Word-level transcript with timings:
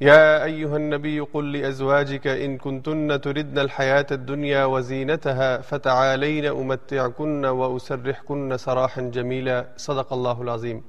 يا 0.00 0.44
أيها 0.44 0.76
النبي 0.76 1.20
قل 1.20 1.52
لأزواجك 1.52 2.26
إن 2.26 2.56
كنتن 2.58 3.20
تردن 3.20 3.58
الحياة 3.58 4.06
الدنيا 4.10 4.64
وزينتها 4.64 5.60
فتعالين 5.60 6.46
أمتعكن 6.46 7.44
وأسرحكن 7.44 8.56
سراحا 8.56 9.02
جميلا. 9.10 9.62
صدق 9.78 10.12
الله 10.12 10.42
العظيم. 10.42 10.80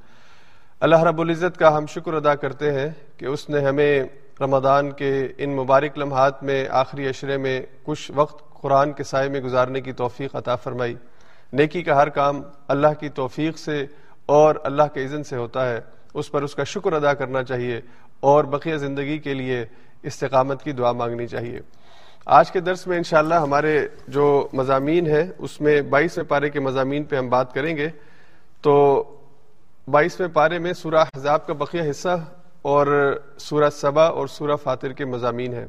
اللہ 0.79 1.03
رب 1.03 1.21
العزت 1.21 1.57
کا 1.57 1.77
ہم 1.77 1.85
شکر 1.85 2.13
ادا 2.13 2.35
کرتے 2.35 2.71
ہیں 2.71 2.89
کہ 3.17 3.25
اس 3.25 3.49
نے 3.49 3.59
ہمیں 3.59 4.03
رمضان 4.41 4.91
کے 4.91 5.27
ان 5.37 5.55
مبارک 5.55 5.97
لمحات 5.97 6.43
میں 6.43 6.67
آخری 6.69 7.07
اشرے 7.07 7.37
میں 7.37 7.61
کچھ 7.83 8.11
وقت 8.15 8.61
قرآن 8.61 8.91
کے 8.93 9.03
سائے 9.03 9.29
میں 9.29 9.39
گزارنے 9.41 9.81
کی 9.81 9.91
توفیق 9.91 10.35
عطا 10.35 10.55
فرمائی. 10.55 10.95
نیکی 11.53 11.81
کا 11.83 11.95
ہر 11.95 12.09
کام 12.09 12.41
اللہ 12.67 12.99
کی 12.99 13.09
توفیق 13.09 13.57
سے 13.57 13.85
اور 14.25 14.55
اللہ 14.63 14.83
کے 14.93 15.03
اذن 15.03 15.23
سے 15.23 15.35
ہوتا 15.35 15.69
ہے. 15.69 15.79
اس 16.13 16.31
پر 16.31 16.41
اس 16.41 16.55
کا 16.55 16.63
شکر 16.63 16.93
ادا 16.93 17.13
کرنا 17.13 17.43
چاہیے 17.43 17.81
اور 18.19 18.43
بقیہ 18.43 18.75
زندگی 18.75 19.17
کے 19.17 19.33
لیے 19.33 19.65
استقامت 20.03 20.63
کی 20.63 20.71
دعا 20.71 20.91
مانگنی 20.91 21.27
چاہیے۔ 21.27 21.59
آج 22.25 22.51
کے 22.51 22.59
درس 22.59 22.87
میں 22.87 22.97
انشاءاللہ 22.97 23.35
ہمارے 23.35 23.87
جو 24.07 24.47
مضامین 24.53 25.07
ہیں، 25.07 25.23
اس 25.37 25.61
میں 25.61 25.81
بائیسویں 25.81 26.25
پارے 26.25 26.49
کے 26.49 26.59
مضامین 26.59 27.03
پہ 27.03 27.15
ہم 27.15 27.29
بات 27.29 27.53
کریں 27.53 27.77
گے۔ 27.77 27.89
تو 28.61 29.03
بائیسویں 29.87 30.29
پارے 30.29 30.59
میں 30.59 30.73
سورہ 30.73 31.03
حضاب 31.15 31.47
کا 31.47 31.53
بقیہ 31.53 31.89
حصہ 31.89 32.25
اور 32.61 33.19
سورہ 33.37 33.69
صبا 33.69 34.05
اور 34.05 34.27
سورہ 34.27 34.55
فاتر 34.55 34.91
کے 34.91 35.05
مضامین 35.05 35.53
ہیں۔ 35.53 35.65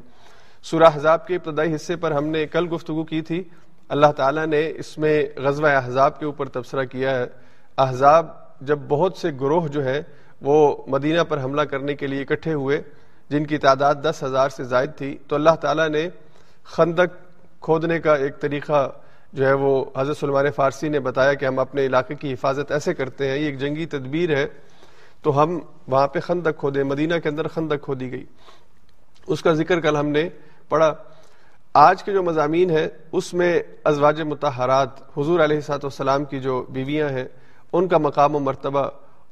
سورہ 0.63 0.83
حضاب 0.93 1.27
کے 1.27 1.35
ابتدائی 1.35 1.75
حصے 1.75 1.95
پر 1.95 2.11
ہم 2.11 2.27
نے 2.27 2.47
کل 2.47 2.73
گفتگو 2.73 3.03
کی 3.03 3.21
تھی۔ 3.21 3.43
اللہ 3.89 4.07
تعالیٰ 4.07 4.45
نے 4.45 4.71
اس 4.75 4.97
میں 4.97 5.25
غزوہ 5.35 5.67
احزاب 5.67 6.19
کے 6.19 6.25
اوپر 6.25 6.47
تبصرہ 6.49 6.83
کیا 6.83 7.19
ہے۔ 7.19 7.25
احزاب 7.77 8.27
جب 8.61 8.79
بہت 8.87 9.17
سے 9.17 9.29
گروہ 9.41 9.67
جو 9.67 9.85
ہے 9.85 10.01
وہ 10.41 10.83
مدینہ 10.87 11.21
پر 11.21 11.43
حملہ 11.43 11.61
کرنے 11.61 11.95
کے 11.95 12.07
لیے 12.07 12.21
اکٹھے 12.21 12.53
ہوئے، 12.53 12.81
جن 13.29 13.45
کی 13.45 13.57
تعداد 13.57 13.95
دس 14.03 14.23
ہزار 14.23 14.49
سے 14.49 14.63
زائد 14.63 14.91
تھی۔ 14.97 15.17
تو 15.27 15.35
اللہ 15.35 15.55
تعالیٰ 15.61 15.89
نے 15.89 16.09
خندق 16.63 17.33
کھودنے 17.61 17.99
کا 17.99 18.15
ایک 18.15 18.39
طریقہ 18.39 18.91
جو 19.33 19.47
ہے 19.47 19.53
وہ 19.53 19.85
حضرت 19.97 20.17
سلمان 20.17 20.51
فارسی 20.55 20.89
نے 20.89 20.99
بتایا 20.99 21.33
کہ 21.33 21.45
ہم 21.45 21.59
اپنے 21.59 21.85
علاقے 21.85 22.15
کی 22.15 22.33
حفاظت 22.33 22.71
ایسے 22.71 22.93
کرتے 22.93 23.31
ہیں، 23.31 23.37
یہ 23.37 23.45
ایک 23.45 23.59
جنگی 23.59 23.85
تدبیر 23.85 24.37
ہے۔ 24.37 24.47
تو 25.21 25.43
ہم 25.43 25.59
وہاں 25.87 26.07
پہ 26.07 26.19
خندق 26.19 26.59
کھودے، 26.59 26.83
مدینہ 26.83 27.13
کے 27.23 27.29
اندر 27.29 27.47
خندق 27.47 27.83
کھودی 27.83 28.11
گئی۔ 28.11 28.25
اس 29.27 29.41
کا 29.41 29.53
ذکر 29.53 29.79
کل 29.79 29.97
ہم 29.97 30.07
نے 30.07 30.29
پڑھا۔ 30.69 30.93
آج 31.73 32.03
کے 32.03 32.13
جو 32.13 32.23
مضامین 32.23 32.69
ہیں، 32.69 32.87
اس 33.11 33.33
میں 33.33 33.59
ازواج 33.83 34.21
متحرات 34.21 35.17
حضور 35.17 35.39
علیہ 35.39 35.59
سات 35.59 35.85
والسلام 35.85 36.25
کی 36.25 36.39
جو 36.39 36.65
بیویاں 36.69 37.09
ہیں، 37.09 37.25
ان 37.73 37.87
کا 37.87 37.97
مقام 37.97 38.35
و 38.35 38.39
مرتبہ 38.39 38.89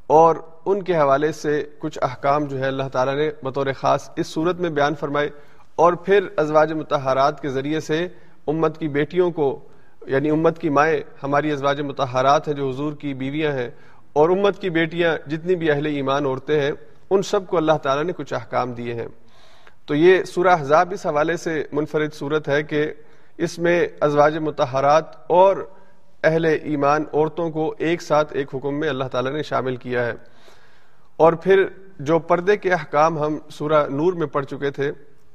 اور 0.09 0.35
ان 0.65 0.81
کے 0.83 0.95
حوالے 0.97 1.31
سے 1.31 1.63
کچھ 1.79 1.97
احکام 2.01 2.45
جو 2.45 2.59
ہے 2.59 2.67
اللہ 2.67 2.87
تعالیٰ 2.91 3.15
نے 3.15 3.29
بطور 3.43 3.67
خاص 3.79 4.09
اس 4.15 4.27
صورت 4.27 4.59
میں 4.59 4.69
بیان 4.69 4.95
فرمائے 4.95 5.29
اور 5.75 5.93
پھر 6.05 6.27
ازواج 6.37 6.73
متحرات 6.73 7.41
کے 7.41 7.49
ذریعے 7.49 7.79
سے 7.79 8.07
امت 8.47 8.77
کی 8.77 8.87
بیٹیوں 8.87 9.29
کو 9.31 9.47
یعنی 10.07 10.29
امت 10.29 10.59
کی 10.59 10.69
مائیں 10.69 10.99
ہماری 11.23 11.51
ازواج 11.51 11.81
متحرات 11.81 12.47
ہیں 12.47 12.55
جو 12.55 12.69
حضور 12.69 12.93
کی 12.93 13.13
بیویاں 13.13 13.51
ہیں، 13.51 13.69
اور 14.13 14.29
امت 14.29 14.59
کی 14.61 14.69
بیٹیاں 14.69 15.15
جتنی 15.29 15.55
بھی 15.55 15.71
اہل 15.71 15.85
ایمان 15.85 16.25
عورتیں 16.25 16.59
ہیں، 16.59 16.71
ان 17.09 17.21
سب 17.21 17.47
کو 17.47 17.57
اللہ 17.57 17.77
تعالیٰ 17.83 18.03
نے 18.03 18.13
کچھ 18.17 18.33
احکام 18.33 18.73
دیے 18.73 18.93
ہیں۔ 18.93 19.07
تو 19.85 19.95
یہ 19.95 20.23
سورہ 20.23 20.55
حضاب 20.59 20.91
اس 20.93 21.05
حوالے 21.05 21.37
سے 21.37 21.63
منفرد 21.71 22.13
صورت 22.13 22.47
ہے 22.49 22.61
کہ 22.63 22.85
اس 23.37 23.57
میں 23.59 23.87
ازواج 24.01 24.37
متحرات 24.37 25.15
اور 25.31 25.55
اہل 26.23 26.45
ایمان 26.45 27.03
عورتوں 27.13 27.49
کو 27.49 27.75
ایک 27.77 28.01
ساتھ 28.01 28.33
ایک 28.33 28.55
حکم 28.55 28.79
میں 28.79 28.89
اللہ 28.89 29.03
تعالیٰ 29.03 29.31
نے 29.31 29.43
شامل 29.43 29.75
کیا 29.75 30.05
ہے۔ 30.05 30.13
اور 31.17 31.33
پھر 31.33 31.65
جو 31.99 32.19
پردے 32.19 32.57
کے 32.57 32.73
احکام 32.73 33.19
ہم 33.19 33.37
سورہ 33.49 33.87
نور 33.89 34.13
میں 34.13 34.27
پڑھ 34.27 34.45
چکے 34.45 34.71
تھے، 34.71 34.91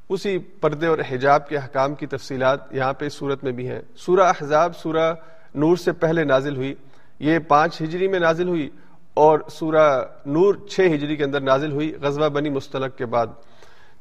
اسی 0.09 0.39
پردے 0.39 0.87
اور 0.87 0.99
حجاب 1.11 1.49
کے 1.49 1.57
احکام 1.57 1.95
کی 1.95 2.07
تفصیلات 2.07 2.75
یہاں 2.75 2.93
پہ 2.93 3.09
صورت 3.09 3.45
میں 3.45 3.53
بھی 3.53 3.69
ہیں۔ 3.69 3.81
سورہ 3.97 4.21
احزاب 4.21 4.77
سورہ 4.77 5.15
نور 5.55 5.77
سے 5.77 5.93
پہلے 5.93 6.25
نازل 6.25 6.57
ہوئی، 6.57 6.75
یہ 7.19 7.39
پانچ 7.39 7.83
ہجری 7.83 8.09
میں 8.09 8.21
نازل 8.21 8.49
ہوئی 8.49 8.71
اور 9.15 9.39
سورہ 9.51 10.03
نور 10.27 10.55
چھ 10.55 10.81
ہجری 10.95 11.17
کے 11.17 11.25
اندر 11.25 11.41
نازل 11.41 11.73
ہوئی 11.73 11.95
غزوہ 12.03 12.29
بنی 12.29 12.51
مستلق 12.51 12.99
کے 12.99 13.07
بعد۔ 13.07 13.27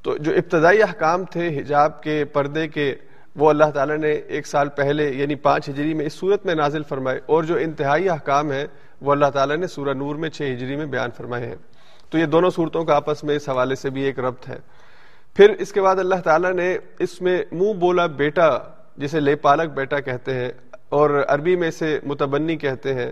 تو 0.01 0.17
جو 0.17 0.31
ابتدائی 0.31 0.81
احکام 0.83 1.25
تھے 1.25 1.59
حجاب 1.59 2.03
کے 2.03 2.25
پردے 2.25 2.67
کے 2.67 2.95
وہ 3.35 3.49
اللہ 3.49 3.69
تعالیٰ 3.73 3.97
نے 3.97 4.11
ایک 4.11 4.47
سال 4.47 4.69
پہلے 4.69 5.11
یعنی 5.11 5.35
پانچ 5.35 5.69
ہجری 5.69 5.93
میں 5.93 6.05
اس 6.05 6.13
صورت 6.13 6.45
میں 6.45 6.55
نازل 6.55 6.83
فرمائے 6.83 7.19
اور 7.25 7.43
جو 7.43 7.55
انتہائی 7.55 8.09
احکام 8.09 8.51
ہیں، 8.51 8.67
وہ 9.01 9.11
اللہ 9.11 9.29
تعالیٰ 9.33 9.57
نے 9.57 9.67
سورہ 9.67 9.93
نور 9.93 10.15
میں 10.15 10.29
چھ 10.29 10.41
ہجری 10.41 10.75
میں 10.75 10.85
بیان 10.85 11.09
فرمائے 11.17 11.45
ہیں۔ 11.45 11.55
تو 12.09 12.17
یہ 12.17 12.25
دونوں 12.25 12.49
صورتوں 12.49 12.85
کا 12.85 12.95
آپس 12.95 13.23
میں 13.23 13.35
اس 13.35 13.49
حوالے 13.49 13.75
سے 13.75 13.89
بھی 13.89 14.01
ایک 14.01 14.19
ربط 14.19 14.49
ہے۔ 14.49 14.57
پھر 15.35 15.49
اس 15.49 15.71
کے 15.71 15.81
بعد 15.81 15.95
اللہ 15.95 16.15
تعالیٰ 16.15 16.53
نے 16.53 16.77
اس 16.99 17.21
میں 17.21 17.43
منہ 17.51 17.73
بولا 17.73 18.05
بیٹا، 18.05 18.49
جسے 18.97 19.19
لے 19.19 19.35
پالک 19.35 19.69
بیٹا 19.69 19.99
کہتے 19.99 20.33
ہیں، 20.33 20.49
اور 20.89 21.23
عربی 21.27 21.55
میں 21.55 21.71
سے 21.71 21.99
متبنی 22.03 22.55
کہتے 22.55 22.93
ہیں۔ 22.93 23.11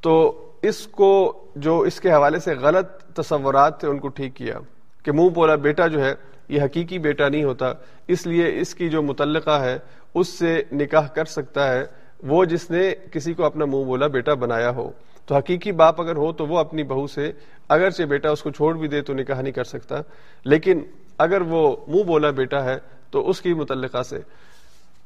تو 0.00 0.42
اس 0.62 0.86
کو 0.86 1.44
جو 1.56 1.80
اس 1.80 2.00
کے 2.00 2.12
حوالے 2.12 2.38
سے 2.38 2.54
غلط 2.54 3.02
تصورات 3.16 3.80
تھے، 3.80 3.88
ان 3.88 3.98
کو 3.98 4.08
ٹھیک 4.08 4.34
کیا 4.36 4.58
کہ 5.02 5.12
منہ 5.12 5.28
بولا 5.28 5.54
بیٹا 5.54 5.86
جو 5.86 6.04
ہے 6.04 6.14
یہ 6.48 6.62
حقیقی 6.62 6.98
بیٹا 6.98 7.28
نہیں 7.28 7.44
ہوتا۔ 7.44 7.72
اس 8.08 8.26
لیے 8.26 8.60
اس 8.60 8.74
کی 8.74 8.88
جو 8.88 9.02
متعلقہ 9.02 9.60
ہے، 9.60 9.78
اس 10.14 10.28
سے 10.28 10.62
نکاح 10.72 11.06
کر 11.06 11.24
سکتا 11.24 11.72
ہے۔ 11.72 11.84
وہ 12.22 12.44
جس 12.44 12.70
نے 12.70 12.94
کسی 13.12 13.34
کو 13.34 13.44
اپنا 13.44 13.64
منہ 13.64 13.84
بولا 13.84 14.06
بیٹا 14.06 14.34
بنایا 14.34 14.70
ہو۔ 14.70 14.90
تو 15.26 15.36
حقیقی 15.36 15.72
باپ 15.72 16.00
اگر 16.00 16.16
ہو 16.16 16.32
تو 16.32 16.46
وہ 16.46 16.58
اپنی 16.58 16.82
بہو 16.82 17.06
سے، 17.06 17.32
اگرچہ 17.68 18.02
بیٹا 18.02 18.30
اس 18.30 18.42
کو 18.42 18.50
چھوڑ 18.50 18.76
بھی 18.76 18.88
دے 18.88 19.02
تو 19.02 19.14
نکاح 19.14 19.40
نہیں 19.40 19.52
کر 19.52 19.64
سکتا۔ 19.64 19.96
لیکن 20.44 20.80
اگر 21.18 21.40
وہ 21.40 21.76
منہ 21.88 22.02
بولا 22.02 22.30
بیٹا 22.30 22.64
ہے 22.64 22.78
تو 23.10 23.28
اس 23.28 23.40
کی 23.40 23.54
متعلقہ 23.54 24.02
سے۔ 24.02 24.18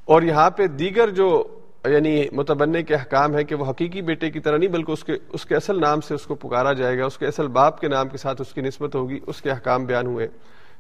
اور 0.05 0.23
یہاں 0.23 0.51
پہ 0.51 0.67
دیگر 0.67 1.11
جو 1.11 1.47
یعنی 1.85 2.25
متبنے 2.33 2.83
کے 2.83 2.95
احکام 2.95 3.37
ہے 3.37 3.45
کہ 3.45 3.55
وہ 3.55 3.71
حقیقی 3.71 4.03
بیٹے 4.03 4.31
کی 4.31 4.41
طرح 4.41 4.57
نہیں، 4.57 4.69
بلکہ 4.69 4.93
اس 4.93 5.05
کے 5.05 5.13
اس 5.29 5.45
کے 5.45 5.57
اصل 5.57 5.81
نام 5.81 6.01
سے 6.01 6.15
اس 6.15 6.23
کو 6.23 6.35
پکارا 6.35 6.73
جائے 6.73 6.99
گا، 6.99 7.05
اس 7.05 7.19
کے 7.19 7.27
اصل 7.27 7.49
باپ 7.49 7.81
کے 7.81 7.89
نام 7.89 8.09
کے 8.09 8.17
ساتھ 8.17 8.41
اس 8.41 8.53
کی 8.53 8.61
نسبت 8.61 8.95
ہوگی، 8.95 9.21
اس 9.27 9.43
کے 9.43 9.51
احکام 9.51 9.85
بیان 9.85 10.07
ہوئے۔ 10.07 10.29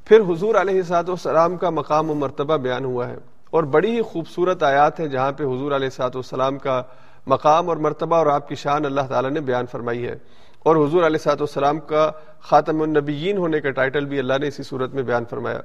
پھر 0.05 0.21
حضور 0.21 0.55
علیہ 0.55 0.83
سات 0.83 1.09
والسلام 1.09 1.57
کا 1.57 1.71
مقام 1.71 2.11
و 2.11 2.15
مرتبہ 2.15 2.57
بیان 2.57 2.85
ہوا 2.85 3.09
ہے 3.09 3.17
اور 3.51 3.63
بڑی 3.63 3.97
ہی 3.97 4.03
خوبصورت 4.03 4.63
آیات 4.63 5.01
ہیں 5.01 5.07
جہاں 5.07 5.33
پہ 5.33 5.45
حضور 5.45 5.73
علیہ 5.73 5.89
سات 5.89 6.17
والسلام 6.17 6.59
کا 6.59 6.83
مقام 7.27 7.69
اور 7.69 7.77
مرتبہ 7.77 8.17
اور 8.17 8.27
آپ 8.27 8.49
کی 8.49 8.55
شان 8.55 8.85
اللہ 8.85 9.01
تعالیٰ 9.01 9.31
نے 9.31 9.41
بیان 9.41 9.67
فرمائی 9.67 10.07
ہے 10.07 10.15
اور 10.59 10.77
حضور 10.77 11.07
علیہ 11.07 11.19
سات 11.19 11.41
والسلام 11.41 11.79
کا 11.79 12.11
خاتم 12.41 12.83
النبیین 12.83 13.37
ہونے 13.37 13.61
کا 13.61 13.71
ٹائٹل 13.71 14.05
بھی 14.05 14.19
اللہ 14.19 14.33
نے 14.41 14.47
اسی 14.47 14.63
صورت 14.63 14.95
میں 14.95 15.03
بیان 15.03 15.25
فرمایا۔ 15.31 15.61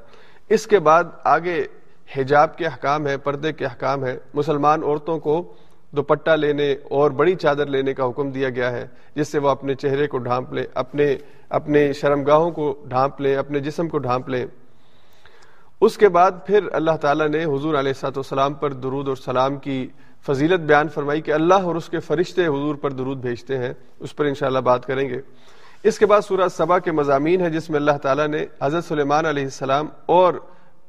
اس 0.49 0.67
کے 0.67 0.79
بعد 0.79 1.03
آگے 1.23 1.65
حجاب 2.17 2.57
کے 2.57 2.65
احکام 2.65 3.07
ہے 3.07 3.17
پردے 3.17 3.53
کے 3.53 3.65
احکام 3.65 4.05
ہے 4.05 4.17
مسلمان 4.33 4.83
عورتوں 4.83 5.19
کو 5.19 5.53
دوپٹہ 5.95 6.31
لینے 6.31 6.75
اور 6.89 7.11
بڑی 7.11 7.35
چادر 7.35 7.65
لینے 7.65 7.93
کا 7.93 8.05
حکم 8.05 8.29
دیا 8.29 8.49
گیا 8.49 8.71
ہے، 8.71 8.87
جس 9.15 9.27
سے 9.27 9.39
وہ 9.39 9.49
اپنے 9.49 9.75
چہرے 9.75 10.07
کو 10.07 10.17
ڈھانپ 10.17 10.53
لیں 10.53 10.63
اپنے 10.73 11.15
اپنے 11.49 11.93
شرمگاہوں 11.93 12.51
کو 12.51 12.73
ڈھانپ 12.87 13.21
لیں 13.21 13.35
اپنے 13.35 13.59
جسم 13.59 13.87
کو 13.87 13.97
ڈھانپ 13.97 14.29
لیں 14.29 14.45
اس 15.81 15.97
کے 15.97 16.09
بعد 16.09 16.31
پھر 16.45 16.67
اللہ 16.71 16.95
تعالیٰ 17.01 17.27
نے 17.27 17.43
حضور 17.43 17.75
علیہ 17.75 17.93
سات 17.93 18.17
والسلام 18.17 18.53
پر 18.53 18.73
درود 18.73 19.07
اور 19.07 19.15
سلام 19.15 19.57
کی 19.57 19.87
فضیلت 20.27 20.59
بیان 20.59 20.87
فرمائی 20.87 21.21
کہ 21.21 21.31
اللہ 21.31 21.53
اور 21.53 21.75
اس 21.75 21.89
کے 21.89 21.99
فرشتے 21.99 22.45
حضور 22.45 22.75
پر 22.75 22.91
درود 22.91 23.17
بھیجتے 23.17 23.57
ہیں۔ 23.57 23.73
اس 23.99 24.15
پر 24.15 24.25
انشاءاللہ 24.25 24.59
بات 24.59 24.85
کریں 24.85 25.09
گے۔ 25.09 25.21
اس 25.83 25.99
کے 25.99 26.05
بعد 26.05 26.21
سورہ 26.21 26.47
صبا 26.47 26.79
کے 26.79 26.91
مضامین 26.91 27.41
ہے 27.41 27.49
جس 27.49 27.69
میں 27.69 27.79
اللہ 27.79 27.97
تعالیٰ 28.01 28.27
نے 28.27 28.45
حضرت 28.61 28.85
سلیمان 28.85 29.25
علیہ 29.25 29.43
السلام 29.43 29.87
اور 30.05 30.33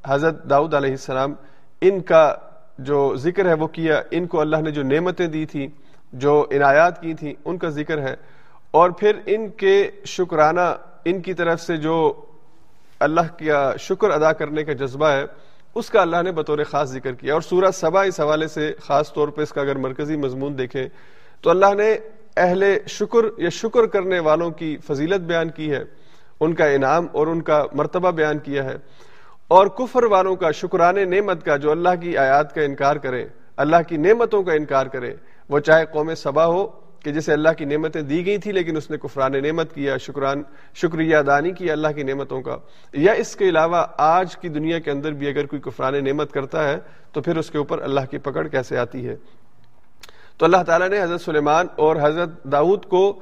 حضرت 0.07 0.51
داؤد 0.51 0.75
علیہ 0.75 0.91
السلام 0.91 1.35
ان 1.81 2.01
کا 2.01 2.35
جو 2.79 3.17
ذکر 3.17 3.49
ہے 3.49 3.55
وہ 3.55 3.67
کیا، 3.67 4.03
ان 4.11 4.27
کو 4.27 4.41
اللہ 4.41 4.57
نے 4.57 4.71
جو 4.71 4.83
نعمتیں 4.83 5.27
دی 5.27 5.47
تھی 5.47 5.69
جو 6.13 6.47
عنایات 6.51 7.01
کی 7.01 7.15
تھیں، 7.15 7.35
ان 7.45 7.59
کا 7.59 7.69
ذکر 7.69 7.99
ہے۔ 7.99 8.15
اور 8.71 8.91
پھر 8.91 9.17
ان 9.27 9.49
کے 9.49 9.91
شکرانہ، 10.05 10.77
ان 11.05 11.21
کی 11.21 11.35
طرف 11.35 11.61
سے 11.61 11.77
جو 11.77 12.13
اللہ 13.01 13.21
کا 13.21 13.77
شکر 13.79 14.11
ادا 14.11 14.33
کرنے 14.33 14.65
کا 14.65 14.73
جذبہ 14.73 15.07
ہے، 15.07 15.25
اس 15.75 15.91
کا 15.91 16.01
اللہ 16.01 16.23
نے 16.23 16.33
بطور 16.33 16.59
خاص 16.71 16.91
ذکر 16.91 17.13
کیا۔ 17.13 17.33
اور 17.33 17.41
سورہ 17.41 17.71
سبا 17.71 18.03
اس 18.03 18.21
حوالے 18.21 18.49
سے 18.49 18.73
خاص 18.81 19.13
طور 19.13 19.29
پہ 19.29 19.43
اس 19.43 19.53
کا 19.53 19.61
اگر 19.61 19.77
مرکزی 19.77 20.17
مضمون 20.17 20.59
دیکھیں، 20.59 20.89
تو 21.41 21.51
اللہ 21.51 21.75
نے 21.75 21.99
اہل 22.37 22.65
شکر 22.87 23.41
یا 23.43 23.49
شکر 23.49 23.87
کرنے 23.87 24.19
والوں 24.19 24.51
کی 24.51 24.77
فضیلت 24.77 25.21
بیان 25.21 25.49
کی 25.49 25.73
ہے، 25.73 25.85
ان 26.41 26.55
کا 26.55 26.67
انعام 26.67 27.07
اور 27.13 27.27
ان 27.27 27.43
کا 27.43 27.65
مرتبہ 27.73 28.11
بیان 28.11 28.39
کیا 28.39 28.65
ہے۔ 28.65 28.77
اور 29.49 29.67
کفر 29.67 30.05
والوں 30.05 30.37
کا 30.37 30.51
شکران 30.51 31.11
نعمت 31.11 31.45
کا 31.45 31.57
جو 31.57 31.71
اللہ 31.71 31.89
کی 32.01 32.17
آیات 32.17 32.55
کا 32.55 32.63
انکار 32.63 32.97
کرے، 32.97 33.27
اللہ 33.57 33.77
کی 33.89 33.97
نعمتوں 33.97 34.43
کا 34.43 34.53
انکار 34.53 34.87
کرے، 34.87 35.15
وہ 35.49 35.59
چاہے 35.59 35.85
قوم 35.93 36.15
سبا 36.15 36.47
ہو 36.47 36.67
کہ 37.01 37.13
جسے 37.13 37.33
اللہ 37.33 37.49
کی 37.59 37.65
نعمتیں 37.65 38.03
دی 38.03 38.27
گئی 38.27 38.39
تھی 38.39 38.53
لیکن 38.53 38.77
اس 38.77 38.91
نے 38.91 38.97
کفران 38.97 39.33
نعمت 39.33 39.75
کیا، 39.75 39.97
شکران، 39.97 40.43
شکریہ 40.75 41.19
دانی 41.19 41.53
کیا 41.53 41.73
اللہ 41.73 41.89
کی 41.89 42.03
نعمتوں 42.03 42.43
کا۔ 42.43 42.57
یا 42.93 43.13
اس 43.13 43.37
کے 43.37 43.49
علاوہ 43.49 43.87
آج 43.97 44.37
کی 44.37 44.49
دنیا 44.49 44.79
کے 44.79 44.91
اندر 44.91 45.13
بھی 45.13 45.29
اگر 45.29 45.47
کوئی 45.47 45.63
کفران 45.63 46.05
نعمت 46.05 46.33
کرتا 46.33 46.69
ہے 46.69 46.77
تو 47.13 47.21
پھر 47.21 47.37
اس 47.37 47.51
کے 47.51 47.59
اوپر 47.59 47.83
اللہ 47.83 48.01
کی 48.11 48.19
پکڑ 48.19 48.49
کیسے 48.49 48.79
آتی 48.79 49.09
ہے؟ 49.09 49.17
تو 50.37 50.45
اللہ 50.45 50.63
تعالیٰ 50.67 50.89
نے 50.89 51.03
حضرت 51.03 51.21
سلیمان 51.21 51.67
اور 51.77 51.97
حضرت 52.03 52.45
داؤد 52.45 52.85
کو 52.85 53.21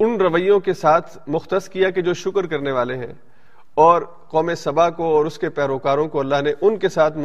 ان 0.00 0.20
رویوں 0.20 0.60
کے 0.60 0.74
ساتھ 0.74 1.18
مختص 1.26 1.68
کیا 1.68 1.90
کہ 1.90 2.02
جو 2.02 2.14
شکر 2.14 2.46
کرنے 2.46 2.72
والے 2.72 2.96
ہیں۔ 2.96 3.12
اور 3.74 4.02
قوم 4.34 4.54
سبا 4.54 4.90
کو 4.90 5.04
اور 5.04 5.24
اس 5.24 5.38
کے 5.38 5.48
پیروکاروں 5.48 6.08
کو 6.08 6.20
اللہ 6.20 6.42
نے 6.42 6.52
ان 6.60 6.76
کے 6.76 6.88
ساتھ 6.88 7.18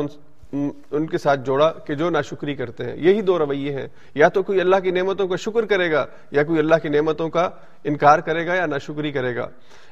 ان 0.91 1.07
کے 1.07 1.17
ساتھ 1.17 1.39
جوڑا 1.45 1.73
کہ 1.87 1.95
جو 1.95 2.09
ناشکری 2.09 2.55
کرتے 2.55 2.83
ہیں۔ 2.83 2.95
یہی 2.95 3.21
دو 3.21 3.39
رویے 3.39 3.73
ہیں۔ 3.73 3.87
یا 4.15 4.27
تو 4.27 4.43
کوئی 4.43 4.61
اللہ 4.61 4.75
کی 4.75 4.91
نعمتوں 4.91 5.27
کا 5.27 5.35
شکر 5.35 5.65
کرے 5.65 5.91
گا 5.91 6.05
یا 6.31 6.43
کوئی 6.43 6.59
اللہ 6.59 6.75
کی 6.81 6.89
نعمتوں 6.89 7.29
کا 7.29 7.49
انکار 7.83 8.19
کرے 8.19 8.47
گا 8.47 8.55
یا 8.55 8.65
ناشکری 8.65 9.11
کرے 9.11 9.35
گا۔ 9.35 9.47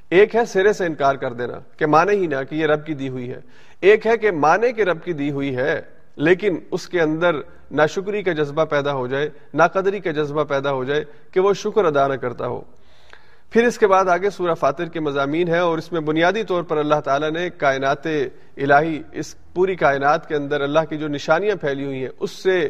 ایک 0.10 0.36
ہے 0.36 0.46
سرے 0.46 0.74
سے 0.74 0.86
انکار 0.86 1.16
کر 1.16 1.34
دینا 1.34 1.60
کہ 1.78 1.86
مانے 1.86 2.12
ہی 2.12 2.28
نہ 2.28 2.36
کہ 2.50 2.56
یہ 2.56 2.66
رب 2.66 2.86
کی 2.86 2.94
دی 2.94 3.10
ہوئی 3.10 3.30
ہے۔ 3.30 3.40
ایک 3.82 4.08
ہے 4.08 4.18
کہ 4.18 4.32
مانے 4.32 4.72
کہ 4.72 4.82
رب 4.82 5.04
کی 5.04 5.14
دی 5.14 5.32
ہوئی 5.32 5.56
ہے، 5.56 5.82
لیکن 6.16 6.58
اس 6.72 6.88
کے 6.88 7.02
اندر 7.02 7.36
ناشکری 7.72 8.24
کا 8.24 8.32
جذبہ 8.32 8.66
پیدا 8.66 8.94
ہو 8.94 9.08
جائے، 9.08 9.30
ناقدری 9.54 10.00
کا 10.00 10.12
جذبہ 10.12 10.44
پیدا 10.44 10.72
ہو 10.72 10.84
جائے 10.84 11.04
کہ 11.32 11.40
وہ 11.40 11.54
شکر 11.54 11.86
ادا 11.86 12.08
نہ 12.08 12.14
کرتا 12.14 12.48
ہو۔ 12.48 12.62
پھر 13.50 13.68
اس 13.68 13.78
کے 13.78 13.88
بعد 13.88 14.06
آگے 14.06 14.30
سورہ 14.30 14.54
فاتر 14.54 14.86
کے 14.86 15.00
مضامین 15.00 15.48
ہے 15.48 15.60
اور 15.60 15.78
اس 15.78 15.92
میں 15.92 16.02
بنیادی 16.02 16.44
طور 16.44 16.64
پر 16.64 16.78
اللہ 16.78 17.00
تعالیٰ 17.06 17.32
نے 17.32 17.50
کائنات 17.50 18.06
الہی، 18.58 19.02
اس 19.12 19.36
پوری 19.54 19.76
کائنات 19.76 20.28
کے 20.28 20.36
اندر 20.36 20.62
اللہ 20.62 20.80
کی 20.90 20.98
جو 20.98 21.08
نشانیاں 21.08 21.56
پھیلی 21.56 21.86
ہوئی 21.86 22.02
ہیں، 22.02 22.10
اس 22.20 22.32
سے 22.32 22.70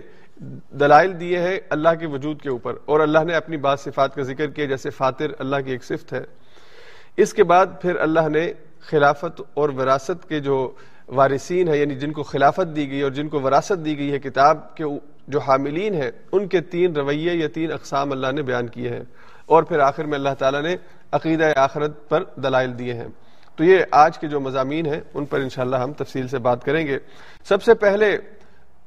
دلائل 0.69 1.19
دیے 1.19 1.39
ہیں 1.39 1.59
اللہ 1.69 1.89
کے 1.99 2.07
وجود 2.07 2.41
کے 2.41 2.49
اوپر۔ 2.49 2.73
اور 2.85 2.99
اللہ 2.99 3.19
نے 3.23 3.33
اپنی 3.33 3.57
بعض 3.57 3.79
صفات 3.79 4.15
کا 4.15 4.21
ذکر 4.21 4.47
کیا، 4.47 4.65
جیسے 4.65 4.89
فاتر 4.89 5.25
اللہ 5.39 5.55
کی 5.65 5.71
ایک 5.71 5.83
صفت 5.83 6.13
ہے۔ 6.13 6.23
اس 7.17 7.33
کے 7.33 7.43
بعد 7.43 7.65
پھر 7.81 7.95
اللہ 7.95 8.29
نے 8.29 8.53
خلافت 8.79 9.41
اور 9.53 9.69
وراثت 9.69 10.29
کے 10.29 10.39
جو 10.39 10.71
وارثین 11.07 11.67
ہیں 11.67 11.77
یعنی 11.77 11.95
جن 11.95 12.11
کو 12.11 12.23
خلافت 12.23 12.75
دی 12.75 12.91
گئی 12.91 13.01
اور 13.01 13.11
جن 13.11 13.27
کو 13.27 13.41
وراثت 13.41 13.85
دی 13.85 13.97
گئی 13.97 14.11
ہے 14.11 14.19
کتاب 14.19 14.75
کے 14.75 14.83
جو 15.27 15.39
حاملین 15.39 15.93
ہیں، 15.93 16.11
ان 16.31 16.47
کے 16.47 16.61
تین 16.61 16.95
رویے 16.95 17.33
یا 17.33 17.47
تین 17.53 17.71
اقسام 17.71 18.11
اللہ 18.11 18.31
نے 18.31 18.41
بیان 18.41 18.67
کیے 18.67 18.89
ہیں۔ 18.89 19.03
اور 19.47 19.63
پھر 19.63 19.79
آخر 19.79 20.05
میں 20.05 20.17
اللہ 20.17 20.33
تعالیٰ 20.39 20.61
نے 20.61 20.75
عقیدہ 21.11 21.51
آخرت 21.55 22.09
پر 22.09 22.23
دلائل 22.35 22.79
دیے 22.79 22.93
ہیں۔ 22.93 23.07
تو 23.55 23.63
یہ 23.63 23.79
آج 23.91 24.19
کے 24.19 24.27
جو 24.27 24.39
مضامین 24.39 24.85
ہیں، 24.85 25.01
ان 25.13 25.25
پر 25.25 25.39
انشاءاللہ 25.39 25.75
ہم 25.75 25.93
تفصیل 25.93 26.27
سے 26.27 26.39
بات 26.39 26.63
کریں 26.63 26.87
گے۔ 26.87 26.97
سب 27.45 27.63
سے 27.63 27.73
پہلے 27.73 28.17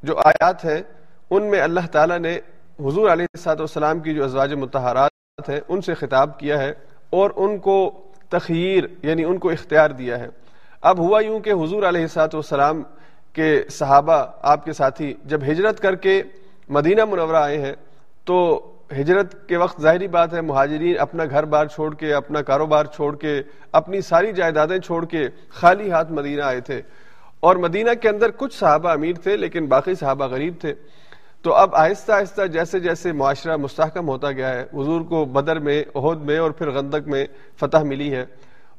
جو 0.03 0.19
آیات 0.19 0.65
ہیں، 0.65 0.83
ان 1.31 1.51
میں 1.51 1.61
اللہ 1.61 1.87
تعالیٰ 1.93 2.19
نے 2.19 2.39
حضور 2.81 3.11
علیہ 3.11 3.27
السلاط 3.35 3.61
والسلام 3.61 4.01
کی 4.01 4.15
جو 4.15 4.25
ازواج 4.25 4.55
متحرات 4.55 5.49
ہیں، 5.49 5.61
ان 5.69 5.81
سے 5.81 5.95
خطاب 5.95 6.39
کیا 6.39 6.59
ہے 6.59 6.73
اور 7.11 7.31
ان 7.37 7.59
کو 7.59 7.91
تخیر 8.29 8.85
یعنی 9.03 9.25
ان 9.25 9.39
کو 9.39 9.51
اختیار 9.51 9.91
دیا 9.91 10.19
ہے۔ 10.19 10.27
اب 10.83 10.99
ہوا 10.99 11.21
یوں 11.21 11.41
کہ 11.41 11.51
حضور 11.51 11.83
علیہ 11.83 12.01
السلاط 12.01 12.35
والسلام 12.35 12.83
کے 13.33 13.63
صحابہ، 13.71 14.27
آپ 14.43 14.65
کے 14.65 14.73
ساتھی، 14.73 15.15
جب 15.25 15.43
ہجرت 15.43 15.81
کر 15.81 15.95
کے 15.95 16.23
مدینہ 16.69 17.05
منورہ 17.05 17.37
آئے 17.37 17.59
ہیں، 17.59 17.73
تو 18.25 18.61
ہجرت 18.93 19.49
کے 19.49 19.57
وقت 19.57 19.81
ظاہری 19.81 20.09
بات 20.09 20.35
ہے، 20.35 20.41
مہاجرین 20.41 20.99
اپنا 20.99 21.25
گھر 21.31 21.45
بار 21.45 21.67
چھوڑ 21.67 21.95
کے، 21.95 22.15
اپنا 22.15 22.43
کاروبار 22.43 22.85
چھوڑ 22.85 23.17
کے، 23.17 23.43
اپنی 23.73 24.01
ساری 24.01 24.33
جائیدادیں 24.33 24.79
چھوڑ 24.79 25.05
کے 25.05 25.29
خالی 25.49 25.91
ہاتھ 25.91 26.13
مدینہ 26.13 26.43
آئے 26.43 26.61
تھے۔ 26.61 26.83
اور 27.41 27.57
مدینہ 27.57 27.91
کے 28.03 28.09
اندر 28.09 28.31
کچھ 28.31 28.59
صحابہ 28.59 28.91
امیر 28.91 29.13
تھے، 29.23 29.37
لیکن 29.37 29.67
باقی 29.67 29.95
صحابہ 29.95 30.27
غریب 30.27 30.55
تھے۔ 30.61 30.75
تو 31.43 31.55
اب 31.55 31.75
آہستہ 31.75 32.13
آہستہ 32.13 32.47
جیسے 32.47 32.81
جیسے 32.81 33.13
معاشرہ 33.13 33.57
مستحکم 33.57 34.09
ہوتا 34.09 34.33
گیا 34.33 34.49
ہے، 34.49 34.63
حضور 34.63 35.01
کو 35.01 35.25
بدر 35.25 35.59
میں 35.59 35.85
عہد 35.95 36.21
میں 36.21 36.39
اور 36.39 36.51
پھر 36.51 36.71
غندق 36.71 37.09
میں 37.09 37.27
فتح 37.61 37.79
ملی 37.79 38.15
ہے۔ 38.15 38.25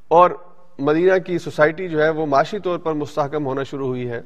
اور 0.08 0.32
مدینہ 0.80 1.18
کی 1.18 1.38
سوسائٹی 1.38 1.88
جو 1.88 2.04
ہے، 2.04 2.10
وہ 2.10 2.26
معاشی 2.26 2.60
طور 2.60 2.80
پر 2.80 2.94
مستحکم 2.94 3.46
ہونا 3.46 3.64
شروع 3.64 3.88
ہوئی 3.88 4.10
ہے۔ 4.10 4.22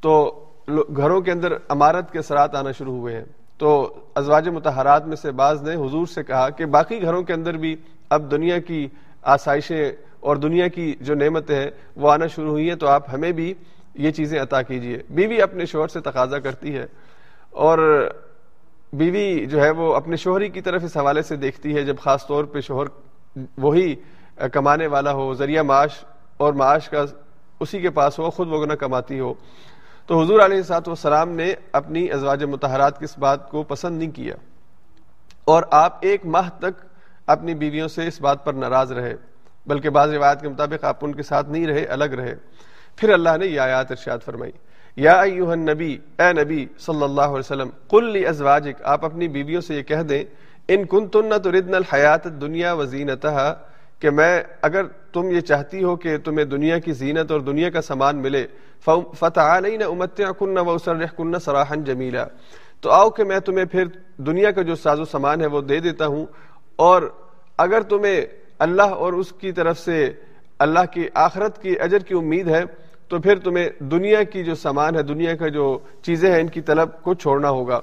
تو 0.00 0.44
گھروں 0.68 1.20
کے 1.20 1.32
اندر 1.32 1.52
عمارت 1.68 2.12
کے 2.12 2.22
سرات 2.22 2.54
آنا 2.54 2.72
شروع 2.72 2.96
ہوئے 2.96 3.16
ہیں۔ 3.16 3.24
تو 3.58 3.72
ازواج 4.14 4.48
متحرات 4.48 5.06
میں 5.06 5.16
سے 5.16 5.30
بعض 5.30 5.62
نے 5.62 5.74
حضور 5.74 6.06
سے 6.06 6.22
کہا 6.22 6.48
کہ 6.50 6.66
باقی 6.66 7.02
گھروں 7.02 7.22
کے 7.22 7.32
اندر 7.32 7.56
بھی 7.56 7.74
اب 8.10 8.30
دنیا 8.30 8.58
کی 8.58 8.86
آسائشیں 9.22 9.92
اور 10.20 10.36
دنیا 10.36 10.68
کی 10.68 10.92
جو 11.00 11.14
نعمتیں 11.14 11.56
ہیں 11.56 11.70
وہ 11.96 12.10
آنا 12.10 12.26
شروع 12.26 12.50
ہوئی 12.50 12.68
ہیں، 12.68 12.76
تو 12.76 12.88
آپ 12.88 13.14
ہمیں 13.14 13.32
بھی 13.32 13.52
یہ 13.94 14.10
چیزیں 14.10 14.40
عطا 14.40 14.62
کیجیے۔ 14.62 14.98
بیوی 15.10 15.40
اپنے 15.42 15.64
شوہر 15.66 15.88
سے 15.88 16.00
تقاضا 16.00 16.38
کرتی 16.38 16.74
ہے 16.74 16.86
اور 17.50 17.78
بیوی 18.92 19.46
جو 19.46 19.62
ہے 19.62 19.70
وہ 19.70 19.94
اپنے 19.94 20.16
شوہری 20.16 20.48
کی 20.48 20.60
طرف 20.60 20.84
اس 20.84 20.96
حوالے 20.96 21.22
سے 21.22 21.36
دیکھتی 21.36 21.74
ہے، 21.76 21.82
جب 21.82 21.96
خاص 22.02 22.26
طور 22.26 22.44
پہ 22.44 22.60
شوہر 22.60 22.86
وہی 23.58 23.94
کمانے 24.52 24.86
والا 24.86 25.12
ہو، 25.12 25.32
ذریعہ 25.34 25.62
معاش 25.62 26.04
اور 26.36 26.52
معاش 26.52 26.88
کا 26.88 27.04
اسی 27.60 27.80
کے 27.80 27.90
پاس 27.90 28.18
ہو، 28.18 28.30
خود 28.30 28.48
وہ 28.48 28.66
نہ 28.66 28.72
کماتی 28.72 29.20
ہو۔ 29.20 29.32
تو 30.06 30.20
حضور 30.22 30.40
علیہ 30.40 30.62
سات 30.62 30.88
والسلام 30.88 31.30
نے 31.30 31.52
اپنی 31.72 32.10
ازواج 32.12 32.44
متحرات 32.44 32.98
کی 32.98 33.04
اس 33.04 33.18
بات 33.18 33.50
کو 33.50 33.62
پسند 33.62 33.98
نہیں 33.98 34.10
کیا 34.10 34.34
اور 35.44 35.62
آپ 35.70 35.98
ایک 36.00 36.26
ماہ 36.26 36.48
تک 36.58 36.84
اپنی 37.26 37.54
بیویوں 37.54 37.88
سے 37.88 38.06
اس 38.06 38.20
بات 38.20 38.44
پر 38.44 38.52
ناراض 38.52 38.92
رہے، 38.92 39.14
بلکہ 39.66 39.90
بعض 39.90 40.12
روایت 40.12 40.40
کے 40.40 40.48
مطابق 40.48 40.84
آپ 40.84 41.04
ان 41.04 41.14
کے 41.14 41.22
ساتھ 41.22 41.50
نہیں 41.50 41.66
رہے، 41.66 41.84
الگ 41.84 42.04
رہے۔ 42.04 42.34
پھر 42.96 43.12
اللہ 43.12 43.36
نے 43.40 43.46
یہ 43.46 43.60
آیات 43.60 43.90
ارشاد 43.90 44.18
فرمائی، 44.24 44.52
یا 44.96 45.12
ایوہ 45.20 45.52
النبی، 45.52 45.96
اے 46.18 46.32
نبی 46.32 46.66
صلی 46.78 47.02
اللہ 47.02 47.20
علیہ 47.20 47.38
وسلم، 47.38 47.68
قل 47.88 48.10
لی 48.12 48.26
ازواجک، 48.26 48.82
آپ 48.82 49.04
اپنی 49.04 49.28
بیویوں 49.28 49.60
سے 49.60 49.76
یہ 49.76 49.82
کہہ 49.82 50.02
دیں، 50.08 50.24
ان 50.68 50.84
کنتن 50.86 51.32
تردن 51.44 51.74
الحیات 51.74 52.26
الدنیا 52.26 52.72
وزینتہا 52.72 53.52
کہ 54.02 54.10
میں 54.10 54.42
اگر 54.62 54.86
تم 54.86 55.30
یہ 55.30 55.40
چاہتی 55.40 55.84
ہو 55.84 55.96
کہ 55.96 56.18
تمہیں 56.18 56.44
دنیا 56.44 56.78
کی 56.78 56.92
زینت 56.92 57.30
اور 57.30 57.40
دنیا 57.40 57.70
کا 57.70 57.82
سامان 57.82 58.16
ملے 58.16 58.46
فتح 59.18 59.60
نہیں 59.60 59.84
امتیا 59.84 60.32
کن 60.38 60.58
و 60.58 60.76
کن 61.16 61.38
سراہن 61.38 61.84
جمیلا 61.84 62.24
تو 62.80 62.90
آؤ 62.90 63.10
کہ 63.10 63.24
میں 63.24 63.40
تمہیں 63.40 63.64
پھر 63.64 63.84
دنیا 64.16 64.50
کا 64.50 64.62
جو 64.62 64.74
ساز 64.74 65.00
و 65.00 65.04
سامان 65.04 65.40
ہے 65.40 65.46
وہ 65.46 65.60
دے 65.60 65.80
دیتا 65.80 66.06
ہوں۔ 66.06 66.26
اور 66.76 67.02
اگر 67.58 67.80
تمہیں 67.80 68.20
اللہ 68.58 68.82
اور 68.82 69.12
اس 69.12 69.32
کی 69.32 69.52
طرف 69.52 69.78
سے 69.78 70.10
اللہ 70.58 70.92
کی 70.92 71.08
آخرت 71.14 71.62
کی 71.62 71.80
اجر 71.80 71.98
کی 71.98 72.14
امید 72.14 72.48
ہے، 72.48 72.62
تو 73.08 73.18
پھر 73.18 73.38
تمہیں 73.38 73.68
دنیا 73.78 74.22
کی 74.22 74.44
جو 74.44 74.54
سامان 74.54 74.96
ہے، 74.96 75.02
دنیا 75.02 75.36
کا 75.36 75.48
جو 75.48 75.78
چیزیں 76.02 76.32
ہیں، 76.32 76.40
ان 76.40 76.48
کی 76.48 76.60
طلب 76.60 77.02
کو 77.02 77.14
چھوڑنا 77.14 77.50
ہوگا۔ 77.50 77.80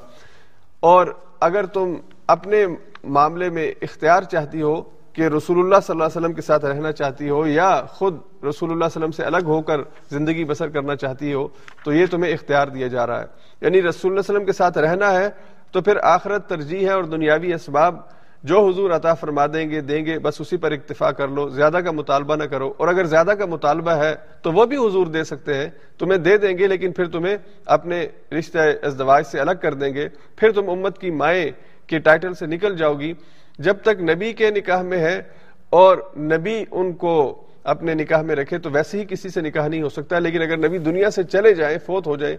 اور 0.79 1.07
اگر 1.39 1.65
تم 1.65 1.93
اپنے 2.27 2.65
معاملے 3.03 3.49
میں 3.49 3.71
اختیار 3.81 4.23
چاہتی 4.23 4.61
ہو 4.61 4.98
کہ 5.13 5.21
رسول 5.21 5.59
اللہ 5.59 5.75
صلی 5.75 5.93
اللہ 5.93 6.03
علیہ 6.03 6.21
وسلم 6.21 6.33
کے 6.33 6.41
ساتھ 6.41 6.65
رہنا 6.65 6.91
چاہتی 6.91 7.29
ہو 7.29 7.47
یا 7.47 7.81
خود 7.89 8.17
رسول 8.49 8.71
اللہ 8.71 8.85
علیہ 8.85 8.97
وسلم 8.97 9.11
سے 9.11 9.23
الگ 9.23 9.45
ہو 9.45 9.61
کر 9.61 9.81
زندگی 10.11 10.43
بسر 10.43 10.69
کرنا 10.69 10.95
چاہتی 10.95 11.33
ہو، 11.33 11.47
تو 11.83 11.93
یہ 11.93 12.05
تمہیں 12.05 12.33
اختیار 12.33 12.67
دیا 12.67 12.87
جا 12.87 13.07
رہا 13.07 13.21
ہے۔ 13.21 13.25
یعنی 13.61 13.81
رسول 13.81 14.11
اللہ 14.11 14.21
علیہ 14.21 14.35
وسلم 14.35 14.45
کے 14.45 14.51
ساتھ 14.51 14.77
رہنا 14.77 15.13
ہے 15.13 15.29
تو 15.71 15.81
پھر 15.81 15.97
آخرت 16.03 16.49
ترجیح 16.49 16.87
ہے 16.87 16.91
اور 16.91 17.03
دنیاوی 17.03 17.53
اسباب 17.53 17.95
جو 18.43 18.67
حضور 18.67 18.91
عطا 18.91 19.13
فرما 19.13 19.45
دیں 19.45 19.69
گے 19.69 19.81
دیں 19.81 20.05
گے، 20.05 20.19
بس 20.19 20.41
اسی 20.41 20.57
پر 20.57 20.71
اکتفا 20.71 21.11
کر 21.11 21.27
لو، 21.27 21.49
زیادہ 21.49 21.77
کا 21.85 21.91
مطالبہ 21.91 22.35
نہ 22.35 22.43
کرو۔ 22.43 22.73
اور 22.77 22.87
اگر 22.87 23.03
زیادہ 23.03 23.31
کا 23.39 23.45
مطالبہ 23.45 23.91
ہے 23.91 24.15
تو 24.41 24.51
وہ 24.51 24.65
بھی 24.65 24.77
حضور 24.77 25.07
دے 25.07 25.23
سکتے 25.23 25.53
ہیں، 25.53 25.69
تمہیں 25.97 26.17
دے 26.17 26.37
دیں 26.37 26.57
گے 26.57 26.67
لیکن 26.67 26.91
پھر 26.91 27.05
تمہیں 27.05 27.37
اپنے 27.65 28.07
رشتہ 28.39 28.57
ازدواج 28.83 29.25
سے 29.25 29.39
الگ 29.39 29.51
کر 29.61 29.73
دیں 29.73 29.93
گے۔ 29.93 30.09
پھر 30.35 30.51
تم 30.51 30.69
امت 30.69 30.97
کی 30.97 31.11
مائیں 31.11 31.51
کے 31.87 31.99
ٹائٹل 31.99 32.33
سے 32.33 32.45
نکل 32.45 32.77
جاؤ 32.77 32.93
گی۔ 32.93 33.13
جب 33.59 33.77
تک 33.81 34.01
نبی 34.01 34.33
کے 34.33 34.51
نکاح 34.51 34.81
میں 34.81 34.97
ہے 34.97 35.21
اور 35.69 35.97
نبی 36.17 36.65
ان 36.71 36.93
کو 36.93 37.43
اپنے 37.63 37.93
نکاح 37.93 38.21
میں 38.21 38.35
رکھے 38.35 38.57
تو 38.57 38.69
ویسے 38.71 38.99
ہی 38.99 39.05
کسی 39.05 39.29
سے 39.29 39.41
نکاح 39.41 39.67
نہیں 39.67 39.81
ہو 39.81 39.89
سکتا، 39.89 40.19
لیکن 40.19 40.41
اگر 40.41 40.57
نبی 40.57 40.77
دنیا 40.77 41.09
سے 41.09 41.23
چلے 41.23 41.53
جائیں، 41.53 41.77
فوت 41.85 42.07
ہو 42.07 42.15
جائے 42.15 42.37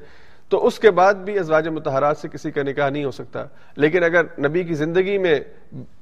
تو 0.49 0.67
اس 0.67 0.79
کے 0.79 0.91
بعد 0.91 1.15
بھی 1.15 1.39
ازواج 1.39 1.69
متحرات 1.69 2.17
سے 2.17 2.29
کسی 2.29 2.51
کا 2.51 2.63
نکاح 2.63 2.89
نہیں 2.89 3.05
ہو 3.05 3.11
سکتا۔ 3.11 3.45
لیکن 3.77 4.05
اگر 4.05 4.23
نبی 4.25 4.65
کی 4.65 4.75
زندگی 4.75 5.19
میں 5.19 5.41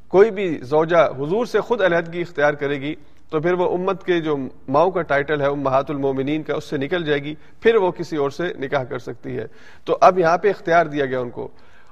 کوئی 0.08 0.30
بھی 0.30 0.58
زوجہ 0.62 1.08
حضور 1.16 1.46
سے 1.46 1.60
خود 1.60 1.80
علیحدگی 1.80 2.20
اختیار 2.20 2.54
کرے 2.54 2.80
گی، 2.80 2.94
تو 3.30 3.40
پھر 3.40 3.52
وہ 3.52 3.74
امت 3.74 4.04
کے 4.04 4.20
جو 4.20 4.36
ماؤں 4.68 4.90
کا 4.90 5.02
ٹائٹل 5.02 5.40
ہے، 5.40 5.46
امہات 5.46 5.90
المومنین 5.90 6.42
کا، 6.42 6.54
اس 6.54 6.64
سے 6.64 6.76
نکل 6.76 7.04
جائے 7.04 7.22
گی، 7.22 7.34
پھر 7.60 7.74
وہ 7.74 7.90
کسی 7.90 8.16
اور 8.16 8.30
سے 8.30 8.44
نکاح 8.58 8.82
کر 8.82 8.98
سکتی 8.98 9.38
ہے۔ 9.38 9.46
تو 9.84 9.98
اب 10.00 10.18
یہاں 10.18 10.38
پہ 10.38 10.48
اختیار 10.48 10.86
دیا 10.86 11.04
گیا 11.04 11.20
ان 11.20 11.30
کو۔ 11.30 11.48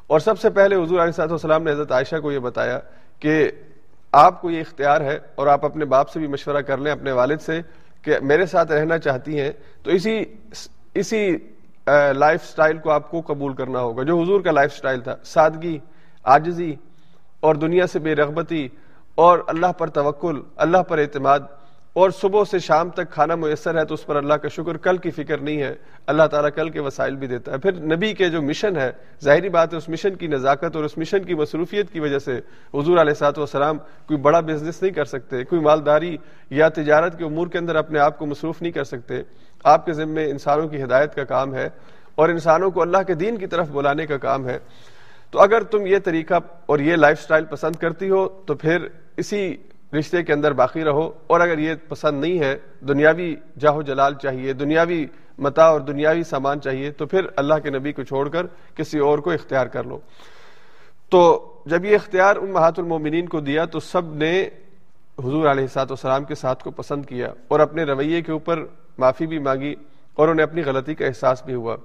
اور 0.07 0.21
سب 0.21 0.39
سے 0.39 0.51
پہلے 0.51 0.77
حضور 0.77 0.99
علیہ 0.99 1.23
السلام 1.23 1.63
نے 1.63 1.71
حضرت 1.71 1.93
عائشہ 1.93 2.17
کو 2.17 2.33
یہ 2.33 2.39
بتایا 2.39 2.79
کہ 3.21 3.51
آپ 4.13 4.41
کو 4.41 4.51
یہ 4.51 4.61
اختیار 4.61 5.01
ہے 5.01 5.19
اور 5.35 5.47
آپ 5.47 5.65
اپنے 5.65 5.85
باپ 5.85 6.11
سے 6.11 6.19
بھی 6.19 6.27
مشورہ 6.27 6.61
کر 6.63 6.79
لیں، 6.79 6.93
اپنے 6.93 7.13
والد 7.13 7.41
سے، 7.41 7.61
کہ 8.03 8.19
میرے 8.23 8.47
ساتھ 8.47 8.73
رہنا 8.73 8.99
چاہتی 8.99 9.39
ہیں، 9.41 9.51
تو 9.83 9.91
اسی 9.91 10.25
اسی 10.95 11.37
لائف 12.17 12.45
سٹائل 12.45 12.79
کو 12.79 12.91
آپ 12.91 13.11
کو 13.11 13.21
قبول 13.27 13.55
کرنا 13.55 13.81
ہوگا، 13.81 14.03
جو 14.03 14.21
حضور 14.21 14.41
کا 14.41 14.51
لائف 14.51 14.73
سٹائل 14.75 15.01
تھا۔ 15.01 15.17
سادگی 15.25 15.79
آجزی 16.25 16.75
اور 17.41 17.55
دنیا 17.55 17.87
سے 17.87 17.99
بے 17.99 18.15
رغبتی 18.15 18.67
اور 19.15 19.39
اللہ 19.47 19.73
پر 19.79 19.89
توکل، 19.91 20.41
اللہ 20.57 20.83
پر 20.89 20.99
اعتماد 20.99 21.41
اور 21.97 22.11
صبح 22.11 22.45
سے 22.51 22.59
شام 22.59 22.91
تک 22.91 23.11
کھانا 23.11 23.35
میسر 23.35 23.79
ہے 23.79 23.85
تو 23.85 23.95
اس 23.95 24.07
پر 24.07 24.17
اللہ 24.17 24.35
کا 24.35 24.49
شکر، 24.49 24.77
کل 24.77 24.97
کی 24.97 25.11
فکر 25.11 25.39
نہیں 25.39 25.63
ہے، 25.63 25.75
اللہ 26.07 26.23
تعالیٰ 26.31 26.51
کل 26.55 26.71
کے 26.71 26.81
وسائل 26.81 27.17
بھی 27.17 27.27
دیتا 27.27 27.53
ہے۔ 27.53 27.59
پھر 27.59 27.73
نبی 27.73 28.13
کے 28.15 28.29
جو 28.29 28.43
مشن 28.43 28.77
ہے، 28.77 28.93
ظاہری 29.25 29.49
بات 29.49 29.73
ہے، 29.73 29.79
اس 29.79 29.89
مشن 29.89 30.15
کی 30.15 30.27
نزاکت 30.27 30.77
اور 30.77 30.85
اس 30.85 30.99
مشن 30.99 31.25
کی 31.25 31.35
مصروفیت 31.35 31.93
کی 31.93 32.01
وجہ 32.01 32.19
سے 32.19 32.41
حضور 32.75 32.99
علیہ 32.99 33.15
سات 33.15 33.39
وسلام 33.39 33.79
کوئی 33.79 34.17
بڑا 34.17 34.41
بزنس 34.41 34.83
نہیں 34.83 34.93
کر 34.93 35.05
سکتے، 35.05 35.45
کوئی 35.45 35.63
مالداری 35.63 36.17
یا 36.51 36.69
تجارت 36.69 37.19
کے 37.19 37.25
امور 37.25 37.47
کے 37.47 37.59
اندر 37.59 37.77
اپنے 37.77 37.99
آپ 37.99 38.19
کو 38.19 38.27
مصروف 38.27 38.63
نہیں 38.63 38.73
کر 38.73 38.85
سکتے۔ 38.85 39.23
آپ 39.65 39.87
کے 39.87 39.93
ذمے 39.93 40.31
انسانوں 40.31 40.69
کی 40.69 40.83
ہدایت 40.83 41.15
کا 41.15 41.25
کام 41.25 41.55
ہے 41.55 41.69
اور 42.15 42.29
انسانوں 42.29 42.71
کو 42.71 42.83
اللہ 42.83 43.03
کے 43.07 43.15
دین 43.15 43.37
کی 43.37 43.47
طرف 43.47 43.69
بلانے 43.69 44.07
کا 44.07 44.17
کام 44.17 44.49
ہے۔ 44.49 44.59
تو 45.31 45.41
اگر 45.41 45.63
تم 45.63 45.87
یہ 45.87 45.99
طریقہ 46.05 46.35
اور 46.67 46.79
یہ 46.79 46.97
لائف 46.97 47.21
سٹائل 47.21 47.45
پسند 47.45 47.77
کرتی 47.77 48.11
ہو، 48.11 48.29
تو 48.29 48.55
پھر 48.55 48.87
اسی 49.17 49.57
رشتے 49.99 50.23
کے 50.23 50.33
اندر 50.33 50.53
باقی 50.53 50.85
رہو 50.85 51.11
اور 51.27 51.41
اگر 51.41 51.59
یہ 51.59 51.75
پسند 51.89 52.21
نہیں 52.21 52.39
ہے، 52.39 52.57
دنیاوی 52.81 53.37
جاہو 53.59 53.83
جلال 53.83 54.15
چاہیے، 54.15 54.53
دنیاوی 54.53 55.07
متا 55.39 55.65
اور 55.65 55.81
دنیاوی 55.81 56.23
سامان 56.23 56.61
چاہیے، 56.61 56.91
تو 56.91 57.07
پھر 57.07 57.27
اللہ 57.37 57.55
کے 57.55 57.71
نبی 57.71 57.93
کو 57.93 58.03
چھوڑ 58.03 58.29
کر 58.29 58.47
کسی 58.75 58.99
اور 58.99 59.19
کو 59.19 59.31
اختیار 59.31 59.67
کر 59.67 59.85
لو۔ 59.85 59.99
تو 61.09 61.53
جب 61.67 61.85
یہ 61.85 61.95
اختیار 61.95 62.37
ان 62.37 62.51
محات 62.51 62.79
المومنین 62.79 63.27
کو 63.27 63.41
دیا، 63.41 63.65
تو 63.65 63.81
سب 63.81 64.15
نے 64.15 64.49
حضور 65.19 65.47
علیہ 65.47 65.67
سات 65.67 65.93
وسلام 65.93 66.25
کے 66.25 66.35
ساتھ 66.35 66.65
کو 66.65 66.71
پسند 66.71 67.05
کیا 67.05 67.33
اور 67.49 67.61
اپنے 67.61 67.85
رویے 67.85 68.23
کے 68.23 68.33
اوپر 68.33 68.65
معافی 68.99 69.27
بھی 69.27 69.39
مانگی 69.39 69.75
اور 70.15 70.29
انہیں 70.29 70.47
اپنی 70.47 70.63
غلطی 70.63 70.95
کا 70.95 71.07
احساس 71.07 71.45
بھی 71.45 71.55
ہوا۔ 71.55 71.77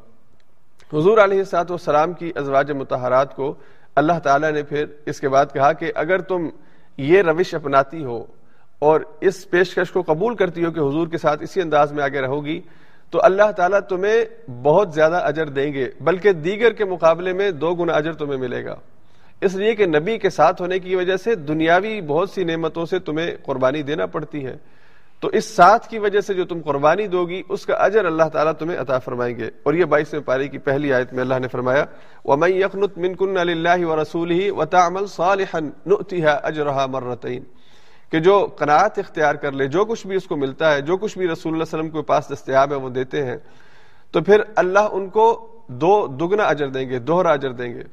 حضور 0.93 1.17
علیہ 1.17 1.43
سات 1.43 1.71
وسلام 1.71 2.13
کی 2.13 2.31
ازواج 2.35 2.71
متحرات 2.71 3.35
کو 3.35 3.53
اللہ 3.95 4.19
تعالیٰ 4.23 4.51
نے 4.51 4.63
پھر 4.63 4.85
اس 5.05 5.19
کے 5.19 5.29
بعد 5.29 5.45
کہا 5.53 5.73
کہ 5.73 5.91
اگر 5.95 6.21
تم 6.21 6.49
یہ 7.01 7.21
روش 7.21 7.53
اپناتی 7.53 8.03
ہو 8.03 8.25
اور 8.79 9.01
اس 9.21 9.49
پیشکش 9.49 9.91
کو 9.91 10.01
قبول 10.01 10.35
کرتی 10.35 10.65
ہو 10.65 10.71
کہ 10.71 10.79
حضور 10.79 11.07
کے 11.07 11.17
ساتھ 11.17 11.43
اسی 11.43 11.61
انداز 11.61 11.91
میں 11.91 12.03
آگے 12.03 12.21
رہو 12.21 12.45
گی 12.45 12.61
تو 13.09 13.19
اللہ 13.23 13.51
تعالیٰ 13.51 13.79
تمہیں 13.79 14.51
بہت 14.51 14.93
زیادہ 14.93 15.21
اجر 15.23 15.49
دیں 15.49 15.73
گے، 15.73 15.89
بلکہ 16.01 16.31
دیگر 16.31 16.71
کے 16.71 16.85
مقابلے 16.85 17.33
میں 17.33 17.51
دو 17.51 17.73
گنا 17.75 17.93
اجر 17.93 18.13
تمہیں 18.13 18.39
ملے 18.39 18.65
گا۔ 18.65 18.75
اس 19.41 19.55
لیے 19.55 19.75
کہ 19.75 19.85
نبی 19.85 20.17
کے 20.17 20.29
ساتھ 20.29 20.61
ہونے 20.61 20.79
کی 20.79 20.95
وجہ 20.95 21.17
سے 21.17 21.35
دنیاوی 21.35 22.01
بہت 22.01 22.29
سی 22.29 22.43
نعمتوں 22.43 22.85
سے 22.85 22.99
تمہیں 22.99 23.31
قربانی 23.43 23.81
دینا 23.81 24.05
پڑتی 24.05 24.45
ہے۔ 24.45 24.55
تو 25.21 25.27
اس 25.27 25.45
ساتھ 25.45 25.87
کی 25.87 25.99
وجہ 25.99 26.21
سے 26.21 26.33
جو 26.33 26.45
تم 26.45 26.61
قربانی 26.65 27.07
دو 27.07 27.25
گی، 27.25 27.41
اس 27.49 27.65
کا 27.65 27.73
اجر 27.73 28.05
اللہ 28.05 28.23
تعالیٰ 28.23 28.53
تمہیں 28.53 28.77
عطا 28.77 28.99
فرمائیں 28.99 29.37
گے۔ 29.37 29.49
اور 29.63 29.73
یہ 29.73 29.85
بائیس 29.85 30.15
پاری 30.25 30.47
کی 30.47 30.57
پہلی 30.57 30.93
آیت 30.93 31.13
میں 31.13 31.21
اللہ 31.21 31.39
نے 31.39 31.47
فرمایا، 31.47 31.85
وَمَن 32.25 32.51
يَقْنُتْ 32.51 32.97
مِنْكُنَّ 32.97 33.39
لِلَّهِ 33.39 33.83
وَرَسُولِهِ 33.83 34.49
وَتَعْمَلْ 34.49 35.07
صَالِحًا 35.07 35.69
نُؤْتِهَا 35.85 36.49
أَجْرَهَا 36.49 36.85
مَرَّتَيْن۔ 36.85 37.43
کہ 38.11 38.19
جو 38.19 38.47
قناعت 38.57 38.99
اختیار 38.99 39.35
کر 39.35 39.51
لے، 39.51 39.67
جو 39.67 39.85
کچھ 39.85 40.07
بھی 40.07 40.15
اس 40.15 40.23
کو 40.23 40.35
ملتا 40.35 40.73
ہے، 40.73 40.81
جو 40.81 40.97
کچھ 40.97 41.17
بھی 41.17 41.27
رسول 41.27 41.53
اللہ 41.53 41.63
علیہ 41.63 41.79
وسلم 41.79 41.89
کے 41.89 42.01
پاس 42.01 42.31
دستیاب 42.33 42.71
ہے، 42.71 42.77
وہ 42.77 42.89
دیتے 42.89 43.25
ہیں۔ 43.25 43.37
تو 44.11 44.21
پھر 44.21 44.41
اللہ 44.55 44.87
ان 44.91 45.09
کو 45.09 45.47
دو 45.67 46.07
دگنا 46.07 46.43
اجر 46.43 46.67
دیں 46.67 46.89
گے، 46.89 46.99
دوہرا 46.99 47.29
اجر 47.29 47.51
دیں 47.51 47.73
گے۔ 47.73 47.83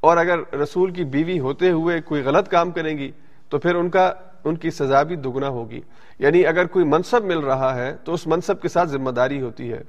اور 0.00 0.16
اگر 0.16 0.54
رسول 0.54 0.90
کی 0.90 1.04
بیوی 1.04 1.40
ہوتے 1.40 1.70
ہوئے 1.70 2.00
کوئی 2.00 2.22
غلط 2.22 2.48
کام 2.48 2.70
کریں 2.70 2.98
گی 2.98 3.10
تو 3.48 3.58
پھر 3.58 3.74
ان 3.74 3.90
کا، 3.90 4.12
ان 4.44 4.56
کی 4.56 4.70
سزا 4.70 5.02
بھی 5.02 5.16
دگنا 5.16 5.48
ہوگی۔ 5.48 5.80
یعنی 6.18 6.46
اگر 6.46 6.66
کوئی 6.66 6.84
منصب 6.84 7.24
مل 7.24 7.38
رہا 7.38 7.74
ہے 7.74 7.96
تو 8.04 8.12
اس 8.12 8.26
منصب 8.26 8.62
کے 8.62 8.68
ساتھ 8.68 8.88
ذمہ 8.88 9.10
داری 9.10 9.42
ہوتی 9.42 9.72
ہے۔ 9.72 9.82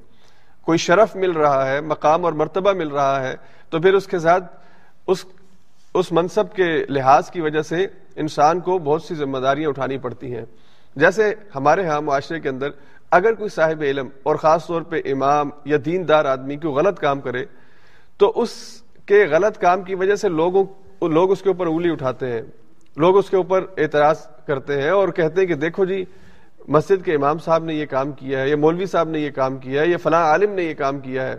کوئی 0.61 0.77
شرف 0.77 1.15
مل 1.15 1.31
رہا 1.31 1.67
ہے، 1.67 1.81
مقام 1.81 2.25
اور 2.25 2.33
مرتبہ 2.33 2.73
مل 2.73 2.87
رہا 2.87 3.27
ہے، 3.27 3.35
تو 3.69 3.79
پھر 3.79 3.93
اس 3.93 4.07
کے 4.07 4.19
ساتھ 4.19 4.55
اس 5.07 5.25
اس 5.93 6.11
منصب 6.11 6.53
کے 6.53 6.85
لحاظ 6.89 7.29
کی 7.29 7.41
وجہ 7.41 7.61
سے 7.61 7.87
انسان 8.15 8.59
کو 8.59 8.79
بہت 8.79 9.03
سی 9.03 9.15
ذمہ 9.15 9.37
داریاں 9.37 9.69
اٹھانی 9.69 9.97
پڑتی 9.97 10.35
ہیں۔ 10.35 10.45
جیسے 10.95 11.33
ہمارے 11.55 11.87
ہاں 11.87 12.01
معاشرے 12.01 12.39
کے 12.39 12.49
اندر 12.49 12.67
اگر 13.11 13.33
کوئی 13.33 13.49
صاحب 13.49 13.81
علم 13.81 14.09
اور 14.23 14.35
خاص 14.35 14.67
طور 14.67 14.81
پہ 14.81 15.01
امام 15.05 15.49
یا 15.65 15.77
دیندار 15.85 16.25
آدمی 16.25 16.55
کو 16.55 16.69
غلط 16.69 16.99
کام 16.99 17.21
کرے، 17.21 17.45
تو 18.17 18.33
اس 18.35 18.49
کے 19.05 19.25
غلط 19.31 19.57
کام 19.57 19.81
کی 19.81 19.95
وجہ 19.95 20.15
سے 20.15 20.29
لوگوں، 20.29 20.63
لوگ 21.07 21.31
اس 21.31 21.41
کے 21.41 21.49
اوپر 21.49 21.67
انگلی 21.67 21.91
اٹھاتے 21.91 22.31
ہیں۔ 22.31 22.41
لوگ 22.97 23.17
اس 23.17 23.29
کے 23.29 23.37
اوپر 23.37 23.65
اعتراض 23.77 24.27
کرتے 24.47 24.81
ہیں 24.81 24.89
اور 24.89 25.09
کہتے 25.09 25.41
ہیں 25.41 25.47
کہ 25.47 25.53
دیکھو 25.53 25.85
جی 25.85 26.05
مسجد 26.67 27.05
کے 27.05 27.15
امام 27.15 27.37
صاحب 27.37 27.63
نے 27.63 27.73
یہ 27.73 27.85
کام 27.85 28.11
کیا 28.11 28.41
ہے، 28.41 28.49
یا 28.49 28.55
مولوی 28.55 28.85
صاحب 28.85 29.09
نے 29.09 29.19
یہ 29.19 29.29
کام 29.29 29.57
کیا 29.57 29.81
ہے، 29.81 29.87
یا 29.87 29.97
فلاں 29.97 30.23
عالم 30.23 30.51
نے 30.51 30.63
یہ 30.63 30.73
کام 30.73 30.99
کیا 30.99 31.27
ہے۔ 31.27 31.35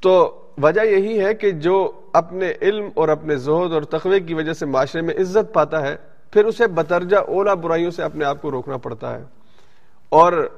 تو 0.00 0.42
وجہ 0.62 0.80
یہی 0.80 1.24
ہے 1.24 1.34
کہ 1.34 1.50
جو 1.50 1.92
اپنے 2.12 2.52
علم 2.62 2.88
اور 2.94 3.08
اپنے 3.08 3.36
زہد 3.36 3.72
اور 3.72 3.82
تقوی 3.82 4.20
کی 4.20 4.34
وجہ 4.34 4.52
سے 4.52 4.66
معاشرے 4.66 5.00
میں 5.00 5.14
عزت 5.14 5.54
پاتا 5.54 5.82
ہے، 5.82 5.96
پھر 6.30 6.44
اسے 6.44 6.66
بترجہ 6.66 7.16
اولا 7.16 7.54
برائیوں 7.54 7.90
سے 7.90 8.02
اپنے 8.02 8.24
آپ 8.24 8.42
کو 8.42 8.50
روکنا 8.50 8.76
پڑتا 8.76 9.18
ہے۔ 9.18 9.24
اور 10.08 10.48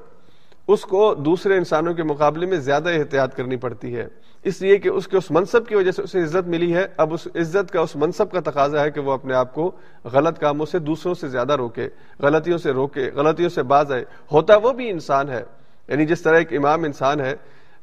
اس 0.67 0.81
کو 0.81 1.13
دوسرے 1.13 1.57
انسانوں 1.57 1.93
کے 1.93 2.03
مقابلے 2.03 2.45
میں 2.45 2.57
زیادہ 2.57 2.89
احتیاط 2.89 3.35
کرنی 3.35 3.55
پڑتی 3.55 3.95
ہے۔ 3.95 4.07
اس 4.45 4.61
لیے 4.61 4.77
کہ 4.77 4.89
اس 4.89 5.07
کے 5.07 5.17
اس 5.17 5.31
منصب 5.31 5.67
کی 5.67 5.75
وجہ 5.75 5.91
سے 5.91 6.01
اسے 6.01 6.23
عزت 6.23 6.47
ملی 6.47 6.75
ہے۔ 6.75 6.85
اب 6.97 7.13
اس 7.13 7.27
عزت 7.35 7.71
کا 7.71 7.79
اس 7.79 7.95
منصب 7.95 8.31
کا 8.31 8.39
تقاضا 8.39 8.83
ہے 8.83 8.91
کہ 8.91 8.99
وہ 8.99 9.11
اپنے 9.11 9.33
آپ 9.33 9.53
کو 9.53 9.71
غلط 10.03 10.39
کاموں 10.39 10.65
سے 10.65 10.79
دوسروں 10.79 11.13
سے 11.13 11.27
زیادہ 11.27 11.53
روکے، 11.53 11.89
غلطیوں 12.19 12.57
سے 12.57 12.71
روکے، 12.71 13.11
غلطیوں 13.15 13.49
سے 13.49 13.63
باز 13.63 13.91
آئے۔ 13.91 14.05
ہوتا 14.31 14.55
وہ 14.55 14.71
بھی 14.71 14.89
انسان 14.89 15.29
ہے 15.29 15.43
یعنی 15.87 16.05
جس 16.05 16.21
طرح 16.21 16.37
ایک 16.37 16.53
امام 16.53 16.83
انسان 16.83 17.19
ہے، 17.19 17.35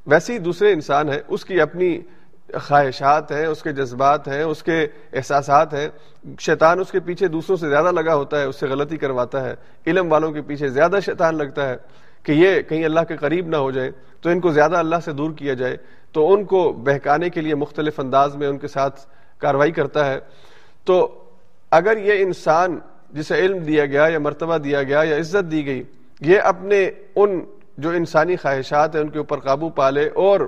ویسے 0.06 0.32
ہی 0.32 0.38
دوسرے 0.38 0.72
انسان 0.72 1.08
ہے 1.08 1.22
اس 1.28 1.44
کی 1.44 1.60
اپنی 1.60 2.00
خواہشات 2.54 3.32
ہیں، 3.32 3.46
اس 3.46 3.62
کے 3.62 3.72
جذبات 3.72 4.28
ہیں، 4.28 4.42
اس 4.42 4.62
کے 4.62 4.86
احساسات 5.12 5.74
ہیں۔ 5.74 5.88
شیطان 6.40 6.80
اس 6.80 6.90
کے 6.90 7.00
پیچھے 7.00 7.28
دوسروں 7.28 7.56
سے 7.56 7.68
زیادہ 7.68 7.92
لگا 7.92 8.14
ہوتا 8.14 8.40
ہے، 8.40 8.44
اس 8.44 8.60
سے 8.60 8.66
غلطی 8.66 8.96
کرواتا 8.96 9.44
ہے۔ 9.44 9.54
علم 9.86 10.12
والوں 10.12 10.32
کے 10.32 10.42
پیچھے 10.42 10.68
زیادہ 10.68 10.98
شیطان 11.04 11.38
لگتا 11.38 11.68
ہے 11.68 11.76
کہ 12.22 12.32
یہ 12.32 12.62
کہیں 12.62 12.84
اللہ 12.84 13.00
کے 13.08 13.16
قریب 13.16 13.48
نہ 13.48 13.56
ہو 13.56 13.70
جائے، 13.70 13.90
تو 14.20 14.30
ان 14.30 14.40
کو 14.40 14.52
زیادہ 14.52 14.76
اللہ 14.76 14.96
سے 15.04 15.12
دور 15.12 15.30
کیا 15.30 15.54
جائے۔ 15.54 15.76
تو 16.12 16.32
ان 16.32 16.44
کو 16.44 16.72
بہکانے 16.72 17.30
کے 17.30 17.40
لیے 17.40 17.54
مختلف 17.54 18.00
انداز 18.00 18.36
میں 18.36 18.48
ان 18.48 18.58
کے 18.58 18.68
ساتھ 18.68 19.00
کاروائی 19.38 19.72
کرتا 19.72 20.06
ہے۔ 20.06 20.18
تو 20.84 21.18
اگر 21.70 21.96
یہ 21.96 22.22
انسان 22.22 22.78
جسے 23.10 23.38
علم 23.38 23.58
دیا 23.58 23.86
گیا 23.86 24.06
یا 24.06 24.18
مرتبہ 24.18 24.58
دیا 24.58 24.82
گیا 24.82 25.02
یا 25.04 25.16
عزت 25.16 25.50
دی 25.50 25.66
گئی، 25.66 25.82
یہ 26.20 26.40
اپنے 26.40 26.90
ان 27.16 27.40
جو 27.78 27.90
انسانی 27.90 28.36
خواہشات 28.36 28.94
ہیں، 28.94 29.02
ان 29.02 29.08
کے 29.08 29.18
اوپر 29.18 29.38
قابو 29.38 29.68
پالے 29.68 30.08
اور 30.14 30.40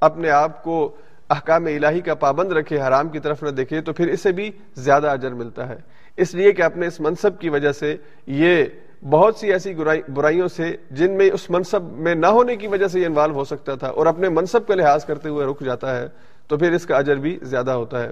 اپنے 0.00 0.30
آپ 0.30 0.62
کو 0.62 0.96
احکام 1.30 1.66
الہی 1.66 2.00
کا 2.00 2.14
پابند 2.14 2.52
رکھے، 2.52 2.80
حرام 2.80 3.08
کی 3.08 3.18
طرف 3.18 3.42
نہ 3.42 3.48
دیکھے، 3.48 3.80
تو 3.80 3.92
پھر 3.92 4.08
اسے 4.08 4.32
بھی 4.32 4.50
زیادہ 4.76 5.06
اجر 5.06 5.30
ملتا 5.30 5.68
ہے۔ 5.68 5.76
اس 6.16 6.34
لیے 6.34 6.52
کہ 6.52 6.62
اپنے 6.62 6.86
اس 6.86 7.00
منصب 7.00 7.38
کی 7.38 7.48
وجہ 7.48 7.72
سے 7.72 7.96
یہ 8.26 8.64
بہت 9.10 9.36
سی 9.36 9.52
ایسی 9.52 9.74
برائیوں 10.14 10.48
سے 10.48 10.76
جن 10.90 11.12
میں 11.12 11.30
اس 11.30 11.50
منصب 11.50 11.82
میں 11.82 12.14
نہ 12.14 12.26
ہونے 12.26 12.56
کی 12.56 12.66
وجہ 12.66 12.88
سے 12.88 13.00
یہ 13.00 13.06
انوالو 13.06 13.34
ہو 13.34 13.44
سکتا 13.44 13.74
تھا 13.74 13.88
اور 13.88 14.06
اپنے 14.06 14.28
منصب 14.28 14.66
کا 14.66 14.74
لحاظ 14.74 15.04
کرتے 15.04 15.28
ہوئے 15.28 15.46
رک 15.46 15.64
جاتا 15.64 15.96
ہے، 15.96 16.06
تو 16.46 16.58
پھر 16.58 16.72
اس 16.72 16.86
کا 16.86 16.96
اجر 16.96 17.16
بھی 17.16 17.38
زیادہ 17.42 17.70
ہوتا 17.70 18.02
ہے۔ 18.02 18.10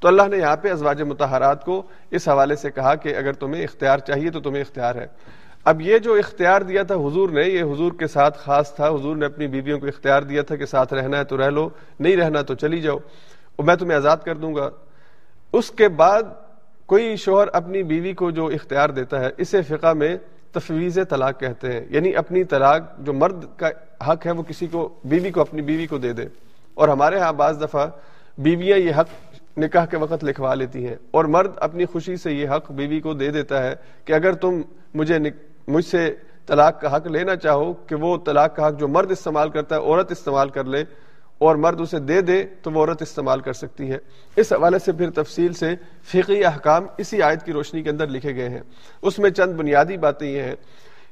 تو 0.00 0.08
اللہ 0.08 0.22
نے 0.30 0.36
یہاں 0.36 0.56
پہ 0.56 0.72
ازواج 0.72 1.02
متحرات 1.02 1.64
کو 1.64 1.82
اس 2.10 2.28
حوالے 2.28 2.56
سے 2.56 2.70
کہا 2.70 2.94
کہ 2.94 3.16
اگر 3.16 3.32
تمہیں 3.32 3.64
اختیار 3.64 3.98
چاہیے 3.98 4.30
تو 4.30 4.40
تمہیں 4.40 4.60
اختیار 4.60 4.94
ہے۔ 4.94 5.06
اب 5.64 5.80
یہ 5.80 5.98
جو 5.98 6.14
اختیار 6.14 6.60
دیا 6.60 6.82
تھا 6.82 6.94
حضور 6.94 7.28
نے، 7.28 7.42
یہ 7.42 7.62
حضور 7.62 7.92
کے 7.92 8.06
ساتھ 8.06 8.38
خاص 8.38 8.74
تھا۔ 8.74 8.88
حضور 8.88 9.16
نے 9.16 9.26
اپنی 9.26 9.46
بیویوں 9.46 9.78
کو 9.78 9.86
اختیار 9.86 10.22
دیا 10.22 10.42
تھا 10.42 10.56
کہ 10.56 10.66
ساتھ 10.66 10.94
رہنا 10.94 11.18
ہے 11.18 11.24
تو 11.24 11.36
رہ 11.38 11.50
لو، 11.50 11.68
نہیں 12.00 12.16
رہنا 12.16 12.42
تو 12.42 12.54
چلی 12.54 12.80
جاؤ۔ 12.80 12.96
اور 13.56 13.64
میں 13.64 13.76
تمہیں 13.76 13.96
آزاد 13.96 14.16
کر 14.24 14.34
دوں 14.34 14.54
گا۔ 14.54 14.70
اس 15.52 15.70
کے 15.70 15.88
بعد 15.88 16.22
کوئی 16.86 17.16
شوہر 17.16 17.48
اپنی 17.52 17.82
بیوی 17.82 18.12
کو 18.12 18.30
جو 18.30 18.46
اختیار 18.46 18.88
دیتا 18.88 19.20
ہے، 19.20 19.30
اسے 19.38 19.62
فقہ 19.62 19.92
میں 19.92 20.16
تفویض 20.52 20.98
طلاق 21.08 21.40
کہتے 21.40 21.72
ہیں۔ 21.72 21.80
یعنی 21.90 22.16
اپنی 22.16 22.44
طلاق، 22.44 22.82
جو 22.98 23.12
مرد 23.12 23.44
کا 23.56 23.68
حق 24.12 24.26
ہے، 24.26 24.30
وہ 24.30 24.42
کسی 24.42 24.66
کو، 24.66 24.88
بیوی 25.04 25.30
کو 25.30 25.40
اپنی 25.40 25.62
بیوی 25.62 25.86
کو 25.86 25.98
دے 25.98 26.12
دے۔ 26.12 26.24
اور 26.74 26.88
ہمارے 26.88 27.18
ہاں 27.18 27.32
بعض 27.32 27.62
دفعہ 27.62 27.86
بیویاں 28.38 28.78
یہ 28.78 28.92
حق 28.98 29.34
نکاح 29.58 29.84
کے 29.84 29.96
وقت 29.96 30.24
لکھوا 30.24 30.54
لیتی 30.54 30.86
ہیں۔ 30.86 30.96
اور 31.10 31.24
مرد 31.24 31.50
اپنی 31.56 31.84
خوشی 31.84 32.16
سے 32.16 32.32
یہ 32.32 32.48
حق 32.48 32.72
بیوی 32.72 33.00
کو 33.00 33.14
دے 33.14 33.30
دیتا 33.30 33.62
ہے 33.62 33.74
کہ 34.04 34.12
اگر 34.12 34.32
تم 34.32 34.60
مجھے 34.94 35.18
مجھ 35.68 35.84
سے 35.84 36.14
طلاق 36.46 36.80
کا 36.80 36.96
حق 36.96 37.06
لینا 37.06 37.36
چاہو 37.36 37.72
کہ 37.72 37.94
وہ 37.94 38.18
طلاق 38.26 38.56
کا 38.56 38.68
حق 38.68 38.80
جو 38.80 38.88
مرد 38.88 39.10
استعمال 39.10 39.50
کرتا 39.50 39.76
ہے، 39.76 39.80
عورت 39.80 40.12
استعمال 40.12 40.48
کر 40.48 40.64
لے 40.64 40.84
اور 41.42 41.56
مرد 41.56 41.80
اسے 41.80 41.98
دے 41.98 42.20
دے 42.20 42.42
تو 42.62 42.70
وہ 42.70 42.80
عورت 42.80 43.02
استعمال 43.02 43.40
کر 43.40 43.52
سکتی 43.52 43.90
ہے۔ 43.90 43.98
اس 44.36 44.52
حوالے 44.52 44.78
سے 44.78 44.92
پھر 44.92 45.10
تفصیل 45.10 45.52
سے 45.52 45.74
فقی 46.04 46.44
احکام 46.44 46.86
اسی 46.98 47.22
آیت 47.22 47.44
کی 47.44 47.52
روشنی 47.52 47.82
کے 47.82 47.90
اندر 47.90 48.08
لکھے 48.08 48.34
گئے 48.36 48.48
ہیں۔ 48.48 48.60
اس 49.02 49.18
میں 49.18 49.30
چند 49.30 49.52
بنیادی 49.52 49.96
باتیں 49.96 50.30
یہ 50.30 50.42
ہیں 50.42 50.54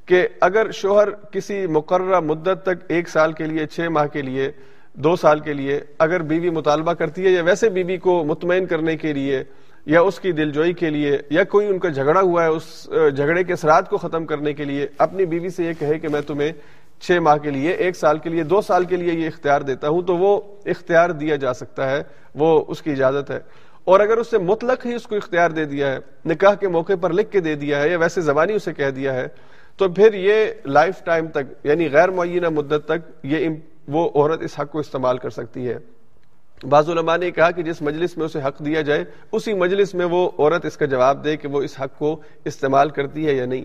کہ 0.07 0.27
اگر 0.41 0.71
شوہر 0.71 1.11
کسی 1.31 1.67
مقررہ 1.67 2.21
مدت 2.21 2.63
تک 2.63 2.85
ایک 2.89 3.09
سال 3.09 3.33
کے 3.33 3.45
لیے، 3.45 3.67
چھ 3.67 3.89
ماہ 3.91 4.07
کے 4.07 4.23
لیے، 4.23 4.51
دو 4.95 5.17
سال 5.17 5.41
کے 5.41 5.53
لیے 5.53 5.81
اگر 5.99 6.23
بیوی 6.23 6.51
مطالبہ 6.51 6.93
کرتی 6.93 7.25
ہے 7.25 7.31
یا 7.31 7.43
ویسے 7.43 7.69
بیوی 7.69 7.97
کو 7.97 8.25
مطمئن 8.25 8.67
کرنے 8.67 8.97
کے 8.97 9.13
لیے 9.13 9.43
یا 9.87 10.01
اس 10.01 10.19
کی 10.21 10.33
دل 10.33 10.51
جوئی 10.53 10.73
کے 10.73 10.91
لیے 10.91 11.19
یا 11.31 11.45
کوئی 11.45 11.67
ان 11.67 11.79
کا 11.79 11.89
جھگڑا 11.89 12.21
ہوا 12.21 12.43
ہے، 12.43 12.49
اس، 12.49 12.91
جھگڑے 13.17 13.45
کے 13.45 13.53
اثرات 13.53 13.89
کو 13.91 13.97
ختم 13.97 14.27
کرنے 14.27 14.53
کے 14.53 14.65
لیے 14.65 14.87
اپنی 14.99 15.25
بیوی 15.25 15.49
سے 15.49 15.65
یہ 15.65 15.73
کہے 15.79 15.99
کہ 15.99 16.09
میں 16.09 16.21
تمہیں 16.21 16.53
چھ 17.01 17.19
ماہ 17.21 17.37
کے 17.37 17.51
لیے، 17.51 17.71
ایک 17.71 17.97
سال 17.97 18.19
کے 18.19 18.29
لیے، 18.29 18.43
دو 18.43 18.61
سال 18.61 18.85
کے 18.85 18.97
لیے 18.97 19.13
یہ 19.13 19.27
اختیار 19.27 19.61
دیتا 19.61 19.89
ہوں، 19.89 20.03
تو 20.03 20.17
وہ 20.17 20.41
اختیار 20.67 21.11
دیا 21.11 21.37
جا 21.37 21.55
سکتا 21.55 21.91
ہے، 21.91 22.03
وہ 22.35 22.65
اس 22.69 22.83
کی 22.83 22.91
اجازت 22.91 23.31
ہے۔ 23.31 23.39
اور 23.85 24.01
اگر 24.01 24.17
اس 24.17 24.31
سے 24.31 24.39
مطلق 24.39 24.87
ہی 24.87 24.95
اس 24.95 25.03
کو 25.03 25.17
اختیار 25.17 25.51
دے 25.51 25.65
دیا 25.65 25.93
ہے، 25.93 25.99
نکاح 26.27 26.55
کے 26.55 26.69
موقع 26.69 26.93
پر 27.01 27.13
لکھ 27.13 27.31
کے 27.31 27.41
دے 27.41 27.55
دیا 27.55 27.83
ہے 27.83 27.89
یا 27.89 27.99
ویسے 27.99 28.21
زبانی 28.21 28.53
اسے 28.53 28.73
کہہ 28.73 28.91
دیا 28.91 29.15
ہے، 29.15 29.27
تو 29.77 29.89
پھر 29.89 30.15
یہ 30.15 30.47
لائف 30.65 31.05
ٹائم 31.05 31.29
تک 31.29 31.67
یعنی 31.67 31.91
غیر 31.93 32.09
معینہ 32.09 32.49
مدت 32.49 32.85
تک 32.87 33.11
یہ 33.23 33.49
وہ 33.89 34.11
عورت 34.15 34.43
اس 34.43 34.61
حق 34.61 34.73
کو 34.73 34.79
استعمال 34.79 35.19
کر 35.19 35.31
سکتی 35.31 35.69
ہے۔ 35.69 35.79
بعض 36.67 36.91
علماء 36.91 37.17
نے 37.17 37.31
کہا 37.31 37.51
کہ 37.51 37.63
جس 37.63 37.83
مجلس 37.83 38.17
میں 38.17 38.25
اسے 38.25 38.39
حق 38.39 38.65
دیا 38.65 38.81
جائے، 38.81 39.05
اسی 39.33 39.55
مجلس 39.55 39.95
میں 39.95 40.07
وہ 40.07 40.31
عورت 40.39 40.67
اس 40.67 40.77
کا 40.77 40.87
جواب 40.87 41.25
دے 41.25 41.37
کہ 41.37 41.49
وہ 41.49 41.63
اس 41.63 41.81
حق 41.81 41.99
کو 41.99 42.21
استعمال 42.45 42.91
کرتی 42.91 43.27
ہے 43.27 43.33
یا 43.33 43.47
نہیں۔ 43.47 43.65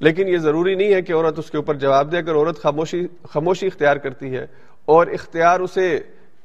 لیکن 0.00 0.28
یہ 0.28 0.38
ضروری 0.38 0.74
نہیں 0.74 0.94
ہے 0.94 1.00
کہ 1.02 1.12
عورت 1.12 1.38
اس 1.38 1.50
کے 1.50 1.56
اوپر 1.56 1.74
جواب 1.74 2.12
دے، 2.12 2.18
اگر 2.18 2.34
عورت 2.34 2.62
خاموشی 2.62 3.06
خاموشی 3.30 3.66
اختیار 3.66 3.96
کرتی 3.96 4.34
ہے 4.36 4.44
اور 4.88 5.06
اختیار 5.06 5.60
اسے 5.60 5.88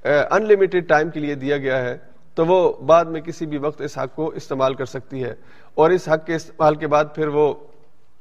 ان 0.06 0.48
لمیٹڈ 0.48 0.88
ٹائم 0.88 1.10
کے 1.10 1.20
لیے 1.20 1.36
دیا 1.36 1.58
گیا 1.58 1.82
ہے، 1.84 1.98
تو 2.36 2.46
وہ 2.46 2.62
بعد 2.86 3.06
میں 3.06 3.22
کسی 3.22 3.46
بھی 3.46 3.58
وقت 3.58 3.82
اس 3.82 3.98
حق 3.98 4.16
کو 4.16 4.28
استعمال 4.36 4.74
کر 4.74 4.86
سکتی 4.86 5.24
ہے 5.24 5.34
اور 5.76 5.90
اس 5.90 6.08
حق 6.10 6.26
کے 6.26 6.36
استعمال 6.36 6.76
کے 6.76 6.88
بعد 6.88 7.06
پھر 7.16 7.28
وہ 7.28 7.54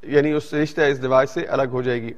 یعنی 0.03 0.33
اس 0.33 0.53
رشتہ 0.55 0.81
اس 0.81 1.03
دواج 1.03 1.29
سے 1.29 1.41
الگ 1.47 1.73
ہو 1.73 1.83
جائے 1.83 2.03
گی۔ 2.03 2.13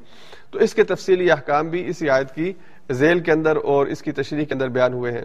تو 0.51 0.59
اس 0.59 0.75
کے 0.75 0.85
تفصیلی 0.85 1.31
احکام 1.31 1.69
بھی 1.69 1.87
اسی 1.89 2.09
آیت 2.11 2.35
کی 2.35 2.53
ذیل 2.93 3.21
کے 3.21 3.33
اندر 3.33 3.57
اور 3.57 3.87
اس 3.87 4.03
کی 4.03 4.13
تشریح 4.13 4.45
کے 4.45 4.55
اندر 4.55 4.69
بیان 4.69 4.93
ہوئے 4.93 5.13
ہیں۔ 5.13 5.25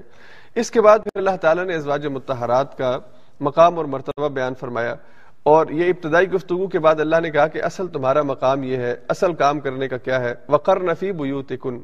اس 0.55 0.72
کے 0.72 0.81
بعد 0.81 1.00
پھر 1.00 1.17
اللہ 1.17 1.36
تعالیٰ 1.41 1.65
نے 1.65 1.75
ازواج 1.75 2.08
متحرات 2.08 2.77
کا 2.77 2.98
مقام 3.39 3.77
اور 3.77 3.86
مرتبہ 3.86 4.29
بیان 4.29 4.53
فرمایا۔ 4.60 4.96
اور 5.43 5.67
یہ 5.67 5.89
ابتدائی 5.89 6.29
گفتگو 6.31 6.67
کے 6.67 6.79
بعد 6.79 7.00
اللہ 7.00 7.19
نے 7.19 7.29
کہا 7.29 7.48
کہ 7.48 7.63
اصل 7.63 7.88
تمہارا 7.88 8.22
مقام 8.22 8.63
یہ 8.63 8.77
ہے، 8.77 8.96
اصل 9.08 9.34
کام 9.34 9.60
کرنے 9.60 9.88
کا 9.88 9.98
کیا 9.98 10.19
ہے؟ 10.19 10.34
وقر 10.50 10.79
نفی 10.84 11.12
بیوتکن 11.12 11.79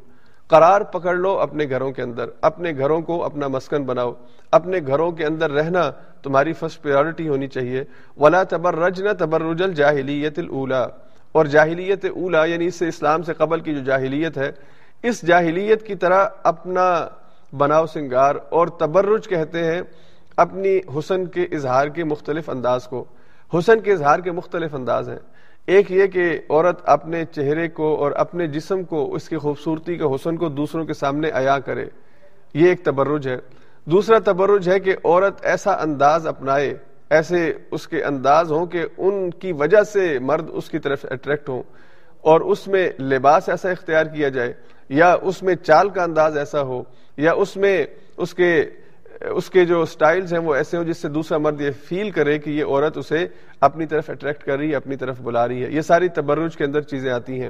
قرار 0.47 0.81
پکڑ 0.81 1.13
لو 1.15 1.39
اپنے 1.39 1.65
گھروں 1.69 1.91
کے 1.91 2.01
اندر، 2.01 2.29
اپنے 2.41 2.71
گھروں 2.77 3.01
کو 3.01 3.24
اپنا 3.24 3.47
مسکن 3.47 3.83
بناؤ، 3.83 4.13
اپنے 4.51 4.79
گھروں 4.88 5.12
کے 5.12 5.25
اندر 5.25 5.51
رہنا 5.51 5.89
تمہاری 6.24 6.53
فرسٹ 6.53 6.81
پریورٹی 6.81 7.27
ہونی 7.27 7.47
چاہیے۔ 7.47 7.83
ولا 8.17 8.43
تبر 8.43 8.75
رج 8.75 9.01
نہ 9.01 9.09
تبرج 9.19 9.63
الجاہلیت 9.63 10.39
الا 10.39 10.88
اور 11.31 11.45
جاہلیت 11.45 12.05
اولا 12.05 12.45
یعنی 12.45 12.65
اس 12.65 12.75
سے 12.75 12.88
اسلام 12.88 13.24
سے 13.24 13.33
قبل 13.33 13.59
کی 13.59 13.74
جو 13.75 13.81
جاہلیت 13.81 14.38
ہے، 14.38 14.51
اس 15.03 15.21
جاہلیت 15.27 15.85
کی 15.88 15.95
طرح 15.95 16.27
اپنا 16.43 17.07
بناؤ 17.57 17.85
سنگار 17.85 18.35
اور 18.50 18.67
تبرج 18.67 19.27
کہتے 19.27 19.63
ہیں 19.63 19.81
اپنی 20.38 20.79
حسن 20.97 21.25
کے 21.25 21.43
اظہار 21.51 21.88
کے 21.88 22.03
مختلف 22.03 22.50
انداز 22.50 22.88
کو۔ 22.88 23.05
حسن 23.57 23.79
کے 23.79 23.91
اظہار 23.91 24.19
کے 24.19 24.31
مختلف 24.31 24.75
انداز 24.75 25.09
ہیں۔ 25.09 25.19
ایک 25.65 25.91
یہ 25.91 26.07
کہ 26.07 26.39
عورت 26.50 26.79
اپنے 26.83 27.25
چہرے 27.25 27.67
کو 27.67 27.95
اور 27.95 28.12
اپنے 28.12 28.47
جسم 28.47 28.83
کو 28.83 29.15
اس 29.15 29.29
کی 29.29 29.38
خوبصورتی 29.38 29.95
کا 29.95 30.05
حسن 30.05 30.38
کو 30.38 30.50
دوسروں 30.50 30.85
کے 30.85 30.93
سامنے 30.93 31.29
عیا 31.33 31.59
کرے۔ 31.59 31.85
یہ 32.53 32.69
ایک 32.69 32.83
تبرج 32.83 33.27
ہے۔ 33.27 33.38
دوسرا 33.85 34.17
تبرج 34.25 34.69
ہے 34.69 34.79
کہ 34.79 34.95
عورت 35.03 35.45
ایسا 35.45 35.71
انداز 35.71 36.27
اپنائے، 36.27 36.77
ایسے 37.09 37.53
اس 37.71 37.88
کے 37.88 38.03
انداز 38.03 38.51
ہوں 38.51 38.65
کہ 38.65 38.85
ان 38.97 39.31
کی 39.31 39.51
وجہ 39.51 39.83
سے 39.83 40.19
مرد 40.19 40.50
اس 40.53 40.69
کی 40.69 40.79
طرف 40.79 41.05
اٹریکٹ 41.12 41.50
ہوں۔ 41.50 41.63
اور 42.21 42.41
اس 42.41 42.67
میں 42.67 42.91
لباس 43.00 43.50
ایسا 43.50 43.69
اختیار 43.69 44.05
کیا 44.05 44.29
جائے، 44.29 44.53
یا 44.89 45.15
اس 45.21 45.43
میں 45.43 45.55
چال 45.55 45.89
کا 45.89 46.03
انداز 46.03 46.38
ایسا 46.38 46.62
ہو، 46.62 46.83
یا 47.17 47.31
اس 47.31 47.57
میں 47.57 47.85
اس 48.17 48.33
کے 48.33 48.65
اس 49.22 49.50
کے 49.50 49.65
جو 49.65 49.86
سٹائلز 49.86 50.34
ہیں 50.34 50.39
وہ 50.39 50.55
ایسے 50.55 50.77
ہوں 50.77 50.84
جس 50.84 50.98
سے 50.98 51.10
دوسرا 51.10 51.38
مرد 51.38 51.62
یہ 51.62 51.69
فیل 51.72 52.12
کرے 52.12 52.39
کہ 52.39 52.50
یہ 52.50 52.65
عورت 52.65 52.98
اسے 52.98 53.27
اپنی 53.62 53.86
طرف 53.86 54.10
اٹریکٹ 54.10 54.43
کر 54.43 54.57
رہی 54.57 54.72
ہے، 54.72 54.75
اپنی 54.75 54.95
طرف 54.95 55.22
بلا 55.22 55.48
رہی 55.48 55.63
ہے۔ 55.63 55.72
یہ 55.72 55.81
ساری 55.81 56.07
تبرج 56.10 56.57
کے 56.57 56.63
اندر 56.63 56.81
چیزیں 56.81 57.12
آتی 57.12 57.41
ہیں۔ 57.41 57.50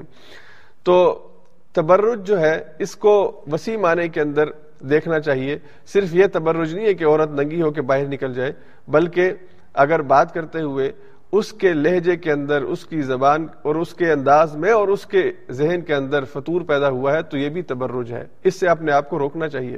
تو 0.83 1.27
تبرج 1.73 2.27
جو 2.27 2.39
ہے، 2.39 2.63
اس 2.79 2.95
کو 2.95 3.43
وسیع 3.51 3.77
معنی 3.77 4.09
کے 4.09 4.21
اندر 4.21 4.43
دیکھنا 4.79 5.19
چاہیے۔ 5.19 5.57
صرف 5.85 6.15
یہ 6.15 6.25
تبرج 6.33 6.75
نہیں 6.75 6.85
ہے 6.85 6.93
کہ 6.93 7.05
عورت 7.05 7.29
ننگی 7.29 7.61
ہو 7.61 7.71
کے 7.71 7.81
باہر 7.81 8.07
نکل 8.07 8.33
جائے، 8.33 8.51
بلکہ 8.87 9.31
اگر 9.73 10.01
بات 10.01 10.33
کرتے 10.33 10.61
ہوئے 10.61 10.91
اس 11.31 11.53
کے 11.53 11.73
لہجے 11.73 12.15
کے 12.15 12.31
اندر، 12.31 12.61
اس 12.61 12.85
کی 12.85 13.01
زبان 13.01 13.47
اور 13.61 13.75
اس 13.75 13.93
کے 13.93 14.11
انداز 14.11 14.55
میں 14.55 14.71
اور 14.71 14.87
اس 14.87 15.05
کے 15.05 15.31
ذہن 15.51 15.81
کے 15.81 15.95
اندر 15.95 16.23
فطور 16.23 16.61
پیدا 16.61 16.89
ہوا 16.89 17.13
ہے، 17.13 17.21
تو 17.21 17.37
یہ 17.37 17.49
بھی 17.49 17.61
تبرج 17.61 18.13
ہے۔ 18.13 18.23
اس 18.43 18.59
سے 18.59 18.67
اپنے 18.67 18.91
آپ 18.91 19.09
کو 19.09 19.19
روکنا 19.19 19.47
چاہیے۔ 19.47 19.77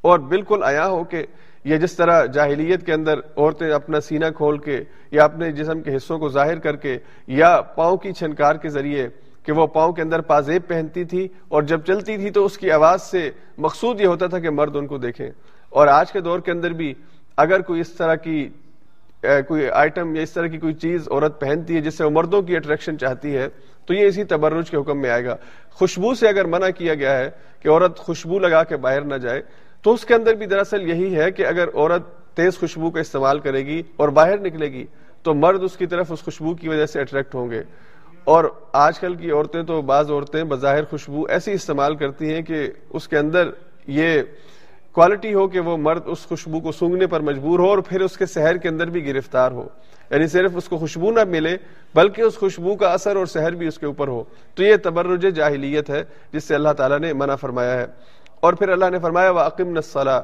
اور 0.00 0.18
بالکل 0.18 0.62
آیا 0.62 0.86
ہو 0.86 1.04
کہ 1.04 1.26
یہ 1.64 1.76
جس 1.76 1.92
طرح 1.92 2.26
جاہلیت 2.26 2.86
کے 2.86 2.92
اندر 2.92 3.18
عورتیں 3.36 3.70
اپنا 3.70 4.00
سینہ 4.00 4.24
کھول 4.36 4.58
کے 4.58 4.84
یا 5.10 5.24
اپنے 5.24 5.52
جسم 5.52 5.80
کے 5.80 5.96
حصوں 5.96 6.18
کو 6.18 6.28
ظاہر 6.28 6.58
کر 6.58 6.76
کے 6.76 6.98
یا 7.26 7.60
پاؤں 7.60 7.96
کی 7.96 8.12
چھنکار 8.12 8.54
کے 8.54 8.68
ذریعے 8.68 9.08
کہ 9.42 9.52
وہ 9.52 9.66
پاؤں 9.66 9.92
کے 9.92 10.02
اندر 10.02 10.20
پازیب 10.20 10.62
پہنتی 10.68 11.04
تھی 11.04 11.28
اور 11.48 11.62
جب 11.62 11.80
چلتی 11.86 12.16
تھی 12.16 12.30
تو 12.30 12.44
اس 12.44 12.58
کی 12.58 12.70
آواز 12.70 13.02
سے 13.02 13.30
مقصود 13.58 14.00
یہ 14.00 14.06
ہوتا 14.06 14.26
تھا 14.26 14.38
کہ 14.38 14.50
مرد 14.50 14.76
ان 14.76 14.86
کو 14.86 14.98
دیکھیں۔ 14.98 15.30
اور 15.68 15.86
آج 15.86 16.12
کے 16.12 16.20
دور 16.20 16.40
کے 16.40 16.50
اندر 16.50 16.70
بھی 16.70 16.94
اگر 17.36 17.60
کوئی 17.60 17.80
اس 17.80 17.92
طرح 17.92 18.14
کی 18.14 18.48
کوئی 19.22 19.68
آئٹم 19.68 20.16
یا 20.16 20.22
اس 20.22 20.30
طرح 20.30 20.46
کی 20.46 20.58
کوئی 20.58 20.74
چیز 20.74 21.08
عورت 21.10 21.40
پہنتی 21.40 21.76
ہے 21.76 21.80
جس 21.80 21.98
سے 21.98 22.04
وہ 22.04 22.10
مردوں 22.10 22.42
کی 22.42 22.56
اٹریکشن 22.56 22.98
چاہتی 22.98 23.36
ہے، 23.36 23.48
تو 23.86 23.94
یہ 23.94 24.06
اسی 24.06 24.24
تبرج 24.24 24.70
کے 24.70 24.76
حکم 24.76 25.00
میں 25.00 25.10
آئے 25.10 25.24
گا۔ 25.24 25.36
خوشبو 25.70 26.14
سے 26.14 26.28
اگر 26.28 26.44
منع 26.44 26.68
کیا 26.70 26.94
گیا 26.94 27.18
ہے 27.18 27.30
کہ 27.60 27.68
عورت 27.68 27.98
خوشبو 27.98 28.38
لگا 28.38 28.64
کے 28.64 28.76
باہر 28.76 29.00
نہ 29.00 29.14
جائے 29.14 29.42
تو 29.82 29.92
اس 29.92 30.04
کے 30.04 30.14
اندر 30.14 30.34
بھی 30.34 30.46
دراصل 30.46 30.88
یہی 30.88 31.16
ہے 31.16 31.30
کہ 31.30 31.46
اگر 31.46 31.68
عورت 31.74 32.34
تیز 32.34 32.58
خوشبو 32.58 32.90
کا 32.90 33.00
استعمال 33.00 33.38
کرے 33.38 33.66
گی 33.66 33.82
اور 33.96 34.08
باہر 34.08 34.38
نکلے 34.38 34.72
گی، 34.72 34.86
تو 35.22 35.34
مرد 35.34 35.62
اس 35.62 35.76
کی 35.76 35.86
طرف 35.86 36.12
اس 36.12 36.20
خوشبو 36.20 36.54
کی 36.54 36.68
وجہ 36.68 36.86
سے 36.86 37.00
اٹریکٹ 37.00 37.34
ہوں 37.34 37.50
گے۔ 37.50 37.62
اور 38.24 38.44
آج 38.72 38.98
کل 38.98 39.14
کی 39.14 39.30
عورتیں 39.30 39.62
تو 39.62 39.82
بعض 39.82 40.10
عورتیں 40.10 40.44
بظاہر 40.44 40.84
خوشبو 40.84 41.24
ایسی 41.28 41.52
استعمال 41.52 41.96
کرتی 41.96 42.34
ہیں 42.34 42.42
کہ 42.42 42.70
اس 42.90 43.08
کے 43.08 43.18
اندر 43.18 43.50
یہ 43.86 44.22
کوالٹی 44.92 45.34
ہو 45.34 45.48
کہ 45.48 45.60
وہ 45.60 45.76
مرد 45.76 46.02
اس 46.06 46.18
خوشبو 46.18 46.60
کو 46.60 46.72
سونگنے 46.72 47.06
پر 47.06 47.20
مجبور 47.20 47.58
ہو 47.58 47.68
اور 47.68 47.78
پھر 47.78 48.00
اس 48.00 48.16
کے 48.16 48.26
سحر 48.26 48.56
کے 48.56 48.68
اندر 48.68 48.86
بھی 48.86 49.06
گرفتار 49.06 49.52
ہو۔ 49.52 49.68
یعنی 50.10 50.26
صرف 50.26 50.50
اس 50.54 50.68
کو 50.68 50.78
خوشبو 50.78 51.10
نہ 51.10 51.24
ملے، 51.24 51.56
بلکہ 51.94 52.22
اس 52.22 52.38
خوشبو 52.38 52.76
کا 52.76 52.88
اثر 52.88 53.16
اور 53.16 53.26
سحر 53.26 53.50
بھی 53.50 53.66
اس 53.66 53.78
کے 53.78 53.86
اوپر 53.86 54.08
ہو۔ 54.08 54.24
تو 54.54 54.62
یہ 54.62 54.76
تبرج 54.82 55.26
جاہلیت 55.34 55.90
ہے، 55.90 56.04
جس 56.32 56.44
سے 56.44 56.54
اللہ 56.54 56.72
تعالیٰ 56.76 56.98
نے 56.98 57.12
منع 57.12 57.34
فرمایا 57.34 57.80
ہے۔ 57.80 57.86
اور 58.40 58.52
پھر 58.52 58.68
اللہ 58.68 58.90
نے 58.90 58.98
فرمایا 58.98 59.30
واقم 59.30 59.78
نسلا 59.78 60.20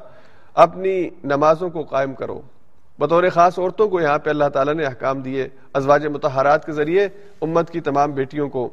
اپنی 0.55 1.09
نمازوں 1.25 1.71
کو 1.71 1.83
قائم 1.83 2.15
کرو۔ 2.15 2.41
بطور 2.99 3.25
خاص 3.35 3.59
عورتوں 3.59 3.89
کو 3.89 4.01
یہاں 4.01 4.19
پہ 4.19 4.31
اللہ 4.31 4.45
تعالیٰ 4.53 4.75
نے 4.75 4.85
احکام 4.85 5.21
دیے 5.21 5.49
ازواج 5.73 6.07
متحرات 6.07 6.65
کے 6.65 6.73
ذریعے 6.73 7.09
امت 7.41 7.71
کی 7.71 7.81
تمام 7.81 8.11
بیٹیوں 8.11 8.49
کو۔ 8.49 8.69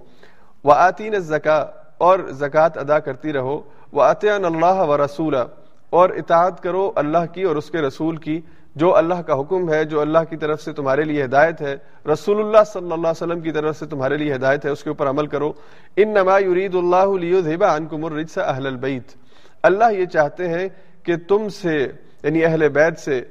وہ 0.63 0.73
آتین 0.73 1.19
زکا 1.19 1.65
اور 1.97 2.19
زکوٰۃ 2.29 2.69
ادا 2.75 2.99
کرتی 2.99 3.34
رہو۔ 3.34 3.62
وہ 3.91 4.01
عطیان 4.01 4.45
اللہ 4.45 4.82
و 4.82 5.06
رسول 5.06 5.36
اور 5.89 6.10
اطاعت 6.10 6.63
کرو 6.63 6.91
اللہ 6.95 7.34
کی 7.34 7.43
اور 7.43 7.56
اس 7.56 7.69
کے 7.69 7.77
رسول 7.77 8.17
کی۔ 8.17 8.41
جو 8.75 8.95
اللہ 8.95 9.13
کا 9.13 9.39
حکم 9.39 9.73
ہے، 9.73 9.84
جو 9.84 10.01
اللہ 10.01 10.17
کی 10.29 10.38
طرف 10.38 10.62
سے 10.62 10.73
تمہارے 10.73 11.03
لیے 11.03 11.23
ہدایت 11.23 11.62
ہے، 11.62 11.75
رسول 12.13 12.39
اللہ 12.39 12.63
صلی 12.67 12.84
اللہ 12.84 12.93
علیہ 12.93 13.10
وسلم 13.10 13.39
کی 13.39 13.51
طرف 13.51 13.79
سے 13.79 13.86
تمہارے 13.86 14.17
لیے 14.17 14.36
ہدایت 14.36 14.65
ہے، 14.65 14.69
اس 14.69 14.84
کے 14.84 14.89
اوپر 14.89 15.10
عمل 15.10 15.27
کرو۔ 15.27 15.53
ان 15.97 16.10
نما 16.10 16.39
یرید 16.39 16.75
اللہ 16.75 17.63
عنکم 17.63 18.06
الرجس 18.06 18.38
اہل 18.38 18.67
البیت 18.67 19.22
اللہ 19.63 19.91
یہ 19.91 20.06
چاہتے 20.06 20.47
ہیں 20.47 20.67
کہ 21.04 21.15
تم 21.28 21.49
سے 21.49 21.88
یعنی 22.23 22.45
اہل 22.45 22.69
بیت 22.69 22.99
سے 22.99 23.21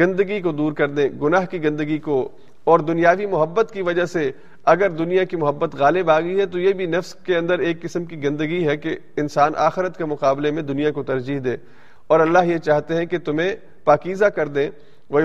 گندگی 0.00 0.40
کو 0.40 0.52
دور 0.52 0.72
کر 0.72 0.88
دیں، 0.88 1.08
گناہ 1.22 1.44
کی 1.44 1.64
گندگی 1.64 1.98
کو، 1.98 2.28
اور 2.64 2.80
دنیاوی 2.80 3.26
محبت 3.26 3.70
کی 3.72 3.82
وجہ 3.82 4.04
سے 4.04 4.30
اگر 4.64 4.90
دنیا 4.90 5.24
کی 5.24 5.36
محبت 5.36 5.74
غالب 5.74 6.10
آ 6.10 6.20
گئی 6.20 6.40
ہے 6.40 6.46
تو 6.46 6.58
یہ 6.58 6.72
بھی 6.72 6.86
نفس 6.86 7.14
کے 7.14 7.36
اندر 7.36 7.58
ایک 7.58 7.82
قسم 7.82 8.04
کی 8.04 8.24
گندگی 8.24 8.68
ہے 8.68 8.76
کہ 8.76 8.96
انسان 9.16 9.52
آخرت 9.56 9.96
کے 9.96 10.04
مقابلے 10.04 10.50
میں 10.50 10.62
دنیا 10.62 10.90
کو 10.90 11.02
ترجیح 11.02 11.38
دے۔ 11.44 11.56
اور 12.06 12.20
اللہ 12.20 12.38
یہ 12.44 12.58
چاہتے 12.58 12.96
ہیں 12.96 13.06
کہ 13.06 13.18
تمہیں 13.18 13.56
پاکیزہ 13.84 14.24
کر 14.24 14.48
دیں۔ 14.48 14.70
وہ 15.10 15.20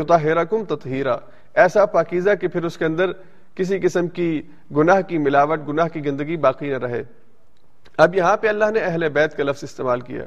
کم 0.49 0.65
تطہیرا 0.65 1.17
ایسا 1.53 1.85
پاکیزہ 1.85 2.29
کہ 2.41 2.47
پھر 2.47 2.63
اس 2.63 2.77
کے 2.77 2.85
اندر 2.85 3.11
کسی 3.55 3.79
قسم 3.79 4.07
کی 4.07 4.41
گناہ 4.75 5.01
کی 5.01 5.17
ملاوٹ، 5.17 5.59
گناہ 5.67 5.87
کی 5.87 6.05
گندگی 6.05 6.37
باقی 6.37 6.69
نہ 6.69 6.77
رہے۔ 6.77 7.03
اب 7.97 8.15
یہاں 8.15 8.37
پہ 8.37 8.47
اللہ 8.47 8.65
نے 8.73 8.79
اہل 8.79 9.09
بیت 9.09 9.37
کا 9.37 9.43
لفظ 9.43 9.63
استعمال 9.63 10.01
کیا۔ 10.01 10.25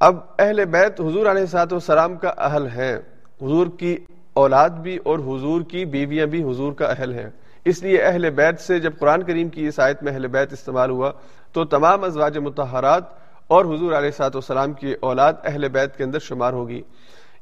اب 0.00 0.16
اہل 0.38 0.64
بیت 0.64 1.00
حضور 1.00 1.26
علیہ 1.26 1.44
سات 1.44 1.72
وسلام 1.72 2.16
کا 2.16 2.28
اہل 2.28 2.66
ہے 2.66 2.96
حضور 3.42 3.66
کی 3.78 3.96
اولاد 4.32 4.70
بھی 4.70 4.96
اور 4.96 5.18
حضور 5.18 5.62
کی 5.62 5.84
بیویاں 5.84 6.26
بھی 6.26 6.42
حضور 6.42 6.72
کا 6.72 6.86
اہل 6.86 7.12
ہیں۔ 7.12 7.30
اس 7.64 7.82
لیے 7.82 8.02
اہل 8.02 8.30
بیت 8.30 8.60
سے 8.60 8.78
جب 8.78 8.92
قرآن 8.98 9.22
کریم 9.22 9.48
کی 9.48 9.66
اس 9.68 9.80
آیت 9.80 10.02
میں 10.02 10.12
اہل 10.12 10.26
بیت 10.26 10.52
استعمال 10.52 10.90
ہوا، 10.90 11.12
تو 11.52 11.64
تمام 11.64 12.04
ازواج 12.04 12.38
متحرات 12.38 13.02
اور 13.46 13.64
حضور 13.64 13.92
علیہ 13.92 14.10
سات 14.10 14.36
وسلام 14.36 14.72
کی 14.72 14.94
اولاد 15.00 15.32
اہل 15.44 15.68
بیت 15.68 15.96
کے 15.96 16.04
اندر 16.04 16.18
شمار 16.18 16.52
ہوگی۔ 16.52 16.82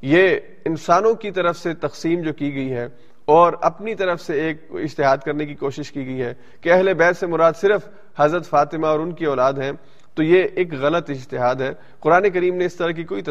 یہ 0.01 0.39
انسانوں 0.65 1.13
کی 1.13 1.31
طرف 1.31 1.57
سے 1.57 1.73
تقسیم 1.73 2.21
جو 2.21 2.33
کی 2.33 2.53
گئی 2.55 2.71
ہے 2.71 2.87
اور 3.25 3.53
اپنی 3.61 3.95
طرف 3.95 4.21
سے 4.21 4.41
ایک 4.41 4.61
اشتہاد 4.71 5.17
کرنے 5.17 5.45
کی 5.45 5.53
کوشش 5.53 5.91
کی 5.91 6.05
گئی 6.05 6.21
ہے 6.21 6.33
کہ 6.61 6.71
اہل 6.71 6.93
بیت 6.93 7.17
سے 7.17 7.27
مراد 7.27 7.53
صرف 7.61 7.87
حضرت 8.17 8.45
فاطمہ 8.45 8.87
اور 8.87 8.99
ان 8.99 9.11
کی 9.11 9.25
اولاد 9.25 9.53
ہیں۔ 9.53 9.71
تو 10.15 10.23
یہ 10.23 10.47
ایک 10.55 10.73
غلط 10.73 11.09
اشتہاد 11.09 11.55
ہے۔ 11.55 11.71
قرآن 11.99 12.29
کریم 12.29 12.55
نے 12.55 12.65
اس 12.65 12.75
طرح 12.75 12.91
کی 12.91 13.03
کوئی 13.03 13.21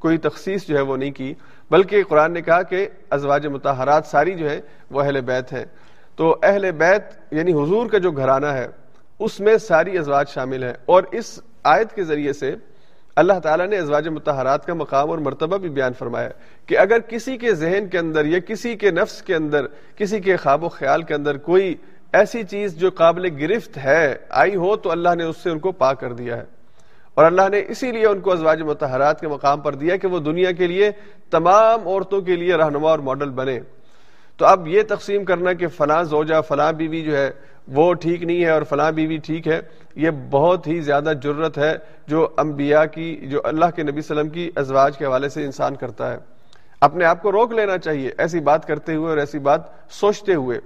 کوئی 0.00 0.18
تخصیص 0.18 0.66
جو 0.66 0.76
ہے 0.76 0.80
وہ 0.80 0.96
نہیں 0.96 1.10
کی، 1.10 1.34
بلکہ 1.70 2.02
قرآن 2.08 2.32
نے 2.32 2.42
کہا 2.42 2.62
کہ 2.62 2.88
ازواج 3.10 3.46
متحرات 3.46 4.06
ساری 4.06 4.34
جو 4.34 4.50
ہے 4.50 4.60
وہ 4.90 5.02
اہل 5.02 5.20
بیت 5.20 5.52
ہیں 5.52 5.64
تو 6.16 6.36
اہل 6.42 6.70
بیت 6.72 7.04
یعنی 7.30 7.52
حضور 7.52 7.86
کا 7.86 7.98
جو 7.98 8.10
گھرانہ 8.10 8.46
ہے، 8.46 8.66
اس 9.18 9.40
میں 9.40 9.56
ساری 9.58 9.98
ازواج 9.98 10.28
شامل 10.28 10.64
ہیں۔ 10.64 10.74
اور 10.86 11.02
اس 11.12 11.40
آیت 11.64 11.94
کے 11.94 12.04
ذریعے 12.04 12.32
سے 12.32 12.54
اللہ 13.16 13.38
تعالیٰ 13.42 13.66
نے 13.66 13.78
ازواج 13.78 14.08
متحرات 14.08 14.66
کا 14.66 14.74
مقام 14.74 15.10
اور 15.10 15.18
مرتبہ 15.18 15.56
بھی 15.56 15.68
بیان 15.68 15.92
فرمایا 15.92 16.28
کہ 16.66 16.78
اگر 16.78 16.98
کسی 16.98 17.36
کے 17.36 17.54
ذہن 17.54 17.88
کے 17.90 17.98
اندر 17.98 18.24
یا 18.24 18.38
کسی 18.38 18.76
کے 18.76 18.90
نفس 18.90 19.22
کے 19.22 19.34
اندر، 19.34 19.66
کسی 19.96 20.20
کے 20.20 20.36
خواب 20.36 20.64
و 20.64 20.68
خیال 20.68 21.02
کے 21.02 21.14
اندر 21.14 21.36
کوئی 21.36 21.74
ایسی 22.12 22.42
چیز 22.42 22.76
جو 22.76 22.90
قابل 22.90 23.42
گرفت 23.42 23.76
ہے، 23.76 24.16
آئی 24.30 24.56
ہو 24.56 24.76
تو 24.76 24.90
اللہ 24.90 25.14
نے 25.14 25.24
اس 25.24 25.36
سے 25.36 25.50
ان 25.50 25.58
کو 25.58 25.72
پاک 25.72 26.00
کر 26.00 26.12
دیا 26.12 26.36
ہے۔ 26.36 26.44
اور 27.14 27.24
اللہ 27.24 27.48
نے 27.50 27.62
اسی 27.68 27.92
لیے 27.92 28.06
ان 28.06 28.20
کو 28.20 28.32
ازواج 28.32 28.62
متحرات 28.62 29.20
کے 29.20 29.28
مقام 29.28 29.60
پر 29.60 29.74
دیا 29.74 29.96
کہ 29.96 30.08
وہ 30.08 30.18
دنیا 30.18 30.52
کے 30.52 30.66
لیے 30.66 30.90
تمام 31.30 31.88
عورتوں 31.88 32.20
کے 32.20 32.36
لیے 32.36 32.54
رہنما 32.54 32.90
اور 32.90 32.98
ماڈل 32.98 33.30
بنے۔ 33.30 33.60
تو 34.36 34.46
اب 34.46 34.68
یہ 34.68 34.82
تقسیم 34.88 35.24
کرنا 35.24 35.52
کہ 35.52 35.68
فلاں 35.68 36.02
زوجہ، 36.02 36.40
فلاں 36.40 36.72
بیوی 36.72 37.02
جو 37.02 37.16
ہے، 37.16 37.30
وہ 37.68 37.94
ٹھیک 37.94 38.22
نہیں 38.22 38.44
ہے 38.44 38.50
اور 38.50 38.62
فلاں 38.62 38.92
بیوی 38.92 39.16
ٹھیک 39.16 39.48
ہے، 39.48 39.60
یہ 39.94 40.10
بہت 40.30 40.66
ہی 40.66 40.80
زیادہ 40.80 41.12
ضرورت 41.22 41.58
ہے 41.58 41.74
جو 42.06 42.28
انبیاء 42.36 42.84
کی، 42.84 43.16
جو 43.16 43.40
اللہ 43.44 43.64
کے 43.76 43.82
نبی 43.82 43.98
وسلم 43.98 44.28
کی 44.28 44.50
ازواج 44.56 44.98
کے 44.98 45.04
حوالے 45.04 45.28
سے 45.28 45.44
انسان 45.44 45.76
کرتا 45.76 46.12
ہے۔ 46.12 46.16
اپنے 46.80 47.04
آپ 47.04 47.22
کو 47.22 47.32
روک 47.32 47.52
لینا 47.52 47.78
چاہیے، 47.78 48.10
ایسی 48.18 48.40
بات 48.40 48.66
کرتے 48.66 48.94
ہوئے 48.94 49.10
اور 49.10 49.18
ایسی 49.18 49.38
بات 49.38 49.60
سوچتے 49.90 50.34
ہوئے۔ 50.34 50.58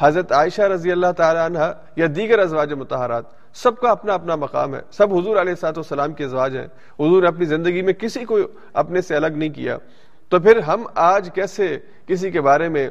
حضرت 0.00 0.32
عائشہ 0.32 0.62
رضی 0.62 0.92
اللہ 0.92 1.12
تعالیٰ 1.16 1.44
عنہ 1.44 1.58
یا 1.96 2.06
دیگر 2.16 2.38
ازواج 2.38 2.72
متحرات 2.72 3.24
سب 3.54 3.76
کا 3.76 3.90
اپنا 3.90 4.14
اپنا 4.14 4.36
مقام 4.36 4.74
ہے۔ 4.74 4.80
سب 4.90 5.14
حضور 5.14 5.36
علیہ 5.36 5.54
سات 5.54 5.78
والسلام 5.78 6.12
کے 6.12 6.24
ازواج 6.24 6.56
ہیں۔ 6.56 6.66
حضور 7.00 7.22
اپنی 7.22 7.44
زندگی 7.44 7.82
میں 7.82 7.92
کسی 7.92 8.24
کو 8.24 8.38
اپنے 8.72 9.00
سے 9.00 9.16
الگ 9.16 9.26
نہیں 9.26 9.48
کیا۔ 9.48 9.78
تو 10.28 10.40
پھر 10.40 10.58
ہم 10.58 10.86
آج 10.94 11.30
کیسے 11.34 11.78
کسی 12.06 12.30
کے 12.30 12.40
بارے 12.40 12.68
میں 12.68 12.88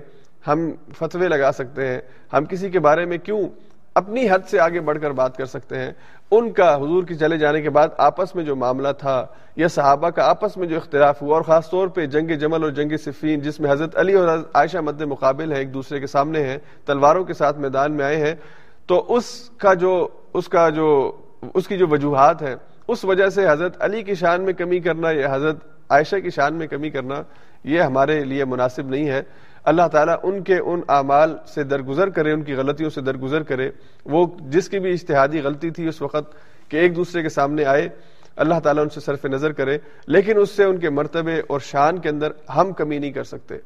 ہم 0.47 0.71
فتوے 0.97 1.27
لگا 1.27 1.51
سکتے 1.51 1.87
ہیں؟ 1.87 1.99
ہم 2.33 2.45
کسی 2.45 2.69
کے 2.69 2.79
بارے 2.79 3.05
میں 3.05 3.17
کیوں 3.17 3.41
اپنی 3.95 4.29
حد 4.29 4.49
سے 4.49 4.59
آگے 4.59 4.79
بڑھ 4.79 5.01
کر 5.01 5.11
بات 5.11 5.37
کر 5.37 5.45
سکتے 5.45 5.77
ہیں؟ 5.77 5.93
ان 6.31 6.51
کا 6.51 6.75
حضور 6.75 7.03
کی 7.03 7.15
چلے 7.15 7.37
جانے 7.37 7.61
کے 7.61 7.69
بعد 7.69 7.87
آپس 7.97 8.35
میں 8.35 8.43
جو 8.43 8.55
معاملہ 8.55 8.87
تھا 8.97 9.25
یا 9.55 9.67
صحابہ 9.67 10.09
کا 10.09 10.29
آپس 10.29 10.57
میں 10.57 10.67
جو 10.67 10.77
اختلاف 10.77 11.21
ہوا 11.21 11.35
اور 11.35 11.41
خاص 11.41 11.69
طور 11.69 11.87
پہ 11.87 12.05
جنگ 12.05 12.27
جمل 12.27 12.63
اور 12.63 12.71
جنگ 12.71 12.97
صفین، 13.05 13.39
جس 13.39 13.59
میں 13.59 13.71
حضرت 13.71 13.97
علی 13.97 14.13
اور 14.13 14.27
عائشہ 14.53 14.77
مد 14.77 15.01
مقابل 15.01 15.51
ہے 15.51 15.57
ایک 15.57 15.73
دوسرے 15.73 15.99
کے 15.99 16.07
سامنے 16.07 16.43
ہیں، 16.43 16.57
تلواروں 16.85 17.23
کے 17.23 17.33
ساتھ 17.33 17.59
میدان 17.59 17.91
میں 17.91 18.05
آئے 18.05 18.17
ہیں، 18.17 18.35
تو 18.87 19.15
اس 19.15 19.49
کا 19.57 19.73
جو، 19.73 20.07
اس 20.33 20.49
کا 20.49 20.69
جو، 20.69 21.11
اس 21.53 21.67
کی 21.67 21.77
جو 21.77 21.87
وجوہات 21.87 22.41
ہے 22.41 22.55
اس 22.87 23.05
وجہ 23.05 23.29
سے 23.29 23.49
حضرت 23.49 23.75
علی 23.79 24.03
کی 24.03 24.15
شان 24.15 24.41
میں 24.41 24.53
کمی 24.53 24.79
کرنا 24.79 25.11
یا 25.11 25.35
حضرت 25.35 25.55
عائشہ 25.89 26.15
کی 26.15 26.29
شان 26.29 26.53
میں 26.53 26.67
کمی 26.67 26.89
کرنا 26.89 27.21
یہ 27.63 27.81
ہمارے 27.81 28.23
لیے 28.23 28.45
مناسب 28.45 28.89
نہیں 28.89 29.09
ہے۔ 29.09 29.21
اللہ 29.65 29.87
تعالیٰ 29.91 30.15
ان 30.23 30.43
کے 30.43 30.57
ان 30.57 30.81
اعمال 30.87 31.37
سے 31.53 31.63
درگزر 31.63 32.09
کرے، 32.09 32.31
ان 32.31 32.43
کی 32.43 32.53
غلطیوں 32.53 32.89
سے 32.89 33.01
درگزر 33.01 33.43
کرے۔ 33.43 33.69
وہ 34.05 34.25
جس 34.39 34.69
کی 34.69 34.79
بھی 34.79 34.91
اشتہادی 34.91 35.41
غلطی 35.41 35.69
تھی 35.69 35.87
اس 35.87 36.01
وقت 36.01 36.35
کہ 36.69 36.77
ایک 36.77 36.95
دوسرے 36.95 37.21
کے 37.21 37.29
سامنے 37.29 37.65
آئے، 37.65 37.89
اللہ 38.35 38.59
تعالیٰ 38.63 38.83
ان 38.83 38.89
سے 38.89 38.99
صرف 38.99 39.25
نظر 39.25 39.51
کرے، 39.51 39.77
لیکن 40.07 40.37
اس 40.37 40.49
سے 40.49 40.63
ان 40.63 40.77
کے 40.77 40.89
مرتبے 40.89 41.41
اور 41.47 41.59
شان 41.59 41.99
کے 41.99 42.09
اندر 42.09 42.31
ہم 42.55 42.71
کمی 42.71 42.99
نہیں 42.99 43.11
کر 43.11 43.23
سکتے۔ 43.23 43.57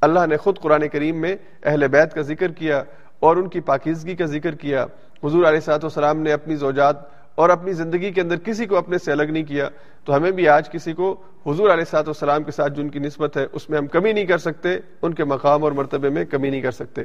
اللہ 0.00 0.26
نے 0.26 0.36
خود 0.36 0.58
قرآن 0.58 0.88
کریم 0.88 1.20
میں 1.20 1.36
اہل 1.62 1.88
بیت 1.88 2.14
کا 2.14 2.20
ذکر 2.20 2.48
کیا 2.48 2.82
اور 3.20 3.36
ان 3.36 3.48
کی 3.48 3.60
پاکیزگی 3.60 4.14
کا 4.14 4.24
ذکر 4.24 4.54
کیا۔ 4.54 4.86
حضور 5.24 5.44
علیہ 5.44 5.60
سات 5.60 5.84
والسلام 5.84 6.20
نے 6.20 6.32
اپنی 6.32 6.56
زوجات 6.56 6.96
اور 7.38 7.50
اپنی 7.50 7.72
زندگی 7.72 8.10
کے 8.10 8.20
اندر 8.20 8.36
کسی 8.36 8.66
کو 8.66 8.76
اپنے 8.76 8.98
سے 8.98 9.12
الگ 9.12 9.22
نہیں 9.22 9.44
کیا، 9.44 9.68
تو 10.04 10.16
ہمیں 10.16 10.30
بھی 10.30 10.48
آج 10.48 10.70
کسی 10.70 10.92
کو 10.92 11.16
حضور 11.46 11.70
علیہ 11.70 11.84
سات 11.84 12.08
والسلام 12.08 12.42
کے 12.42 12.50
ساتھ 12.50 12.72
جو 12.72 12.82
ان 12.82 12.88
کی 12.88 12.98
نسبت 12.98 13.36
ہے، 13.36 13.46
اس 13.52 13.70
میں 13.70 13.78
ہم 13.78 13.86
کمی 13.86 14.12
نہیں 14.12 14.24
کر 14.24 14.38
سکتے، 14.38 14.68
ان 15.02 15.14
کے 15.14 15.24
مقام 15.24 15.64
اور 15.64 15.72
مرتبے 15.72 16.08
میں 16.08 16.24
کمی 16.24 16.50
نہیں 16.50 16.60
کر 16.60 16.70
سکتے۔ 16.70 17.02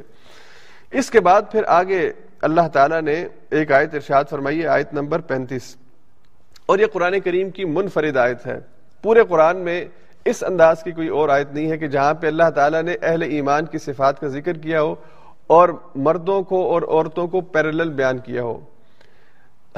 اس 0.90 1.10
کے 1.10 1.20
بعد 1.20 1.42
پھر 1.52 1.62
آگے 1.66 2.12
اللہ 2.42 2.68
تعالیٰ 2.72 3.02
نے 3.02 3.26
ایک 3.50 3.72
آیت 3.72 3.94
ارشاد 3.94 4.24
فرمائی 4.30 4.62
ہے، 4.62 4.66
آیت 4.66 4.94
نمبر 4.94 5.18
پینتیس۔ 5.18 5.76
اور 6.66 6.78
یہ 6.78 6.86
قرآن 6.92 7.20
کریم 7.20 7.50
کی 7.50 7.64
منفرد 7.64 8.16
آیت 8.16 8.46
ہے۔ 8.46 8.60
پورے 9.02 9.22
قرآن 9.28 9.56
میں 9.56 9.84
اس 10.24 10.42
انداز 10.42 10.82
کی 10.82 10.92
کوئی 10.92 11.08
اور 11.08 11.28
آیت 11.28 11.52
نہیں 11.52 11.70
ہے 11.70 11.78
کہ 11.78 11.86
جہاں 11.86 12.14
پہ 12.14 12.26
اللہ 12.26 12.50
تعالیٰ 12.54 12.82
نے 12.82 12.96
اہل 13.02 13.22
ایمان 13.22 13.66
کی 13.66 13.78
صفات 13.78 14.20
کا 14.20 14.26
ذکر 14.26 14.52
کیا 14.52 14.82
ہو 14.82 14.94
اور 15.46 15.68
مردوں 15.94 16.42
کو 16.42 16.72
اور 16.72 16.82
عورتوں 16.82 17.28
کو 17.28 17.40
پیرل 17.40 17.90
بیان 17.90 18.18
کیا 18.18 18.42
ہو۔ 18.42 18.60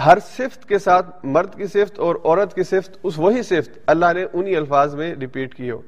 ہر 0.04 0.18
صفت 0.18 0.68
کے 0.68 0.78
ساتھ 0.78 1.26
مرد 1.26 1.54
کی 1.54 1.66
صفت 1.66 1.98
اور 1.98 2.14
عورت 2.24 2.54
کی 2.54 2.62
صفت، 2.62 2.98
اس 3.02 3.14
وہی 3.16 3.42
صفت 3.42 3.78
اللہ 3.86 4.06
نے 4.14 4.24
انہی 4.32 4.56
الفاظ 4.56 4.94
میں 4.94 5.14
ریپیٹ 5.14 5.54
کی 5.54 5.70
ہو۔ 5.70 5.82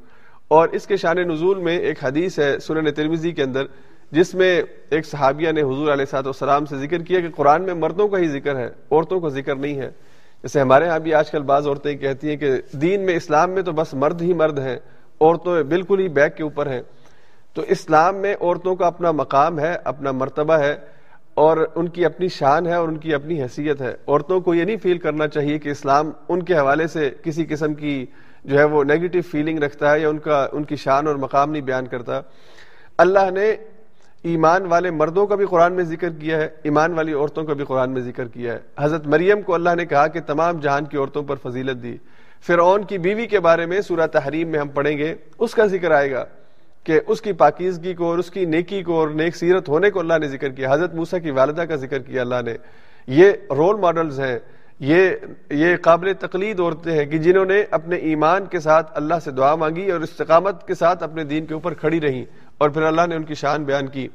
اور 0.48 0.68
اس 0.68 0.86
کے 0.86 0.96
شان 0.96 1.16
نزول 1.16 1.58
میں 1.58 1.78
ایک 1.78 2.04
حدیث 2.04 2.38
ہے 2.38 2.58
سنن 2.58 2.92
ترمیزی 2.92 3.32
کے 3.32 3.42
اندر، 3.42 3.64
جس 4.10 4.34
میں 4.34 4.62
ایک 4.90 5.06
صحابیہ 5.06 5.52
نے 5.52 5.62
حضور 5.62 5.92
علیہ 5.92 6.04
سات 6.04 6.26
والسلام 6.26 6.66
سے 6.66 6.76
ذکر 6.76 6.98
کیا 6.98 7.20
کہ 7.20 7.28
قرآن 7.36 7.62
میں 7.62 7.74
مردوں 7.74 8.08
کا 8.08 8.18
ہی 8.18 8.28
ذکر 8.28 8.56
ہے، 8.56 8.70
عورتوں 8.90 9.20
کا 9.20 9.28
ذکر 9.28 9.54
نہیں 9.56 9.76
ہے۔ 9.76 9.90
جیسے 10.42 10.60
ہمارے 10.60 10.88
ہاں 10.88 10.98
بھی 10.98 11.14
آج 11.14 11.30
کل 11.30 11.42
بعض 11.42 11.66
عورتیں 11.66 11.96
کہتی 11.96 12.28
ہیں 12.28 12.36
کہ 12.36 12.52
دین 12.72 13.06
میں 13.06 13.16
اسلام 13.16 13.50
میں 13.50 13.62
تو 13.62 13.72
بس 13.72 13.94
مرد 13.94 14.22
ہی 14.22 14.32
مرد 14.32 14.58
ہیں 14.58 14.76
عورتوں 15.20 15.62
بالکل 15.62 16.00
ہی 16.00 16.08
بیک 16.08 16.36
کے 16.36 16.42
اوپر 16.42 16.66
ہیں۔ 16.66 16.82
تو 17.54 17.62
اسلام 17.62 18.16
میں 18.16 18.34
عورتوں 18.40 18.76
کا 18.76 18.86
اپنا 18.86 19.12
مقام 19.12 19.58
ہے، 19.58 19.76
اپنا 19.84 20.12
مرتبہ 20.12 20.54
ہے۔ 20.54 20.76
اور 21.38 21.56
ان 21.74 21.88
کی 21.88 22.04
اپنی 22.04 22.28
شان 22.28 22.66
ہے 22.66 22.74
اور 22.74 22.88
ان 22.88 22.96
کی 22.96 23.14
اپنی 23.14 23.42
حیثیت 23.42 23.80
ہے۔ 23.80 23.94
عورتوں 24.08 24.40
کو 24.40 24.54
یہ 24.54 24.64
نہیں 24.64 24.76
فیل 24.82 24.98
کرنا 24.98 25.28
چاہیے 25.28 25.58
کہ 25.58 25.68
اسلام 25.68 26.10
ان 26.28 26.42
کے 26.42 26.54
حوالے 26.54 26.86
سے 26.86 27.10
کسی 27.22 27.44
قسم 27.44 27.74
کی 27.74 28.06
جو 28.44 28.58
ہے 28.58 28.64
وہ 28.64 28.84
نیگیٹو 28.84 29.18
فیلنگ 29.30 29.58
رکھتا 29.58 29.92
ہے 29.92 30.00
یا 30.00 30.08
ان 30.08 30.18
کا 30.18 30.48
ان 30.52 30.64
کی 30.64 30.76
شان 30.76 31.06
اور 31.06 31.14
مقام 31.14 31.50
نہیں 31.50 31.62
بیان 31.62 31.86
کرتا۔ 31.86 32.20
اللہ 32.98 33.30
نے 33.30 33.56
ایمان 34.22 34.66
والے 34.66 34.90
مردوں 34.90 35.26
کا 35.26 35.34
بھی 35.34 35.46
قرآن 35.46 35.72
میں 35.72 35.84
ذکر 35.84 36.08
کیا 36.08 36.36
ہے، 36.36 36.48
ایمان 36.62 36.92
والی 36.92 37.12
عورتوں 37.12 37.44
کا 37.44 37.52
بھی 37.52 37.64
قرآن 37.64 37.90
میں 37.90 38.02
ذکر 38.02 38.28
کیا 38.28 38.52
ہے۔ 38.52 38.58
حضرت 38.78 39.06
مریم 39.06 39.42
کو 39.42 39.54
اللہ 39.54 39.74
نے 39.76 39.86
کہا 39.86 40.06
کہ 40.06 40.20
تمام 40.26 40.60
جہان 40.60 40.84
کی 40.84 40.96
عورتوں 40.96 41.22
پر 41.22 41.36
فضیلت 41.36 41.82
دی۔ 41.82 41.96
فرعون 42.46 42.84
کی 42.84 42.98
بیوی 42.98 43.26
کے 43.26 43.40
بارے 43.40 43.66
میں 43.66 43.80
سورہ 43.80 44.06
تحریم 44.06 44.48
میں 44.48 44.60
ہم 44.60 44.68
پڑھیں 44.68 44.98
گے، 44.98 45.14
اس 45.38 45.54
کا 45.54 45.66
ذکر 45.66 45.90
آئے 45.90 46.10
گا۔ 46.10 46.24
کہ 46.88 47.00
اس 47.06 47.22
کی 47.22 47.32
پاکیزگی 47.32 47.94
کو 47.94 48.04
اور 48.04 48.18
اس 48.18 48.30
کی 48.30 48.44
نیکی 48.44 48.82
کو 48.82 49.00
اور 49.00 49.08
نیک 49.08 49.36
سیرت 49.36 49.68
ہونے 49.68 49.90
کو 49.90 50.00
اللہ 50.00 50.18
نے 50.20 50.28
ذکر 50.28 50.48
کیا، 50.48 50.72
حضرت 50.72 50.94
موسا 50.94 51.18
کی 51.18 51.30
والدہ 51.30 51.60
کا 51.60 51.76
ذکر 51.76 51.98
کیا 51.98 52.20
اللہ 52.20 52.42
نے۔ 52.44 52.54
یہ 53.06 53.32
رول 53.50 53.76
ماڈلز 53.76 54.20
ہیں، 54.20 54.38
یہ 54.80 55.10
یہ 55.50 55.76
قابل 55.76 56.12
تقلید 56.12 56.60
عورتیں 56.60 56.92
ہیں 56.92 57.06
کہ 57.06 57.18
جنہوں 57.18 57.44
نے 57.44 57.64
اپنے 57.70 57.96
ایمان 57.96 58.44
کے 58.44 58.60
ساتھ 58.60 58.90
اللہ 58.94 59.14
سے 59.24 59.30
دعا 59.30 59.54
مانگی 59.54 59.90
اور 59.90 60.00
استقامت 60.00 60.66
کے 60.66 60.74
ساتھ 60.74 61.02
اپنے 61.02 61.24
دین 61.24 61.46
کے 61.46 61.54
اوپر 61.54 61.74
کھڑی 61.74 62.00
رہی 62.00 62.24
اور 62.58 62.70
پھر 62.70 62.82
اللہ 62.82 63.06
نے 63.08 63.16
ان 63.16 63.22
کی 63.22 63.34
شان 63.34 63.64
بیان 63.64 63.86
کی۔ 63.86 64.08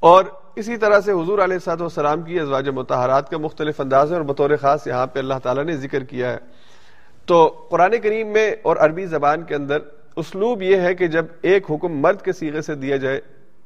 اور 0.00 0.24
اسی 0.56 0.76
طرح 0.76 1.00
سے 1.00 1.12
حضور 1.12 1.38
علیہ 1.38 1.58
صاحب 1.58 1.80
والسلام 1.80 2.22
کی 2.22 2.40
ازواج 2.40 2.68
متحرات 2.68 3.30
کا 3.30 3.38
مختلف 3.38 3.80
انداز 3.80 4.12
ہے 4.12 4.16
اور 4.16 4.24
بطور 4.24 4.50
خاص 4.60 4.86
یہاں 4.86 5.06
پہ 5.06 5.18
اللہ 5.18 5.34
تعالیٰ 5.42 5.64
نے 5.64 5.76
ذکر 5.76 6.04
کیا 6.04 6.32
ہے۔ 6.32 6.38
تو 7.26 7.66
قرآن 7.70 7.94
کریم 8.02 8.28
میں 8.28 8.54
اور 8.62 8.76
عربی 8.76 9.06
زبان 9.06 9.42
کے 9.42 9.54
اندر 9.54 9.78
اسلوب 10.18 10.62
یہ 10.62 10.76
ہے 10.76 10.94
کہ 10.94 11.06
جب 11.06 11.26
ایک 11.42 11.70
حکم 11.70 11.88
مرد 11.88 12.22
کے 12.22 12.32
سیغے 12.32 12.60
سے 12.60 12.74
دیا 12.74 12.96
جائے 12.96 13.20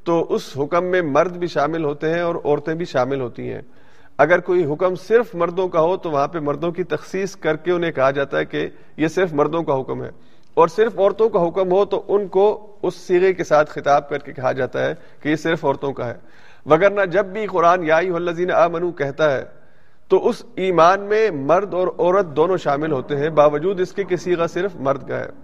تو 0.04 0.26
اس 0.28 0.42
حکم 0.58 0.84
میں 0.84 1.02
مرد 1.02 1.36
بھی 1.36 1.46
شامل 1.46 1.84
ہوتے 1.84 2.10
ہیں 2.10 2.20
اور 2.20 2.34
عورتیں 2.34 2.74
بھی 2.74 2.84
شامل 2.84 3.20
ہوتی 3.20 3.52
ہیں۔ 3.52 3.60
اگر 4.18 4.38
کوئی 4.38 4.72
حکم 4.72 4.94
صرف 4.94 5.34
مردوں 5.34 5.68
کا 5.68 5.80
ہو 5.80 5.96
تو 5.96 6.10
وہاں 6.10 6.28
پہ 6.28 6.38
مردوں 6.38 6.72
کی 6.72 6.84
تخصیص 6.84 7.36
کر 7.36 7.56
کے 7.56 7.70
انہیں 7.70 7.92
کہا 7.92 8.10
جاتا 8.10 8.38
ہے 8.38 8.44
کہ 8.44 8.68
یہ 8.96 9.08
صرف 9.08 9.32
مردوں 9.32 9.62
کا 9.62 9.80
حکم 9.80 10.04
ہے۔ 10.04 10.10
اور 10.54 10.68
صرف 10.68 10.98
عورتوں 10.98 11.28
کا 11.28 11.48
حکم 11.48 11.72
ہو 11.72 11.84
تو 11.84 12.02
ان 12.08 12.28
کو 12.28 12.76
اس 12.82 12.94
سیغے 12.94 13.32
کے 13.32 13.44
ساتھ 13.44 13.70
خطاب 13.70 14.08
کر 14.08 14.18
کے 14.18 14.32
کہا 14.32 14.52
جاتا 14.52 14.84
ہے 14.84 14.94
کہ 15.20 15.28
یہ 15.28 15.36
صرف 15.36 15.64
عورتوں 15.64 15.92
کا 15.92 16.08
ہے۔ 16.08 16.14
وگرنہ 16.66 17.04
جب 17.04 17.26
بھی 17.26 17.46
قرآن 17.46 17.84
یا 17.84 18.00
آمنو 18.64 18.92
کہتا 18.92 19.32
ہے 19.32 19.44
تو 20.08 20.28
اس 20.28 20.42
ایمان 20.56 21.00
میں 21.00 21.30
مرد 21.30 21.74
اور 21.74 21.88
عورت 21.98 22.26
دونوں 22.26 22.56
شامل 22.56 22.92
ہوتے 22.92 23.16
ہیں، 23.16 23.28
باوجود 23.28 23.80
اس 23.80 23.92
کے 23.92 24.04
کسی 24.04 24.34
کا 24.34 24.46
صرف 24.46 24.76
مرد 24.76 25.08
کا 25.08 25.20
ہے۔ 25.20 25.41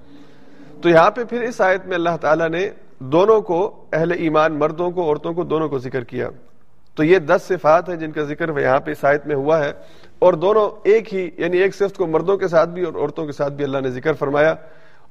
تو 0.80 0.88
یہاں 0.88 1.10
پہ 1.10 1.24
پھر 1.24 1.42
اس 1.42 1.60
آیت 1.60 1.86
میں 1.86 1.94
اللہ 1.94 2.16
تعالیٰ 2.20 2.48
نے 2.48 2.70
دونوں 2.98 3.40
کو 3.40 3.84
اہل 3.92 4.12
ایمان، 4.12 4.58
مردوں 4.58 4.90
کو، 4.90 5.02
عورتوں 5.02 5.32
کو 5.32 5.44
دونوں 5.44 5.68
کو 5.68 5.78
ذکر 5.78 6.04
کیا۔ 6.04 6.28
تو 6.94 7.04
یہ 7.04 7.18
دس 7.18 7.42
صفات 7.48 7.88
ہیں 7.88 7.96
جن 7.96 8.12
کا 8.12 8.22
ذکر 8.22 8.58
یہاں 8.58 8.80
پہ 8.80 8.90
اس 8.90 9.04
آیت 9.04 9.26
میں 9.26 9.36
ہوا 9.36 9.64
ہے۔ 9.64 9.72
اور 10.18 10.32
دونوں 10.32 10.70
ایک 10.84 11.14
ہی 11.14 11.30
یعنی 11.38 11.56
ایک 11.56 11.74
صفت 11.74 11.96
کو 11.96 12.06
مردوں 12.06 12.36
کے 12.36 12.48
ساتھ 12.48 12.70
بھی 12.70 12.82
اور 12.82 12.94
عورتوں 12.94 13.26
کے 13.26 13.32
ساتھ 13.32 13.52
بھی 13.52 13.64
اللہ 13.64 13.78
نے 13.78 13.90
ذکر 13.90 14.12
فرمایا۔ 14.12 14.54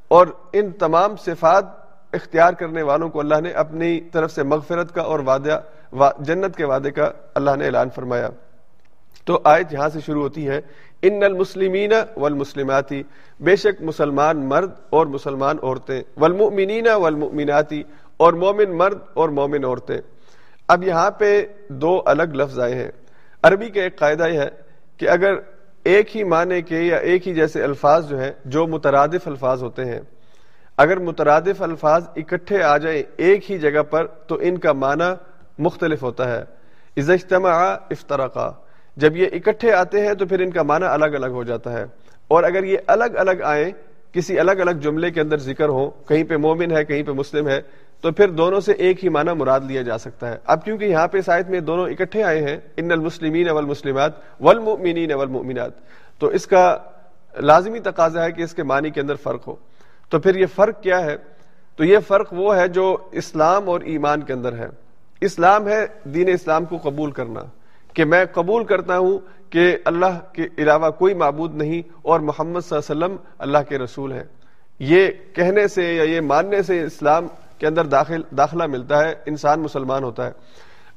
اور 0.08 0.28
ان 0.54 0.72
تمام 0.72 1.16
صفات 1.16 1.66
اختیار 2.14 2.54
کرنے 2.54 2.82
والوں 2.82 3.10
کو 3.10 3.20
اللہ 3.20 3.42
نے 3.42 3.50
اپنی 3.50 4.02
طرف 4.02 4.32
سے 4.32 4.44
مغفرت 4.44 4.96
کا 4.96 5.02
اور 5.02 5.20
وعدہ 5.20 5.62
جنت 6.20 6.56
کے 6.56 6.66
وعدے 6.66 6.92
کا 6.92 7.12
اللہ 7.36 7.52
نے 7.58 7.66
اعلان 7.66 7.90
فرمایا۔ 7.96 8.30
تو 9.26 9.40
آیت 9.44 9.74
یہاں 9.74 9.90
سے 9.90 10.00
شروع 10.00 10.22
ہوتی 10.22 10.48
ہے 10.48 10.62
ان 11.02 11.24
المسلمین 11.24 11.94
والمسلماتی 12.18 13.04
بے 13.40 13.56
شک 13.56 13.82
مسلمان 13.82 14.38
مرد 14.38 14.72
اور 14.90 15.08
مسلمان 15.08 15.58
عورتیں، 15.64 16.02
والمؤمنین 16.18 16.88
والمؤمناتی 16.88 17.84
اور 18.18 18.34
مومن 18.34 18.78
مرد 18.78 18.98
اور 19.14 19.30
مومن 19.30 19.66
عورتیں۔ 19.66 19.98
اب 20.68 20.84
یہاں 20.84 21.12
پہ 21.12 21.46
دو 21.70 22.02
الگ 22.06 22.24
لفظ 22.24 22.60
آئے 22.60 22.76
ہیں۔ 22.76 22.92
عربی 23.44 23.70
کا 23.70 23.82
ایک 23.82 24.00
قاعدہ 24.00 24.28
یہ 24.28 24.40
ہے 24.40 24.50
کہ 24.98 25.10
اگر 25.10 25.34
ایک 25.84 26.18
ہی 26.18 26.24
معنی 26.24 26.62
کے 26.62 26.80
یا 26.80 26.98
ایک 26.98 27.28
ہی 27.28 27.34
جیسے 27.34 27.64
الفاظ 27.64 28.10
جو 28.10 28.20
ہیں، 28.20 28.32
جو 28.46 28.68
مترادف 28.68 29.28
الفاظ 29.28 29.64
ہوتے 29.64 29.86
ہیں، 29.86 30.00
اگر 30.78 31.00
مترادف 31.00 31.62
الفاظ 31.62 32.08
اکٹھے 32.16 32.64
آ 32.64 32.78
جائیں 32.78 33.04
ایک 33.18 33.52
ہی 33.52 33.58
جگہ 33.58 33.82
پر، 33.82 34.08
تو 34.08 34.38
ان 34.42 34.58
کا 34.58 34.74
معنی 34.74 35.14
مختلف 35.60 36.04
ہوتا 36.04 36.38
ہے۔ 36.38 36.44
اجتماع 36.98 37.76
افطرقہ 37.92 38.54
جب 38.98 39.18
یہ 39.18 39.28
اکٹھے 39.34 39.74
آتے 39.74 40.08
ہیں 40.08 40.14
تو 40.14 40.26
پھر 40.26 40.40
ان 40.40 40.52
کا 40.52 40.64
معنی 40.64 40.86
الگ 40.86 41.06
الگ 41.06 41.26
ہو 41.26 41.44
جاتا 41.44 41.74
ہے۔ 41.74 41.86
اور 42.28 42.44
اگر 42.44 42.64
یہ 42.64 42.78
الگ 42.88 43.18
الگ 43.18 43.44
آئیں 43.44 43.72
کسی 44.12 44.40
الگ 44.40 44.52
الگ 44.52 44.72
جملے 44.72 45.12
کے 45.12 45.22
اندر 45.22 45.38
ذکر 45.38 45.70
ہو، 45.70 45.90
کہیں 45.90 46.24
پہ 46.24 46.38
مومن 46.38 46.72
ہے، 46.72 46.86
کہیں 46.86 47.04
پہ 47.04 47.12
مسلم 47.12 47.48
ہے، 47.48 47.62
تو 48.02 48.12
پھر 48.12 48.30
دونوں 48.30 48.60
سے 48.60 48.72
ایک 48.72 49.04
ہی 49.04 49.10
معنی 49.10 49.34
مراد 49.34 49.60
لیا 49.60 49.82
جا 49.82 49.98
سکتا 49.98 50.32
ہے۔ 50.32 50.38
اب 50.46 50.66
کیونکہ 50.66 50.86
یہاں 50.86 51.08
پہ 51.08 51.22
شاید 51.22 51.50
میں 51.50 51.60
دونوں 51.60 51.86
اکٹھے 51.86 52.24
آئے 52.24 52.42
ہیں، 52.42 52.58
ان 52.78 52.92
المسلمین 52.92 53.50
والمسلمات 53.50 54.12
والمؤمنین 54.42 55.14
والمؤمنات، 55.14 55.72
تو 56.20 56.28
اس 56.28 56.48
کا 56.48 56.78
لازمی 57.40 57.80
تقاضا 57.80 58.24
ہے 58.24 58.32
کہ 58.32 58.42
اس 58.42 58.54
کے 58.54 58.64
معنی 58.64 58.90
کے 58.90 59.02
اندر 59.02 59.16
فرق 59.16 59.48
ہو۔ 59.48 59.56
تو 60.10 60.20
پھر 60.20 60.36
یہ 60.36 60.46
فرق 60.46 60.84
کیا 60.84 61.06
ہے؟ 61.06 61.18
تو 61.76 61.84
یہ 61.84 61.98
فرق 62.08 62.34
وہ 62.34 62.56
ہے 62.56 62.68
جو 62.68 62.98
اسلام 63.12 63.70
اور 63.70 63.82
ایمان 63.82 64.22
کے 64.22 64.34
اندر 64.34 64.54
ہے۔ 64.54 64.68
اسلام 65.22 65.68
ہے 65.68 65.86
دین 66.04 66.30
اسلام 66.30 66.66
کو 66.66 66.78
قبول 66.78 67.12
کرنا۔ 67.12 67.40
کہ 67.98 68.06
میں 68.06 68.26
قبول 68.34 68.64
کرتا 68.64 68.98
ہوں 68.98 69.20
کہ 69.50 69.78
اللہ 69.86 70.20
کے 70.34 70.48
علاوہ 70.58 70.90
کوئی 70.90 71.14
معبود 71.14 71.56
نہیں 71.56 71.82
اور 72.02 72.20
محمد 72.20 72.60
صلی 72.62 72.80
اللہ 72.80 73.06
علیہ 73.06 73.06
وسلم 73.06 73.16
اللہ 73.40 73.58
کے 73.70 73.78
رسول 73.78 74.12
ہے 74.12 74.24
یہ 74.80 75.08
کہنے 75.34 75.68
سے 75.68 75.96
یا 75.96 76.04
یہ 76.04 76.22
ماننے 76.22 76.62
سے 76.62 76.84
اسلام 76.84 77.28
کے 77.58 77.68
اندر 77.68 77.86
داخل، 77.86 78.22
داخلہ 78.38 78.64
ملتا 78.66 79.08
ہے، 79.08 79.16
انسان 79.26 79.60
مسلمان 79.60 80.04
ہوتا 80.04 80.28
ہے۔ 80.28 80.32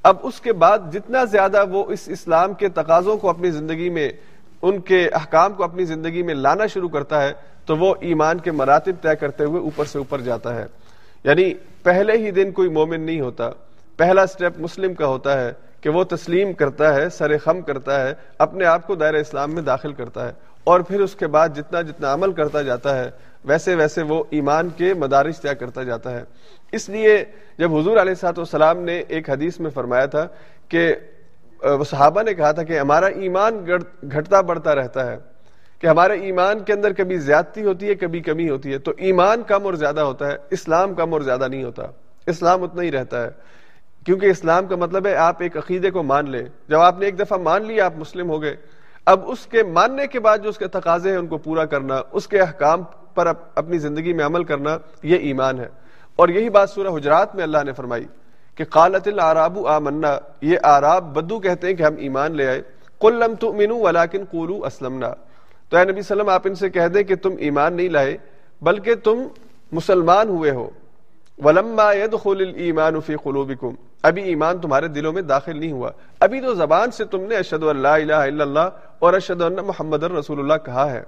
اب 0.02 0.16
اس 0.22 0.40
کے 0.40 0.52
بعد 0.52 0.78
جتنا 0.92 1.24
زیادہ 1.24 1.64
وہ 1.70 1.84
اس 1.88 2.00
اسلام 2.06 2.54
کے 2.54 2.68
تقاضوں 2.68 3.16
کو 3.16 3.30
اپنی 3.30 3.50
زندگی 3.50 3.90
میں، 3.90 4.10
ان 4.62 4.80
کے 4.80 5.08
احکام 5.08 5.52
کو 5.52 5.64
اپنی 5.64 5.84
زندگی 5.84 6.22
میں 6.22 6.34
لانا 6.34 6.66
شروع 6.66 6.88
کرتا 6.88 7.22
ہے، 7.22 7.32
تو 7.66 7.76
وہ 7.76 7.94
ایمان 8.00 8.38
کے 8.38 8.50
مراتب 8.50 8.92
طے 9.02 9.16
کرتے 9.16 9.44
ہوئے 9.44 9.62
اوپر 9.62 9.84
سے 9.84 9.98
اوپر 9.98 10.20
جاتا 10.20 10.54
ہے۔ 10.54 10.66
یعنی 11.24 11.54
پہلے 11.82 12.12
ہی 12.12 12.30
دن 12.30 12.52
کوئی 12.52 12.68
مومن 12.68 13.00
نہیں 13.00 13.20
ہوتا، 13.20 13.50
پہلا 13.96 14.26
سٹیپ 14.26 14.52
مسلم 14.58 14.94
کا 14.94 15.06
ہوتا 15.06 15.40
ہے۔ 15.40 15.52
کہ 15.80 15.90
وہ 15.90 16.04
تسلیم 16.04 16.52
کرتا 16.52 16.94
ہے، 16.94 17.08
سر 17.08 17.38
خم 17.38 17.60
کرتا 17.60 18.06
ہے، 18.06 18.14
اپنے 18.38 18.64
آپ 18.64 18.86
کو 18.86 18.94
دائرہ 18.94 19.16
اسلام 19.16 19.54
میں 19.54 19.62
داخل 19.62 19.92
کرتا 19.92 20.28
ہے 20.28 20.32
اور 20.64 20.80
پھر 20.80 21.00
اس 21.00 21.14
کے 21.14 21.26
بعد 21.26 21.48
جتنا 21.56 21.82
جتنا 21.82 22.14
عمل 22.14 22.32
کرتا 22.32 22.62
جاتا 22.62 23.04
ہے، 23.04 23.10
ویسے 23.44 23.74
ویسے 23.74 24.02
وہ 24.02 24.24
ایمان 24.30 24.68
کے 24.68 24.94
مدارس 24.94 25.40
طے 25.40 25.54
کرتا 25.54 25.82
جاتا 25.82 26.10
ہے۔ 26.10 26.24
اس 26.72 26.88
لیے 26.88 27.24
جب 27.58 27.76
حضور 27.76 27.96
علیہ 27.96 28.14
سات 28.14 28.38
والسلام 28.38 28.78
نے 28.78 29.02
ایک 29.08 29.30
حدیث 29.30 29.60
میں 29.60 29.70
فرمایا 29.70 30.06
تھا 30.06 30.26
کہ، 30.68 30.94
وہ 31.62 31.84
صحابہ 31.84 32.22
نے 32.22 32.34
کہا 32.34 32.52
تھا 32.52 32.62
کہ 32.62 32.78
ہمارا 32.78 33.06
ایمان 33.06 33.66
گھٹتا 34.02 34.40
بڑھتا 34.40 34.74
رہتا 34.74 35.12
ہے۔ 35.12 35.16
کہ 35.78 35.86
ہمارے 35.86 36.12
ایمان 36.12 36.60
کے 36.60 36.72
اندر 36.72 36.92
کبھی 36.92 37.18
زیادتی 37.18 37.62
ہوتی 37.62 37.88
ہے، 37.88 37.94
کبھی 37.94 38.20
کمی 38.20 38.50
ہوتی 38.50 38.72
ہے۔ 38.72 38.78
تو 38.78 38.92
ایمان 38.96 39.42
کم 39.42 39.64
اور 39.64 39.74
زیادہ 39.74 40.00
ہوتا 40.00 40.26
ہے، 40.26 40.36
اسلام 40.50 40.94
کم 40.94 41.12
اور 41.12 41.20
زیادہ 41.20 41.48
نہیں 41.48 41.64
ہوتا۔ 41.64 41.82
اسلام 42.26 42.62
اتنا 42.62 42.82
ہی 42.82 42.92
رہتا 42.92 43.22
ہے۔ 43.24 43.28
کیونکہ 44.06 44.26
اسلام 44.26 44.66
کا 44.66 44.76
مطلب 44.76 45.06
ہے 45.06 45.14
آپ 45.14 45.42
ایک 45.42 45.56
عقیدے 45.56 45.90
کو 45.90 46.02
مان 46.02 46.30
لیں۔ 46.30 46.44
جب 46.68 46.78
آپ 46.78 46.98
نے 46.98 47.04
ایک 47.04 47.18
دفعہ 47.18 47.38
مان 47.38 47.64
لیا 47.64 47.84
آپ 47.84 47.92
مسلم 47.96 48.30
ہو 48.30 48.42
گئے، 48.42 48.56
اب 49.06 49.20
اس 49.26 49.46
کے 49.46 49.62
ماننے 49.62 50.06
کے 50.06 50.20
بعد 50.20 50.38
جو 50.38 50.48
اس 50.48 50.58
کے 50.58 50.66
تقاضے 50.66 51.10
ہیں 51.10 51.16
ان 51.16 51.26
کو 51.26 51.38
پورا 51.38 51.64
کرنا، 51.64 52.00
اس 52.12 52.28
کے 52.28 52.40
احکام 52.40 52.82
پر 53.14 53.32
اپنی 53.54 53.78
زندگی 53.78 54.12
میں 54.12 54.24
عمل 54.24 54.44
کرنا، 54.44 54.78
یہ 55.02 55.16
ایمان 55.16 55.60
ہے۔ 55.60 55.68
اور 56.16 56.28
یہی 56.28 56.48
بات 56.48 56.70
سورہ 56.70 56.96
حجرات 56.96 57.34
میں 57.34 57.42
اللہ 57.42 57.58
نے 57.64 57.72
فرمائی 57.72 58.04
کہ 58.54 58.64
قالت 58.64 59.08
العراب 59.08 59.66
آمنا، 59.66 60.18
یہ 60.40 60.58
آراب 60.62 61.14
بدو 61.14 61.40
کہتے 61.40 61.66
ہیں 61.66 61.74
کہ 61.74 61.82
ہم 61.82 61.94
ایمان 61.98 62.36
لے 62.36 62.46
آئے۔ 62.46 62.62
قل 62.98 63.14
لم 63.14 63.34
تؤمنوا 63.34 63.90
ولكن 63.90 64.24
قولوا 64.30 64.66
اسلمنا۔ 64.66 65.14
تو 65.68 65.76
اے 65.76 65.84
نبی 65.84 66.00
وسلم، 66.00 66.28
آپ 66.28 66.42
ان 66.44 66.54
سے 66.54 66.70
کہہ 66.70 66.86
دیں 66.86 67.02
کہ 67.02 67.16
تم 67.16 67.30
ایمان 67.38 67.74
نہیں 67.74 67.88
لائے، 67.88 68.16
بلکہ 68.62 68.94
تم 68.94 69.22
مسلمان 69.72 70.28
ہوئے 70.28 70.50
ہو۔ 70.50 70.70
ولما 71.44 71.92
يدخل 71.92 72.40
الايمان 72.40 73.00
في 73.00 73.14
قلوبكم۔ 73.22 73.74
ابھی 74.02 74.22
ایمان 74.22 74.58
تمہارے 74.58 74.88
دلوں 74.88 75.12
میں 75.12 75.22
داخل 75.22 75.60
نہیں 75.60 75.72
ہوا۔ 75.72 75.90
ابھی 76.20 76.40
تو 76.40 76.54
زبان 76.54 76.90
سے 76.90 77.04
تم 77.04 77.20
نے 77.20 77.36
اشد 77.36 77.62
اللہ 77.62 77.88
الہ 77.88 78.12
الا 78.12 78.44
اللہ 78.44 78.70
اور 78.98 79.14
اشد 79.14 79.42
ان 79.42 79.56
محمد 79.56 80.02
رسول 80.02 80.38
اللہ 80.38 80.66
کہا 80.66 80.92
ہے۔ 80.92 81.02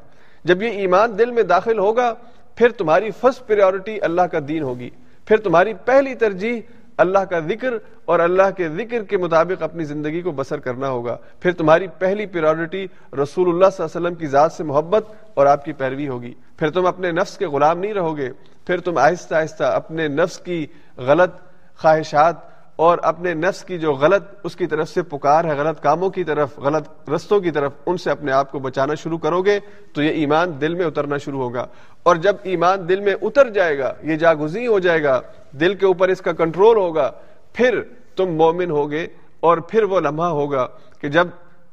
جب 0.44 0.62
یہ 0.62 0.68
ایمان 0.68 1.18
دل 1.18 1.30
میں 1.30 1.42
داخل 1.42 1.78
ہوگا، 1.78 2.14
پھر 2.56 2.68
تمہاری 2.68 3.10
فرسٹ 3.10 3.46
پریورٹی 3.46 4.00
اللہ 4.00 4.22
کا 4.22 4.38
دین 4.48 4.62
ہوگی۔ 4.62 4.90
پھر 5.24 5.36
تمہاری 5.36 5.74
پہلی 5.74 6.14
ترجیح 6.14 6.60
اللہ 6.96 7.18
کا 7.18 7.38
ذکر 7.38 7.74
اور 8.04 8.20
اللہ 8.20 8.50
کے 8.56 8.68
ذکر 8.68 9.04
کے 9.04 9.16
مطابق 9.16 9.62
اپنی 9.62 9.84
زندگی 9.84 10.22
کو 10.22 10.30
بسر 10.30 10.58
کرنا 10.58 10.88
ہوگا۔ 10.88 11.16
پھر 11.40 11.52
تمہاری 11.52 11.86
پہلی 11.98 12.26
پریورٹی 12.26 12.86
رسول 13.12 13.48
اللہ 13.48 13.70
صلی 13.72 13.84
اللہ 13.84 13.98
علیہ 13.98 14.06
وسلم 14.06 14.14
کی 14.14 14.26
ذات 14.26 14.52
سے 14.52 14.64
محبت 14.64 15.04
اور 15.34 15.46
آپ 15.46 15.64
کی 15.64 15.72
پیروی 15.72 16.08
ہوگی۔ 16.08 16.34
پھر 16.56 16.70
تم 16.70 16.86
اپنے 16.86 17.10
نفس 17.10 17.38
کے 17.38 17.46
غلام 17.46 17.78
نہیں 17.78 17.94
رہو 17.94 18.16
گے۔ 18.16 18.30
پھر 18.66 18.80
تم 18.80 18.98
آہستہ 18.98 19.34
آہستہ 19.34 19.64
اپنے 19.64 20.08
نفس 20.08 20.38
کی 20.38 20.66
غلط 20.96 21.30
خواہشات 21.76 22.51
اور 22.82 22.98
اپنے 23.02 23.34
نفس 23.34 23.64
کی 23.64 23.78
جو 23.78 23.92
غلط 23.92 24.22
اس 24.44 24.56
کی 24.56 24.66
طرف 24.66 24.88
سے 24.88 25.02
پکار 25.02 25.44
ہے، 25.44 25.50
غلط 25.50 25.80
کاموں 25.80 26.10
کی 26.10 26.24
طرف، 26.24 26.58
غلط 26.58 27.10
رستوں 27.10 27.40
کی 27.40 27.50
طرف 27.50 27.72
ان 27.86 27.96
سے 27.96 28.10
اپنے 28.10 28.32
آپ 28.32 28.52
کو 28.52 28.58
بچانا 28.58 28.94
شروع 28.94 29.18
کرو 29.18 29.42
گے، 29.42 29.60
تو 29.92 30.02
یہ 30.02 30.08
ایمان 30.08 30.60
دل 30.60 30.74
میں 30.74 30.86
اترنا 30.86 31.18
شروع 31.18 31.42
ہوگا۔ 31.42 31.66
اور 32.02 32.16
جب 32.16 32.36
ایمان 32.42 32.88
دل 32.88 33.00
میں 33.00 33.14
اتر 33.22 33.48
جائے 33.48 33.78
گا، 33.78 33.94
یہ 34.02 34.16
جاگزی 34.16 34.66
ہو 34.66 34.78
جائے 34.78 35.02
گا، 35.02 35.20
دل 35.52 35.74
کے 35.74 35.86
اوپر 35.86 36.08
اس 36.08 36.20
کا 36.20 36.32
کنٹرول 36.32 36.76
ہوگا، 36.76 37.10
پھر 37.52 37.80
تم 38.16 38.26
مومن 38.26 38.70
ہوگے 38.70 39.06
اور 39.40 39.58
پھر 39.58 39.82
وہ 39.82 40.00
لمحہ 40.00 40.26
ہوگا 40.26 40.66
کہ 41.00 41.08
جب 41.08 41.26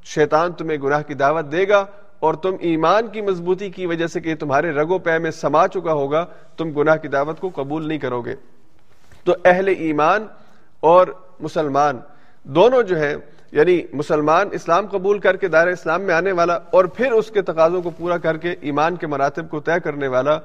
شیطان 0.04 0.52
تمہیں 0.52 0.78
گناہ 0.78 1.02
کی 1.02 1.13
دعوت 1.13 1.52
دے 1.52 1.67
گا 1.67 1.86
اور 2.19 2.34
تم 2.34 2.56
ایمان 2.60 3.08
کی 3.08 3.22
مضبوطی 3.22 3.69
کی 3.69 3.86
وجہ 3.86 4.08
سے 4.08 4.19
کہ 4.19 4.36
تمہارے 4.36 4.72
رگو 4.72 5.00
پے 5.00 5.17
میں 5.17 5.32
سما 5.32 5.67
چکا 5.67 5.93
ہوگا، 5.93 6.26
تم 6.58 6.72
گناہ 6.72 6.95
کی 6.95 7.08
دعوت 7.08 7.39
کو 7.39 7.50
قبول 7.56 7.88
نہیں 7.88 7.98
کرو 7.98 8.22
گے۔ 8.22 8.36
تو 9.24 9.36
اہل 9.45 9.67
ایمان 9.67 10.26
اور 10.80 11.08
مسلمان۔ 11.39 12.00
دونوں 12.44 12.84
جو 12.84 13.00
ہیں 13.00 13.15
یعنی 13.52 13.82
مسلمان 13.94 14.50
اسلام 14.52 14.88
قبول 14.88 15.20
کر 15.20 15.36
کے 15.36 15.48
دائر 15.48 15.68
اسلام 15.68 16.02
میں 16.02 16.13
آنے 16.13 16.32
والا 16.32 16.54
اور 16.54 16.86
پھر 16.86 17.12
اس 17.12 17.32
کے 17.32 17.42
تقاضوں 17.42 17.82
کو 17.82 17.89
پورا 17.89 18.18
کر 18.18 18.38
کے 18.38 18.56
ایمان 18.62 18.96
کے 18.96 19.08
مراتب 19.08 19.50
کو 19.50 19.60
طے 19.60 19.80
کرنے 19.84 20.08
والا، 20.08 20.39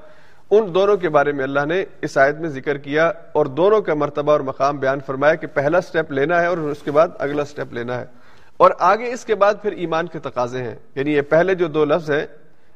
ان 0.50 0.74
دونوں 0.74 0.96
کے 0.96 1.08
بارے 1.08 1.32
میں 1.32 1.44
اللہ 1.44 1.64
نے 1.66 1.84
اس 2.02 2.18
آیت 2.18 2.36
میں 2.36 2.48
ذکر 2.48 2.78
کیا 2.78 3.12
اور 3.32 3.46
دونوں 3.46 3.80
کا 3.80 3.94
مرتبہ 3.94 4.32
اور 4.32 4.40
مقام 4.40 4.76
بیان 4.76 4.98
فرمایا 5.06 5.34
کہ 5.34 5.46
پہلا 5.46 5.80
سٹیپ 5.80 6.12
لینا 6.12 6.40
ہے 6.40 6.46
اور 6.46 6.58
اس 6.58 6.82
کے 6.82 6.90
بعد 6.90 7.08
اگلا 7.18 7.44
سٹیپ 7.44 7.72
لینا 7.72 8.00
ہے۔ 8.00 8.04
اور 8.56 8.70
آگے 8.78 9.12
اس 9.12 9.24
کے 9.24 9.34
بعد 9.34 9.54
پھر 9.62 9.72
ایمان 9.72 10.06
کے 10.06 10.18
تقاضے 10.18 10.62
ہیں۔ 10.62 10.74
یعنی 10.94 11.12
یہ 11.12 11.22
پہلے 11.22 11.54
جو 11.54 11.66
دو 11.66 11.84
لفظ 11.84 12.10
ہیں، 12.10 12.26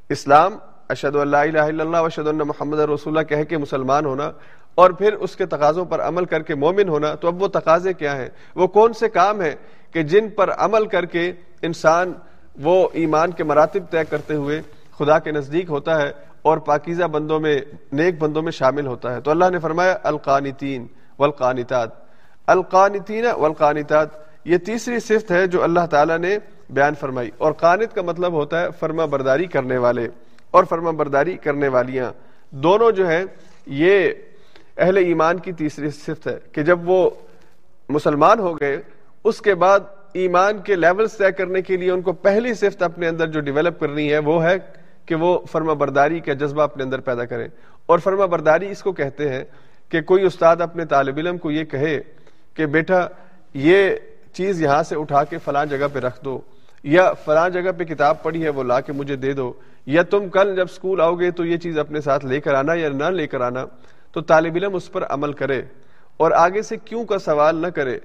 اسلام 0.09 0.59
اشد 0.89 1.17
اللہ 1.17 1.37
الہ 1.37 1.59
الا 1.59 1.85
اللہ 1.85 1.97
اشد 1.97 2.29
اللہ 2.29 2.45
محمد 2.45 2.79
رسول 2.79 3.19
اللہ، 3.19 3.23
کہہ 3.23 3.45
کے 3.45 3.59
مسلمان 3.59 4.05
ہونا 4.05 4.31
اور 4.75 4.91
پھر 4.91 5.13
اس 5.13 5.37
کے 5.37 5.47
تقاضوں 5.47 5.85
پر 5.85 6.01
عمل 6.01 6.25
کر 6.25 6.43
کے 6.43 6.55
مومن 6.55 6.89
ہونا، 6.89 7.15
تو 7.15 7.29
اب 7.29 7.43
وہ 7.43 7.49
تقاضے 7.49 7.93
کیا 7.93 8.17
ہیں؟ 8.17 8.29
وہ 8.55 8.67
کون 8.67 8.93
سے 8.93 9.09
کام 9.09 9.41
ہیں 9.41 9.55
کہ 9.93 10.03
جن 10.03 10.29
پر 10.29 10.51
عمل 10.51 10.87
کر 10.87 11.05
کے 11.05 11.33
انسان 11.63 12.13
وہ 12.61 12.89
ایمان 12.93 13.31
کے 13.31 13.45
مراتب 13.45 13.91
طے 13.91 14.05
کرتے 14.05 14.35
ہوئے 14.35 14.63
خدا 14.99 15.19
کے 15.19 15.31
نزدیک 15.31 15.71
ہوتا 15.71 16.03
ہے 16.03 16.13
اور 16.43 16.59
پاکیزہ 16.59 17.05
بندوں 17.05 17.41
میں، 17.41 17.59
نیک 17.93 18.19
بندوں 18.19 18.43
میں 18.43 18.53
شامل 18.53 18.87
ہوتا 18.87 19.15
ہے؟ 19.15 19.21
تو 19.21 19.31
اللہ 19.31 19.45
نے 19.51 19.59
فرمایا، 19.59 19.97
القانتین 20.03 20.87
والقانتات۔ 21.19 21.89
القانتین 22.47 23.27
والقانتات، 23.37 24.09
یہ 24.45 24.59
تیسری 24.59 25.01
صفت 25.01 25.31
ہے 25.31 25.47
جو 25.47 25.63
اللہ 25.63 25.87
تعالیٰ 25.91 26.19
نے 26.19 26.39
بیان 26.71 26.95
فرمائی۔ 26.95 27.31
اور 27.39 27.53
قانت 27.53 27.95
کا 27.95 28.03
مطلب 28.03 28.33
ہوتا 28.33 28.63
ہے 28.63 28.67
فرما 28.79 29.05
برداری 29.05 29.47
کرنے 29.47 29.77
والے 29.77 30.09
اور 30.51 30.65
فرما 30.65 30.91
برداری 30.91 31.37
کرنے 31.37 31.69
والیاں۔ 31.69 32.13
دونوں 32.51 32.93
جو 32.93 33.09
ہے 33.09 33.25
یہ 33.67 34.11
اہل 34.79 34.97
ایمان 34.97 35.39
کی 35.39 35.53
تیسری 35.53 35.91
صفت 35.91 36.27
ہے 36.27 36.39
کہ 36.53 36.63
جب 36.63 36.89
وہ 36.89 37.11
مسلمان 37.89 38.39
ہو 38.39 38.53
گئے، 38.61 38.77
اس 39.25 39.41
کے 39.41 39.55
بعد 39.55 39.81
ایمان 40.13 40.59
کے 40.59 40.77
لیولز 40.77 41.17
طے 41.17 41.33
کرنے 41.33 41.63
کے 41.63 41.77
لیے 41.77 41.91
ان 41.91 42.03
کو 42.03 42.13
پہلی 42.13 42.55
صفت 42.55 42.83
اپنے 42.83 43.09
اندر 43.09 43.27
جو 43.27 43.41
ڈیولپ 43.41 43.81
کرنی 43.81 44.13
ہے، 44.13 44.19
وہ 44.19 44.43
ہے 44.45 44.57
کہ 45.07 45.15
وہ 45.15 45.39
فرما 45.53 45.73
برداری 45.73 46.21
کا 46.21 46.33
جذبہ 46.33 46.63
اپنے 46.63 46.85
اندر 46.85 47.01
پیدا 47.01 47.25
کریں۔ 47.25 47.49
اور 47.87 47.99
فرما 47.99 48.27
برداری 48.27 48.71
اس 48.71 48.83
کو 48.83 48.93
کہتے 48.93 49.29
ہیں 49.29 49.45
کہ 49.89 50.01
کوئی 50.01 50.25
استاد 50.25 50.57
اپنے 50.61 50.85
طالب 50.85 51.17
علم 51.17 51.39
کو 51.39 51.51
یہ 51.51 51.65
کہے 51.65 52.01
کہ 52.55 52.67
بیٹا، 52.67 53.07
یہ 53.55 53.91
چیز 54.33 54.63
یہاں 54.63 54.83
سے 54.83 54.97
اٹھا 54.97 55.25
کے 55.25 55.39
فلاں 55.39 55.65
جگہ 55.67 55.87
پہ 55.93 55.99
رکھ 55.99 56.25
دو، 56.25 56.41
یا 56.83 57.13
فلاں 57.13 57.49
جگہ 57.49 57.71
پہ 57.79 57.85
کتاب 57.85 58.23
پڑھی 58.23 58.45
ہے 58.45 58.49
وہ 58.49 58.65
لا 58.65 58.81
کے 58.81 58.93
مجھے 58.93 59.17
دے 59.17 59.33
دو، 59.33 59.53
یا 59.87 60.03
تم 60.03 60.29
کل 60.29 60.57
جب 60.57 60.67
اسکول 60.71 61.01
آؤ 61.01 61.15
گے 61.15 61.31
تو 61.31 61.45
یہ 61.45 61.57
چیز 61.57 61.79
اپنے 61.79 62.01
ساتھ 62.01 62.27
لے 62.27 62.41
کر 62.41 62.55
آنا 62.55 62.75
یا 62.75 62.89
نہ 62.89 63.05
لے 63.05 63.27
کر 63.27 63.41
آنا۔ 63.41 63.65
تو 64.13 64.21
طالب 64.21 64.55
علم 64.55 64.75
اس 64.75 64.93
پر 64.93 65.05
عمل 65.11 65.33
کرے 65.33 65.63
اور 66.17 66.31
آگے 66.31 66.63
سے 66.63 66.77
کیوں 66.85 67.05
کا 67.05 67.19
سوال 67.19 67.57
نہ 67.57 67.67
کرے 67.67 67.99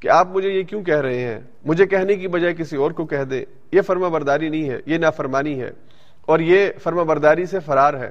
کہ 0.00 0.08
آپ 0.08 0.28
مجھے 0.28 0.50
یہ 0.50 0.62
کیوں 0.62 0.82
کہہ 0.82 1.00
رہے 1.00 1.18
ہیں؟ 1.18 1.40
مجھے 1.64 1.86
کہنے 1.86 2.14
کی 2.14 2.28
بجائے 2.28 2.54
کسی 2.54 2.76
اور 2.76 2.90
کو 2.90 3.06
کہہ 3.06 3.24
دے۔ 3.24 3.44
یہ 3.72 3.80
فرما 3.80 4.08
برداری 4.08 4.48
نہیں 4.48 4.70
ہے، 4.70 4.78
یہ 4.86 4.98
نافرمانی 4.98 5.62
ہے 5.62 5.70
اور 6.26 6.38
یہ 6.38 6.70
فرما 6.82 7.02
برداری 7.02 7.46
سے 7.46 7.58
فرار 7.58 7.94
ہے۔ 7.94 8.10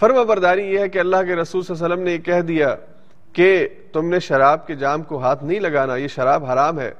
فرما 0.00 0.22
برداری 0.22 0.62
یہ 0.62 0.78
ہے 0.78 0.88
کہ 0.88 0.98
اللہ 0.98 1.16
کے 1.26 1.36
رسول 1.36 1.62
صلی 1.62 1.74
اللہ 1.74 1.84
علیہ 1.84 1.94
وسلم 1.94 2.04
نے 2.04 2.12
یہ 2.12 2.18
کہہ 2.18 2.40
دیا 2.40 2.74
کہ 3.32 3.68
تم 3.92 4.08
نے 4.08 4.20
شراب 4.20 4.66
کے 4.66 4.74
جام 4.74 5.02
کو 5.02 5.18
ہاتھ 5.18 5.44
نہیں 5.44 5.60
لگانا، 5.60 5.96
یہ 5.96 6.08
شراب 6.08 6.44
حرام 6.44 6.80
ہے۔ 6.80 6.90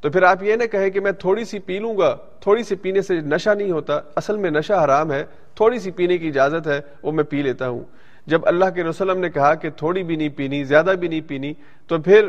تو 0.00 0.10
پھر 0.10 0.22
آپ 0.22 0.42
یہ 0.42 0.56
نہ 0.56 0.64
کہے 0.64 0.90
کہ 0.90 1.00
میں 1.00 1.12
تھوڑی 1.12 1.44
سی 1.44 1.58
پی 1.58 1.78
لوں 1.78 1.98
گا، 1.98 2.16
تھوڑی 2.40 2.62
سی 2.62 2.74
پینے 2.74 3.02
سے 3.02 3.14
نشہ 3.14 3.50
نہیں 3.50 3.70
ہوتا، 3.70 4.00
اصل 4.16 4.36
میں 4.36 4.50
نشہ 4.50 4.72
حرام 4.72 5.12
ہے، 5.12 5.24
تھوڑی 5.54 5.78
سی 5.78 5.90
پینے 5.90 6.18
کی 6.18 6.28
اجازت 6.28 6.66
ہے، 6.66 6.80
وہ 7.02 7.12
میں 7.12 7.24
پی 7.24 7.42
لیتا 7.42 7.68
ہوں۔ 7.68 7.84
جب 8.28 8.40
اللہ 8.44 8.64
کے 8.74 8.82
رسولم 8.82 9.18
نے 9.20 9.30
کہا 9.30 9.54
کہ 9.54 9.70
تھوڑی 9.70 10.02
بھی 10.02 10.16
نہیں 10.16 10.28
پینی، 10.28 10.64
زیادہ 10.64 10.92
بھی 11.00 11.08
نہیں 11.08 11.20
پینی، 11.20 11.52
تو 11.86 11.98
پھر 11.98 12.28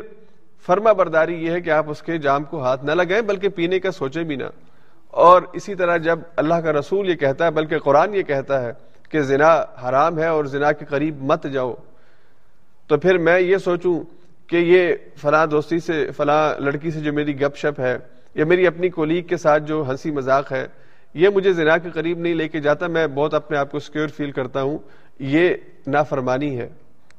فرما 0.66 0.92
برداری 0.92 1.46
یہ 1.46 1.52
ہے 1.52 1.62
کہ 1.62 1.70
آپ 1.70 1.90
اس 1.90 2.02
کے 2.02 2.18
جام 2.18 2.44
کو 2.44 2.62
ہاتھ 2.62 2.86
نہ 2.86 2.92
لگائیں، 2.92 3.22
بلکہ 3.22 3.50
پینے 3.50 3.80
کا 3.80 3.92
سوچیں 3.92 4.24
بھی 4.24 4.36
نہ۔ 4.36 4.44
اور 5.12 5.42
اسی 5.54 5.76
طرح 5.76 5.98
جب 5.98 6.20
اللہ 6.36 6.54
کا 6.54 6.74
رسول 6.74 7.10
یہ 7.10 7.16
کہتا 7.16 7.46
ہے، 7.46 7.52
بلکہ 7.52 7.80
قرآن 7.80 8.16
یہ 8.16 8.22
کہتا 8.22 8.62
ہے 8.62 8.72
کہ 9.10 9.22
زنا 9.22 9.64
حرام 9.84 10.20
ہے 10.20 10.28
اور 10.28 10.46
زنا 10.46 10.72
کے 10.72 10.86
قریب 10.86 11.24
مت 11.24 11.44
جاؤ، 11.44 11.74
تو 12.88 12.98
پھر 12.98 13.18
میں 13.18 13.40
یہ 13.40 13.58
سوچوں 13.58 14.04
کہ 14.48 14.56
یہ 14.56 14.96
فلاں 15.18 15.46
دوستی 15.46 15.80
سے، 15.80 16.12
فلاں 16.18 16.62
لڑکی 16.62 16.92
سے 16.92 17.00
جو 17.00 17.14
میری 17.14 17.42
گپ 17.42 17.56
شپ 17.56 17.80
ہے 17.80 17.98
یا 18.36 18.46
میری 18.46 18.68
اپنی 18.68 18.90
کولیگ 18.90 19.24
کے 19.24 19.38
ساتھ 19.38 19.64
جو 19.64 19.84
ہنسی 19.90 20.12
مذاق 20.12 20.52
ہے، 20.52 20.68
یہ 21.14 21.30
مجھے 21.30 21.54
زنا 21.54 21.78
کے 21.78 21.90
قریب 21.90 22.20
نہیں 22.20 22.36
لے 22.36 22.48
کے 22.48 22.60
جاتا، 22.60 22.88
میں 22.88 23.08
بہت 23.08 23.34
اپنے 23.34 23.58
آپ 23.58 23.72
کو 23.72 23.80
سکیور 23.80 24.08
فیل 24.08 24.32
کرتا 24.32 24.62
ہوں۔ 24.62 24.78
یہ 25.20 25.50
نافرمانی 25.88 26.60
ہے۔ 26.60 26.70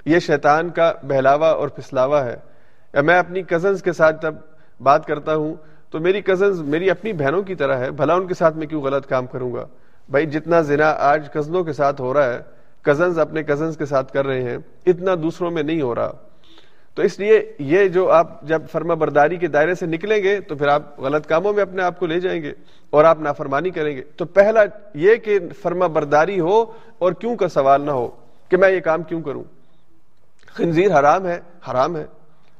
یہ 0.05 0.19
شیطان 0.19 0.71
کا 0.71 0.93
بہلاوا 1.03 1.51
اور 1.51 1.69
پھسلاوا 1.69 2.25
ہے۔ 2.25 2.37
یا 2.95 3.01
میں 3.01 3.19
اپنی 3.19 3.43
کزنز 3.43 3.83
کے 3.83 3.93
ساتھ 3.93 4.23
جب 4.23 4.35
بات 4.83 5.07
کرتا 5.07 5.35
ہوں، 5.35 5.55
تو 5.91 5.99
میری 5.99 6.21
کزنز 6.21 6.63
میری 6.63 6.91
اپنی 6.91 7.13
بہنوں 7.13 7.43
کی 7.43 7.55
طرح 7.55 7.77
ہے۔ 7.77 7.91
بھلا 7.91 8.15
ان 8.15 8.27
کے 8.27 8.35
ساتھ 8.35 8.57
میں 8.57 8.67
کیوں 8.67 8.83
غلط 8.83 9.07
کام 9.07 9.27
کروں 9.27 9.55
گا؟ 9.55 9.67
بھائی، 10.09 10.27
جتنا 10.27 10.61
زنا 10.61 10.95
آج 10.99 11.29
کزنوں 11.33 11.65
کے 11.65 11.73
ساتھ 11.73 12.01
ہو 12.01 12.15
رہا 12.15 12.35
ہے 12.35 12.39
کزنز 12.83 13.19
اپنے 13.19 13.43
کزنز 13.43 13.77
کے 13.77 13.85
ساتھ 13.85 14.13
کر 14.13 14.27
رہے 14.27 14.43
ہیں، 14.43 14.59
اتنا 14.87 15.15
دوسروں 15.23 15.51
میں 15.51 15.63
نہیں 15.63 15.83
ہو 15.83 15.95
رہا۔ 15.95 16.13
تو 16.95 17.03
اس 17.03 17.19
لیے 17.19 17.53
یہ 17.59 17.89
جو 17.89 18.11
آپ 18.11 18.43
جب 18.43 18.63
فرما 18.73 18.95
برداری 18.95 19.37
کے 19.37 19.47
دائرے 19.47 19.75
سے 19.75 19.87
نکلیں 19.87 20.23
گے، 20.23 20.41
تو 20.41 20.57
پھر 20.57 20.69
آپ 20.69 21.01
غلط 21.01 21.27
کاموں 21.27 21.53
میں 21.53 21.63
اپنے 21.63 21.83
آپ 21.83 21.99
کو 21.99 22.07
لے 22.07 22.21
جائیں 22.21 22.43
گے 22.43 22.53
اور 22.91 23.05
آپ 23.05 23.21
نافرمانی 23.21 23.71
کریں 23.71 23.97
گے۔ 23.97 24.03
تو 24.17 24.25
پہلا 24.25 24.61
یہ 24.95 25.17
کہ 25.17 25.39
فرما 25.63 25.87
برداری 25.87 26.41
ہو 26.41 26.65
اور 26.99 27.13
کیوں 27.13 27.37
کا 27.37 27.49
سوال 27.49 27.81
نہ 27.81 27.91
ہو۔ 27.91 28.09
کہ 28.51 28.57
میں 28.57 28.71
یہ 28.71 28.81
کام 28.81 29.03
کیوں 29.03 29.23
کروں؟ 29.23 29.45
خنزیر 30.47 30.99
حرام 30.99 31.27
ہے 31.27 31.41
حرام 31.71 31.97
ہے۔ 31.97 32.07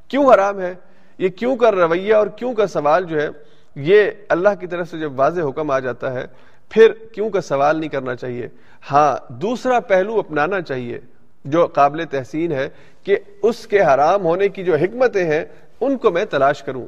کیوں 0.09 0.35
حرام 0.35 0.61
ہے؟ 0.61 0.75
یہ 1.19 1.29
کیوں 1.29 1.57
کا 1.57 1.71
رویہ 1.71 2.15
اور 2.15 2.27
کیوں 2.27 2.55
کا 2.55 2.67
سوال 2.67 3.05
جو 3.05 3.21
ہے، 3.21 3.29
یہ 3.75 4.11
اللہ 4.29 4.49
کی 4.61 4.67
طرف 4.67 4.91
سے 4.91 4.99
جب 4.99 5.13
واضح 5.21 5.41
حکم 5.49 5.71
آ 5.71 5.79
جاتا 5.79 6.13
ہے، 6.13 6.27
پھر 6.71 6.93
کیوں 7.15 7.31
کا 7.31 7.41
سوال 7.41 7.81
نہیں 7.81 7.89
کرنا 7.89 8.17
چاہیے؟ 8.17 8.49
ہاں 8.93 9.33
دوسرا 9.33 9.81
پہلو 9.81 10.19
اپنانا 10.19 10.61
چاہیے 10.61 11.01
جو 11.45 11.67
قابل 11.67 12.05
تحسین 12.11 12.53
ہے 12.53 12.69
کہ 13.03 13.17
اس 13.43 13.67
کے 13.67 13.81
حرام 13.81 14.25
ہونے 14.25 14.49
کی 14.49 14.65
جو 14.65 14.75
حکمتیں 14.75 15.25
ہیں، 15.25 15.45
ان 15.81 15.97
کو 15.97 16.11
میں 16.11 16.25
تلاش 16.25 16.63
کروں۔ 16.63 16.87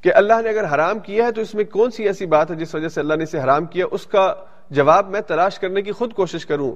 کہ 0.00 0.14
اللہ 0.14 0.42
نے 0.42 0.50
اگر 0.50 0.74
حرام 0.74 0.98
کیا 0.98 1.26
ہے 1.26 1.32
تو 1.32 1.40
اس 1.40 1.54
میں 1.54 1.64
کون 1.64 1.90
سی 1.90 2.04
ایسی 2.04 2.26
بات 2.26 2.50
ہے 2.50 2.56
جس 2.56 2.74
وجہ 2.74 2.88
سے 2.88 3.00
اللہ 3.00 3.14
نے 3.14 3.22
اسے 3.22 3.40
حرام 3.40 3.64
کیا؟ 3.64 3.86
اس 3.90 4.06
کا 4.06 4.34
جواب 4.70 5.10
میں 5.10 5.20
تلاش 5.20 5.58
کرنے 5.58 5.82
کی 5.82 5.92
خود 5.92 6.12
کوشش 6.12 6.46
کروں۔ 6.46 6.72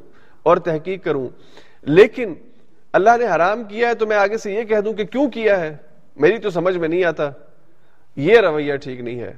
اور 0.47 0.57
تحقیق 0.57 1.05
کروں۔ 1.05 1.29
لیکن 1.83 2.35
اللہ 2.93 3.11
نے 3.19 3.27
حرام 3.27 3.65
کیا 3.65 3.89
ہے 3.89 3.95
تو 3.95 4.07
میں 4.07 4.17
آگے 4.17 4.39
سے 4.39 4.53
یہ 4.53 4.63
کہہ 4.63 4.81
دوں 4.81 4.93
کہ 4.93 5.05
کیوں 5.05 5.31
کیا 5.31 5.61
ہے؟ 5.61 5.77
میری 6.17 6.39
تو 6.39 6.51
سمجھ 6.51 6.79
میں 6.79 6.89
نہیں 6.89 7.05
آتا۔ 7.05 7.31
یہ 8.17 8.39
رویہ 8.39 8.77
ٹھیک 8.77 9.01
نہیں 9.01 9.21
ہے۔ 9.21 9.35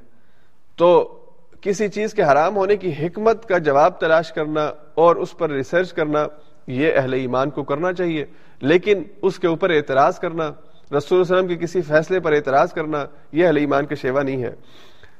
تو 0.76 1.18
کسی 1.60 1.88
چیز 1.88 2.14
کے 2.14 2.22
حرام 2.22 2.56
ہونے 2.56 2.76
کی 2.76 2.92
حکمت 2.92 3.48
کا 3.48 3.58
جواب 3.58 4.00
تلاش 4.00 4.32
کرنا 4.32 4.72
اور 4.94 5.16
اس 5.16 5.38
پر 5.38 5.50
ریسرچ 5.50 5.92
کرنا 5.92 6.26
یہ 6.66 6.92
اہل 6.96 7.12
ایمان 7.12 7.50
کو 7.50 7.64
کرنا 7.64 7.92
چاہیے۔ 7.92 8.24
لیکن 8.60 9.02
اس 9.22 9.38
کے 9.38 9.46
اوپر 9.46 9.70
اعتراض 9.70 10.18
کرنا، 10.18 10.52
رسول 10.96 11.20
وسلم 11.20 11.46
کے 11.46 11.56
کسی 11.56 11.82
فیصلے 11.82 12.20
پر 12.20 12.32
اعتراض 12.32 12.72
کرنا، 12.72 13.06
یہ 13.32 13.46
اہل 13.46 13.56
ایمان 13.56 13.86
کے 13.86 13.94
شیوا 13.94 14.22
نہیں 14.22 14.42
ہے۔ 14.42 14.54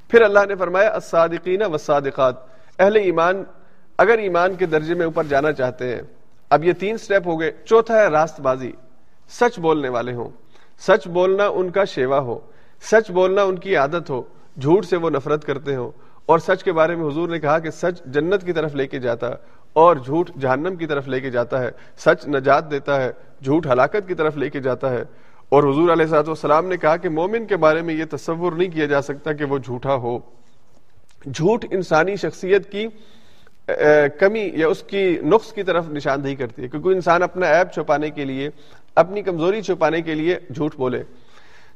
پھر 0.09 0.22
اللہ 0.22 0.38
نے 0.48 0.55
فرمایا، 0.55 0.90
الصادقین 0.90 1.62
والصادقات۔ 1.62 2.35
اہل 2.79 2.96
ایمان 2.96 3.44
اگر 3.99 4.19
ایمان 4.19 4.55
کے 4.55 4.67
درجے 4.67 4.95
میں 4.95 5.05
اوپر 5.05 5.25
جانا 5.25 5.53
چاہتے 5.53 5.95
ہیں، 5.95 6.03
اب 6.51 6.65
یہ 6.65 6.73
تین 6.73 6.99
سٹیپ 6.99 7.27
ہو 7.27 7.41
گئے۔ 7.41 7.53
چوتھا 7.65 8.03
ہے 8.03 8.07
راست 8.09 8.41
بازی 8.41 8.73
سچ 9.29 9.59
بولنے 9.59 9.89
والے 9.89 10.15
ہوں۔ 10.15 10.29
سچ 10.79 11.09
بولنا 11.09 11.47
ان 11.47 11.71
کا 11.71 11.85
شیوا 11.85 12.19
ہو۔ 12.19 12.39
سچ 12.83 13.11
بولنا 13.11 13.43
ان 13.43 13.59
کی 13.59 13.77
عادت 13.77 14.11
ہو۔ 14.11 14.23
جھوٹ 14.61 14.85
سے 14.85 14.97
وہ 14.97 15.11
نفرت 15.11 15.45
کرتے 15.45 15.77
ہو 15.77 15.91
اور 16.27 16.39
سچ 16.39 16.65
کے 16.65 16.73
بارے 16.73 16.95
میں 16.95 17.09
حضور 17.09 17.29
نے 17.29 17.41
کہا 17.41 17.59
کہ 17.59 17.71
سچ 17.71 18.05
جنت 18.05 18.45
کی 18.45 18.53
طرف 18.53 18.75
لے 18.75 18.87
کے 18.87 18.99
جاتا 18.99 19.29
اور 19.73 19.97
جھوٹ 19.97 20.31
جہنم 20.39 20.77
کی 20.77 20.87
طرف 20.87 21.09
لے 21.09 21.21
کے 21.21 21.31
جاتا 21.31 21.63
ہے۔ 21.63 21.71
سچ 21.99 22.29
نجات 22.29 22.71
دیتا 22.71 23.03
ہے، 23.03 23.11
جھوٹ 23.45 23.67
ہلاکت 23.67 24.09
کی 24.09 24.15
طرف 24.15 24.37
لے 24.37 24.51
کے 24.51 24.61
جاتا 24.61 24.91
ہے۔ 24.91 25.05
اور 25.49 25.63
حضور 25.63 25.91
علیہ 25.91 26.07
صاحب 26.07 26.29
والسلام 26.29 26.67
نے 26.67 26.77
کہا 26.77 26.97
کہ 26.97 27.09
مومن 27.09 27.47
کے 27.47 27.57
بارے 27.57 27.83
میں 27.83 27.95
یہ 27.95 28.05
تصور 28.11 28.53
نہیں 28.53 28.69
کیا 28.69 28.87
جا 28.87 29.03
سکتا 29.03 29.33
کہ 29.33 29.45
وہ 29.45 29.59
جھوٹا 29.59 29.95
ہو۔ 29.95 30.19
جھوٹ 31.35 31.65
انسانی 31.71 32.17
شخصیت 32.17 32.73
کی 32.73 32.87
کمی 34.18 34.50
یا 34.54 34.68
اس 34.68 34.83
کی 34.83 35.18
نقص 35.22 35.52
کی 35.52 35.62
طرف 35.62 35.88
نشاندہی 35.88 36.35
کرتی 36.35 36.62
ہے 36.62 36.68
کیونکہ 36.68 36.88
انسان 36.88 37.22
اپنا 37.22 37.46
ایپ 37.46 37.72
چھپانے 37.72 38.11
کے 38.11 38.24
لیے، 38.24 38.50
اپنی 38.94 39.22
کمزوری 39.22 39.62
چھپانے 39.62 40.02
کے 40.02 40.14
لیے 40.14 40.38
جھوٹ 40.54 40.76
بولے۔ 40.76 41.02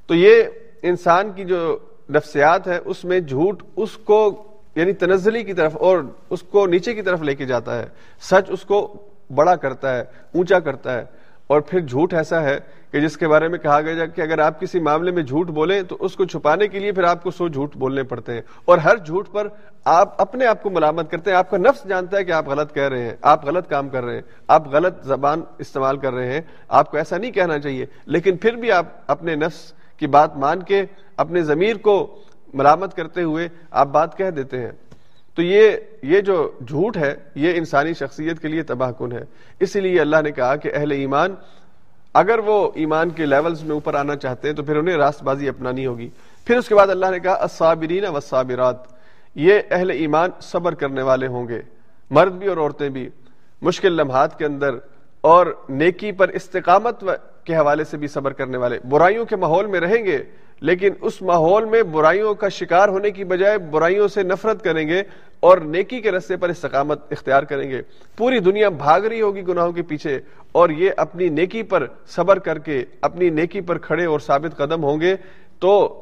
تو 0.06 0.14
یہ 0.14 0.42
انسان 0.82 1.32
کی 1.32 1.44
جو 1.44 1.78
نفسیات 2.10 2.68
ہے، 2.68 2.78
اس 2.84 3.04
میں 3.04 3.20
جھوٹ 3.20 3.62
اس 3.76 3.96
کو 3.96 4.44
یعنی 4.74 4.92
تنزلی 4.92 5.42
کی 5.42 5.52
طرف 5.52 5.76
اور 5.76 5.98
اس 6.30 6.42
کو 6.42 6.66
نیچے 6.66 6.94
کی 6.94 7.02
طرف 7.02 7.22
لے 7.22 7.34
کے 7.34 7.44
جاتا 7.44 7.78
ہے۔ 7.78 7.86
سچ 8.20 8.50
اس 8.50 8.62
کو 8.62 8.96
بڑا 9.34 9.56
کرتا 9.56 9.96
ہے، 9.96 10.00
اونچا 10.34 10.58
کرتا 10.58 10.94
ہے۔ 10.94 11.04
اور 11.52 11.60
پھر 11.60 11.80
جھوٹ 11.80 12.14
ایسا 12.14 12.40
ہے 12.42 12.58
کہ 12.92 13.00
جس 13.00 13.16
کے 13.16 13.28
بارے 13.28 13.48
میں 13.48 13.58
کہا 13.58 13.80
گیا 13.80 14.04
کہ 14.06 14.20
اگر 14.20 14.38
آپ 14.38 14.60
کسی 14.60 14.80
معاملے 14.80 15.10
میں 15.10 15.22
جھوٹ 15.22 15.46
بولیں 15.50 15.82
تو 15.82 15.96
اس 16.00 16.14
کو 16.16 16.24
چھپانے 16.24 16.68
کے 16.68 16.78
لیے 16.78 16.92
پھر 16.92 17.04
آپ 17.04 17.22
کو 17.22 17.30
سو 17.30 17.48
جھوٹ 17.48 17.76
بولنے 17.76 18.02
پڑتے 18.02 18.34
ہیں 18.34 18.40
اور 18.64 18.78
ہر 18.78 18.96
جھوٹ 18.96 19.28
پر 19.32 19.48
آپ 19.84 20.20
اپنے 20.20 20.46
آپ 20.46 20.62
کو 20.62 20.70
ملامت 20.70 21.10
کرتے 21.10 21.30
ہیں 21.30 21.36
آپ 21.36 21.50
کا 21.50 21.56
نفس 21.56 21.88
جانتا 21.88 22.16
ہے 22.16 22.24
کہ 22.24 22.32
آپ 22.32 22.48
غلط 22.48 22.72
کہہ 22.74 22.88
رہے 22.88 23.02
ہیں 23.02 23.14
آپ 23.22 23.44
غلط 23.46 23.68
کام 23.68 23.88
کر 23.88 24.04
رہے 24.04 24.14
ہیں 24.14 24.22
آپ 24.48 24.68
غلط 24.68 25.04
زبان 25.04 25.42
استعمال 25.58 25.96
کر 25.96 26.12
رہے 26.12 26.32
ہیں 26.32 26.40
آپ 26.68 26.90
کو 26.90 26.96
ایسا 26.96 27.18
نہیں 27.18 27.32
کہنا 27.32 27.58
چاہیے 27.58 27.86
لیکن 28.06 28.36
پھر 28.36 28.56
بھی 28.56 28.72
آپ 28.72 28.86
اپنے 29.06 29.34
نفس 29.34 29.72
کی 29.98 30.06
بات 30.06 30.36
مان 30.36 30.62
کے 30.62 30.84
اپنے 31.16 31.42
ضمیر 31.42 31.76
کو 31.76 31.96
ملامت 32.54 32.96
کرتے 32.96 33.22
ہوئے 33.22 33.48
آپ 33.70 33.88
بات 33.88 34.16
کہہ 34.18 34.30
دیتے 34.30 34.60
ہیں 34.60 34.91
تو 35.34 35.42
یہ 35.42 35.70
یہ 36.02 36.20
جو 36.20 36.50
جھوٹ 36.68 36.96
ہے، 36.96 37.14
یہ 37.34 37.52
انسانی 37.54 37.94
شخصیت 37.94 38.38
کے 38.38 38.48
لیے 38.48 38.62
تباہ 38.62 38.92
کن 38.98 39.12
ہے۔ 39.12 39.24
اسی 39.60 39.80
لیے 39.80 40.00
اللہ 40.00 40.16
نے 40.24 40.30
کہا 40.30 40.56
کہ 40.56 40.70
اہل 40.74 40.90
ایمان، 40.90 41.34
اگر 42.14 42.38
وہ 42.38 42.70
ایمان 42.74 43.10
کے 43.10 43.26
لیولز 43.26 43.62
میں 43.62 43.72
اوپر 43.72 43.94
آنا 43.94 44.16
چاہتے 44.16 44.48
ہیں 44.48 44.54
تو 44.54 44.62
پھر 44.62 44.76
انہیں 44.76 44.96
راست 44.96 45.22
بازی 45.22 45.48
اپنانی 45.48 45.86
ہوگی۔ 45.86 46.10
پھر 46.44 46.56
اس 46.56 46.68
کے 46.68 46.74
بعد 46.74 46.88
اللہ 46.88 47.06
نے 47.10 47.20
کہا، 47.20 47.32
الصابرین 47.32 48.04
والصابرات، 48.04 48.76
یہ 49.34 49.60
اہل 49.70 49.90
ایمان 49.90 50.30
صبر 50.40 50.74
کرنے 50.74 51.02
والے 51.02 51.26
ہوں 51.26 51.48
گے۔ 51.48 51.62
مرد 52.10 52.32
بھی 52.32 52.46
اور 52.48 52.56
عورتیں 52.56 52.88
بھی۔ 52.88 53.08
مشکل 53.62 53.92
لمحات 53.92 54.38
کے 54.38 54.44
اندر 54.44 54.70
اور 55.20 55.46
نیکی 55.68 56.12
پر 56.12 56.28
استقامت 56.28 57.04
کے 57.44 57.56
حوالے 57.56 57.84
سے 57.84 57.96
بھی 57.96 58.08
صبر 58.08 58.32
کرنے 58.32 58.56
والے۔ 58.56 58.78
برائیوں 58.88 59.24
کے 59.24 59.36
ماحول 59.36 59.66
میں 59.66 59.80
رہیں 59.80 60.04
گے، 60.04 60.18
لیکن 60.60 60.90
اس 61.00 61.22
ماحول 61.22 61.64
میں 61.64 61.82
برائیوں 61.82 62.34
کا 62.34 62.48
شکار 62.48 62.88
ہونے 62.88 63.10
کی 63.10 63.24
بجائے 63.24 63.58
برائیوں 63.58 64.08
سے 64.08 64.22
نفرت 64.22 64.64
کریں 64.64 64.88
گے 64.88 65.02
اور 65.40 65.58
نیکی 65.58 66.00
کے 66.00 66.10
رستے 66.10 66.36
پر 66.36 66.48
استقامت 66.48 67.12
اختیار 67.12 67.42
کریں 67.42 67.70
گے۔ 67.70 67.82
پوری 68.16 68.38
دنیا 68.38 68.68
بھاگ 68.68 69.00
رہی 69.00 69.20
ہوگی 69.20 69.46
گناہوں 69.48 69.72
کے 69.72 69.82
پیچھے 69.82 70.20
اور 70.52 70.70
یہ 70.70 70.90
اپنی 70.96 71.28
نیکی 71.28 71.62
پر 71.62 71.86
صبر 72.06 72.38
کر 72.38 72.58
کے 72.58 72.84
اپنی 73.00 73.30
نیکی 73.30 73.60
پر 73.60 73.78
کھڑے 73.78 74.04
اور 74.04 74.18
ثابت 74.18 74.56
قدم 74.56 74.84
ہوں 74.84 75.00
گے 75.00 75.16
تو 75.58 75.98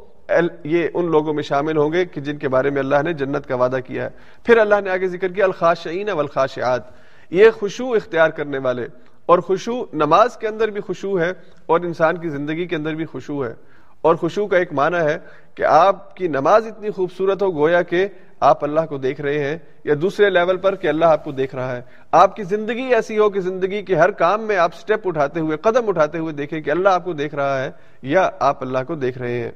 یہ 0.64 0.88
ان 0.94 1.10
لوگوں 1.10 1.34
میں 1.34 1.42
شامل 1.42 1.76
ہوں 1.76 1.92
گے 1.92 2.04
کہ 2.04 2.20
جن 2.20 2.38
کے 2.38 2.48
بارے 2.48 2.70
میں 2.70 2.78
اللہ 2.78 3.02
نے 3.04 3.12
جنت 3.12 3.46
کا 3.46 3.54
وعدہ 3.54 3.76
کیا 3.86 4.04
ہے۔ 4.04 4.08
پھر 4.44 4.56
اللہ 4.56 4.74
نے 4.84 4.90
آگے 4.90 5.08
ذکر 5.08 5.28
کیا، 5.28 5.44
الخاشعین 5.44 6.08
والخاشعات۔ 6.08 6.82
یہ 7.30 7.50
خوشو 7.50 7.92
اختیار 7.92 8.30
کرنے 8.30 8.58
والے۔ 8.58 8.86
اور 9.30 9.38
خوشو 9.38 9.84
نماز 9.92 10.36
کے 10.36 10.48
اندر 10.48 10.68
بھی 10.68 10.80
خوشو 10.80 11.20
ہے 11.20 11.32
اور 11.66 11.80
انسان 11.80 12.16
کی 12.18 12.28
زندگی 12.28 12.66
کے 12.66 12.76
اندر 12.76 12.94
بھی 12.94 13.04
خوشو 13.04 13.44
ہے۔ 13.44 13.54
اور 14.00 14.14
خوشو 14.14 14.46
کا 14.46 14.56
ایک 14.56 14.72
معنی 14.72 14.96
ہے 14.96 15.18
کہ 15.54 15.62
آپ 15.62 16.16
کی 16.16 16.28
نماز 16.28 16.66
اتنی 16.66 16.90
خوبصورت 16.90 17.42
ہو 17.42 17.56
گویا 17.56 17.82
کہ 17.82 18.08
آپ 18.40 18.64
اللہ 18.64 18.80
کو 18.88 18.98
دیکھ 18.98 19.20
رہے 19.20 19.38
ہیں 19.38 19.58
یا 19.84 19.94
دوسرے 20.02 20.30
لیول 20.30 20.56
پر 20.56 20.74
کہ 20.74 20.88
اللہ 20.88 21.04
آپ 21.04 21.24
کو 21.24 21.32
دیکھ 21.32 21.54
رہا 21.54 21.76
ہے۔ 21.76 21.80
آپ 22.12 22.36
کی 22.36 22.42
زندگی 22.42 22.82
ایسی 22.82 23.18
ہو 23.18 23.30
کہ 23.30 23.40
زندگی 23.40 23.82
کے 23.82 23.94
ہر 23.94 24.10
کام 24.10 24.42
میں 24.42 24.56
آپ 24.56 24.74
سٹیپ 24.74 25.08
اٹھاتے 25.08 25.40
ہوئے، 25.40 25.56
قدم 25.56 25.88
اٹھاتے 25.88 26.18
ہوئے 26.18 26.32
دیکھیں 26.32 26.60
کہ 26.60 26.70
اللہ 26.70 26.88
آپ 26.88 27.04
کو 27.04 27.12
دیکھ 27.12 27.34
رہا 27.34 27.64
ہے 27.64 27.70
یا 28.02 28.30
آپ 28.40 28.62
اللہ 28.62 28.78
کو 28.86 28.94
دیکھ 28.94 29.18
رہے 29.18 29.38
ہیں۔ 29.38 29.50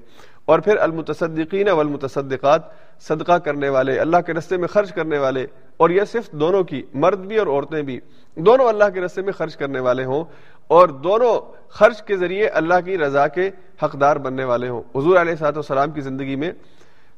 اور 0.45 0.59
پھر 0.59 0.77
المتصدقین 0.77 1.69
والمتصدقات، 1.69 2.63
صدقہ 3.01 3.39
کرنے 3.39 3.69
والے، 3.69 3.99
اللہ 3.99 4.17
کے 4.27 4.33
رستے 4.33 4.57
میں 4.57 4.69
خرچ 4.69 4.93
کرنے 4.93 5.19
والے، 5.19 5.47
اور 5.77 5.91
یہ 5.91 6.05
صرف 6.13 6.31
دونوں 6.33 6.63
کی، 6.65 6.83
مرد 6.95 7.19
بھی 7.19 7.37
اور 7.37 7.47
عورتیں 7.47 7.83
بھی، 7.83 8.01
دونوں 8.37 8.69
اللہ 8.69 8.91
کے 8.95 9.01
رستے 9.01 9.23
میں 9.23 9.33
خرچ 9.33 9.57
کرنے 9.57 9.81
والے 9.81 10.05
ہوں، 10.05 10.25
اور 10.67 10.89
دونوں 10.89 11.41
خرچ 11.69 12.03
کے 12.03 12.17
ذریعے 12.17 12.47
اللہ 12.49 12.81
کی 12.85 12.99
رضا 12.99 13.27
کے 13.29 13.51
حقدار 13.83 14.17
بننے 14.17 14.45
والے 14.45 14.69
ہوں۔ 14.69 14.83
حضور 14.95 15.17
علیہ 15.17 15.35
صاحب 15.35 15.57
السلام 15.57 15.91
کی 15.91 16.01
زندگی 16.01 16.37
میں 16.37 16.53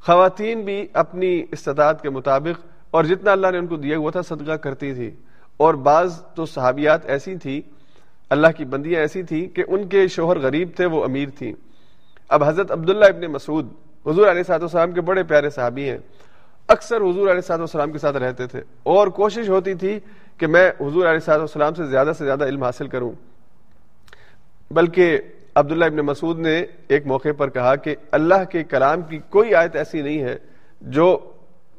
خواتین 0.07 0.63
بھی 0.65 0.87
اپنی 0.93 1.45
استطاعت 1.53 2.03
کے 2.03 2.11
مطابق، 2.11 2.67
اور 2.91 3.05
جتنا 3.05 3.33
اللہ 3.33 3.51
نے 3.51 3.59
ان 3.59 3.67
کو 3.67 3.77
دیا 3.77 3.97
ہوا 3.97 4.11
تھا، 4.11 4.23
صدقہ 4.23 4.57
کرتی 4.57 4.95
تھی۔ 4.95 5.11
اور 5.57 5.75
بعض 5.75 6.21
تو 6.35 6.47
صحابیات 6.47 7.07
ایسی 7.07 7.37
تھی 7.37 7.63
اللہ 8.31 8.47
کی 8.57 8.65
بندیاں 8.65 9.01
ایسی 9.01 9.23
تھیں 9.23 9.47
کہ 9.49 9.65
ان 9.69 9.87
کے 9.89 10.07
شوہر 10.09 10.39
غریب 10.39 10.69
تھے، 10.77 10.87
وہ 10.87 11.05
امیر 11.05 11.29
تھیں۔ 11.39 11.53
اب 12.29 12.45
حضرت 12.45 12.71
عبداللہ 12.71 13.05
ابن 13.05 13.27
مسعود 13.27 13.69
حضور 14.07 14.29
علیہ 14.29 14.43
صاحب 14.43 14.63
السلام 14.63 14.93
کے 14.93 15.01
بڑے 15.01 15.23
پیارے 15.23 15.51
صحابی 15.51 15.91
ہیں، 15.91 15.99
اکثر 16.69 16.97
حضور 16.97 17.31
علیہ 17.31 17.41
صاحب 17.41 17.61
السلام 17.61 17.93
کے 17.93 17.99
ساتھ 17.99 18.17
رہتے 18.17 18.47
تھے۔ 18.47 18.61
اور 18.83 19.07
کوشش 19.07 19.49
ہوتی 19.49 19.75
تھی 19.75 20.01
کہ 20.37 20.47
میں 20.47 20.71
حضور 20.81 21.07
علیہ 21.07 21.19
صاحب 21.19 21.41
السلام 21.41 21.75
سے 21.75 21.85
زیادہ 21.85 22.11
سے 22.19 22.25
زیادہ 22.25 22.45
علم 22.45 22.63
حاصل 22.63 22.87
کروں۔ 22.87 23.13
بلکہ 24.71 25.19
عبداللہ 25.55 25.85
ابن 25.85 25.97
مسعود 25.97 26.39
نے 26.39 26.65
ایک 26.89 27.07
موقع 27.07 27.29
پر 27.37 27.51
کہا 27.51 27.77
کہ 27.77 27.97
اللہ 28.11 28.45
کے 28.51 28.65
کلام 28.65 29.03
کی 29.03 29.19
کوئی 29.31 29.55
آیت 29.55 29.77
ایسی 29.77 30.03
نہیں 30.03 30.23
ہے 30.23 30.37
جو 30.81 31.19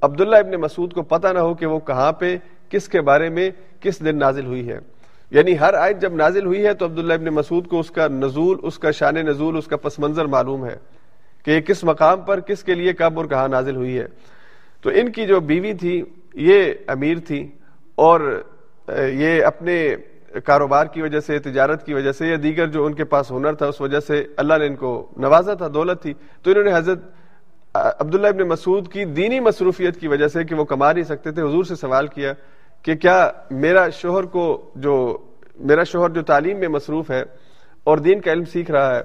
عبداللہ 0.02 0.36
ابن 0.36 0.52
مسعود 0.52 0.94
کو 0.94 1.02
پتہ 1.02 1.28
نہ 1.28 1.40
ہو 1.40 1.54
کہ 1.54 1.66
وہ 1.66 1.80
کہاں 1.80 2.12
پہ، 2.12 2.38
کس 2.70 2.88
کے 2.88 3.02
بارے 3.02 3.30
میں، 3.30 3.50
کس 3.80 4.00
دن 4.00 4.18
نازل 4.18 4.46
ہوئی 4.46 4.70
ہے۔ 4.70 4.80
یعنی 5.32 5.60
ہر 5.60 5.74
آیت 5.74 6.02
جب 6.02 6.14
نازل 6.16 6.46
ہوئی 6.46 6.66
ہے 6.66 6.74
تو 6.74 6.86
عبداللہ 6.86 7.14
ابن 7.14 7.26
مسعود 7.26 7.68
کو 7.68 7.80
اس 7.80 7.92
کا 7.92 8.08
نزول، 8.08 8.58
اس 8.64 8.80
کا 8.80 8.92
شان 8.92 9.16
نزول، 9.16 9.58
اس 9.58 9.66
کا 9.68 9.78
پس 9.78 10.00
منظر 10.00 10.26
معلوم 10.26 10.66
ہے 10.66 10.76
کہ 11.46 11.52
یہ 11.52 11.62
کس 11.62 11.84
مقام 11.84 12.22
پر، 12.22 12.40
کس 12.40 12.64
کے 12.64 12.74
لیے 12.76 12.94
کب 12.94 13.18
اور 13.18 13.26
کہاں 13.26 13.48
نازل 13.48 13.76
ہوئی 13.76 13.98
ہے۔ 14.00 14.06
تو 14.82 14.90
ان 14.90 15.12
کی 15.12 15.26
جو 15.26 15.40
بیوی 15.40 15.74
تھی، 15.74 16.02
یہ 16.34 16.74
امیر 16.88 17.18
تھی 17.28 17.48
اور 17.96 18.44
یہ 19.14 19.44
اپنے 19.46 19.96
کاروبار 20.46 20.86
کی 20.86 21.02
وجہ 21.02 21.20
سے، 21.20 21.40
تجارت 21.40 21.86
کی 21.86 21.94
وجہ 21.94 22.12
سے، 22.12 22.28
یا 22.28 22.36
دیگر 22.44 22.68
جو 22.68 22.86
ان 22.86 22.94
کے 22.94 23.04
پاس 23.04 23.32
ہنر 23.32 23.54
تھا، 23.54 23.68
اس 23.68 23.82
وجہ 23.82 24.00
سے 24.00 24.24
اللہ 24.38 24.58
نے 24.58 24.66
ان 24.68 24.76
کو 24.76 24.92
نوازا 25.18 25.54
تھا، 25.54 25.68
دولت 25.74 26.02
تھی۔ 26.02 26.14
تو 26.44 26.52
انہوں 26.52 26.64
نے 26.64 26.74
حضرت 26.74 27.00
عبداللہ 27.76 28.28
ابن 28.28 28.48
مسعود 28.48 28.92
کی 28.92 29.06
دینی 29.06 29.40
مصروفیت 29.40 30.00
کی 30.00 30.08
وجہ 30.08 30.28
سے 30.28 30.44
کہ 30.44 30.56
وہ 30.56 30.64
کما 30.66 30.92
نہیں 30.92 31.04
سکتے 31.04 31.32
تھے، 31.32 31.42
حضور 31.42 31.64
سے 31.64 31.76
سوال 31.76 32.08
کیا 32.08 32.34
کہ 32.84 32.96
کیا 32.96 33.32
میرا 33.52 33.90
شوہر 33.90 34.24
کو 34.24 34.70
جو 34.76 35.18
میرا 35.60 35.84
شوہر 35.84 36.10
جو 36.10 36.22
تعلیم 36.22 36.60
میں 36.60 36.68
مصروف 36.68 37.12
ہے 37.12 37.24
اور 37.84 37.98
دین 37.98 38.22
کا 38.22 38.32
علم 38.32 38.46
سیکھ 38.46 38.72
رہا 38.72 38.96
ہے، 38.96 39.02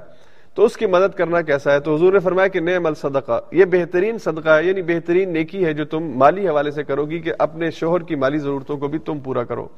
تو 0.55 0.65
اس 0.65 0.77
کی 0.77 0.87
مدد 0.87 1.15
کرنا 1.15 1.41
کیسا 1.41 1.73
ہے؟ 1.73 1.81
تو 1.81 1.95
حضور 1.95 2.13
نے 2.13 2.19
فرمایا 2.19 2.49
کہ 2.49 2.61
نئے 2.61 2.79
مل 2.79 2.95
صدقہ 2.95 3.41
یہ 3.53 3.65
بہترین 3.65 4.19
صدقہ 4.19 4.49
ہے 4.49 4.65
یعنی 4.65 4.83
بہترین 4.83 5.33
نیکی 5.33 5.65
ہے 5.65 5.73
جو 5.73 5.85
تم 5.85 6.03
مالی 6.03 6.49
حوالے 6.49 6.71
سے 6.71 6.85
کرو 6.85 7.07
گی 7.07 7.21
کہ 7.21 7.33
اپنے 7.39 7.71
شوہر 7.71 8.01
کی 8.01 8.15
مالی 8.15 8.39
ضرورتوں 8.39 8.77
کو 8.77 8.89
بھی 8.89 8.99
تم 8.99 9.19
پورا 9.19 9.45
کرو۔ 9.45 9.69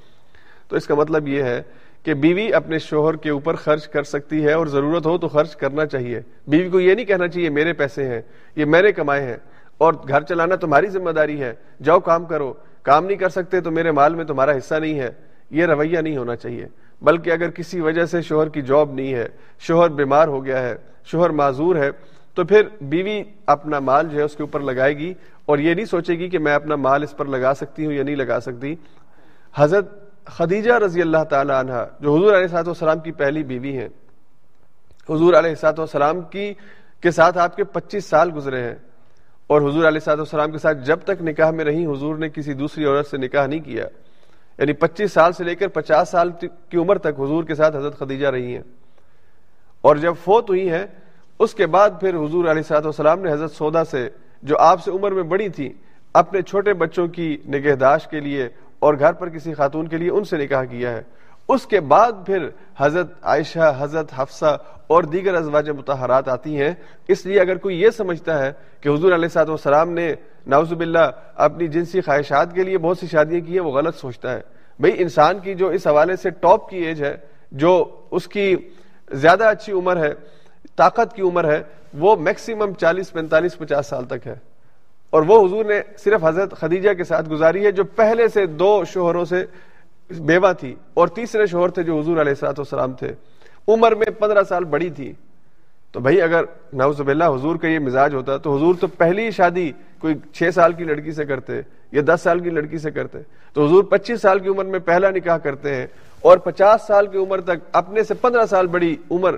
تو 0.69 0.77
اس 0.77 0.87
کا 0.87 0.95
مطلب 0.95 1.29
یہ 1.29 1.43
ہے 1.43 1.63
کہ 2.03 2.15
بیوی 2.15 2.53
اپنے 2.53 2.79
شوہر 2.79 3.17
کے 3.17 3.31
اوپر 3.31 3.55
خرچ 3.55 3.89
کر 3.89 4.03
سکتی 4.03 4.45
ہے 4.45 4.53
اور 4.53 4.67
ضرورت 4.67 5.07
ہو 5.07 5.19
تو 5.19 5.29
خرچ 5.29 5.57
کرنا 5.57 5.87
چاہیے۔ 5.87 6.21
بیوی 6.47 6.69
کو 6.69 6.81
یہ 6.81 6.95
نہیں 6.95 7.07
کہنا 7.07 7.29
چاہیے، 7.29 7.49
میرے 7.49 7.73
پیسے 7.73 8.09
ہیں، 8.09 8.23
یہ 8.57 8.65
میرے 8.65 8.93
کمائے 8.93 9.23
ہیں 9.23 9.37
اور 9.79 9.95
گھر 10.09 10.23
چلانا 10.23 10.57
تمہاری 10.57 10.87
ذمہ 10.87 11.11
داری 11.11 11.41
ہے، 11.41 11.55
جاؤ 11.83 12.01
کام 12.01 12.25
کرو۔ 12.25 12.55
کام 12.85 13.07
نہیں 13.07 13.17
کر 13.17 13.29
سکتے 13.29 13.61
تو 13.61 13.71
میرے 13.71 13.91
مال 13.91 14.15
میں 14.15 14.25
تمہارا 14.25 14.53
حصہ 14.53 14.75
نہیں 14.75 15.01
ہے، 15.01 15.11
یہ 15.51 15.67
رویہ 15.67 15.99
نہیں 15.99 16.17
ہونا 16.17 16.37
چاہیے۔ 16.37 16.67
بلکہ 17.03 17.31
اگر 17.31 17.51
کسی 17.51 17.81
وجہ 17.81 18.05
سے 18.05 18.23
شوہر 18.23 18.49
کی 18.49 18.63
جاب 18.63 18.93
نہیں 18.93 19.15
ہے، 19.15 19.29
شوہر 19.61 19.89
بیمار 19.89 20.29
ہو 20.29 20.45
گیا 20.45 20.63
ہے، 20.63 20.75
شوہر 21.05 21.31
معذور 21.31 21.77
ہے، 21.77 21.91
تو 22.35 22.45
پھر 22.45 22.63
بیوی 22.81 23.23
اپنا 23.47 23.79
مال 23.79 24.09
جو 24.09 24.19
ہے 24.19 24.23
اس 24.23 24.37
کے 24.37 24.43
اوپر 24.43 24.61
لگائے 24.61 24.99
گی 24.99 25.15
اور 25.47 25.59
یہ 25.59 25.75
نہیں 25.75 25.85
سوچے 25.85 26.15
گی 26.15 26.29
کہ 26.29 26.39
میں 26.39 26.55
اپنا 26.55 26.77
مال 26.77 27.03
اس 27.03 27.17
پر 27.17 27.25
لگا 27.25 27.55
سکتی 27.55 27.87
ہوں 27.87 27.93
یا 27.93 28.03
نہیں 28.03 28.17
لگا 28.17 28.41
سکتی۔ 28.41 28.75
حضرت 29.55 29.89
خدیجہ 30.25 30.73
رضی 30.73 31.03
اللہ 31.03 31.25
تعالی 31.25 31.53
عنہ، 31.61 31.85
جو 32.01 32.15
حضور 32.15 32.35
علیہ 32.35 32.47
سات 32.47 32.67
والسلام 32.67 32.99
کی 32.99 33.13
پہلی 33.13 33.43
بیوی 33.43 33.77
ہیں، 33.79 33.89
حضور 35.09 35.35
علیہ 35.35 35.55
سات 35.55 35.79
والسلام 35.79 36.21
کی، 36.21 36.55
کے 37.01 37.11
ساتھ 37.11 37.39
آپ 37.39 37.57
کے 37.57 37.65
پچیس 37.65 38.05
سال 38.05 38.31
گزرے 38.37 38.63
ہیں۔ 38.63 38.75
اور 39.47 39.61
حضور 39.61 39.85
علیہ 39.85 40.01
سات 40.01 40.17
والسلام 40.17 40.51
کے 40.51 40.59
ساتھ 40.59 40.79
جب 40.79 40.99
تک 41.05 41.23
نکاح 41.23 41.51
میں 41.51 41.65
رہی، 41.65 41.87
حضور 41.87 42.17
نے 42.17 42.29
کسی 42.29 42.53
دوسری 42.53 42.85
عورت 42.85 43.07
سے 43.07 43.17
نکاح 43.17 43.47
نہیں 43.47 43.61
کیا۔ 43.61 43.87
یعنی 44.59 44.73
پچیس 44.73 45.13
سال 45.13 45.33
سے 45.33 45.45
لے 45.45 45.55
کر 45.55 45.69
پچاس 45.69 46.09
سال 46.09 46.31
کی 46.41 46.77
عمر 46.77 46.99
تک 46.99 47.21
حضور 47.21 47.45
کے 47.45 47.55
ساتھ 47.55 47.77
حضرت 47.77 47.99
خدیجہ 47.99 48.27
رہی 48.27 48.55
ہیں۔ 48.55 48.63
اور 49.81 49.97
جب 49.97 50.15
فوت 50.25 50.51
ہوئی 50.51 50.71
ہیں، 50.71 50.87
اس 51.39 51.55
کے 51.55 51.67
بعد 51.67 51.91
پھر 52.01 52.15
حضور 52.15 52.45
علیہ 52.45 52.63
صاحب 52.63 52.85
والسلام 52.85 53.21
نے 53.21 53.33
حضرت 53.33 53.53
سودا 53.53 53.85
سے، 53.85 54.09
جو 54.43 54.59
آپ 54.59 54.83
سے 54.83 54.91
عمر 54.91 55.13
میں 55.13 55.23
بڑی 55.23 55.49
تھی، 55.49 55.73
اپنے 56.15 56.43
چھوٹے 56.43 56.73
بچوں 56.73 57.09
کی 57.09 57.37
نگہداشت 57.49 58.11
کے 58.11 58.21
لیے 58.21 58.49
اور 58.79 58.95
گھر 58.99 59.13
پر 59.13 59.29
کسی 59.29 59.55
خاتون 59.55 59.89
کے 59.89 59.97
لیے 59.97 60.11
ان 60.11 60.25
سے 60.25 60.37
نکاح 60.37 60.65
کیا 60.65 60.91
ہے۔ 60.91 61.03
اس 61.49 61.67
کے 61.67 61.81
بعد 61.81 62.13
پھر 62.27 62.49
حضرت 62.79 63.13
عائشہ، 63.23 63.75
حضرت 63.79 64.13
حفصہ 64.17 64.57
اور 64.87 65.03
دیگر 65.03 65.35
ازواج 65.35 65.71
متحرات 65.71 66.29
آتی 66.29 66.61
ہیں۔ 66.61 66.75
اس 67.09 67.27
لیے 67.27 67.41
اگر 67.41 67.57
کوئی 67.57 67.83
یہ 67.83 67.91
سمجھتا 67.91 68.47
ہے 68.47 68.53
کہ 68.81 68.89
حضور 68.89 69.13
علیہ 69.13 69.29
صاحب 69.29 69.49
والسلام 69.49 69.91
نے 69.91 70.15
ناوز 70.47 70.73
باللہ 70.73 71.11
اپنی 71.35 71.67
جنسی 71.67 72.01
خواہشات 72.01 72.55
کے 72.55 72.63
لیے 72.63 72.79
بہت 72.79 72.99
سی 72.99 73.07
شادیاں 73.07 73.41
کی 73.41 73.53
ہیں، 73.53 73.61
وہ 73.61 73.73
غلط 73.73 73.97
سوچتا 73.97 74.33
ہے۔ 74.33 74.41
بھئی 74.79 74.93
انسان 74.99 75.39
کی 75.39 75.55
جو 75.55 75.69
اس 75.69 75.87
حوالے 75.87 76.17
سے 76.17 76.31
ٹاپ 76.31 76.71
کی 76.71 76.77
ایج 76.77 77.05
ہے، 77.05 77.17
جو 77.53 77.85
اس 78.11 78.29
کی 78.29 78.57
زیادہ 79.13 79.45
اچھی 79.45 79.73
عمر 79.73 79.97
ہے، 79.97 80.15
طاقت 80.77 81.17
کی 81.17 81.23
عمر 81.23 81.53
ہے، 81.53 81.63
وہ 81.95 82.17
میکسیمم 82.17 82.73
چالیس، 82.73 83.13
پینتالیس، 83.13 83.59
پچاس 83.59 83.87
سال 83.87 84.05
تک 84.05 84.27
ہے۔ 84.27 84.35
اور 85.11 85.23
وہ 85.23 85.47
حضور 85.47 85.65
نے 85.65 85.81
صرف 85.99 86.25
حضرت 86.25 86.55
خدیجہ 86.61 86.93
کے 86.93 87.05
ساتھ 87.05 87.29
گزاری 87.29 87.67
ہے، 87.67 87.71
جو 87.71 87.85
پہلے 87.85 88.29
سے 88.29 88.47
دو 88.47 88.85
شوہروں 88.85 89.25
سے 89.25 89.45
بیوہ 90.21 90.53
تھی 90.53 90.75
اور 90.95 91.09
تیسرے 91.09 91.47
شوہر 91.47 91.69
تھے 91.69 91.83
جو 91.83 92.01
حضور 92.01 92.17
علیہ 92.17 92.45
السلام 92.45 92.93
تھے۔ 92.93 93.13
عمر 93.69 93.95
میں 93.95 94.07
پندرہ 94.07 94.43
سال 94.43 94.65
بڑی 94.65 94.91
تھی۔ 94.91 95.13
تو 95.93 96.01
بھائی 96.01 96.23
اگر 96.23 96.45
نعوذ 96.73 97.01
باللہ 97.01 97.25
حضور 97.25 97.57
کا 97.57 97.69
یہ 97.69 97.79
مزاج 97.79 98.15
ہوتا 98.15 98.37
تو 98.37 98.57
حضور 98.57 98.75
تو 98.81 98.87
پہلی 98.87 99.31
شادی 99.31 99.73
کوئی 99.99 100.15
چھ 100.33 100.43
سال 100.55 100.73
کی 100.73 100.85
لڑکی 100.85 101.13
سے 101.13 101.25
کرتے 101.25 101.61
یا 101.93 102.03
دس 102.07 102.21
سال 102.23 102.41
کی 102.41 102.51
لڑکی 102.51 102.79
سے 102.79 102.91
کرتے۔ 102.91 103.19
تو 103.53 103.67
حضور 103.67 103.85
پچیس 103.85 104.23
سال 104.23 104.39
کی 104.39 104.49
عمر 104.49 104.65
میں 104.65 104.79
پہلا 104.79 105.11
نکاح 105.11 105.37
کرتے 105.37 105.75
ہیں 105.75 105.87
اور 106.21 106.39
پچاس 106.39 106.87
سال 106.87 107.07
کی 107.07 107.19
عمر 107.19 107.41
تک 107.41 107.57
اپنے 107.73 108.03
سے 108.03 108.15
پندرہ 108.15 108.47
سال 108.47 108.67
بڑی 108.67 108.97
عمر 109.11 109.35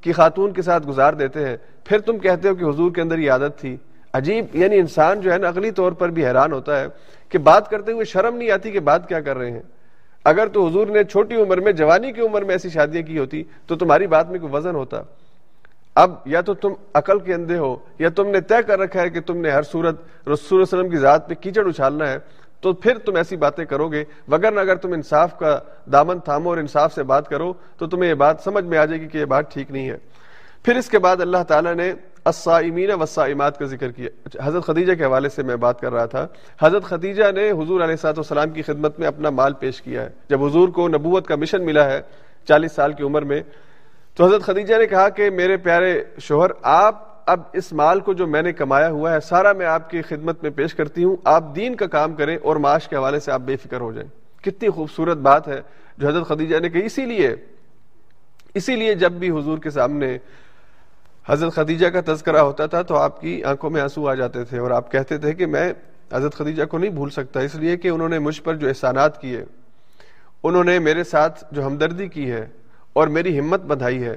کی 0.00 0.12
خاتون 0.12 0.52
کے 0.52 0.62
ساتھ 0.62 0.88
گزار 0.88 1.12
دیتے 1.12 1.48
ہیں۔ 1.48 1.56
پھر 1.84 1.98
تم 1.98 2.18
کہتے 2.18 2.48
ہو 2.48 2.54
کہ 2.54 2.64
حضور 2.64 2.90
کے 2.90 3.00
اندر 3.00 3.18
یہ 3.18 3.30
عادت 3.30 3.60
تھی۔ 3.60 3.76
عجیب 4.12 4.44
یعنی 4.52 4.78
انسان 4.78 5.20
جو 5.20 5.32
ہے 5.32 5.38
نا 5.38 5.48
اگلی 5.48 5.70
طور 5.70 5.92
پر 5.92 6.08
بھی 6.08 6.26
حیران 6.26 6.52
ہوتا 6.52 6.80
ہے 6.80 6.86
کہ 7.28 7.38
بات 7.38 7.70
کرتے 7.70 7.92
ہوئے 7.92 8.04
شرم 8.04 8.36
نہیں 8.36 8.50
آتی 8.50 8.70
کہ 8.70 8.80
بات 8.80 9.08
کیا 9.08 9.20
کر 9.20 9.36
رہے 9.36 9.50
ہیں۔ 9.50 9.62
اگر 10.26 10.46
تو 10.46 10.66
حضور 10.66 10.86
نے 10.86 11.04
چھوٹی 11.04 11.34
عمر 11.34 11.60
میں، 11.60 11.72
جوانی 11.72 12.12
کی 12.12 12.20
عمر 12.20 12.42
میں 12.42 12.54
ایسی 12.54 12.70
شادیاں 12.70 13.02
کی 13.02 13.18
ہوتی، 13.18 13.42
تو 13.66 13.76
تمہاری 13.76 14.06
بات 14.06 14.30
میں 14.30 14.38
کوئی 14.38 14.52
وزن 14.52 14.74
ہوتا۔ 14.74 15.02
اب 15.94 16.14
یا 16.24 16.40
تو 16.40 16.54
تم 16.54 16.72
عقل 16.94 17.18
کے 17.18 17.34
اندھے 17.34 17.58
ہو، 17.58 17.76
یا 17.98 18.08
تم 18.08 18.26
نے 18.26 18.40
طے 18.40 18.62
کر 18.66 18.78
رکھا 18.78 19.00
ہے 19.02 19.10
کہ 19.10 19.20
تم 19.20 19.36
نے 19.36 19.50
ہر 19.50 19.62
صورت 19.62 20.28
رسول 20.28 20.60
وسلم 20.60 20.88
کی 20.88 20.96
ذات 20.96 21.28
پہ 21.28 21.34
کیچڑ 21.34 21.66
اچھالنا 21.68 22.10
ہے، 22.10 22.18
تو 22.60 22.72
پھر 22.72 22.98
تم 22.98 23.16
ایسی 23.16 23.36
باتیں 23.36 23.64
کرو 23.64 23.88
گے۔ 23.88 24.04
وگر 24.28 24.56
اگر 24.56 24.76
تم 24.76 24.92
انصاف 24.92 25.38
کا 25.38 25.58
دامن 25.92 26.18
تھامو 26.18 26.50
اور 26.50 26.58
انصاف 26.58 26.94
سے 26.94 27.02
بات 27.02 27.28
کرو، 27.28 27.52
تو 27.76 27.86
تمہیں 27.86 28.10
یہ 28.10 28.14
بات 28.14 28.36
سمجھ 28.44 28.64
میں 28.64 28.78
آ 28.78 28.84
جائے 28.84 29.00
گی 29.00 29.06
کہ 29.06 29.18
یہ 29.18 29.24
بات 29.24 29.54
ٹھیک 29.54 29.70
نہیں 29.70 29.90
ہے۔ 29.90 29.96
پھر 30.62 30.76
اس 30.76 30.88
کے 30.88 30.98
بعد 30.98 31.20
اللہ 31.20 31.42
تعالیٰ 31.48 31.74
نے 31.74 31.92
الصائمین 32.26 32.90
والصائمات 32.90 33.58
کا 33.58 33.64
ذکر 33.64 33.90
کیا۔ 33.90 34.08
حضرت 34.44 34.64
خدیجہ 34.64 34.92
کے 34.94 35.04
حوالے 35.04 35.28
سے 35.28 35.42
میں 35.42 35.56
بات 35.56 35.80
کر 35.80 35.92
رہا 35.92 36.06
تھا، 36.06 36.26
حضرت 36.60 36.84
خدیجہ 36.84 37.32
نے 37.32 37.50
حضور 37.50 37.80
علیہ 37.80 37.96
صاحب 37.96 38.14
والسلام 38.16 38.50
کی 38.50 38.62
خدمت 38.62 38.98
میں 38.98 39.08
اپنا 39.08 39.30
مال 39.30 39.52
پیش 39.52 39.82
کیا 39.82 40.02
ہے۔ 40.02 40.08
جب 40.28 40.44
حضور 40.44 40.68
کو 40.68 40.88
نبوت 40.88 41.26
کا 41.26 41.36
مشن 41.36 41.64
ملا 41.64 41.84
ہے 41.84 42.00
چالیس 42.48 42.72
سال 42.72 42.92
کی 42.92 43.02
عمر 43.02 43.22
میں، 43.22 43.42
تو 44.14 44.24
حضرت 44.24 44.42
خدیجہ 44.42 44.74
نے 44.74 44.86
کہا 44.86 45.08
کہ 45.08 45.30
میرے 45.30 45.56
پیارے 45.56 46.02
شوہر، 46.18 46.50
آپ 46.62 47.02
اب 47.26 47.40
اس 47.52 47.72
مال 47.72 48.00
کو 48.00 48.12
جو 48.12 48.26
میں 48.26 48.42
نے 48.42 48.52
کمایا 48.52 48.90
ہوا 48.90 49.12
ہے، 49.12 49.20
سارا 49.20 49.52
میں 49.52 49.66
آپ 49.66 49.90
کی 49.90 50.02
خدمت 50.02 50.42
میں 50.42 50.50
پیش 50.50 50.74
کرتی 50.74 51.04
ہوں۔ 51.04 51.16
آپ 51.24 51.56
دین 51.56 51.74
کا 51.74 51.86
کام 51.86 52.14
کریں 52.14 52.36
اور 52.42 52.56
معاش 52.56 52.88
کے 52.88 52.96
حوالے 52.96 53.20
سے 53.20 53.32
آپ 53.32 53.40
بے 53.40 53.56
فکر 53.56 53.80
ہو 53.80 53.92
جائیں۔ 53.92 54.08
کتنی 54.42 54.68
خوبصورت 54.68 55.16
بات 55.16 55.48
ہے 55.48 55.60
جو 55.98 56.08
حضرت 56.08 56.28
خدیجہ 56.28 56.58
نے 56.58 56.68
کہی۔ 56.68 56.84
اسی 56.84 57.06
لیے 57.06 57.34
اسی 58.54 58.76
لیے 58.76 58.94
جب 58.94 59.12
بھی 59.12 59.30
حضور 59.30 59.58
کے 59.58 59.70
سامنے 59.70 60.18
حضرت 61.26 61.54
خدیجہ 61.54 61.86
کا 61.86 62.00
تذکرہ 62.06 62.38
ہوتا 62.38 62.66
تھا 62.66 62.82
تو 62.82 62.96
آپ 62.96 63.20
کی 63.20 63.42
آنکھوں 63.44 63.70
میں 63.70 63.80
آنسو 63.82 64.08
آ 64.08 64.14
جاتے 64.14 64.44
تھے 64.44 64.58
اور 64.58 64.70
آپ 64.70 64.90
کہتے 64.92 65.18
تھے 65.18 65.32
کہ 65.34 65.46
میں 65.46 65.72
حضرت 66.12 66.34
خدیجہ 66.34 66.64
کو 66.64 66.78
نہیں 66.78 66.90
بھول 66.90 67.10
سکتا، 67.10 67.40
اس 67.40 67.54
لیے 67.54 67.76
کہ 67.76 67.88
انہوں 67.88 68.08
نے 68.08 68.18
مجھ 68.18 68.40
پر 68.42 68.54
جو 68.56 68.68
احسانات 68.68 69.20
کیے، 69.20 69.44
انہوں 70.44 70.64
نے 70.64 70.78
میرے 70.78 71.04
ساتھ 71.04 71.44
جو 71.52 71.66
ہمدردی 71.66 72.08
کی 72.08 72.30
ہے 72.30 72.46
اور 72.92 73.08
میری 73.08 73.38
ہمت 73.38 73.64
بدھائی 73.66 74.02
ہے، 74.04 74.16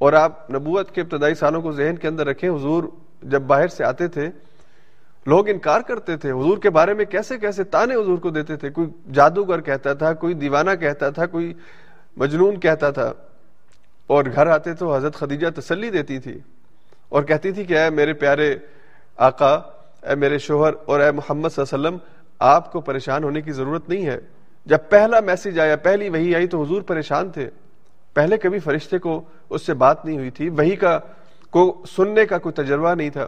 اور 0.00 0.12
آپ 0.12 0.50
نبوت 0.50 0.90
کے 0.94 1.00
ابتدائی 1.00 1.34
سالوں 1.34 1.62
کو 1.62 1.72
ذہن 1.72 1.96
کے 1.96 2.08
اندر 2.08 2.26
رکھیں، 2.26 2.48
حضور 2.50 2.84
جب 3.22 3.42
باہر 3.42 3.68
سے 3.68 3.84
آتے 3.84 4.08
تھے، 4.08 4.28
لوگ 5.26 5.48
انکار 5.48 5.80
کرتے 5.80 6.16
تھے، 6.16 6.30
حضور 6.30 6.58
کے 6.58 6.70
بارے 6.70 6.94
میں 6.94 7.04
کیسے 7.04 7.38
کیسے 7.38 7.64
تانے 7.64 7.94
حضور 7.94 8.18
کو 8.18 8.30
دیتے 8.30 8.56
تھے، 8.56 8.70
کوئی 8.70 8.88
جادوگر 9.12 9.60
کہتا 9.60 9.94
تھا، 9.94 10.12
کوئی 10.14 10.34
دیوانہ 10.34 10.70
کہتا 10.80 11.10
تھا، 11.10 11.26
کوئی 11.26 11.52
مجنون 12.16 12.60
کہتا 12.60 12.90
تھا۔ 12.90 13.12
اور 14.06 14.24
گھر 14.34 14.46
آتے 14.46 14.74
تو 14.74 14.96
حضرت 14.96 15.14
خدیجہ 15.14 15.60
تسلی 15.60 15.90
دیتی 15.90 16.18
تھی 16.18 16.38
اور 17.08 17.22
کہتی 17.22 17.52
تھی 17.52 17.64
کہ 17.64 17.78
اے 17.78 17.90
میرے 17.90 18.12
پیارے 18.12 18.56
آقا، 19.16 19.54
اے 20.02 20.14
میرے 20.14 20.38
شوہر 20.38 20.72
اور 20.84 21.00
اے 21.00 21.10
محمد 21.10 21.48
صلی 21.48 21.64
اللہ 21.72 21.88
علیہ 21.88 21.96
وسلم، 21.96 22.14
آپ 22.38 22.72
کو 22.72 22.80
پریشان 22.80 23.24
ہونے 23.24 23.40
کی 23.40 23.52
ضرورت 23.52 23.88
نہیں 23.88 24.06
ہے۔ 24.06 24.18
جب 24.66 24.78
پہلا 24.88 25.20
میسج 25.20 25.60
آیا، 25.60 25.76
پہلی 25.76 26.08
وہی 26.08 26.34
آئی 26.34 26.46
تو 26.46 26.62
حضور 26.62 26.82
پریشان 26.82 27.30
تھے۔ 27.30 27.50
پہلے 28.14 28.36
کبھی 28.36 28.58
فرشتے 28.58 28.98
کو 28.98 29.22
اس 29.50 29.66
سے 29.66 29.74
بات 29.74 30.04
نہیں 30.04 30.18
ہوئی 30.18 30.30
تھی۔ 30.30 30.48
وہی 30.48 30.76
کا 30.76 30.98
کو 31.50 31.84
سننے 31.96 32.26
کا 32.26 32.38
کوئی 32.38 32.52
تجربہ 32.52 32.94
نہیں 32.94 33.10
تھا۔ 33.10 33.26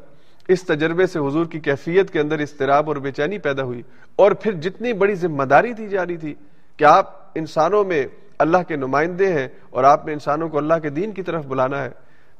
اس 0.48 0.64
تجربے 0.64 1.06
سے 1.06 1.18
حضور 1.18 1.46
کی 1.46 1.60
کیفیت 1.60 2.10
کے 2.10 2.20
اندر 2.20 2.38
استراب 2.38 2.88
اور 2.88 2.96
بے 2.96 3.12
چینی 3.12 3.38
پیدا 3.38 3.62
ہوئی۔ 3.62 3.82
اور 4.16 4.32
پھر 4.32 4.52
جتنی 4.52 4.92
بڑی 4.92 5.14
ذمہ 5.14 5.42
داری 5.42 5.72
دی 5.72 5.88
جا 5.88 6.06
رہی 6.06 6.16
تھی 6.16 6.34
کہ 6.76 6.84
آپ 6.84 7.14
انسانوں 7.34 7.84
میں 7.84 8.06
اللہ 8.38 8.58
کے 8.68 8.76
نمائندے 8.76 9.32
ہیں 9.32 9.48
اور 9.70 9.84
آپ 9.84 10.06
نے 10.06 10.12
انسانوں 10.12 10.48
کو 10.48 10.58
اللہ 10.58 10.74
کے 10.82 10.90
دین 10.90 11.12
کی 11.12 11.22
طرف 11.22 11.46
بلانا 11.46 11.84
ہے۔ 11.84 11.90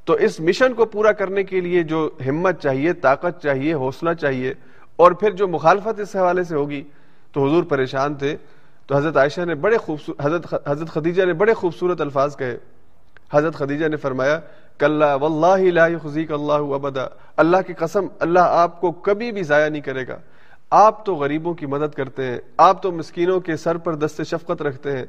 تو 0.05 0.13
اس 0.13 0.41
مشن 0.41 0.75
کو 0.75 0.85
پورا 0.85 1.13
کرنے 1.13 1.45
کے 1.45 1.61
لیے 1.61 1.83
جو 1.83 2.11
ہمت 2.29 2.63
چاہیے، 2.63 2.93
طاقت 2.93 3.43
چاہیے، 3.43 3.75
حوصلہ 3.75 4.13
چاہیے 4.13 4.55
اور 4.97 5.13
پھر 5.13 5.31
جو 5.31 5.49
مخالفت 5.49 6.01
اس 6.01 6.17
حوالے 6.17 6.45
سے 6.45 6.55
ہوگی، 6.55 6.83
تو 7.33 7.47
حضور 7.47 7.63
پریشان 7.63 8.15
تھے۔ 8.15 8.37
تو 8.87 8.97
حضرت 8.97 9.17
عائشہ 9.17 9.41
نے 9.41 9.55
بڑے 9.55 9.77
خوبصورت 9.77 10.27
حضرت 10.27 10.69
حضرت 10.69 10.89
خدیجہ 10.89 11.25
نے 11.25 11.33
بڑے 11.33 11.55
خوبصورت 11.55 12.01
الفاظ 12.01 12.37
کہے۔ 12.37 12.59
حضرت 13.33 13.55
خدیجہ 13.55 13.89
نے 13.89 13.97
فرمایا 13.97 14.41
کل 14.79 15.03
واللہ 15.21 15.71
لا 15.71 15.87
یخزیک 15.87 16.33
اللہ 16.33 16.53
ابدا۔ 16.53 17.07
اللہ 17.37 17.57
کی 17.67 17.73
قسم، 17.73 18.07
اللہ 18.19 18.39
آپ 18.43 18.81
کو 18.81 18.93
کبھی 18.93 19.33
بھی 19.33 19.43
ضائع 19.43 19.69
نہیں 19.69 19.83
کرے 19.83 20.09
گا۔ 20.09 20.19
آپ 20.71 21.07
تو 21.07 21.15
غریبوں 21.15 21.55
کی 21.55 21.67
مدد 21.67 21.95
کرتے 21.95 22.25
ہیں، 22.25 22.39
آپ 22.57 22.83
تو 22.83 22.93
مسکینوں 22.93 23.41
کے 23.41 23.57
سر 23.57 23.77
پر 23.77 23.95
دست 23.95 24.23
شفقت 24.23 24.63
رکھتے 24.63 24.99
ہیں۔ 24.99 25.05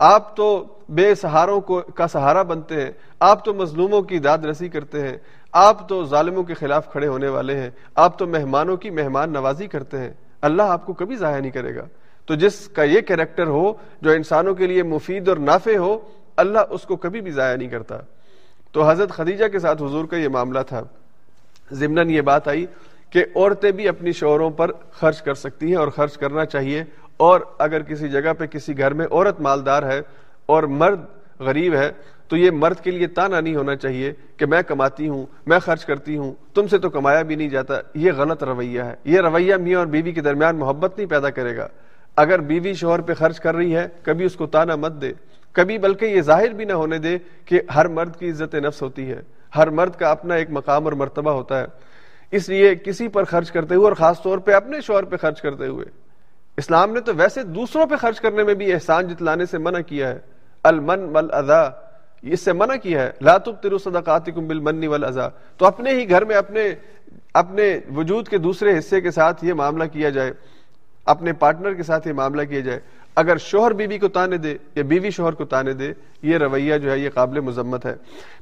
آپ 0.00 0.36
تو 0.36 0.64
بے 0.88 1.14
سہاروں 1.14 1.60
کو 1.60 1.80
کا 1.80 2.08
سہارا 2.08 2.42
بنتے 2.42 2.82
ہیں، 2.82 2.90
آپ 3.20 3.44
تو 3.44 3.54
مظلوموں 3.54 4.02
کی 4.02 4.18
داد 4.18 4.38
رسی 4.38 4.68
کرتے 4.68 5.08
ہیں، 5.08 5.16
آپ 5.52 5.88
تو 5.88 6.04
ظالموں 6.04 6.42
کے 6.42 6.54
خلاف 6.54 6.92
کھڑے 6.92 7.06
ہونے 7.06 7.28
والے 7.28 7.56
ہیں، 7.56 7.70
آپ 7.94 8.18
تو 8.18 8.26
مہمانوں 8.26 8.76
کی 8.76 8.90
مہمان 8.90 9.32
نوازی 9.32 9.66
کرتے 9.66 9.98
ہیں۔ 9.98 10.12
اللہ 10.42 10.62
آپ 10.62 10.86
کو 10.86 10.92
کبھی 10.92 11.16
ضائع 11.16 11.40
نہیں 11.40 11.50
کرے 11.50 11.76
گا۔ 11.76 11.86
تو 12.26 12.34
جس 12.34 12.68
کا 12.68 12.82
یہ 12.82 13.00
کریکٹر 13.00 13.46
ہو، 13.46 13.72
جو 14.02 14.10
انسانوں 14.10 14.54
کے 14.54 14.66
لیے 14.66 14.82
مفید 14.82 15.28
اور 15.28 15.36
نافع 15.36 15.76
ہو، 15.76 15.98
اللہ 16.36 16.58
اس 16.70 16.82
کو 16.82 16.96
کبھی 16.96 17.20
بھی 17.20 17.30
ضائع 17.30 17.56
نہیں 17.56 17.68
کرتا۔ 17.68 17.96
تو 18.72 18.90
حضرت 18.90 19.10
خدیجہ 19.10 19.48
کے 19.48 19.58
ساتھ 19.58 19.82
حضور 19.82 20.04
کا 20.04 20.16
یہ 20.16 20.28
معاملہ 20.28 20.60
تھا۔ 20.68 20.82
ضمن 21.72 22.10
یہ 22.10 22.20
بات 22.20 22.48
آئی 22.48 22.66
کہ 23.10 23.24
عورتیں 23.36 23.72
بھی 23.72 23.88
اپنی 23.88 24.12
شوہروں 24.12 24.50
پر 24.50 24.70
خرچ 24.92 25.22
کر 25.22 25.34
سکتی 25.34 25.66
ہیں 25.66 25.76
اور 25.76 25.88
خرچ 25.88 26.16
کرنا 26.16 26.44
چاہیے۔ 26.44 26.84
اور 27.20 27.40
اگر 27.58 27.82
کسی 27.82 28.08
جگہ 28.08 28.32
پہ 28.38 28.46
کسی 28.46 28.78
گھر 28.78 28.94
میں 28.94 29.06
عورت 29.10 29.40
مالدار 29.40 29.82
ہے 29.82 30.00
اور 30.46 30.62
مرد 30.62 31.00
غریب 31.38 31.74
ہے، 31.74 31.92
تو 32.28 32.36
یہ 32.36 32.50
مرد 32.50 32.80
کے 32.80 32.90
لیے 32.90 33.06
تانا 33.06 33.40
نہیں 33.40 33.54
ہونا 33.54 33.76
چاہیے 33.76 34.12
کہ 34.36 34.46
میں 34.46 34.62
کماتی 34.62 35.08
ہوں، 35.08 35.26
میں 35.46 35.58
خرچ 35.58 35.84
کرتی 35.84 36.16
ہوں، 36.16 36.34
تم 36.54 36.66
سے 36.66 36.78
تو 36.78 36.90
کمایا 36.90 37.22
بھی 37.22 37.34
نہیں 37.34 37.48
جاتا۔ 37.48 37.74
یہ 37.94 38.12
غلط 38.16 38.44
رویہ 38.44 38.82
ہے۔ 38.82 38.94
یہ 39.04 39.20
رویہ 39.20 39.54
میاں 39.54 39.78
اور 39.78 39.86
بیوی 39.86 40.12
کے 40.12 40.20
درمیان 40.20 40.56
محبت 40.56 40.98
نہیں 40.98 41.08
پیدا 41.08 41.30
کرے 41.30 41.56
گا۔ 41.56 41.68
اگر 42.16 42.38
بیوی 42.38 42.74
شوہر 42.74 43.00
پہ 43.00 43.14
خرچ 43.14 43.40
کر 43.40 43.54
رہی 43.54 43.76
ہے، 43.76 43.88
کبھی 44.02 44.24
اس 44.24 44.36
کو 44.36 44.46
تانا 44.46 44.76
مت 44.76 44.92
دے۔ 45.02 45.12
کبھی 45.52 45.78
بلکہ 45.78 46.04
یہ 46.04 46.20
ظاہر 46.20 46.48
بھی 46.48 46.64
نہ 46.64 46.72
ہونے 46.72 46.98
دے 46.98 47.18
کہ 47.44 47.60
ہر 47.74 47.88
مرد 47.88 48.16
کی 48.16 48.30
عزت 48.30 48.54
نفس 48.54 48.82
ہوتی 48.82 49.10
ہے۔ 49.10 49.22
ہر 49.56 49.70
مرد 49.70 49.94
کا 49.94 50.10
اپنا 50.10 50.34
ایک 50.34 50.48
مقام 50.50 50.84
اور 50.84 50.92
مرتبہ 50.92 51.30
ہوتا 51.30 51.60
ہے۔ 51.60 51.66
اس 52.30 52.48
لیے 52.48 52.74
کسی 52.74 53.08
پر 53.08 53.24
خرچ 53.24 53.50
کرتے 53.50 53.74
ہوئے 53.74 53.84
اور 53.84 53.92
خاص 53.92 54.22
طور 54.22 54.38
پہ 54.38 54.52
اپنے 54.52 54.80
شوہر 54.80 55.02
پہ 55.02 55.16
خرچ 55.16 55.40
کرتے 55.40 55.66
ہوئے 55.66 55.86
اسلام 56.60 56.92
نے 56.92 57.00
تو 57.00 57.14
ویسے 57.14 57.42
دوسروں 57.42 57.86
پہ 57.86 57.96
خرچ 57.96 58.20
کرنے 58.20 58.42
میں 58.42 58.54
بھی 58.54 58.72
احسان 58.72 59.08
جتلانے 59.08 59.46
سے 59.46 59.58
منع 59.58 59.80
کیا 59.80 60.08
ہے۔ 60.08 60.18
المن 60.62 61.00
مل 61.00 61.26
ادا 61.32 61.62
اس 62.22 62.40
سے 62.40 62.52
منع 62.52 62.76
کیا 62.76 63.02
ہے۔ 63.02 63.10
لا 63.20 63.38
تبطلوا 63.38 63.78
صدقاتکم 63.84 64.48
بالمن 64.48 64.86
والاذا 64.86 65.28
تو 65.56 65.66
اپنے 65.66 65.90
ہی 65.90 66.10
گھر 66.10 66.24
میں 66.24 66.36
اپنے 66.36 66.74
اپنے 67.34 67.80
وجود 67.96 68.28
کے 68.28 68.38
دوسرے 68.38 68.78
حصے 68.78 69.00
کے 69.00 69.10
ساتھ 69.10 69.44
یہ 69.44 69.52
معاملہ 69.52 69.84
کیا 69.84 70.10
جائے۔ 70.10 70.32
اپنے 71.06 71.32
پارٹنر 71.32 71.74
کے 71.74 71.82
ساتھ 71.82 72.08
یہ 72.08 72.12
معاملہ 72.12 72.42
کیا 72.42 72.60
جائے۔ 72.60 72.80
اگر 73.16 73.36
شوہر 73.36 73.70
بیوی 73.70 73.98
کو 73.98 74.08
تانے 74.08 74.36
دے 74.36 74.56
یا 74.74 74.82
بیوی 74.82 75.10
شوہر 75.10 75.32
کو 75.32 75.44
تانے 75.44 75.72
دے، 75.72 75.92
یہ 76.22 76.38
رویہ 76.38 76.78
جو 76.78 76.90
ہے 76.90 76.98
یہ 76.98 77.10
قابل 77.14 77.40
مذمت 77.40 77.86
ہے۔ 77.86 77.94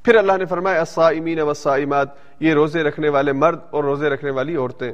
پھر 0.02 0.14
اللہ 0.14 0.32
نے 0.38 0.44
فرمایا، 0.44 0.80
الصائمین 0.80 1.40
والصائمات، 1.40 2.08
یہ 2.40 2.54
روزے 2.54 2.82
رکھنے 2.82 3.08
والے 3.08 3.32
مرد 3.32 3.58
اور 3.70 3.84
روزے 3.84 4.08
رکھنے 4.08 4.30
والی 4.30 4.56
عورتیں۔ 4.56 4.92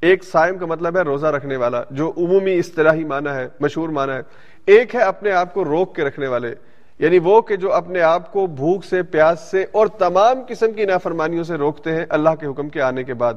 ایک 0.00 0.24
سائم 0.24 0.58
کا 0.58 0.66
مطلب 0.66 0.96
ہے 0.96 1.02
روزہ 1.02 1.26
رکھنے 1.26 1.56
والا، 1.56 1.82
جو 1.90 2.12
عمومی 2.16 2.58
اصطلاحی 2.58 3.04
معنی 3.04 3.30
ہے، 3.30 3.48
مشہور 3.60 3.88
معنی 3.88 4.12
ہے۔ 4.12 4.20
ایک 4.66 4.94
ہے 4.94 5.00
اپنے 5.00 5.30
آپ 5.30 5.54
کو 5.54 5.64
روک 5.64 5.94
کے 5.94 6.04
رکھنے 6.04 6.26
والے 6.26 6.54
یعنی 6.98 7.18
وہ 7.18 7.40
کہ 7.40 7.56
جو 7.56 7.72
اپنے 7.72 8.00
آپ 8.00 8.32
کو 8.32 8.46
بھوک 8.46 8.84
سے، 8.84 9.02
پیاس 9.02 9.40
سے 9.40 9.64
اور 9.72 9.86
تمام 9.86 10.42
قسم 10.48 10.72
کی 10.72 10.84
نافرمانیوں 10.84 11.44
سے 11.44 11.54
روکتے 11.54 11.92
ہیں 11.92 12.04
اللہ 12.08 12.34
کے 12.40 12.46
حکم 12.46 12.68
کے 12.68 12.82
آنے 12.82 13.04
کے 13.04 13.14
بعد، 13.14 13.34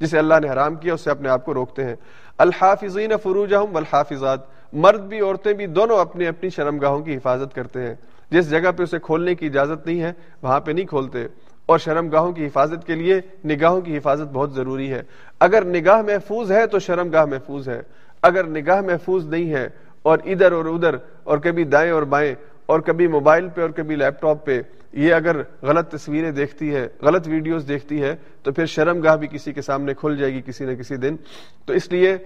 جسے 0.00 0.18
اللہ 0.18 0.34
نے 0.42 0.50
حرام 0.50 0.74
کیا، 0.74 0.94
اس 0.94 1.00
سے 1.00 1.10
اپنے 1.10 1.28
آپ 1.28 1.44
کو 1.44 1.54
روکتے 1.54 1.84
ہیں۔ 1.84 1.96
الحافظین 2.38 3.12
فروجہم 3.22 3.64
والحافظات، 3.72 4.38
مرد 4.72 5.00
بھی، 5.00 5.20
عورتیں 5.20 5.52
بھی 5.52 5.66
دونوں 5.66 5.98
اپنی 5.98 6.26
اپنی 6.26 6.50
شرم 6.50 6.78
گاہوں 6.78 7.00
کی 7.00 7.16
حفاظت 7.16 7.54
کرتے 7.54 7.86
ہیں۔ 7.86 7.94
جس 8.30 8.50
جگہ 8.50 8.70
پہ 8.76 8.82
اسے 8.82 8.98
کھولنے 8.98 9.34
کی 9.34 9.46
اجازت 9.46 9.86
نہیں 9.86 10.00
ہے، 10.02 10.12
وہاں 10.42 10.60
پہ 10.60 10.72
نہیں 10.72 10.86
کھولتے۔ 10.86 11.26
اور 11.70 11.78
شرم 11.78 12.08
گاہوں 12.08 12.32
کی 12.32 12.46
حفاظت 12.46 12.86
کے 12.86 12.94
لیے 12.94 13.20
نگاہوں 13.44 13.80
کی 13.80 13.96
حفاظت 13.96 14.32
بہت 14.32 14.54
ضروری 14.54 14.92
ہے۔ 14.92 15.02
اگر 15.40 15.64
نگاہ 15.64 16.02
محفوظ 16.02 16.52
ہے 16.52 16.66
تو 16.66 16.78
شرم 16.78 17.10
گاہ 17.10 17.24
محفوظ 17.24 17.68
ہے۔ 17.68 17.82
اگر 18.22 18.46
نگاہ 18.46 18.80
محفوظ 18.80 19.26
نہیں 19.26 19.50
ہے 19.50 19.68
اور 20.02 20.18
ادھر 20.24 20.52
اور 20.52 20.64
ادھر 20.64 20.96
اور 21.22 21.38
کبھی 21.38 21.64
دائیں 21.64 21.90
اور 21.92 22.02
بائیں 22.02 22.34
اور 22.66 22.80
کبھی 22.80 23.06
موبائل 23.06 23.48
پہ 23.48 23.60
اور 23.60 23.70
کبھی 23.70 23.96
لیپ 23.96 24.20
ٹاپ 24.20 24.44
پہ 24.46 24.60
یہ 24.92 25.14
اگر 25.14 25.36
غلط 25.62 25.90
تصویریں 25.90 26.30
دیکھتی 26.30 26.74
ہے، 26.74 26.88
غلط 27.02 27.28
ویڈیوز 27.28 27.68
دیکھتی 27.68 28.02
ہے، 28.02 28.16
تو 28.42 28.52
پھر 28.52 28.66
شرم 28.66 29.00
گاہ 29.00 29.16
بھی 29.16 29.28
کسی 29.30 29.52
کے 29.52 29.62
سامنے 29.62 29.94
کھل 29.94 30.16
جائے 30.16 30.32
گی 30.34 30.42
کسی 30.46 30.64
نہ 30.64 30.74
کسی 30.74 30.96
دن۔ 30.96 31.16
تو 31.64 31.72
اس 31.72 31.92
لیے 31.92 32.16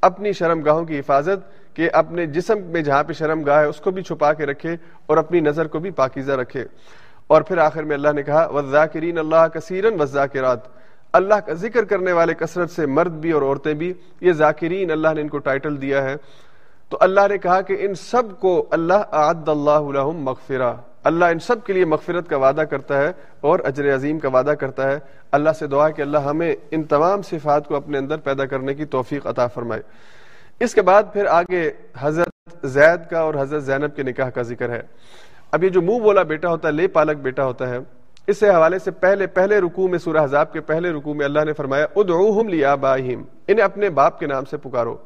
اپنی 0.00 0.32
شرم 0.32 0.60
گاہوں 0.60 0.84
کی 0.84 0.98
حفاظت 0.98 1.76
کہ 1.76 1.88
اپنے 1.92 2.26
جسم 2.26 2.58
میں 2.62 2.82
جہاں 2.82 3.02
پہ 3.04 3.12
شرم 3.12 3.42
گاہ 3.42 3.60
ہے 3.60 3.66
اس 3.66 3.80
کو 3.80 3.90
بھی 3.90 4.02
چھپا 4.02 4.32
کے 4.32 4.46
رکھے 4.46 4.76
اور 5.06 5.16
اپنی 5.16 5.40
نظر 5.40 5.66
کو 5.66 5.78
بھی 5.78 5.90
پاکیزہ 5.90 6.32
رکھے۔ 6.32 6.64
اور 7.26 7.42
پھر 7.42 7.58
آخر 7.58 7.82
میں 7.82 7.96
اللہ 7.96 8.08
نے 8.14 8.22
کہا 8.22 8.46
وزاکرین 8.46 9.18
اللہ 9.18 9.48
کثیرن 9.54 10.00
وزاکرات 10.00 10.58
اللہ 11.12 11.34
کا 11.34 11.52
ذکر 11.52 11.84
کرنے 11.84 12.12
والے 12.12 12.34
کثرت 12.34 12.70
سے 12.70 12.86
مرد 12.86 13.12
بھی 13.12 13.30
اور 13.30 13.42
عورتیں 13.42 13.74
بھی، 13.74 13.92
یہ 14.20 14.32
ذاکرین 14.32 14.90
اللہ 14.90 15.08
نے 15.14 15.20
ان 15.20 15.28
کو 15.28 15.38
ٹائٹل 15.38 15.82
دیا 15.82 16.02
ہے۔ 16.02 16.16
تو 16.88 16.98
اللہ 17.00 17.20
نے 17.28 17.38
کہا 17.38 17.60
کہ 17.60 17.76
ان 17.80 17.94
سب 17.94 18.22
کو 18.40 18.66
اللہ 18.70 18.94
اعد 18.94 19.48
اللہ 19.48 19.98
لهم 19.98 20.16
مغفرہ۔ 20.16 20.72
اللہ 21.04 21.24
ان 21.24 21.38
سب 21.38 21.64
کے 21.64 21.72
لیے 21.72 21.84
مغفرت 21.84 22.28
کا 22.28 22.36
وعدہ 22.36 22.60
کرتا 22.60 22.96
ہے 22.98 23.12
اور 23.40 23.58
اجر 23.64 23.94
عظیم 23.94 24.18
کا 24.18 24.28
وعدہ 24.28 24.50
کرتا 24.50 24.90
ہے۔ 24.90 24.98
اللہ 25.32 25.50
سے 25.58 25.66
دعا 25.66 25.88
کہ 25.88 26.02
اللہ 26.02 26.18
ہمیں 26.18 26.56
ان 26.70 26.82
تمام 26.82 27.22
صفات 27.22 27.68
کو 27.68 27.76
اپنے 27.76 27.98
اندر 27.98 28.16
پیدا 28.16 28.44
کرنے 28.44 28.74
کی 28.74 28.84
توفیق 28.84 29.26
عطا 29.26 29.46
فرمائے۔ 29.46 29.82
اس 30.60 30.74
کے 30.74 30.82
بعد 30.82 31.02
پھر 31.12 31.26
آگے 31.26 31.70
حضرت 31.98 32.66
زید 32.66 33.10
کا 33.10 33.20
اور 33.20 33.34
حضرت 33.40 33.62
زینب 33.62 33.96
کے 33.96 34.02
نکاح 34.02 34.28
کا 34.28 34.42
ذکر 34.42 34.70
ہے۔ 34.70 34.82
اب 35.54 35.64
یہ 35.64 35.68
جو 35.68 35.82
منہ 35.82 35.98
بولا 35.98 36.22
بیٹا 36.22 36.48
ہوتا 36.48 36.68
ہے، 36.68 36.72
لے 36.72 36.88
پالک 36.88 37.16
بیٹا 37.16 37.44
ہوتا 37.44 37.68
ہے، 37.68 37.78
اس 38.26 38.38
سے 38.38 38.50
حوالے 38.50 38.78
سے 38.78 38.90
پہلے 38.90 39.26
پہلے 39.26 39.58
رکوع 39.58 39.88
میں 39.88 39.98
سورہ 39.98 40.24
حضاب 40.24 40.52
کے 40.52 40.60
پہلے 40.60 40.90
رکوع 40.90 41.14
میں 41.14 41.24
اللہ 41.24 41.44
نے 41.44 41.52
فرمایا، 41.52 41.86
ادعوہم 41.96 42.48
لیابائہم، 42.48 43.22
انہیں 43.48 43.64
اپنے 43.64 43.90
باپ 43.90 44.20
کے 44.20 44.26
نام 44.26 44.44
سے 44.44 44.56
پکارو۔ 44.56 44.96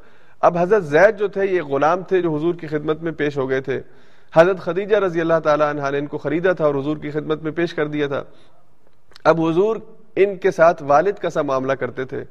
اب 0.40 0.58
حضرت 0.58 0.84
زید 0.84 1.18
جو 1.18 1.28
تھے، 1.28 1.46
یہ 1.46 1.62
غلام 1.62 2.02
تھے 2.02 2.22
جو 2.22 2.36
حضور 2.36 2.54
کی 2.54 2.66
خدمت 2.66 3.02
میں 3.02 3.12
پیش 3.12 3.38
ہو 3.38 3.50
گئے 3.50 3.60
تھے۔ 3.60 3.80
حضرت 4.34 4.58
خدیجہ 4.58 4.96
رضی 4.96 5.20
اللہ 5.20 5.38
تعالیٰ 5.44 5.70
عنہ 5.70 5.90
نے 5.90 5.98
ان 5.98 6.06
کو 6.06 6.18
خریدا 6.18 6.52
تھا 6.52 6.64
اور 6.64 6.74
حضور 6.74 6.96
کی 6.96 7.10
خدمت 7.10 7.42
میں 7.42 7.52
پیش 7.52 7.74
کر 7.74 7.86
دیا 7.86 8.06
تھا۔ 8.06 8.22
اب 9.24 9.40
حضور 9.40 9.76
ان 10.16 10.36
کے 10.36 10.50
ساتھ 10.50 10.82
والد 10.82 11.12
کا 11.12 11.30
سا 11.30 11.42
معاملہ 11.42 11.72
کرتے 11.72 12.04
تھے۔ 12.04 12.24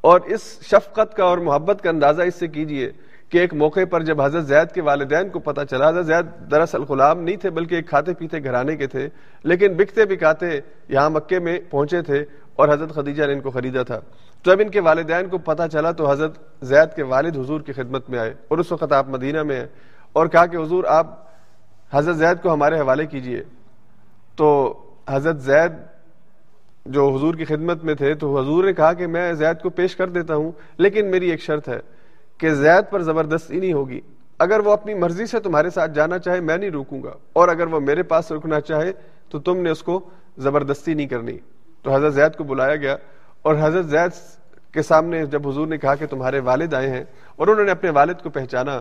اور 0.00 0.20
اس 0.20 0.40
شفقت 0.62 1.16
کا 1.16 1.24
اور 1.24 1.38
محبت 1.38 1.82
کا 1.82 1.90
اندازہ 1.90 2.22
اس 2.22 2.34
سے 2.34 2.48
کیجیے 2.48 2.92
کہ 3.30 3.38
ایک 3.38 3.54
موقع 3.54 3.80
پر 3.90 4.02
جب 4.02 4.22
حضرت 4.22 4.44
زید 4.44 4.72
کے 4.74 4.82
والدین 4.82 5.28
کو 5.28 5.38
پتہ 5.38 5.60
چلا، 5.70 5.88
حضرت 5.88 6.06
زید 6.06 6.50
دراصل 6.50 6.82
غلام 6.82 7.20
نہیں 7.20 7.36
تھے، 7.36 7.50
بلکہ 7.50 7.74
ایک 7.74 7.88
کھاتے 7.88 8.14
پیتے 8.14 8.44
گھرانے 8.44 8.76
کے 8.76 8.86
تھے، 8.86 9.08
لیکن 9.44 9.74
بکتے 9.74 10.04
بکاتے 10.04 10.60
یہاں 10.88 11.10
مکے 11.10 11.38
میں 11.38 11.58
پہنچے 11.70 12.02
تھے 12.02 12.24
اور 12.56 12.68
حضرت 12.68 12.94
خدیجہ 12.94 13.24
نے 13.24 13.32
ان 13.32 13.40
کو 13.40 13.50
خریدا 13.50 13.82
تھا۔ 13.82 14.00
تو 14.42 14.50
جب 14.50 14.60
ان 14.60 14.68
کے 14.68 14.80
والدین 14.80 15.28
کو 15.28 15.38
پتہ 15.38 15.62
چلا 15.72 15.92
تو 15.92 16.10
حضرت 16.10 16.38
زید 16.62 16.96
کے 16.96 17.02
والد 17.02 17.36
حضور 17.36 17.60
کی 17.60 17.72
خدمت 17.72 18.10
میں 18.10 18.18
آئے 18.18 18.34
اور 18.48 18.58
اس 18.58 18.72
وقت 18.72 18.92
آپ 18.92 19.08
مدینہ 19.08 19.42
میں 19.42 19.56
ہیں 19.56 19.66
اور 20.12 20.26
کہا 20.26 20.46
کہ 20.46 20.56
حضور، 20.56 20.84
آپ 20.84 21.06
حضرت 21.92 22.16
زید 22.16 22.42
کو 22.42 22.52
ہمارے 22.52 22.80
حوالے 22.80 23.06
کیجیے۔ 23.06 23.42
تو 24.36 24.78
حضرت 25.08 25.40
زید 25.40 25.72
جو 26.86 27.16
حضور 27.16 27.34
کی 27.34 27.44
خدمت 27.44 27.84
میں 27.84 27.94
تھے 27.94 28.14
تو 28.14 28.38
حضور 28.38 28.64
نے 28.64 28.72
کہا 28.72 28.92
کہ 28.92 29.06
میں 29.06 29.32
زید 29.32 29.62
کو 29.62 29.70
پیش 29.70 29.96
کر 29.96 30.08
دیتا 30.08 30.34
ہوں، 30.34 30.52
لیکن 30.78 31.10
میری 31.10 31.30
ایک 31.30 31.40
شرط 31.40 31.68
ہے۔ 31.68 31.99
کہ 32.40 32.50
زید 32.50 32.90
پر 32.90 33.02
زبردستی 33.02 33.60
نہیں 33.60 33.72
ہوگی۔ 33.72 34.00
اگر 34.38 34.60
وہ 34.60 34.72
اپنی 34.72 34.94
مرضی 34.94 35.26
سے 35.26 35.40
تمہارے 35.40 35.70
ساتھ 35.70 35.92
جانا 35.92 36.18
چاہے، 36.18 36.40
میں 36.40 36.56
نہیں 36.56 36.70
روکوں 36.70 37.02
گا۔ 37.02 37.12
اور 37.32 37.48
اگر 37.48 37.66
وہ 37.66 37.80
میرے 37.80 38.02
پاس 38.02 38.32
رکنا 38.32 38.60
چاہے، 38.60 38.92
تو 39.28 39.38
تم 39.38 39.56
نے 39.56 39.70
اس 39.70 39.82
کو 39.82 40.10
زبردستی 40.38 40.94
نہیں 40.94 41.06
کرنی۔ 41.06 41.38
تو 41.82 41.94
حضرت 41.94 42.14
زید 42.14 42.36
کو 42.36 42.44
بلایا 42.44 42.76
گیا 42.76 42.96
اور 43.42 43.54
حضرت 43.60 43.86
زید 43.86 44.10
کے 44.72 44.82
سامنے 44.82 45.26
جب 45.26 45.48
حضور 45.48 45.66
نے 45.66 45.78
کہا 45.78 45.94
کہ 45.94 46.06
تمہارے 46.06 46.40
والد 46.40 46.74
آئے 46.74 46.88
ہیں 46.88 47.04
اور 47.36 47.48
انہوں 47.48 47.64
نے 47.64 47.70
اپنے 47.70 47.90
والد 47.90 48.22
کو 48.22 48.30
پہچانا 48.30 48.80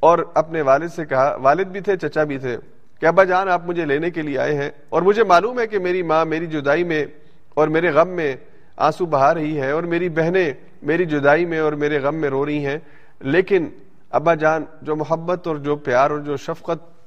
اور 0.00 0.18
اپنے 0.34 0.62
والد 0.62 0.88
سے 0.88 1.04
کہا، 1.04 1.36
والد 1.42 1.64
بھی 1.64 1.80
تھے، 1.80 1.96
چچا 1.96 2.24
بھی 2.24 2.38
تھے، 2.38 2.56
کہ 3.00 3.06
ابا 3.06 3.24
جان، 3.24 3.48
آپ 3.48 3.62
مجھے 3.66 3.84
لینے 3.84 4.10
کے 4.10 4.22
لیے 4.22 4.38
آئے 4.38 4.54
ہیں 4.54 4.70
اور 4.88 5.02
مجھے 5.02 5.24
معلوم 5.24 5.60
ہے 5.60 5.66
کہ 5.66 5.78
میری 5.78 6.02
ماں 6.02 6.24
میری 6.24 6.46
جدائی 6.46 6.84
میں 6.84 7.06
اور 7.54 7.68
میرے 7.68 7.90
غم 7.90 8.08
میں 8.08 8.36
آنسو 8.76 9.06
بہا 9.06 9.34
رہی 9.34 9.60
ہے 9.60 9.70
اور 9.70 9.82
میری 9.82 10.08
بہنیں 10.08 10.52
میری 10.82 11.04
جدائی 11.04 11.46
میں 11.46 11.58
اور 11.58 11.72
میرے 11.72 11.98
غم 11.98 12.16
میں 12.16 12.28
رو 12.28 12.46
رہی 12.46 12.66
ہیں، 12.66 12.78
لیکن 13.20 13.68
ابا 14.10 14.34
جان، 14.34 14.64
جو 14.82 14.96
محبت 14.96 15.46
اور 15.46 15.56
جو 15.56 15.76
پیار 15.76 16.10
اور 16.10 16.18
جو 16.18 16.36
شفقت 16.36 16.98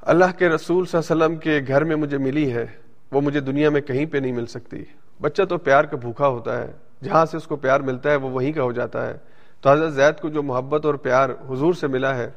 اللہ 0.00 0.24
کے 0.38 0.48
رسول 0.48 0.86
صلی 0.86 1.00
اللہ 1.10 1.24
علیہ 1.24 1.26
وسلم 1.26 1.38
کے 1.38 1.60
گھر 1.68 1.84
میں 1.84 1.96
مجھے 1.96 2.18
ملی 2.18 2.52
ہے، 2.52 2.66
وہ 3.12 3.20
مجھے 3.20 3.40
دنیا 3.40 3.70
میں 3.70 3.80
کہیں 3.80 4.06
پہ 4.06 4.18
نہیں 4.18 4.32
مل 4.32 4.46
سکتی۔ 4.46 4.84
بچہ 5.20 5.42
تو 5.42 5.58
پیار 5.58 5.84
کا 5.84 5.96
بھوکا 5.96 6.28
ہوتا 6.28 6.62
ہے، 6.62 6.72
جہاں 7.04 7.26
سے 7.26 7.36
اس 7.36 7.46
کو 7.46 7.56
پیار 7.56 7.80
ملتا 7.80 8.10
ہے، 8.10 8.16
وہ 8.16 8.30
وہیں 8.30 8.52
کا 8.52 8.62
ہو 8.62 8.72
جاتا 8.72 9.06
ہے۔ 9.06 9.16
تو 9.60 9.70
حضرت 9.70 9.92
زید 9.92 10.20
کو 10.20 10.28
جو 10.28 10.42
محبت 10.42 10.86
اور 10.86 10.94
پیار 10.94 11.30
حضور 11.30 11.74
سے 11.74 11.86
ملا 11.86 12.16
ہے، 12.16 12.30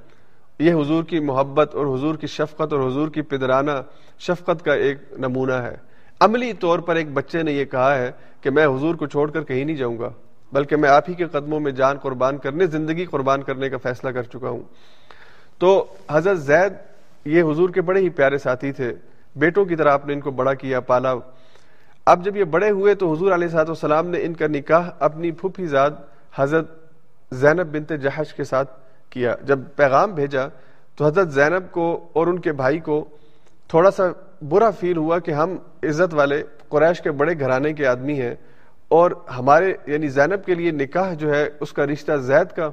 یہ 0.60 0.74
حضور 0.74 1.04
کی 1.04 1.20
محبت 1.20 1.76
اور 1.76 1.86
حضور 1.86 2.16
کی 2.16 2.28
شفقت 2.28 2.74
اور 2.74 2.88
حضور 2.88 3.10
کی 3.10 3.22
پدرانہ 3.22 3.72
شفقت 4.20 4.66
کا 4.66 4.74
ایک 4.74 4.98
نمونہ 5.12 5.54
ہے۔ 5.54 5.76
عملی 6.24 6.54
طور 6.54 6.80
پر 6.80 6.96
ایک 6.96 7.14
بچے 7.14 7.44
نے 7.44 7.52
یہ 7.52 7.66
کہا 7.66 7.96
ہے 7.96 8.12
کہ 8.42 8.50
میں 8.50 8.66
حضور 8.66 8.96
کو 8.96 9.06
چھوڑ 9.06 9.32
کر 9.32 9.44
کہیں 9.44 9.66
نہیں 9.66 9.76
جاؤں 9.76 10.00
گا، 10.00 10.10
بلکہ 10.52 10.76
میں 10.76 10.90
آپ 10.90 11.10
ہی 11.10 11.14
کے 11.14 11.26
قدموں 11.26 11.60
میں 11.60 11.72
جان 11.72 11.98
قربان 11.98 12.38
کرنے، 12.38 12.66
زندگی 12.66 13.06
قربان 13.06 13.44
کرنے 13.44 13.70
کا 13.70 13.78
فیصلہ 13.78 14.10
کر 14.10 14.24
چکا 14.24 14.50
ہوں۔ 14.50 14.64
تو 15.60 15.86
حضرت 16.12 16.40
زید 16.40 16.74
یہ 17.26 17.44
حضور 17.44 17.70
کے 17.70 17.82
بڑے 17.82 18.00
ہی 18.00 18.10
پیارے 18.10 18.38
ساتھی 18.38 18.72
تھے۔ 18.72 18.94
بیٹوں 19.36 19.66
کی 19.66 19.76
طرح 19.76 19.92
آپ 19.92 20.06
نے 20.08 20.14
ان 20.14 20.20
کو 20.20 20.32
بڑا 20.32 20.54
کیا، 20.54 20.80
پالا۔ 20.80 21.14
اب 22.06 22.26
جب 22.26 22.38
یہ 22.38 22.44
بڑے 22.44 22.70
ہوئے 22.70 22.96
تو 22.96 23.12
حضور 23.14 23.32
علیہ 23.32 23.48
صاحب 23.48 23.70
السلام 23.70 24.08
نے 24.08 24.24
ان 24.24 24.34
کا 24.34 24.48
نکاح 24.48 24.90
اپنی 25.00 25.32
پھوپھی 25.32 25.66
زاد 25.66 25.92
حضرت 26.36 26.72
زینب 27.32 27.68
بنت 27.72 27.92
جہش 28.02 28.34
کے 28.34 28.44
ساتھ 28.44 28.72
کیا۔ 29.10 29.36
جب 29.44 29.60
پیغام 29.76 30.12
بھیجا 30.12 30.48
تو 30.96 31.06
حضرت 31.06 31.32
زینب 31.32 31.72
کو 31.72 32.08
اور 32.14 32.28
ان 32.28 32.40
کے 32.40 32.52
بھائی 32.52 32.80
کو 32.80 33.06
تھوڑا 33.68 33.92
سا 33.92 34.04
برا 34.42 34.72
فیل 34.72 34.98
ہوا 34.98 35.20
کہ 35.20 35.32
ہم 35.32 35.58
عزت 35.84 36.14
والے 36.14 36.44
قریش 36.70 37.02
کے 37.02 37.12
بڑے 37.12 37.40
گھرانے 37.40 37.74
کے 37.74 37.88
آدمی 37.88 38.22
ہیں 38.22 38.36
اور 38.88 39.12
ہمارے 39.38 39.74
یعنی 39.88 40.08
زینب 40.08 40.46
کے 40.46 40.56
لیے 40.56 40.72
نکاح 40.72 41.14
جو 41.14 41.34
ہے، 41.36 41.50
اس 41.60 41.74
کا 41.74 41.86
رشتہ 41.86 42.18
زید 42.18 42.56
کا۔ 42.56 42.70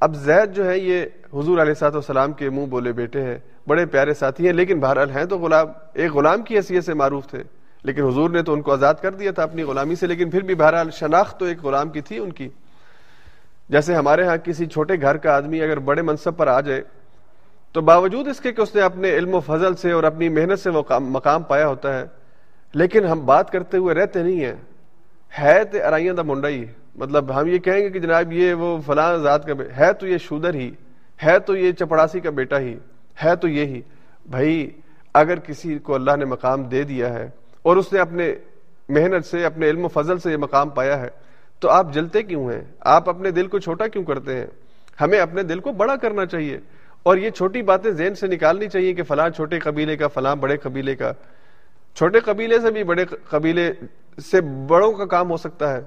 اب 0.00 0.14
زید 0.16 0.56
جو 0.56 0.70
ہے، 0.70 0.78
یہ 0.78 1.04
حضور 1.34 1.58
علیہ 1.58 1.74
صاحب 1.74 1.94
والسلام 1.94 2.32
کے 2.32 2.50
منہ 2.50 2.66
بولے 2.66 2.92
بیٹے 2.92 3.22
ہیں، 3.22 3.38
بڑے 3.66 3.86
پیارے 3.86 4.14
ساتھی 4.14 4.46
ہیں، 4.46 4.52
لیکن 4.52 4.80
بہرحال 4.80 5.10
ہیں 5.10 5.24
تو 5.24 5.38
غلام، 5.38 5.66
ایک 5.94 6.12
غلام 6.12 6.42
کی 6.42 6.56
حیثیت 6.56 6.84
سے 6.84 6.94
معروف 6.94 7.26
تھے۔ 7.26 7.42
لیکن 7.82 8.04
حضور 8.04 8.30
نے 8.30 8.42
تو 8.42 8.52
ان 8.52 8.62
کو 8.62 8.72
آزاد 8.72 8.94
کر 9.02 9.14
دیا 9.14 9.30
تھا 9.30 9.42
اپنی 9.42 9.62
غلامی 9.62 9.94
سے، 9.94 10.06
لیکن 10.06 10.30
پھر 10.30 10.42
بھی 10.42 10.54
بہرحال 10.54 10.90
شناخت 10.90 11.38
تو 11.38 11.44
ایک 11.44 11.64
غلام 11.64 11.88
کی 11.88 12.00
تھی 12.00 12.18
ان 12.18 12.32
کی۔ 12.32 12.48
جیسے 13.68 13.94
ہمارے 13.94 14.24
ہاں 14.24 14.36
کسی 14.36 14.66
چھوٹے 14.66 14.94
گھر 15.00 15.16
کا 15.16 15.36
آدمی 15.36 15.62
اگر 15.62 15.78
بڑے 15.78 16.02
منصب 16.02 16.36
پر 16.36 16.46
آ 16.46 16.60
جائے 16.60 16.82
تو 17.72 17.80
باوجود 17.80 18.28
اس 18.28 18.40
کے 18.40 18.52
کہ 18.52 18.60
اس 18.60 18.74
نے 18.74 18.80
اپنے 18.82 19.10
علم 19.10 19.34
و 19.34 19.40
فضل 19.40 19.74
سے 19.74 19.90
اور 19.90 20.04
اپنی 20.04 20.28
محنت 20.28 20.58
سے 20.58 20.70
وہ 20.70 20.82
مقام 21.00 21.42
پایا 21.42 21.68
ہوتا 21.68 22.00
ہے، 22.00 22.04
لیکن 22.74 23.04
ہم 23.04 23.26
بات 23.26 23.50
کرتے 23.50 23.76
ہوئے 23.76 23.94
رہتے 23.94 24.22
نہیں 24.22 24.44
ہیں۔ 24.44 24.54
ہے 25.38 25.64
تو 25.64 25.86
ارائیاں 25.86 26.14
دا 26.14 26.22
منڈا 26.22 26.48
ہی۔ 26.48 26.64
مطلب 26.94 27.40
ہم 27.40 27.46
یہ 27.46 27.58
کہیں 27.58 27.80
گے 27.80 27.90
کہ 27.90 27.98
جناب 27.98 28.32
یہ 28.32 28.54
وہ 28.54 28.78
فلاں 28.86 29.16
ذات 29.16 29.46
کا 29.46 29.52
ہے 29.76 29.92
تو 29.92 30.06
یہ 30.06 30.18
شودر 30.18 30.54
ہی۔ 30.54 30.70
ہے 31.22 31.38
تو 31.38 31.56
یہ 31.56 31.72
چپڑاسی 31.72 32.20
کا 32.20 32.30
بیٹا 32.30 32.58
ہی۔ 32.58 32.76
ہے 33.24 33.36
تو 33.36 33.48
یہی 33.48 33.82
بھائی، 34.26 34.70
اگر 35.14 35.38
کسی 35.38 35.78
کو 35.78 35.94
اللہ 35.94 36.16
نے 36.16 36.24
مقام 36.24 36.62
دے 36.62 36.82
دیا 36.82 37.12
ہے 37.14 37.30
اور 37.62 37.76
اس 37.76 37.92
نے 37.92 38.00
اپنے 38.00 38.34
محنت 38.88 39.24
سے، 39.24 39.44
اپنے 39.44 39.70
علم 39.70 39.84
و 39.84 39.88
فضل 39.88 40.18
سے 40.18 40.32
یہ 40.32 40.36
مقام 40.36 40.68
پایا 40.68 41.00
ہے، 41.00 41.08
تو 41.60 41.70
آپ 41.70 41.92
جلتے 41.92 42.22
کیوں 42.22 42.52
ہیں؟ 42.52 42.60
آپ 42.80 43.08
اپنے 43.08 43.30
دل 43.30 43.46
کو 43.46 43.58
چھوٹا 43.58 43.86
کیوں 43.86 44.04
کرتے 44.04 44.34
ہیں؟ 44.34 44.46
ہمیں 45.00 45.20
اپنے 45.20 45.42
دل 45.42 45.58
کو 45.58 45.72
بڑا 45.72 45.96
کرنا 45.96 46.26
چاہیے۔ 46.26 46.60
اور 47.08 47.16
یہ 47.16 47.30
چھوٹی 47.30 47.62
باتیں 47.62 47.90
ذہن 47.90 48.14
سے 48.14 48.26
نکالنی 48.26 48.68
چاہیے 48.68 48.94
کہ 48.94 49.02
فلاں 49.02 49.28
چھوٹے 49.30 49.58
قبیلے 49.58 49.96
کا، 49.96 50.08
فلاں 50.08 50.36
بڑے 50.36 50.56
قبیلے 50.56 50.96
کا۔ 50.96 51.12
چھوٹے 51.94 52.20
قبیلے 52.20 52.60
سے 52.60 52.70
بھی 52.70 52.84
بڑے 52.84 53.04
قبیلے 53.04 53.72
سے 54.30 54.40
بڑوں 54.40 54.92
کا 54.92 55.04
کام 55.04 55.30
ہو 55.30 55.36
سکتا 55.36 55.72
ہے۔ 55.72 55.80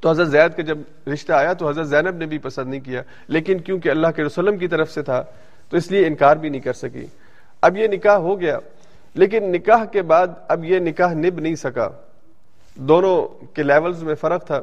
تو 0.00 0.10
حضرت 0.10 0.28
زید 0.28 0.56
کا 0.56 0.62
جب 0.62 0.78
رشتہ 1.12 1.32
آیا 1.32 1.52
تو 1.52 1.68
حضرت 1.68 1.88
زینب 1.88 2.16
نے 2.16 2.26
بھی 2.26 2.38
پسند 2.38 2.70
نہیں 2.70 2.80
کیا، 2.80 3.02
لیکن 3.28 3.58
کیونکہ 3.58 3.88
اللہ 3.88 4.06
کے 4.16 4.24
رسولم 4.24 4.58
کی 4.58 4.68
طرف 4.68 4.90
سے 4.90 5.02
تھا 5.02 5.24
تو 5.68 5.76
اس 5.76 5.90
لیے 5.90 6.06
انکار 6.06 6.36
بھی 6.36 6.48
نہیں 6.48 6.60
کر 6.60 6.72
سکی۔ 6.72 7.06
اب 7.62 7.76
یہ 7.76 7.86
نکاح 7.86 8.16
ہو 8.16 8.40
گیا، 8.40 8.58
لیکن 9.14 9.52
نکاح 9.52 9.84
کے 9.84 10.02
بعد 10.02 10.26
اب 10.48 10.64
یہ 10.64 10.78
نکاح 10.78 11.12
نب 11.12 11.40
نہیں 11.40 11.54
سکا۔ 11.54 11.88
دونوں 12.74 13.44
کے 13.54 13.62
لیولز 13.62 14.02
میں 14.02 14.14
فرق 14.14 14.46
تھا۔ 14.46 14.60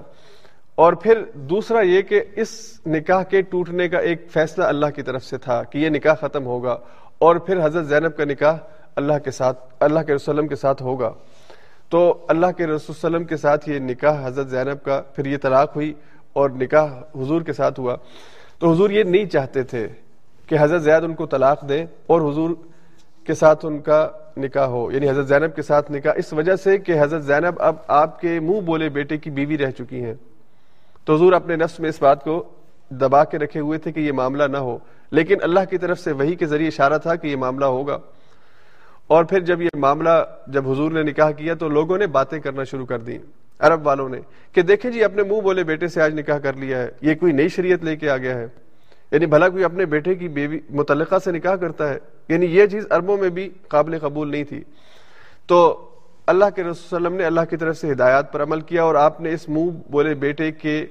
اور 0.76 0.94
پھر 0.94 1.24
دوسرا 1.34 1.82
یہ 1.82 2.02
کہ 2.02 2.22
اس 2.36 2.82
نکاح 2.86 3.24
کے 3.24 3.42
ٹوٹنے 3.42 3.90
کا 3.90 3.98
ایک 3.98 4.32
فیصلہ 4.32 4.64
اللہ 4.64 4.86
کی 4.86 5.02
طرف 5.02 5.24
سے 5.24 5.38
تھا 5.38 5.64
کہ 5.64 5.78
یہ 5.78 5.90
نکاح 5.90 6.14
ختم 6.14 6.46
ہوگا 6.46 6.78
اور 7.18 7.36
پھر 7.36 7.66
حضرت 7.66 7.86
زینب 7.88 8.18
کا 8.18 8.24
نکاح 8.24 8.58
اللہ 8.96 9.14
کے 9.26 9.32
ساتھ، 9.32 9.60
اللہ 9.80 10.00
کے 10.00 10.14
رسول 10.14 10.48
کے 10.48 10.56
ساتھ 10.56 10.84
ہوگا۔ 10.84 11.14
تو 11.90 12.26
اللہ 12.28 12.48
کے 12.58 12.68
رسول 12.68 12.96
وسلم 12.98 13.24
کے 13.24 13.38
ساتھ 13.38 13.70
یہ 13.70 13.80
نکاح 13.80 14.28
حضرت 14.28 14.50
زینب 14.50 14.86
کا 14.86 15.02
پھر 15.16 15.26
یہ 15.26 15.38
طلاق 15.38 15.76
ہوئی 15.76 15.94
اور 16.34 16.50
نکاح 16.50 16.86
حضور 17.16 17.42
کے 17.42 17.54
ساتھ 17.54 17.80
ہوا۔ 17.80 17.96
تو 18.60 18.72
حضور 18.72 18.90
یہ 18.90 19.04
نہیں 19.04 19.26
چاہتے 19.26 19.64
تھے 19.64 19.88
کہ 20.48 20.56
حضرت 20.60 20.82
زید 20.82 21.04
ان 21.04 21.16
کو 21.16 21.26
طلاق 21.26 21.70
دیں 21.70 21.86
اور 22.08 22.32
حضور 22.32 22.50
کے 23.24 23.34
ساتھ 23.34 23.66
ان 23.66 23.80
کا 23.80 24.10
نکاح 24.38 24.66
ہو۔ 24.66 24.92
یعنی 24.92 25.10
حضرت 25.10 25.28
زینب 25.28 25.56
کے 25.56 25.62
ساتھ 25.62 25.92
نکاح۔ 25.92 26.14
اس 26.16 26.34
وجہ 26.34 26.56
سے 26.56 26.78
کہ 26.78 26.94
حضرت 27.02 27.24
زینب 27.24 27.54
اب 27.60 27.76
آپ 27.88 28.22
کے 28.22 28.40
منہ 28.40 28.62
بولے 28.62 28.90
بیٹے 28.90 29.18
کی 29.18 29.30
بیوی 29.30 29.58
رہ 29.58 29.72
چکی 29.72 30.04
ہیں۔ 30.04 30.14
تو 31.06 31.16
حضور 31.16 31.34
اپنے 31.34 31.56
نفس 31.56 31.80
میں 31.80 31.90
اس 31.90 32.02
بات 32.02 32.24
کو 32.24 32.44
دبا 32.90 33.24
کے 33.24 33.38
رکھے 33.38 33.60
ہوئے 33.60 33.80
تھے 33.80 33.92
کہ 33.92 34.00
یہ 34.00 34.12
معاملہ 34.12 34.44
نہ 34.44 34.58
ہو۔ 34.58 34.78
لیکن 35.12 35.36
اللہ 35.42 35.60
کی 35.70 35.78
طرف 35.78 36.00
سے 36.00 36.12
وہی 36.12 36.36
کے 36.36 36.46
ذریعے 36.46 36.68
اشارہ 36.68 36.98
تھا 36.98 37.16
کہ 37.16 37.28
یہ 37.28 37.36
معاملہ 37.36 37.66
ہوگا۔ 37.66 37.98
اور 39.08 39.24
پھر 39.24 39.40
جب 39.40 39.62
یہ 39.62 39.70
معاملہ 39.78 40.10
جب 40.48 40.72
حضور 40.72 40.92
نے 40.92 41.04
نکاح 41.04 41.32
کیا 41.32 41.54
تو 41.54 41.70
لوگوں 41.70 41.98
نے 41.98 42.08
باتیں 42.08 42.40
کرنا 42.40 42.64
شروع 42.64 42.86
کر 42.86 43.00
دی 43.00 43.18
عرب 43.60 43.88
والوں 43.88 44.10
نے 44.10 44.20
کہ 44.52 44.62
دیکھیں 44.62 44.92
جی 44.92 45.04
اپنے 45.04 45.24
منہ 45.24 45.42
بولے 45.42 45.64
بیٹے 45.64 45.88
سے 45.88 46.02
آج 46.02 46.20
نکاح 46.20 46.38
کر 46.38 46.54
لیا 46.54 46.82
ہے۔ 46.82 46.90
یہ 47.02 47.16
کوئی 47.16 47.34
نئی 47.34 47.48
شریعت 47.48 47.84
لے 47.84 47.96
کے 47.96 48.10
آ 48.10 48.18
گیا 48.18 48.38
ہے۔ 48.38 48.48
یعنی 49.12 49.26
بھلا 49.26 49.50
کوئی 49.50 49.64
اپنے 49.64 49.86
بیٹے 49.86 50.16
کی 50.16 50.28
بیوی 50.28 50.60
متعلقہ 50.70 51.16
سے 51.24 51.32
نکاح 51.32 51.56
کرتا 51.56 51.90
ہے۔ 51.90 51.98
یعنی 52.30 52.46
یہ 52.46 52.66
چیز 52.66 52.86
عربوں 52.90 53.18
میں 53.18 53.30
بھی 53.30 53.50
قابل 53.68 54.00
قبول 54.00 54.32
نہیں 54.32 54.44
تھی۔ 54.44 54.64
تو 55.48 55.90
اللہ 56.28 56.46
کے 56.56 56.64
رسول 56.64 56.96
وسلم 56.96 57.16
نے 57.18 57.26
اللہ 57.26 57.42
کی 57.50 57.58
طرف 57.58 57.78
سے 57.78 57.92
ہدایات 57.92 58.32
پر 58.34 58.44
عمل 58.44 58.62
کیا 58.62 58.84
اور 58.84 58.96
آپ 58.96 59.22
نے 59.22 59.34
اس 59.34 59.48
منہ 59.50 59.70
بولے 59.92 60.14
بیٹے 60.16 60.52
کے، 60.52 60.86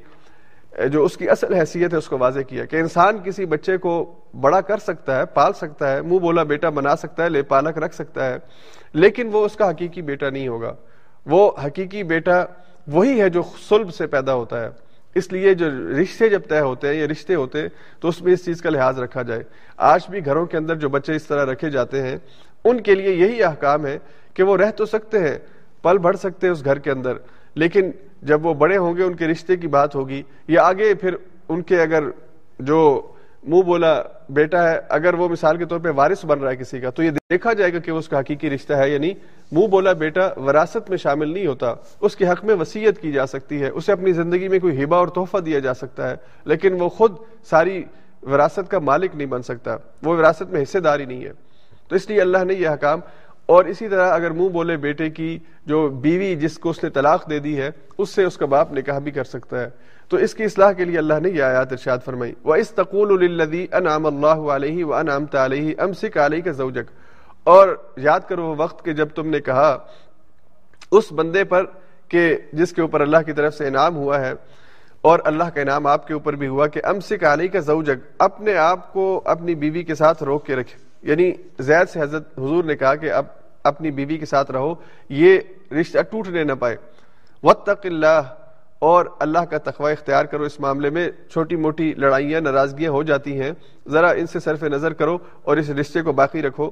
جو 0.93 1.05
اس 1.05 1.17
کی 1.17 1.29
اصل 1.31 1.55
حیثیت 1.55 1.93
ہے، 1.93 1.99
اس 1.99 2.09
کو 2.09 2.19
واضح 2.19 2.41
کیا 2.41 2.65
کہ 2.65 2.77
انسان 2.77 3.19
کسی 3.25 3.47
بچے 3.47 3.77
کو 3.77 3.95
بڑا 4.41 4.61
کر 4.61 4.79
سکتا 4.79 5.19
ہے، 5.19 5.25
پال 5.27 5.53
سکتا 5.53 5.93
ہے، 5.93 6.03
منہ 6.03 6.19
بولا 6.19 6.43
بیٹا 6.43 6.69
بنا 6.71 6.97
سکتا 6.97 7.25
ہے، 7.25 7.29
لے 7.29 7.43
پالک 7.43 7.79
رکھ 7.79 7.95
سکتا 7.95 8.27
ہے، 8.27 8.37
لیکن 8.93 9.29
وہ 9.33 9.45
اس 9.45 9.57
کا 9.57 9.71
حقیقی 9.71 10.03
بیٹا 10.03 10.31
نہیں 10.31 10.49
ہوگا۔ 10.49 10.75
وہ 11.27 11.51
حقیقی 11.67 12.03
بیٹا 12.03 12.45
وہی 12.87 13.21
ہے 13.21 13.29
جو 13.29 13.43
سلب 13.69 13.95
سے 13.95 14.07
پیدا 14.07 14.35
ہوتا 14.35 14.61
ہے۔ 14.61 14.69
اس 15.15 15.33
لیے 15.33 15.55
جو 15.55 15.69
رشتے 16.03 16.29
جب 16.29 16.43
طے 16.49 16.61
ہوتے 16.61 16.89
ہیں 16.89 16.95
یا 16.95 17.07
رشتے 17.11 17.35
ہوتے 17.35 17.61
ہیں، 17.61 17.69
تو 18.01 18.09
اس 18.09 18.23
میں 18.23 18.33
اس 18.33 18.45
چیز 18.45 18.63
کا 18.63 18.71
لحاظ 18.71 18.99
رکھا 18.99 19.23
جائے۔ 19.23 19.43
آج 19.77 20.09
بھی 20.11 20.25
گھروں 20.27 20.47
کے 20.47 20.57
اندر 20.57 20.75
جو 20.75 20.89
بچے 20.89 21.17
اس 21.17 21.27
طرح 21.27 21.53
رکھے 21.53 21.71
جاتے 21.71 22.03
ہیں، 22.03 22.17
ان 22.65 22.81
کے 22.81 22.95
لیے 22.95 23.15
یہی 23.15 23.43
احکام 23.43 23.87
ہے 23.87 23.99
کہ 24.35 24.43
وہ 24.43 24.57
رہ 24.57 24.71
تو 24.71 24.87
سکتے 24.87 25.19
ہیں، 25.19 25.39
پل 25.83 25.99
بڑھ 25.99 26.17
سکتے 26.17 26.47
ہیں 26.47 26.53
اس 26.53 26.65
گھر 26.65 26.79
کے 26.79 26.91
اندر۔ 26.91 27.13
لیکن 27.55 27.91
جب 28.23 28.47
وہ 28.47 28.55
بڑے 28.55 28.77
ہوں 28.77 28.97
گے، 28.97 29.03
ان 29.03 29.15
کے 29.15 29.27
رشتے 29.27 29.57
کی 29.57 29.69
بات 29.69 29.95
ہوگی، 29.95 30.23
یا 30.49 30.63
آگے 30.63 30.95
پھر 30.95 31.15
ان 31.49 31.63
کے 31.63 31.83
اگر 31.83 32.05
جو 32.59 33.09
منہ 33.45 33.63
بولا 33.63 34.03
بیٹا 34.29 34.71
ہے، 34.71 34.81
اگر 34.89 35.15
وہ 35.15 35.29
مثال 35.29 35.57
کے 35.57 35.65
طور 35.65 35.79
پہ 35.79 35.89
وارث 35.97 36.25
بن 36.25 36.41
رہا 36.41 36.51
ہے 36.51 36.57
کسی 36.57 36.81
کا، 36.81 36.91
تو 36.91 37.03
یہ 37.03 37.11
دیکھا 37.11 37.53
جائے 37.53 37.73
گا 37.73 37.79
کہ 37.79 37.91
اس 37.91 38.09
کا 38.09 38.21
حقیقی 38.21 38.51
رشتہ 38.51 38.73
ہے 38.73 38.91
یعنی 38.91 39.15
منہ 39.53 39.67
بولا 39.67 39.93
بیٹا 39.93 40.41
وراثت 40.41 40.89
میں 40.89 40.97
شامل 40.97 41.33
نہیں 41.33 41.47
ہوتا۔ 41.47 41.75
اس 42.01 42.17
کے 42.17 42.29
حق 42.29 42.45
میں 42.45 42.55
وسیعت 42.55 43.01
کی 43.01 43.13
جا 43.13 43.27
سکتی 43.27 43.63
ہے، 43.63 43.69
اسے 43.69 43.93
اپنی 43.93 44.13
زندگی 44.13 44.49
میں 44.49 44.59
کوئی 44.59 44.85
ہبا 44.85 44.97
اور 44.97 45.09
تحفہ 45.09 45.39
دیا 45.39 45.59
جا 45.59 45.75
سکتا 45.75 46.11
ہے، 46.11 46.15
لیکن 46.45 46.81
وہ 46.81 46.89
خود 46.89 47.17
ساری 47.45 47.85
وراثت 48.23 48.71
کا 48.71 48.79
مالک 48.79 49.11
نہیں 49.15 49.27
بن 49.27 49.43
سکتا۔ 49.43 49.77
وہ 50.03 50.17
وراثت 50.17 50.53
میں 50.53 50.63
حصے 50.63 50.81
داری 50.81 51.05
نہیں 51.05 51.25
ہے۔ 51.25 51.33
تو 51.89 51.97
اس 51.97 52.11
لیے 52.11 52.21
اللہ 52.21 52.45
نے 52.45 52.55
یہ 52.55 52.69
حکام 52.69 53.01
اور 53.49 53.65
اسی 53.65 53.89
طرح 53.89 54.13
اگر 54.15 54.31
منہ 54.31 54.49
بولے 54.49 54.77
بیٹے 54.77 55.09
کی 55.11 55.39
جو 55.67 55.89
بیوی 56.03 56.35
جس 56.37 56.59
کو 56.59 56.71
اس 56.71 56.83
نے 56.85 56.91
طلاق 56.91 57.29
دے 57.31 57.39
دی 57.39 57.57
ہے، 57.59 57.71
اس 57.99 58.11
سے 58.11 58.25
اس 58.25 58.37
کا 58.37 58.47
باپ 58.47 58.73
نکاح 58.73 58.99
بھی 58.99 59.11
کر 59.11 59.25
سکتا 59.25 59.61
ہے۔ 59.61 59.69
تو 60.11 60.17
اس 60.17 60.35
کی 60.35 60.45
اصلاح 60.45 60.73
کے 60.73 60.85
لیے 60.85 60.99
اللہ 60.99 61.21
نے 61.23 61.31
یہ 61.31 61.43
آیات 61.43 61.73
ارشاد 61.73 61.99
فرمائی۔ 62.05 62.33
وہ 62.45 62.55
اس 62.55 62.71
تقول 62.71 63.41
انعام 63.73 64.07
اللہ 64.07 64.51
علیہ 64.55 64.85
و 64.85 64.95
انعام 64.95 65.25
علیہ 65.35 65.75
ام 65.79 65.93
سکھ 65.93 66.19
علیہ 66.19 66.43
کا 66.43 66.53
زوجک 66.53 66.91
اور 67.45 67.69
یاد 67.97 68.21
کرو 68.29 68.47
وہ 68.47 68.55
وقت 68.59 68.85
کہ 68.85 68.93
جب 68.93 69.09
تم 69.09 69.29
نے 69.29 69.41
کہا، 69.41 69.77
اس 70.91 71.13
بندے 71.13 71.45
پر 71.45 71.65
کہ 72.09 72.37
جس 72.53 72.73
کے 72.73 72.81
اوپر 72.81 73.01
اللہ 73.01 73.23
کی 73.27 73.33
طرف 73.33 73.55
سے 73.55 73.67
انعام 73.67 73.97
ہوا 73.97 74.21
ہے، 74.21 74.33
اور 75.01 75.19
اللہ 75.25 75.45
کا 75.45 75.61
انعام 75.61 75.87
آپ 75.87 76.07
کے 76.07 76.15
اوپر 76.15 76.37
بھی 76.37 76.47
ہوا 76.47 76.67
کہ 76.67 76.81
ام 76.85 77.01
سکھ 77.01 77.25
علیہ 77.25 77.49
کا 77.49 77.61
زوجک 77.61 78.07
اپنے 78.19 78.57
آپ 78.57 78.93
کو 78.93 79.23
اپنی 79.25 79.55
بیوی 79.55 79.83
کے 79.83 79.95
ساتھ 79.95 80.23
روک 80.23 80.47
کے 80.47 80.57
رکھے۔ 80.57 80.92
یعنی 81.03 81.33
زید 81.59 81.89
سے 81.89 82.01
حضرت 82.01 82.39
حضور 82.39 82.65
نے 82.65 82.77
کہا 82.77 82.95
کہ 82.95 83.13
اب 83.13 83.25
اپنی 83.65 83.91
بیوی 83.91 84.19
کے 84.19 84.27
ساتھ 84.27 84.51
رہو، 84.51 84.75
یہ 85.09 85.39
رشتہ 85.81 85.99
ٹوٹنے 86.11 86.45
نہ 86.45 86.53
پائے۔ 86.53 86.77
وطق 87.43 87.87
اللہ 87.87 88.23
اور 88.79 89.07
اللہ 89.19 89.39
کا 89.39 89.59
تخوہ 89.59 89.91
اختیار 89.91 90.25
کرو۔ 90.25 90.43
اس 90.43 90.61
معاملے 90.61 90.91
میں 90.91 91.11
چھوٹی 91.31 91.57
موٹی 91.57 91.95
لڑائیاں، 91.97 92.41
ناراضگیاں 92.41 92.91
ہو 92.91 93.03
جاتی 93.03 93.41
ہیں۔ 93.41 93.53
ذرا 93.89 94.11
ان 94.11 94.27
سے 94.27 94.41
صرف 94.41 94.63
نظر 94.63 94.93
کرو 94.93 95.19
اور 95.43 95.57
اس 95.57 95.71
رشتے 95.71 96.03
کو 96.03 96.13
باقی 96.13 96.43
رکھو۔ 96.43 96.71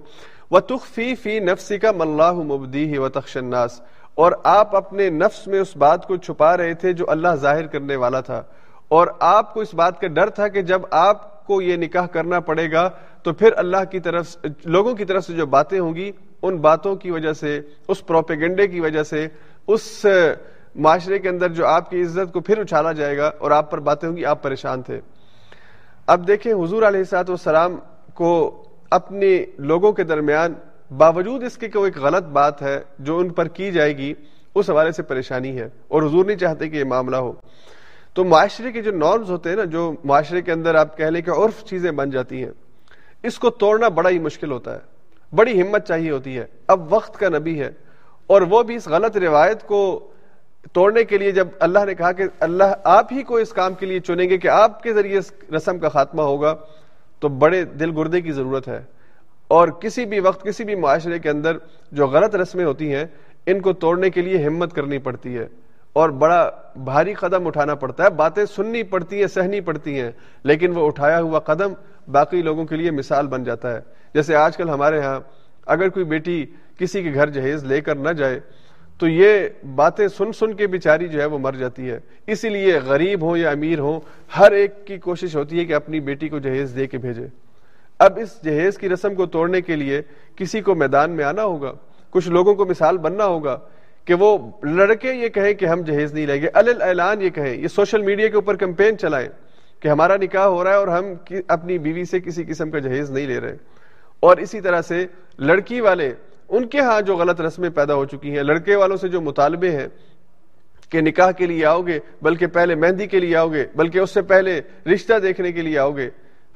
وہ 0.50 0.60
تخفی 0.60 1.14
فی 1.14 1.38
نفسی 1.38 1.78
کا 1.78 1.92
ملاح 1.92 2.32
مبدی 2.32 2.98
و 2.98 3.08
تخشناس 3.08 3.80
اور 4.14 4.32
آپ 4.42 4.76
اپنے 4.76 5.10
نفس 5.10 5.46
میں 5.46 5.60
اس 5.60 5.76
بات 5.76 6.06
کو 6.06 6.16
چھپا 6.16 6.56
رہے 6.56 6.74
تھے 6.74 6.92
جو 6.92 7.10
اللہ 7.10 7.28
ظاہر 7.34 7.66
کرنے 7.66 7.96
والا 7.96 8.20
تھا۔ 8.20 8.42
اور 8.88 9.06
آپ 9.20 9.54
کو 9.54 9.60
اس 9.60 9.74
بات 9.74 10.00
کا 10.00 10.06
ڈر 10.06 10.30
تھا 10.30 10.48
کہ 10.48 10.62
جب 10.62 10.82
آپ 10.90 11.39
کو 11.50 11.62
یہ 11.62 11.76
نکاح 11.76 12.06
کرنا 12.06 12.40
پڑے 12.40 12.72
گا، 12.72 12.90
تو 13.22 13.32
پھر 13.32 13.50
اللہ 13.56 13.84
کی 13.90 14.00
طرف 14.00 14.36
لوگوں 14.64 14.94
کی 14.94 15.04
طرف 15.04 15.24
سے 15.24 15.32
جو 15.32 15.46
باتیں 15.46 15.80
ہوں 15.80 15.94
گی، 15.94 16.12
ان 16.42 16.56
باتوں 16.56 16.96
کی 16.96 17.10
وجہ 17.10 17.32
سے، 17.32 17.60
اس 17.88 18.06
پروپیگنڈے 18.06 18.66
کی 18.68 18.80
وجہ 18.80 19.02
سے، 19.02 19.28
اس 19.66 20.06
معاشرے 20.74 21.18
کے 21.18 21.28
اندر 21.28 21.52
جو 21.52 21.66
آپ 21.66 21.90
کی 21.90 22.02
عزت 22.02 22.32
کو 22.32 22.40
پھر 22.40 22.58
اچھالا 22.58 22.92
جائے 22.92 23.18
گا 23.18 23.30
اور 23.38 23.50
آپ 23.50 23.70
پر 23.70 23.80
باتیں 23.80 24.08
ہوں 24.08 24.16
گی، 24.16 24.24
آپ 24.24 24.42
پریشان 24.42 24.82
تھے۔ 24.82 25.00
اب 26.06 26.28
دیکھیں، 26.28 26.52
حضور 26.52 26.82
علیہ 26.82 27.04
سات 27.04 27.30
والسلام 27.30 27.76
کو 28.14 28.30
اپنے 28.90 29.44
لوگوں 29.58 29.92
کے 29.92 30.04
درمیان 30.04 30.54
باوجود 30.96 31.42
اس 31.42 31.56
کے 31.58 31.68
کوئی 31.68 31.84
ایک 31.84 32.04
غلط 32.04 32.24
بات 32.24 32.62
ہے 32.62 32.80
جو 32.98 33.18
ان 33.18 33.28
پر 33.28 33.48
کی 33.48 33.72
جائے 33.72 33.96
گی، 33.96 34.14
اس 34.54 34.70
حوالے 34.70 34.92
سے 34.92 35.02
پریشانی 35.02 35.60
ہے۔ 35.60 35.68
اور 35.88 36.02
حضور 36.02 36.24
نہیں 36.24 36.36
چاہتے 36.36 36.68
کہ 36.68 36.76
یہ 36.76 36.84
معاملہ 36.84 37.16
ہو۔ 37.16 37.32
تو 38.14 38.24
معاشرے 38.24 38.72
کے 38.72 38.82
جو 38.82 38.90
نارمز 38.90 39.30
ہوتے 39.30 39.48
ہیں 39.48 39.56
نا، 39.56 39.64
جو 39.64 39.94
معاشرے 40.04 40.42
کے 40.42 40.52
اندر 40.52 40.74
آپ 40.74 40.96
کہہ 40.96 41.04
لیں 41.04 41.22
کہ 41.22 41.30
عرف 41.30 41.64
چیزیں 41.64 41.90
بن 41.90 42.10
جاتی 42.10 42.44
ہیں، 42.44 42.50
اس 43.22 43.38
کو 43.38 43.50
توڑنا 43.50 43.88
بڑا 43.88 44.10
ہی 44.10 44.18
مشکل 44.18 44.50
ہوتا 44.50 44.74
ہے، 44.74 44.80
بڑی 45.36 45.62
ہمت 45.62 45.86
چاہیے 45.86 46.10
ہوتی 46.10 46.38
ہے۔ 46.38 46.44
اب 46.66 46.92
وقت 46.92 47.18
کا 47.18 47.28
نبی 47.28 47.60
ہے 47.60 47.70
اور 48.26 48.42
وہ 48.42 48.62
بھی 48.62 48.74
اس 48.74 48.88
غلط 48.88 49.16
روایت 49.16 49.66
کو 49.66 50.08
توڑنے 50.72 51.04
کے 51.04 51.18
لیے 51.18 51.30
جب 51.30 51.48
اللہ 51.60 51.84
نے 51.86 51.94
کہا 51.94 52.12
کہ 52.12 52.24
اللہ 52.40 52.64
آپ 52.84 53.12
ہی 53.12 53.22
کو 53.22 53.36
اس 53.36 53.50
کام 53.50 53.74
کے 53.74 53.86
لیے 53.86 54.00
چنیں 54.00 54.28
گے 54.28 54.38
کہ 54.38 54.48
آپ 54.48 54.82
کے 54.82 54.92
ذریعے 54.92 55.18
اس 55.18 55.32
رسم 55.56 55.78
کا 55.78 55.88
خاتمہ 55.88 56.22
ہوگا، 56.22 56.56
تو 57.20 57.28
بڑے 57.28 57.64
دل 57.64 57.90
گردے 57.96 58.20
کی 58.20 58.32
ضرورت 58.32 58.68
ہے۔ 58.68 58.84
اور 59.48 59.68
کسی 59.68 60.04
بھی 60.04 60.20
وقت، 60.20 60.44
کسی 60.44 60.64
بھی 60.64 60.74
معاشرے 60.74 61.18
کے 61.18 61.30
اندر 61.30 61.56
جو 61.92 62.06
غلط 62.06 62.34
رسمیں 62.34 62.64
ہوتی 62.64 62.94
ہیں، 62.94 63.04
ان 63.46 63.60
کو 63.60 63.72
توڑنے 63.72 64.10
کے 64.10 64.22
لیے 64.22 64.44
ہمت 64.44 64.74
کرنی 64.74 64.98
پڑتی 64.98 65.38
ہے۔ 65.38 65.46
اور 65.92 66.10
بڑا 66.10 66.50
بھاری 66.84 67.14
قدم 67.14 67.46
اٹھانا 67.46 67.74
پڑتا 67.74 68.04
ہے۔ 68.04 68.10
باتیں 68.10 68.44
سننی 68.44 68.82
پڑتی 68.82 69.20
ہیں، 69.20 69.26
سہنی 69.26 69.60
پڑتی 69.60 70.00
ہیں، 70.00 70.10
لیکن 70.44 70.76
وہ 70.76 70.86
اٹھایا 70.86 71.20
ہوا 71.20 71.38
قدم 71.40 71.72
باقی 72.12 72.42
لوگوں 72.42 72.64
کے 72.64 72.76
لیے 72.76 72.90
مثال 72.90 73.26
بن 73.26 73.44
جاتا 73.44 73.74
ہے۔ 73.74 73.80
جیسے 74.14 74.34
آج 74.36 74.56
کل 74.56 74.68
ہمارے 74.68 75.00
ہاں 75.00 75.18
اگر 75.66 75.88
کوئی 75.88 76.04
بیٹی 76.04 76.44
کسی 76.78 77.02
کے 77.02 77.14
گھر 77.14 77.30
جہیز 77.30 77.64
لے 77.64 77.80
کر 77.80 77.96
نہ 77.96 78.12
جائے، 78.12 78.38
تو 79.00 79.08
یہ 79.08 79.48
باتیں 79.74 80.06
سن 80.08 80.32
سن 80.32 80.52
کے 80.54 80.66
بیچاری 80.66 81.08
جو 81.08 81.20
ہے 81.20 81.26
وہ 81.26 81.38
مر 81.38 81.54
جاتی 81.58 81.90
ہے۔ 81.90 81.98
اسی 82.26 82.48
لیے 82.48 82.78
غریب 82.84 83.22
ہو 83.22 83.36
یا 83.36 83.50
امیر 83.50 83.78
ہو 83.78 83.98
ہر 84.38 84.52
ایک 84.52 84.86
کی 84.86 84.98
کوشش 84.98 85.36
ہوتی 85.36 85.58
ہے 85.58 85.64
کہ 85.64 85.74
اپنی 85.74 86.00
بیٹی 86.00 86.28
کو 86.28 86.38
جہیز 86.38 86.74
دے 86.76 86.86
کے 86.86 86.98
بھیجے۔ 86.98 87.26
اب 88.00 88.18
اس 88.22 88.42
جہیز 88.44 88.78
کی 88.78 88.88
رسم 88.88 89.14
کو 89.14 89.26
توڑنے 89.26 89.60
کے 89.60 89.76
لیے 89.76 90.00
کسی 90.36 90.60
کو 90.60 90.74
میدان 90.74 91.10
میں 91.10 91.24
آنا 91.24 91.44
ہوگا، 91.44 91.72
کچھ 92.10 92.28
لوگوں 92.28 92.54
کو 92.54 92.66
مثال 92.66 92.98
بننا 92.98 93.24
ہوگا 93.24 93.58
کہ 94.10 94.14
وہ 94.14 94.38
لڑکے 94.62 95.12
یہ 95.12 95.28
کہیں 95.28 95.54
کہ 95.54 95.64
ہم 95.64 95.80
جہیز 95.80 96.14
نہیں 96.14 96.26
لیں 96.26 96.42
گے 96.42 96.48
اعلان 96.54 97.22
یہ 97.22 97.30
کہیں، 97.30 97.54
یہ 97.54 97.68
سوشل 97.68 98.02
میڈیا 98.02 98.28
کے 98.28 98.34
اوپر 98.34 98.56
کمپین 98.56 98.98
چلائیں 98.98 99.28
کہ 99.80 99.88
ہمارا 99.88 100.16
نکاح 100.16 100.44
ہو 100.44 100.64
رہا 100.64 100.70
ہے 100.70 100.76
اور 100.76 100.88
ہم 100.88 101.04
اپنی 101.48 101.78
بیوی 101.78 102.04
سے 102.04 102.20
کسی 102.20 102.44
قسم 102.44 102.70
کا 102.70 102.78
جہیز 102.78 103.10
نہیں 103.10 103.26
لے 103.26 103.40
رہے۔ 103.40 103.56
اور 104.20 104.36
اسی 104.36 104.60
طرح 104.60 104.82
سے 104.82 105.06
لڑکی 105.38 105.80
والے، 105.80 106.14
ان 106.48 106.66
کے 106.66 106.80
ہاں 106.80 107.00
جو 107.00 107.16
غلط 107.16 107.40
رسمیں 107.40 107.70
پیدا 107.70 107.94
ہو 107.94 108.04
چکی 108.04 108.36
ہیں، 108.36 108.42
لڑکے 108.42 108.76
والوں 108.76 108.96
سے 108.96 109.08
جو 109.08 109.20
مطالبے 109.20 109.70
ہیں 109.70 109.88
کہ 110.90 111.00
نکاح 111.00 111.30
کے 111.30 111.46
لیے 111.46 111.66
آؤ 111.66 111.82
گے، 111.82 111.98
بلکہ 112.22 112.46
پہلے 112.46 112.74
مہندی 112.74 113.06
کے 113.06 113.20
لیے 113.20 113.36
آؤ 113.36 113.48
گے، 113.48 113.66
بلکہ 113.74 113.98
اس 113.98 114.10
سے 114.10 114.22
پہلے 114.22 114.60
رشتہ 114.94 115.18
دیکھنے 115.18 115.52
کے 115.52 115.62
لیے 115.62 115.78
آؤ 115.78 115.92
گے، 115.92 116.10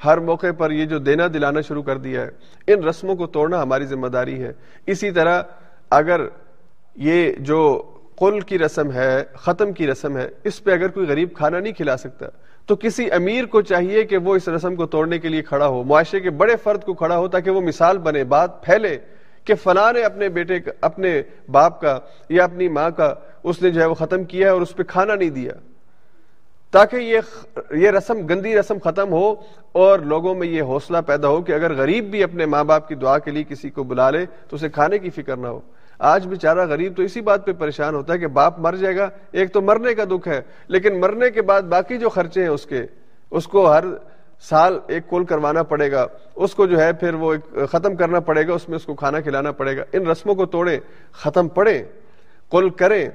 ہر 0.05 0.19
موقع 0.19 0.53
پر 0.59 0.71
یہ 0.71 0.85
جو 0.85 0.99
دینا 0.99 1.27
دلانا 1.35 1.61
شروع 1.61 1.83
کر 1.83 1.99
دیا 1.99 2.27
ہے، 2.27 2.31
ان 2.67 2.85
رسموں 2.85 3.17
کو 3.17 3.27
توڑنا 3.27 3.63
ہماری 3.63 3.85
ذمہ 3.85 4.07
داری 4.07 4.43
ہے۔ 4.43 4.53
اسی 4.87 5.11
طرح 5.11 5.43
اگر 5.91 6.21
یہ 6.97 7.33
جو 7.33 7.83
قل 8.17 8.41
کی 8.41 8.59
رسم 8.59 8.93
ہے، 8.93 9.25
ختم 9.35 9.73
کی 9.73 9.87
رسم 9.87 10.17
ہے، 10.17 10.29
اس 10.45 10.65
پہ 10.65 10.73
اگر 10.73 10.89
کوئی 10.89 11.07
غریب 11.07 11.35
کھانا 11.35 11.61
نہیں 11.61 11.73
کھلا 11.73 11.97
سکتا، 11.97 12.27
تو 12.67 12.77
کسی 12.77 13.11
امیر 13.11 13.45
کو 13.45 13.61
چاہیے 13.61 14.05
کہ 14.05 14.17
وہ 14.17 14.37
اس 14.37 14.49
رسم 14.49 14.75
کو 14.77 14.87
توڑنے 14.87 15.19
کے 15.19 15.29
لیے 15.29 15.43
کھڑا 15.43 15.67
ہو، 15.67 15.83
معاشرے 15.83 16.21
کے 16.21 16.31
بڑے 16.31 16.57
فرد 16.57 16.85
کو 16.85 16.95
کھڑا 16.95 17.17
ہو 17.17 17.29
تاکہ 17.29 17.51
وہ 17.51 17.61
مثال 17.61 17.99
بنے، 17.99 18.25
بات 18.25 18.65
پھیلے 18.65 18.99
کہ 19.45 19.55
فلاں 19.55 19.93
نے 19.93 20.03
اپنے 20.03 20.29
بیٹے 20.29 20.61
کا، 20.61 20.71
اپنے 20.81 21.23
باپ 21.49 21.81
کا 21.81 21.99
یا 22.29 22.45
اپنی 22.45 22.69
ماں 22.69 22.91
کا 22.91 23.15
اس 23.43 23.63
نے 23.63 23.71
جو 23.71 23.81
ہے 23.81 23.87
وہ 23.87 23.95
ختم 23.95 24.25
کیا 24.25 24.47
ہے 24.47 24.53
اور 24.53 24.63
اس 24.63 24.77
پہ 24.77 24.83
کھانا 24.83 25.15
نہیں 25.15 25.31
دیا۔ 25.31 25.53
تاکہ 26.71 26.97
یہ 26.97 27.19
یہ 27.71 27.91
رسم، 27.91 28.27
گندی 28.27 28.57
رسم 28.57 28.79
ختم 28.79 29.13
ہو 29.13 29.35
اور 29.73 29.99
لوگوں 29.99 30.35
میں 30.35 30.49
یہ 30.49 30.63
حوصلہ 30.63 30.99
پیدا 31.07 31.29
ہو 31.29 31.43
کہ 31.43 31.53
اگر 31.53 31.75
غریب 31.75 32.05
بھی 32.05 32.23
اپنے 32.23 32.47
ماں 32.47 32.65
باپ 32.65 32.89
کی 32.89 32.95
دعا 32.95 33.19
کے 33.19 33.31
لیے 33.31 33.45
کسی 33.49 33.71
کو 33.71 33.83
بلا 33.83 34.11
لے، 34.11 34.25
تو 34.49 34.57
اسے 34.57 34.69
کھانے 34.69 34.99
کی 34.99 35.11
فکر 35.11 35.37
نہ 35.37 35.47
ہو۔ 35.47 35.61
آج 35.99 36.27
بیچارہ 36.27 36.67
غریب 36.67 36.97
تو 36.97 37.03
اسی 37.03 37.21
بات 37.21 37.47
پہ 37.47 37.53
پریشان 37.53 37.95
ہوتا 37.95 38.13
ہے 38.13 38.19
کہ 38.19 38.27
باپ 38.27 38.59
مر 38.59 38.75
جائے 38.75 38.97
گا، 38.97 39.09
ایک 39.33 39.53
تو 39.53 39.63
مرنے 39.63 39.95
کا 39.95 40.05
دکھ 40.05 40.29
ہے، 40.29 40.41
لیکن 40.69 41.01
مرنے 41.01 41.31
کے 41.31 41.43
بعد 41.43 41.63
باقی 41.63 41.99
جو 41.99 42.09
خرچے 42.09 42.43
ہیں 42.43 42.49
اس 42.49 42.67
کے، 42.67 42.87
اس 43.31 43.47
کو 43.47 43.73
ہر 43.73 43.85
سال 44.41 44.79
ایک 44.87 45.09
کول 45.09 45.25
کروانا 45.25 45.63
پڑے 45.63 45.93
گا، 45.93 46.07
اس 46.37 46.55
کو 46.55 46.67
جو 46.67 46.81
ہے 46.81 46.93
پھر 46.93 47.15
وہ 47.15 47.35
ختم 47.71 47.97
کرنا 47.97 48.21
پڑے 48.21 48.49
گا، 48.49 48.55
اس 48.55 48.69
میں 48.69 48.77
اس 48.77 48.85
کو 48.85 48.95
کھانا 48.95 49.21
کھلانا 49.21 49.53
پڑے 49.53 49.77
گا۔ 49.77 49.85
ان 49.93 50.07
رسموں 50.07 50.35
کو 50.35 50.47
توڑیں، 50.47 50.79
ختم 51.13 51.49
پڑھیں، 51.49 51.83
کل 52.51 52.71
کریں۔ 52.71 53.09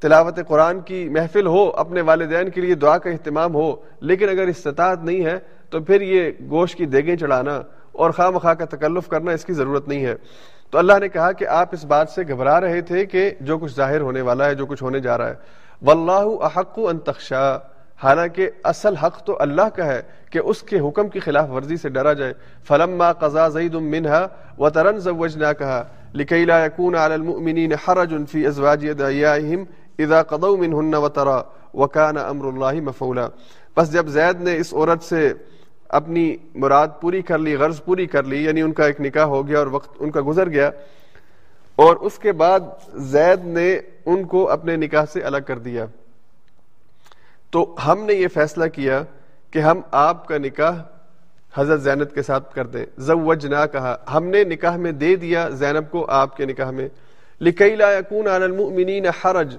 تلاوت 0.00 0.38
قرآن 0.48 0.80
کی 0.80 1.08
محفل 1.08 1.46
ہو، 1.46 1.70
اپنے 1.70 2.00
والدین 2.00 2.50
کے 2.50 2.60
لیے 2.60 2.74
دعا 2.74 2.98
کا 2.98 3.10
اہتمام 3.10 3.54
ہو، 3.54 3.76
لیکن 4.00 4.28
اگر 4.28 4.46
استطاعت 4.46 5.04
نہیں 5.04 5.24
ہے 5.24 5.38
تو 5.70 5.80
پھر 5.80 6.00
یہ 6.00 6.30
گوشت 6.50 6.78
کی 6.78 6.86
دیگیں 6.86 7.16
چڑھانا 7.16 7.62
اور 7.92 8.10
خواہ 8.10 8.30
مخواہ 8.30 8.54
کا 8.54 8.64
تکلف 8.64 9.08
کرنا 9.08 9.32
اس 9.32 9.44
کی 9.44 9.52
ضرورت 9.52 9.88
نہیں 9.88 10.06
ہے۔ 10.06 10.14
تو 10.72 10.78
اللہ 10.78 10.98
نے 11.00 11.08
کہا 11.08 11.32
کہ 11.32 11.46
آپ 11.46 11.68
اس 11.72 11.84
بات 11.84 12.08
سے 12.08 12.22
گھبرا 12.28 12.60
رہے 12.60 12.80
تھے 12.80 13.06
کہ 13.06 13.30
جو 13.40 13.58
کچھ 13.58 13.74
ظاہر 13.74 14.00
ہونے 14.00 14.20
والا 14.20 14.46
ہے، 14.46 14.54
جو 14.54 14.66
کچھ 14.66 14.82
ہونے 14.82 15.00
جا 15.00 15.18
رہا 15.18 15.28
ہے۔ 15.28 15.34
واللہ 15.82 16.44
احق 16.44 16.78
ان 16.78 16.98
تخشا 16.98 17.58
حالانکہ 18.02 18.50
اصل 18.64 18.96
حق 18.96 19.22
تو 19.22 19.36
اللہ 19.40 19.68
کا 19.76 19.86
ہے 19.86 20.00
کہ 20.30 20.38
اس 20.38 20.62
کے 20.62 20.78
حکم 20.80 21.08
کی 21.08 21.20
خلاف 21.20 21.50
ورزی 21.50 21.76
سے 21.76 21.88
ڈرا 21.88 22.12
جائے۔ 22.12 22.32
فلما 22.68 23.12
قضا 23.12 23.48
زید 23.48 23.74
منہا 23.74 23.90
منها 23.96 24.26
وترن 24.58 24.98
زوجناكها 24.98 25.82
لكي 26.14 26.44
لا 26.44 26.64
يكون 26.64 26.96
على 26.96 27.14
المؤمنين 27.14 27.72
حرج 27.84 28.14
في 28.28 28.46
ازواج 28.46 28.86
ادعيائهم 28.90 29.64
اذا 29.98 30.22
قضوا 30.22 30.56
منهن 30.56 30.94
وترى 30.94 31.38
وكان 31.74 32.18
امر 32.18 32.48
الله 32.48 32.84
مفعولا۔ 32.88 33.28
بس 33.76 33.92
جب 33.92 34.06
زید 34.16 34.40
نے 34.40 34.56
اس 34.56 34.74
عورت 34.74 35.02
سے 35.02 35.32
اپنی 35.92 36.36
مراد 36.54 36.88
پوری 37.00 37.22
کر 37.22 37.38
لی، 37.38 37.56
غرض 37.56 37.82
پوری 37.84 38.06
کر 38.06 38.22
لی 38.22 38.44
یعنی 38.44 38.62
ان 38.62 38.72
کا 38.72 38.86
ایک 38.86 39.00
نکاح 39.00 39.24
ہو 39.24 39.46
گیا 39.48 39.58
اور 39.58 39.66
وقت 39.66 39.96
ان 39.98 40.10
کا 40.10 40.20
گزر 40.26 40.48
گیا 40.48 40.70
اور 41.76 41.96
اس 41.96 42.18
کے 42.18 42.32
بعد 42.32 42.60
زید 42.94 43.46
نے 43.46 43.80
ان 44.06 44.24
کو 44.24 44.50
اپنے 44.50 44.76
نکاح 44.76 45.04
سے 45.12 45.20
الگ 45.20 45.44
کر 45.46 45.58
دیا۔ 45.58 45.86
تو 47.50 47.76
ہم 47.86 48.04
نے 48.04 48.12
یہ 48.12 48.28
فیصلہ 48.28 48.66
کیا 48.66 49.02
کہ 49.50 49.58
ہم 49.58 49.80
آپ 49.90 50.28
کا 50.28 50.38
نکاح 50.38 50.82
حضرت 51.54 51.82
زینب 51.82 52.14
کے 52.14 52.22
ساتھ 52.22 52.54
کر 52.54 52.66
دیں۔ 52.66 52.86
زوج 52.98 53.46
نہ 53.46 53.64
کہا 53.72 53.96
ہم 54.14 54.24
نے 54.24 54.44
نکاح 54.44 54.76
میں 54.76 54.92
دے 54.92 55.16
دیا 55.16 55.48
زینب 55.48 55.90
کو 55.90 56.06
آپ 56.08 56.36
کے 56.36 56.44
نکاح 56.44 56.70
میں۔ 56.70 56.88
لکئی 57.40 57.76
لا 57.76 57.92
یکون 57.92 58.28
علی 58.28 58.44
المؤمنین 58.44 59.06
حرج، 59.06 59.56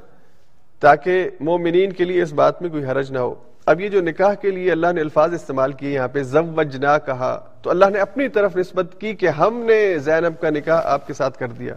تاکہ 0.79 1.29
مومنین 1.39 1.91
کے 1.91 2.03
لیے 2.03 2.21
اس 2.21 2.33
بات 2.33 2.61
میں 2.61 2.69
کوئی 2.69 2.85
حرج 2.85 3.11
نہ 3.11 3.19
ہو۔ 3.19 3.35
اب 3.65 3.81
یہ 3.81 3.89
جو 3.89 4.01
نکاح 4.01 4.33
کے 4.33 4.51
لیے 4.51 4.71
اللہ 4.71 4.87
نے 4.95 5.01
الفاظ 5.01 5.33
استعمال 5.33 5.71
کیے 5.71 5.89
یہاں 5.89 6.07
پہ 6.07 6.23
زوج 6.23 6.77
نہ 6.77 6.97
کہا، 7.05 7.39
تو 7.61 7.69
اللہ 7.69 7.85
نے 7.93 7.99
اپنی 7.99 8.27
طرف 8.27 8.55
نسبت 8.55 8.85
کی 8.99 9.15
کہ 9.15 9.27
ہم 9.29 9.57
نے 9.57 9.97
زینب 9.97 10.41
کا 10.41 10.49
نکاح 10.49 10.81
آپ 10.83 11.07
کے 11.07 11.13
ساتھ 11.13 11.37
کر 11.37 11.47
دیا۔ 11.47 11.75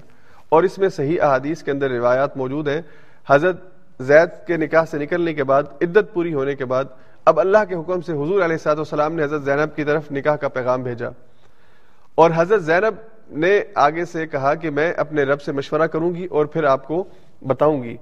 اور 0.49 0.63
اس 0.63 0.79
میں 0.79 0.89
صحیح 0.89 1.23
احادیث 1.23 1.63
کے 1.63 1.71
اندر 1.71 1.91
روایات 1.91 2.37
موجود 2.37 2.69
ہیں۔ 2.69 2.81
حضرت 3.29 3.57
زید 4.01 4.47
کے 4.47 4.57
نکاح 4.57 4.85
سے 4.91 4.99
نکلنے 4.99 5.35
کے 5.35 5.45
بعد، 5.45 5.63
عدت 5.83 6.15
پوری 6.15 6.35
ہونے 6.35 6.55
کے 6.55 6.65
بعد، 6.65 6.85
اب 7.25 7.41
اللہ 7.41 7.59
کے 7.69 7.75
حکم 7.75 8.01
سے 8.01 8.13
حضور 8.13 8.43
علیہ 8.43 8.57
سات 8.57 8.77
والسلام 8.77 9.15
نے 9.15 9.25
حضرت 9.25 9.43
زینب 9.43 9.77
کی 9.77 9.85
طرف 9.85 10.13
نکاح 10.13 10.37
کا 10.37 10.49
پیغام 10.49 10.83
بھیجا۔ 10.83 11.09
اور 12.15 12.31
حضرت 12.37 12.63
زینب 12.63 12.95
نے 13.31 13.61
آگے 13.75 14.05
سے 14.05 14.27
کہا 14.27 14.55
کہ 14.55 14.71
میں 14.71 14.93
اپنے 14.93 15.23
رب 15.23 15.43
سے 15.43 15.53
مشورہ 15.53 15.87
کروں 15.87 16.15
گی 16.15 16.27
اور 16.31 16.47
پھر 16.47 16.65
آپ 16.65 16.87
کو 16.87 17.05
بتاؤں 17.47 17.83
گی۔ 17.83 17.97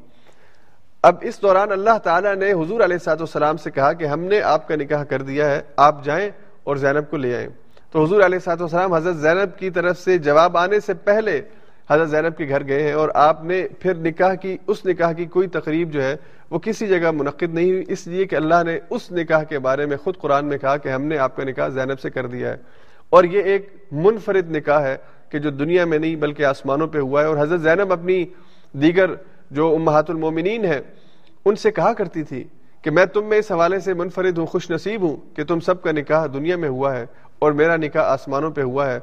اب 1.04 1.14
اس 1.20 1.42
دوران 1.42 1.72
اللہ 1.72 1.98
تعالیٰ 1.98 2.36
نے 2.36 2.52
حضور 2.52 2.80
علیہ 2.80 2.98
سات 2.98 3.20
والسلام 3.20 3.56
سے 3.56 3.70
کہا 3.70 3.92
کہ 3.92 4.04
ہم 4.04 4.20
نے 4.20 4.40
آپ 4.40 4.68
کا 4.68 4.76
نکاح 4.76 5.04
کر 5.04 5.22
دیا 5.22 5.50
ہے، 5.50 5.60
آپ 5.76 6.04
جائیں 6.04 6.30
اور 6.64 6.76
زینب 6.76 7.10
کو 7.10 7.16
لے 7.16 7.36
آئیں۔ 7.36 7.48
تو 7.90 8.04
حضور 8.04 8.22
علیہ 8.22 8.38
سات 8.38 8.60
والسلام 8.60 8.94
حضرت 8.94 9.16
زینب 9.16 9.58
کی 9.58 9.70
طرف 9.70 9.98
سے 9.98 10.18
جواب 10.18 10.56
آنے 10.56 10.80
سے 10.80 10.94
پہلے 10.94 11.40
حضرت 11.90 12.10
زینب 12.10 12.36
کے 12.36 12.48
گھر 12.48 12.68
گئے 12.68 12.82
ہیں 12.82 12.92
اور 12.92 13.08
آپ 13.14 13.44
نے 13.44 13.66
پھر 13.80 13.94
نکاح 13.94 14.34
کی، 14.34 14.56
اس 14.66 14.86
نکاح 14.86 15.12
کی 15.12 15.24
کوئی 15.24 15.48
تقریب 15.48 15.92
جو 15.92 16.02
ہے 16.02 16.16
وہ 16.50 16.58
کسی 16.58 16.86
جگہ 16.86 17.10
منعقد 17.10 17.54
نہیں 17.54 17.70
ہوئی۔ 17.70 17.84
اس 17.88 18.06
لیے 18.06 18.24
کہ 18.24 18.36
اللہ 18.36 18.62
نے 18.66 18.78
اس 18.90 19.12
نکاح 19.12 19.42
کے 19.42 19.58
بارے 19.58 19.86
میں 19.86 19.96
خود 19.96 20.16
قرآن 20.16 20.46
میں 20.46 20.58
کہا 20.58 20.76
کہ 20.76 20.88
ہم 20.88 21.02
نے 21.02 21.18
آپ 21.18 21.36
کا 21.36 21.44
نکاح 21.44 21.68
زینب 21.68 22.00
سے 22.00 22.10
کر 22.10 22.26
دیا 22.26 22.50
ہے۔ 22.50 22.56
اور 23.10 23.24
یہ 23.24 23.42
ایک 23.42 23.76
منفرد 23.92 24.56
نکاح 24.56 24.80
ہے 24.80 24.96
کہ 25.28 25.38
جو 25.38 25.50
دنیا 25.50 25.84
میں 25.84 25.98
نہیں 25.98 26.16
بلکہ 26.16 26.44
آسمانوں 26.44 26.86
پہ 26.86 26.98
ہوا 26.98 27.20
ہے۔ 27.20 27.26
اور 27.26 27.38
حضرت 27.38 27.60
زینب 27.60 27.92
اپنی 27.92 28.24
دیگر 28.72 29.10
جو 29.50 29.74
امہات 29.74 30.10
المومنین 30.10 30.64
ہیں، 30.64 30.80
ان 31.44 31.56
سے 31.56 31.70
کہا 31.70 31.92
کرتی 31.92 32.22
تھی 32.22 32.44
کہ 32.82 32.90
میں 32.90 33.06
تم 33.06 33.24
میں 33.24 33.38
اس 33.38 33.52
حوالے 33.52 33.80
سے 33.80 33.94
منفرد 33.94 34.38
ہوں، 34.38 34.46
خوش 34.46 34.70
نصیب 34.70 35.02
ہوں 35.02 35.36
کہ 35.36 35.44
تم 35.44 35.60
سب 35.60 35.82
کا 35.82 35.92
نکاح 35.92 36.26
دنیا 36.26 36.56
میں 36.56 36.68
ہوا 36.68 36.96
ہے 36.96 37.06
اور 37.38 37.52
میرا 37.52 37.76
نکاح 37.76 38.02
آسمانوں 38.02 38.50
پہ 38.50 38.62
ہوا 38.62 38.92
ہے۔ 38.92 38.98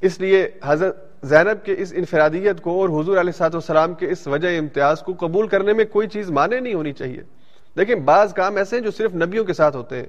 اس 0.00 0.20
لیے 0.20 0.48
حضرت 0.64 1.12
زینب 1.22 1.64
کے 1.64 1.74
اس 1.78 1.92
انفرادیت 1.96 2.60
کو 2.60 2.80
اور 2.80 3.00
حضور 3.00 3.16
علیہ 3.16 3.32
سات 3.32 3.54
والسلام 3.54 3.94
کے 3.94 4.08
اس 4.08 4.26
وجہ 4.26 4.58
امتیاز 4.58 5.00
کو 5.00 5.12
قبول 5.18 5.48
کرنے 5.48 5.72
میں 5.72 5.84
کوئی 5.84 6.08
چیز 6.08 6.30
مانے 6.30 6.60
نہیں 6.60 6.74
ہونی 6.74 6.92
چاہیے۔ 6.92 7.22
لیکن 7.76 8.00
بعض 8.00 8.34
کام 8.34 8.56
ایسے 8.56 8.76
ہیں 8.76 8.82
جو 8.82 8.90
صرف 8.90 9.14
نبیوں 9.14 9.44
کے 9.44 9.52
ساتھ 9.52 9.76
ہوتے 9.76 9.96
ہیں۔ 9.96 10.06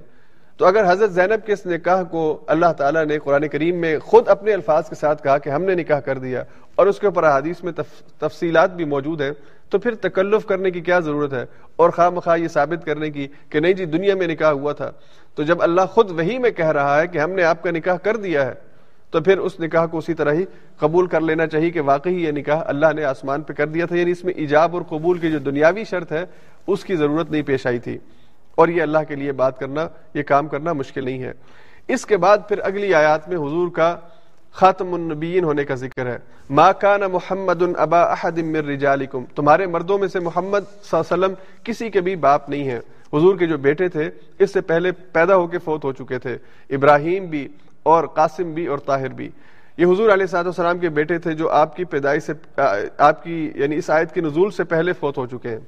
تو 0.56 0.66
اگر 0.66 0.92
حضرت 0.92 1.12
زینب 1.12 1.46
کے 1.46 1.52
اس 1.52 1.66
نکاح 1.66 2.02
کو 2.02 2.40
اللہ 2.46 2.72
تعالیٰ 2.78 3.04
نے 3.04 3.18
قرآن 3.18 3.48
کریم 3.48 3.76
میں 3.76 3.98
خود 3.98 4.28
اپنے 4.28 4.52
الفاظ 4.52 4.88
کے 4.88 4.94
ساتھ 4.94 5.22
کہا 5.22 5.38
کہ 5.38 5.50
ہم 5.50 5.62
نے 5.62 5.74
نکاح 5.74 6.00
کر 6.00 6.18
دیا 6.18 6.42
اور 6.74 6.86
اس 6.86 6.98
کے 6.98 7.06
اوپر 7.06 7.24
حادیث 7.24 7.62
میں 7.62 7.72
تفصیلات 8.18 8.70
بھی 8.70 8.84
موجود 8.84 9.20
ہیں 9.20 9.30
تو 9.74 9.78
پھر 9.78 9.94
تکلف 9.94 10.46
کرنے 10.46 10.70
کی 10.70 10.80
کیا 10.80 10.98
ضرورت 10.98 11.32
ہے؟ 11.32 11.44
اور 11.76 11.90
خواہ 11.90 12.10
مخواہ 12.10 12.38
یہ 12.38 12.48
ثابت 12.48 12.86
کرنے 12.86 13.10
کی 13.10 13.28
کہ 13.48 13.60
نہیں 13.60 13.72
جی 13.72 13.84
دنیا 13.84 14.14
میں 14.14 14.26
نکاح 14.26 14.50
ہوا 14.50 14.72
تھا۔ 14.72 14.90
تو 15.34 15.42
جب 15.42 15.62
اللہ 15.62 15.80
خود 15.90 16.10
وہی 16.10 16.38
میں 16.38 16.50
کہہ 16.50 16.70
رہا 16.70 17.00
ہے 17.00 17.06
کہ 17.06 17.18
ہم 17.18 17.30
نے 17.30 17.42
آپ 17.42 17.62
کا 17.62 17.70
نکاح 17.70 17.96
کر 17.96 18.16
دیا 18.16 18.46
ہے، 18.46 18.52
تو 19.10 19.20
پھر 19.20 19.38
اس 19.38 19.60
نکاح 19.60 19.86
کو 19.86 19.98
اسی 19.98 20.14
طرح 20.14 20.32
ہی 20.32 20.44
قبول 20.78 21.06
کر 21.06 21.20
لینا 21.20 21.46
چاہیے 21.46 21.70
کہ 21.70 21.80
واقعی 21.80 22.24
یہ 22.24 22.30
نکاح 22.30 22.62
اللہ 22.66 22.86
نے 22.96 23.04
آسمان 23.04 23.42
پہ 23.42 23.52
کر 23.52 23.66
دیا 23.66 23.86
تھا۔ 23.86 23.96
یعنی 23.96 24.10
اس 24.10 24.24
میں 24.24 24.32
ایجاب 24.36 24.76
اور 24.76 24.82
قبول 24.82 25.18
کی 25.18 25.30
جو 25.30 25.38
دنیاوی 25.38 25.84
شرط 25.84 26.12
ہے، 26.12 26.24
اس 26.66 26.84
کی 26.84 26.96
ضرورت 26.96 27.30
نہیں 27.30 27.42
پیش 27.42 27.66
آئی 27.66 27.78
تھی۔ 27.78 27.98
اور 28.54 28.68
یہ 28.68 28.82
اللہ 28.82 28.98
کے 29.08 29.14
لیے 29.14 29.32
بات 29.32 29.58
کرنا، 29.58 29.88
یہ 30.14 30.22
کام 30.22 30.48
کرنا 30.48 30.72
مشکل 30.72 31.04
نہیں 31.04 31.22
ہے۔ 31.22 31.32
اس 31.88 32.06
کے 32.06 32.16
بعد 32.16 32.38
پھر 32.48 32.58
اگلی 32.62 32.94
آیات 32.94 33.28
میں 33.28 33.36
حضور 33.36 33.68
کا 33.68 33.96
خاتم 34.54 34.94
النبیین 34.94 35.44
ہونے 35.44 35.64
کا 35.64 35.74
ذکر 35.74 36.06
ہے۔ 36.06 36.18
ما 36.50 36.72
کان 36.72 37.00
محمد 37.12 37.62
ابا 37.76 38.02
احد 38.02 38.38
من 38.38 38.56
رجالکم 38.56 39.24
تمہارے 39.34 39.66
مردوں 39.66 39.98
میں 39.98 40.08
سے 40.08 40.20
محمد 40.20 40.58
صلی 40.82 40.98
اللہ 40.98 41.14
علیہ 41.14 41.24
وسلم 41.24 41.34
کسی 41.64 41.90
کے 41.90 42.00
بھی 42.00 42.16
باپ 42.16 42.48
نہیں 42.48 42.68
ہے 42.68 42.78
حضور 43.12 43.36
کے 43.38 43.46
جو 43.46 43.58
بیٹے 43.58 43.88
تھے، 43.88 44.10
اس 44.38 44.52
سے 44.52 44.60
پہلے 44.60 44.92
پیدا 44.92 45.36
ہو 45.36 45.46
کے 45.46 45.58
فوت 45.58 45.84
ہو 45.84 45.92
چکے 45.92 46.18
تھے۔ 46.18 46.38
ابراہیم 46.70 47.26
بھی 47.26 47.48
اور 47.82 48.04
قاسم 48.04 48.52
بھی 48.54 48.66
اور 48.66 48.78
طاہر 48.78 49.08
بھی۔ 49.08 49.30
یہ 49.76 49.86
حضور 49.86 50.10
علیہ 50.12 50.26
صاحب 50.26 50.46
السلام 50.46 50.78
کے 50.78 50.88
بیٹے 50.88 51.18
تھے 51.18 51.32
جو 51.32 51.50
آپ 51.50 51.76
کی 51.76 51.84
پیدائش 51.84 52.22
سے، 52.22 52.32
آپ 52.98 53.24
کی 53.24 53.52
یعنی 53.54 53.76
اس 53.76 53.90
آیت 53.90 54.14
کی 54.14 54.20
نزول 54.20 54.50
سے 54.50 54.64
پہلے 54.64 54.92
فوت 54.92 55.18
ہو 55.18 55.26
چکے 55.26 55.48
ہیں۔ 55.48 55.58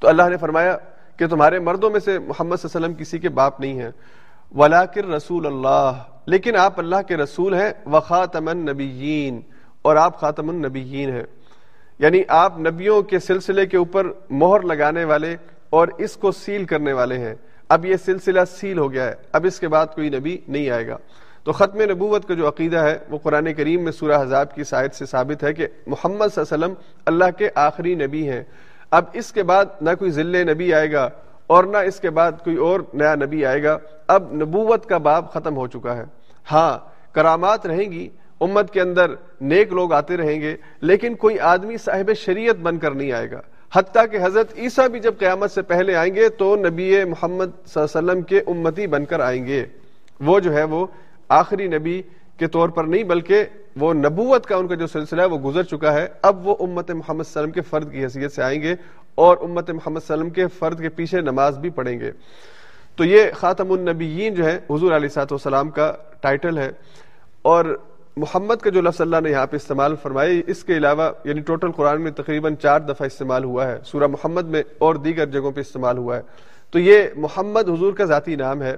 تو 0.00 0.08
اللہ 0.08 0.22
نے 0.28 0.36
فرمایا 0.36 0.76
کہ 1.16 1.26
تمہارے 1.26 1.58
مردوں 1.58 1.90
میں 1.90 2.00
سے 2.00 2.18
محمد 2.18 2.56
صلی 2.56 2.68
اللہ 2.74 2.86
علیہ 2.86 2.86
وسلم 2.86 2.94
کسی 2.94 3.18
کے 3.18 3.28
باپ 3.28 3.60
نہیں 3.60 3.80
ہیں۔ 3.80 3.90
ولاکر 4.54 5.04
رسول 5.04 5.46
اللہ، 5.46 5.92
لیکن 6.26 6.56
آپ 6.56 6.78
اللہ 6.78 7.02
کے 7.08 7.16
رسول 7.16 7.54
ہیں، 7.54 7.72
وخاتم 7.86 8.48
النبیین، 8.48 9.40
اور 9.82 9.96
آپ 9.96 10.20
خاتم 10.20 10.48
النبیین 10.48 11.10
ہیں۔ 11.10 11.22
یعنی 11.98 12.22
آپ 12.28 12.58
نبیوں 12.58 13.02
کے 13.02 13.18
سلسلے 13.18 13.66
کے 13.66 13.76
اوپر 13.76 14.06
مہر 14.30 14.60
لگانے 14.60 15.04
والے 15.04 15.36
اور 15.70 15.88
اس 15.98 16.16
کو 16.16 16.32
سیل 16.32 16.64
کرنے 16.64 16.92
والے 16.92 17.18
ہیں۔ 17.18 17.34
اب 17.68 17.86
یہ 17.86 17.96
سلسلہ 17.96 18.40
سیل 18.50 18.78
ہو 18.78 18.92
گیا 18.92 19.04
ہے، 19.04 19.14
اب 19.32 19.44
اس 19.44 19.60
کے 19.60 19.68
بعد 19.68 19.86
کوئی 19.94 20.08
نبی 20.08 20.38
نہیں 20.48 20.70
آئے 20.70 20.86
گا۔ 20.86 20.96
تو 21.44 21.52
ختم 21.52 21.80
نبوت 21.80 22.28
کا 22.28 22.34
جو 22.34 22.48
عقیدہ 22.48 22.78
ہے، 22.78 22.98
وہ 23.08 23.18
قرآن 23.18 23.54
کریم 23.54 23.84
میں 23.84 23.92
سورہ 23.92 24.22
حضاب 24.22 24.54
کی 24.54 24.64
سائد 24.64 24.92
سے 24.92 25.06
ثابت 25.06 25.44
ہے 25.44 25.54
کہ 25.54 25.66
محمد 25.86 26.34
صلی 26.34 26.42
اللہ 26.42 26.54
علیہ 26.54 26.64
وسلم 26.64 26.74
اللہ 27.06 27.24
کے 27.38 27.48
آخری 27.54 27.94
نبی 27.94 28.28
ہیں۔ 28.28 28.42
اب 28.90 29.04
اس 29.12 29.32
کے 29.32 29.42
بعد 29.42 29.64
نہ 29.80 29.90
کوئی 29.98 30.10
ذل 30.10 30.50
نبی 30.52 30.74
آئے 30.74 30.92
گا 30.92 31.10
اور 31.46 31.64
نہ 31.64 31.76
اس 31.76 32.00
کے 32.00 32.10
بعد 32.10 32.32
کوئی 32.44 32.56
اور 32.56 32.80
نیا 32.94 33.14
نبی 33.14 33.44
آئے 33.46 33.62
گا۔ 33.62 33.78
اب 34.06 34.32
نبوت 34.32 34.86
کا 34.86 34.98
باب 34.98 35.32
ختم 35.32 35.56
ہو 35.56 35.66
چکا 35.66 35.96
ہے۔ 35.96 36.04
ہاں 36.52 36.78
کرامات 37.12 37.66
رہیں 37.66 37.92
گی، 37.92 38.08
امت 38.40 38.70
کے 38.70 38.80
اندر 38.80 39.10
نیک 39.40 39.72
لوگ 39.72 39.92
آتے 39.92 40.16
رہیں 40.16 40.40
گے، 40.40 40.56
لیکن 40.80 41.14
کوئی 41.14 41.38
آدمی 41.38 41.76
صاحب 41.76 42.10
شریعت 42.16 42.56
بن 42.56 42.78
کر 42.78 42.90
نہیں 42.90 43.12
آئے 43.12 43.30
گا۔ 43.30 43.40
حتیٰ 43.74 44.04
کہ 44.10 44.18
حضرت 44.22 44.52
عیسیٰ 44.56 44.88
بھی 44.88 45.00
جب 45.00 45.14
قیامت 45.18 45.50
سے 45.50 45.62
پہلے 45.62 45.94
آئیں 45.94 46.14
گے 46.14 46.28
تو 46.28 46.56
نبی 46.56 47.04
محمد 47.04 47.44
صلی 47.66 47.82
اللہ 47.82 47.98
علیہ 47.98 48.10
وسلم 48.10 48.22
کے 48.22 48.38
امتی 48.46 48.86
بن 48.86 49.04
کر 49.04 49.20
آئیں 49.20 49.46
گے۔ 49.46 49.66
وہ 50.20 50.40
جو 50.40 50.54
ہے، 50.54 50.62
وہ 50.62 50.86
آخری 51.28 51.68
نبی 51.68 52.02
کے 52.38 52.46
طور 52.46 52.68
پر 52.68 52.84
نہیں، 52.84 53.04
بلکہ 53.04 53.44
وہ 53.76 53.94
نبوت 53.94 54.46
کا 54.46 54.56
ان 54.56 54.68
کا 54.68 54.74
جو 54.74 54.86
سلسلہ 54.86 55.22
ہے، 55.22 55.26
وہ 55.26 55.38
گزر 55.38 55.62
چکا 55.62 55.92
ہے۔ 55.92 56.06
اب 56.22 56.46
وہ 56.46 56.56
امت 56.60 56.90
محمد 56.90 57.04
صلی 57.04 57.08
اللہ 57.08 57.18
علیہ 57.18 57.40
وسلم 57.40 57.50
کے 57.50 57.60
فرد 57.60 57.92
کی 57.92 58.04
حیثیت 58.04 58.32
سے 58.32 58.42
آئیں 58.42 58.62
گے۔ 58.62 58.74
اور 59.16 59.36
امت 59.40 59.70
محمد 59.70 60.00
صلی 60.00 60.14
اللہ 60.14 60.24
علیہ 60.24 60.24
وسلم 60.24 60.30
کے 60.30 60.46
فرد 60.46 60.80
کے 60.80 60.88
پیچھے 60.88 61.20
نماز 61.20 61.58
بھی 61.58 61.70
پڑھیں 61.70 62.00
گے۔ 62.00 62.12
تو 62.96 63.04
یہ 63.04 63.24
خاتم 63.34 63.72
النبیین 63.72 64.34
جو 64.34 64.44
ہے، 64.44 64.58
حضور 64.70 64.92
علیہ 64.92 65.08
سات 65.08 65.32
والسلام 65.32 65.70
کا 65.70 65.92
ٹائٹل 66.20 66.58
ہے۔ 66.58 66.70
اور 67.42 67.78
محمد 68.16 68.54
کا 68.54 68.70
جو 68.70 68.80
لفظ 68.80 69.00
اللہ 69.00 69.16
نے 69.22 69.30
یہاں 69.30 69.46
پہ 69.46 69.56
استعمال 69.56 69.96
فرمائے 70.02 70.42
اس 70.46 70.64
کے 70.64 70.76
علاوہ 70.76 71.10
یعنی 71.24 71.40
ٹوٹل 71.40 71.72
قرآن 71.72 72.02
میں 72.02 72.10
تقریباً 72.10 72.56
چار 72.56 72.80
دفعہ 72.80 73.06
استعمال 73.06 73.44
ہوا 73.44 73.66
ہے۔ 73.66 73.78
سورہ 73.84 74.06
محمد 74.06 74.44
میں 74.44 74.62
اور 74.78 74.94
دیگر 74.94 75.26
جگہوں 75.26 75.52
پہ 75.52 75.60
استعمال 75.60 75.98
ہوا 75.98 76.16
ہے۔ 76.16 76.22
تو 76.70 76.78
یہ 76.78 77.02
محمد 77.16 77.68
حضور 77.68 77.92
کا 77.92 78.04
ذاتی 78.04 78.34
نام 78.34 78.62
ہے، 78.62 78.76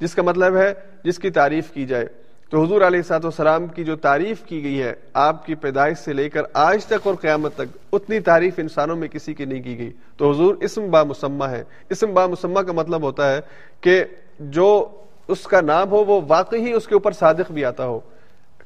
جس 0.00 0.14
کا 0.14 0.22
مطلب 0.22 0.56
ہے 0.56 0.74
جس 1.04 1.18
کی 1.18 1.30
تعریف 1.30 1.70
کی 1.70 1.86
جائے۔ 1.86 2.06
تو 2.50 2.64
حضور 2.64 2.80
علیہ 2.80 3.02
سات 3.02 3.24
والسلام 3.24 3.66
کی 3.66 3.84
جو 3.84 3.96
تعریف 3.96 4.42
کی 4.44 4.62
گئی 4.62 4.82
ہے، 4.82 4.94
آپ 5.14 5.46
کی 5.46 5.54
پیدائش 5.54 5.98
سے 5.98 6.12
لے 6.12 6.30
کر 6.30 6.42
آج 6.52 6.84
تک 6.84 6.94
اور 7.02 7.14
قیامت 7.14 7.54
تک، 7.54 7.76
اتنی 7.92 8.20
تعریف 8.20 8.54
انسانوں 8.58 8.96
میں 8.96 9.08
کسی 9.08 9.34
کی 9.34 9.44
نہیں 9.44 9.62
کی 9.62 9.78
گئی۔ 9.78 9.92
تو 10.16 10.30
حضور 10.30 10.54
اسم 10.54 10.90
با 10.90 11.02
مسمہ 11.02 11.44
ہے۔ 11.44 11.64
اسم 11.90 12.14
با 12.14 12.26
مسمہ 12.26 12.60
کا 12.60 12.72
مطلب 12.72 13.02
ہوتا 13.02 13.32
ہے 13.32 13.40
کہ 13.80 14.04
جو 14.40 14.86
اس 15.28 15.42
کا 15.42 15.60
نام 15.60 15.90
ہو، 15.90 16.04
وہ 16.04 16.20
واقعی 16.28 16.72
اس 16.72 16.86
کے 16.86 16.94
اوپر 16.94 17.12
صادق 17.12 17.52
بھی 17.52 17.64
آتا 17.64 17.86
ہو، 17.86 18.00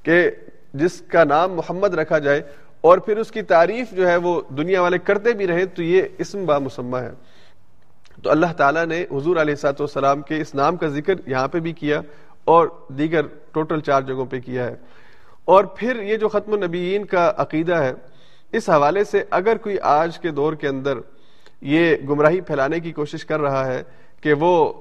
کہ 0.02 0.30
جس 0.74 1.02
کا 1.08 1.24
نام 1.24 1.52
محمد 1.52 1.94
رکھا 1.94 2.18
جائے 2.18 2.42
اور 2.80 2.98
پھر 2.98 3.16
اس 3.16 3.30
کی 3.30 3.42
تعریف 3.42 3.90
جو 3.90 4.08
ہے، 4.08 4.16
وہ 4.16 4.42
دنیا 4.56 4.82
والے 4.82 4.98
کرتے 4.98 5.32
بھی 5.32 5.46
رہیں، 5.46 5.64
تو 5.64 5.82
یہ 5.82 6.02
اسم 6.18 6.46
با 6.46 6.58
مسمہ 6.58 6.96
ہے۔ 6.96 7.10
تو 8.22 8.30
اللہ 8.30 8.52
تعالیٰ 8.56 8.86
نے 8.86 9.04
حضور 9.10 9.36
علیہ 9.36 9.54
سات 9.54 9.80
والسلام 9.80 10.22
کے 10.22 10.40
اس 10.40 10.54
نام 10.54 10.76
کا 10.76 10.86
ذکر 10.86 11.14
یہاں 11.26 11.48
پہ 11.48 11.58
بھی 11.58 11.72
کیا۔ 11.72 12.00
اور 12.44 12.68
دیگر 12.88 13.26
ٹوٹل 13.52 13.80
چار 13.80 14.02
جگہوں 14.02 14.26
پہ 14.26 14.40
کیا 14.40 14.64
ہے۔ 14.64 14.74
اور 15.44 15.64
پھر 15.64 16.02
یہ 16.02 16.16
جو 16.16 16.28
ختم 16.28 16.52
النبیین 16.52 17.04
کا 17.04 17.32
عقیدہ 17.36 17.74
ہے، 17.74 17.92
اس 18.52 18.70
حوالے 18.70 19.04
سے 19.04 19.24
اگر 19.30 19.56
کوئی 19.56 19.78
آج 19.82 20.18
کے 20.18 20.30
دور 20.30 20.52
کے 20.52 20.68
اندر 20.68 20.98
یہ 21.60 21.96
گمراہی 22.08 22.40
پھیلانے 22.40 22.80
کی 22.80 22.92
کوشش 22.92 23.24
کر 23.24 23.40
رہا 23.40 23.66
ہے 23.66 23.82
کہ 24.20 24.32
وہ 24.32 24.72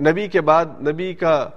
نبی 0.00 0.28
کے 0.28 0.40
بعد 0.40 0.64
نبی 0.88 1.14
کا 1.14 1.48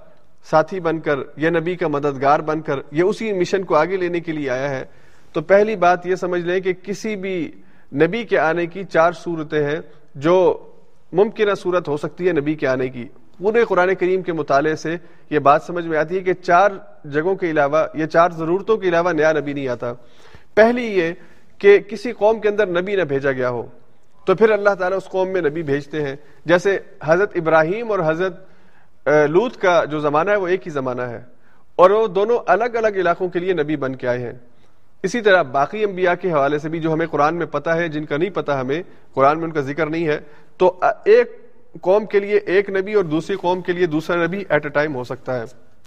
ساتھی 0.50 0.80
بن 0.80 1.00
کر 1.00 1.18
یا 1.36 1.50
نبی 1.50 1.76
کا 1.76 1.88
مددگار 1.88 2.40
بن 2.40 2.60
کر 2.60 2.80
یہ 2.90 3.02
اسی 3.02 3.32
مشن 3.32 3.64
کو 3.64 3.74
آگے 3.74 3.96
لینے 3.96 4.20
کے 4.20 4.32
لیے 4.32 4.50
آیا 4.50 4.70
ہے، 4.70 4.84
تو 5.32 5.40
پہلی 5.40 5.76
بات 5.76 6.06
یہ 6.06 6.14
سمجھ 6.14 6.42
لیں 6.42 6.60
کہ 6.60 6.72
کسی 6.72 7.16
بھی 7.16 7.50
نبی 7.94 8.24
کے 8.24 8.38
آنے 8.38 8.66
کی 8.66 8.84
چار 8.84 9.12
صورتیں 9.12 9.64
ہیں 9.64 9.80
جو 10.14 10.66
ممکنہ 11.12 11.54
صورت 11.54 11.88
ہو 11.88 11.96
سکتی 11.96 12.26
ہے 12.26 12.32
نبی 12.32 12.54
کے 12.54 12.66
آنے 12.66 12.88
کی۔ 12.88 13.08
پورے 13.42 13.64
قرآن 13.64 13.94
کریم 13.94 14.22
کے 14.22 14.32
مطالعے 14.32 14.76
سے 14.76 14.96
یہ 15.30 15.38
بات 15.38 15.62
سمجھ 15.62 15.86
میں 15.86 15.98
آتی 15.98 16.14
ہے 16.14 16.20
کہ 16.20 16.32
چار 16.32 16.70
جگہوں 17.04 17.34
کے 17.34 17.50
علاوہ 17.50 17.84
یا 17.94 18.06
چار 18.06 18.30
ضرورتوں 18.30 18.76
کے 18.76 18.88
علاوہ 18.88 19.12
نیا 19.12 19.32
نبی 19.32 19.52
نہیں 19.52 19.68
آتا۔ 19.68 19.92
پہلی 20.54 20.98
یہ 20.98 21.12
کہ 21.58 21.78
کسی 21.78 22.12
قوم 22.12 22.40
کے 22.40 22.48
اندر 22.48 22.66
نبی 22.66 22.96
نہ 22.96 23.02
بھیجا 23.02 23.32
گیا 23.32 23.50
ہو۔ 23.50 23.66
تو 24.26 24.34
پھر 24.34 24.50
اللہ 24.50 24.70
تعالیٰ 24.70 24.98
اس 24.98 25.08
قوم 25.08 25.28
میں 25.28 25.40
نبی 25.40 25.62
بھیجتے 25.62 26.02
ہیں۔ 26.02 26.16
جیسے 26.44 26.78
حضرت 27.04 27.32
ابراہیم 27.34 27.90
اور 27.90 27.98
حضرت 28.06 28.36
لوت 29.06 29.56
کا 29.56 29.84
جو 29.84 29.98
زمانہ 29.98 30.30
ہے 30.30 30.36
وہ 30.36 30.48
ایک 30.48 30.66
ہی 30.66 30.72
زمانہ 30.72 31.02
ہے۔ 31.02 31.20
اور 31.76 31.90
وہ 31.90 32.06
دونوں 32.06 32.38
الگ 32.46 32.64
الگ 32.64 32.88
علاقوں 32.88 33.28
کے 33.28 33.38
لیے 33.38 33.52
نبی 33.52 33.76
بن 33.76 33.96
کے 33.96 34.08
آئے 34.08 34.18
ہیں۔ 34.18 34.32
اسی 35.02 35.20
طرح 35.20 35.42
باقی 35.42 35.84
انبیاء 35.84 36.14
کے 36.14 36.32
حوالے 36.32 36.58
سے 36.58 36.68
بھی 36.68 36.80
جو 36.80 36.92
ہمیں 36.92 37.06
قرآن 37.06 37.36
میں 37.36 37.46
پتا 37.46 37.76
ہے، 37.76 37.88
جن 37.88 38.04
کا 38.04 38.16
نہیں 38.16 38.30
پتا 38.30 38.60
ہمیں، 38.60 38.82
قرآن 39.14 39.36
میں 39.36 39.44
ان 39.44 39.52
کا 39.52 39.60
ذکر 39.60 39.86
نہیں 39.86 40.06
ہے، 40.06 40.20
تو 40.56 40.80
ایک 41.04 41.41
قوم 41.80 42.06
کے 42.06 42.20
لیے 42.20 42.36
ایک 42.36 42.70
نبی 42.70 42.94
اور 42.94 43.04
دوسری 43.04 43.36
قوم 43.36 43.60
کے 43.62 43.72
لیے 43.72 43.86
دوسرا 43.86 44.24
نبی 44.26 44.42
ایٹ 44.48 44.64
اے 44.64 44.70
ٹائم 44.70 44.94
ہو 44.94 45.04
سکتا 45.04 45.38
ہے، 45.38 45.44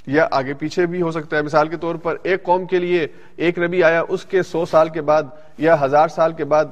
یا 0.07 0.27
آگے 0.31 0.53
پیچھے 0.53 0.85
بھی 0.85 1.01
ہو 1.01 1.11
سکتا 1.11 1.37
ہے۔ 1.37 1.41
مثال 1.41 1.67
کے 1.67 1.77
طور 1.77 1.95
پر 1.95 2.15
ایک 2.23 2.43
قوم 2.43 2.65
کے 2.65 2.79
لیے 2.79 3.05
ایک 3.37 3.59
نبی 3.59 3.83
آیا، 3.83 4.01
اس 4.09 4.25
کے 4.25 4.43
سو 4.43 4.65
سال 4.65 4.89
کے 4.89 5.01
بعد 5.01 5.23
یا 5.57 5.75
ہزار 5.81 6.07
سال 6.07 6.33
کے 6.33 6.45
بعد 6.45 6.65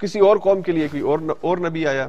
کسی 0.00 0.20
اور 0.20 0.36
قوم 0.36 0.62
کے 0.62 0.72
لیے 0.72 0.88
کوئی 0.88 1.02
اور 1.02 1.18
اور 1.40 1.58
نبی 1.58 1.86
آیا۔ 1.86 2.08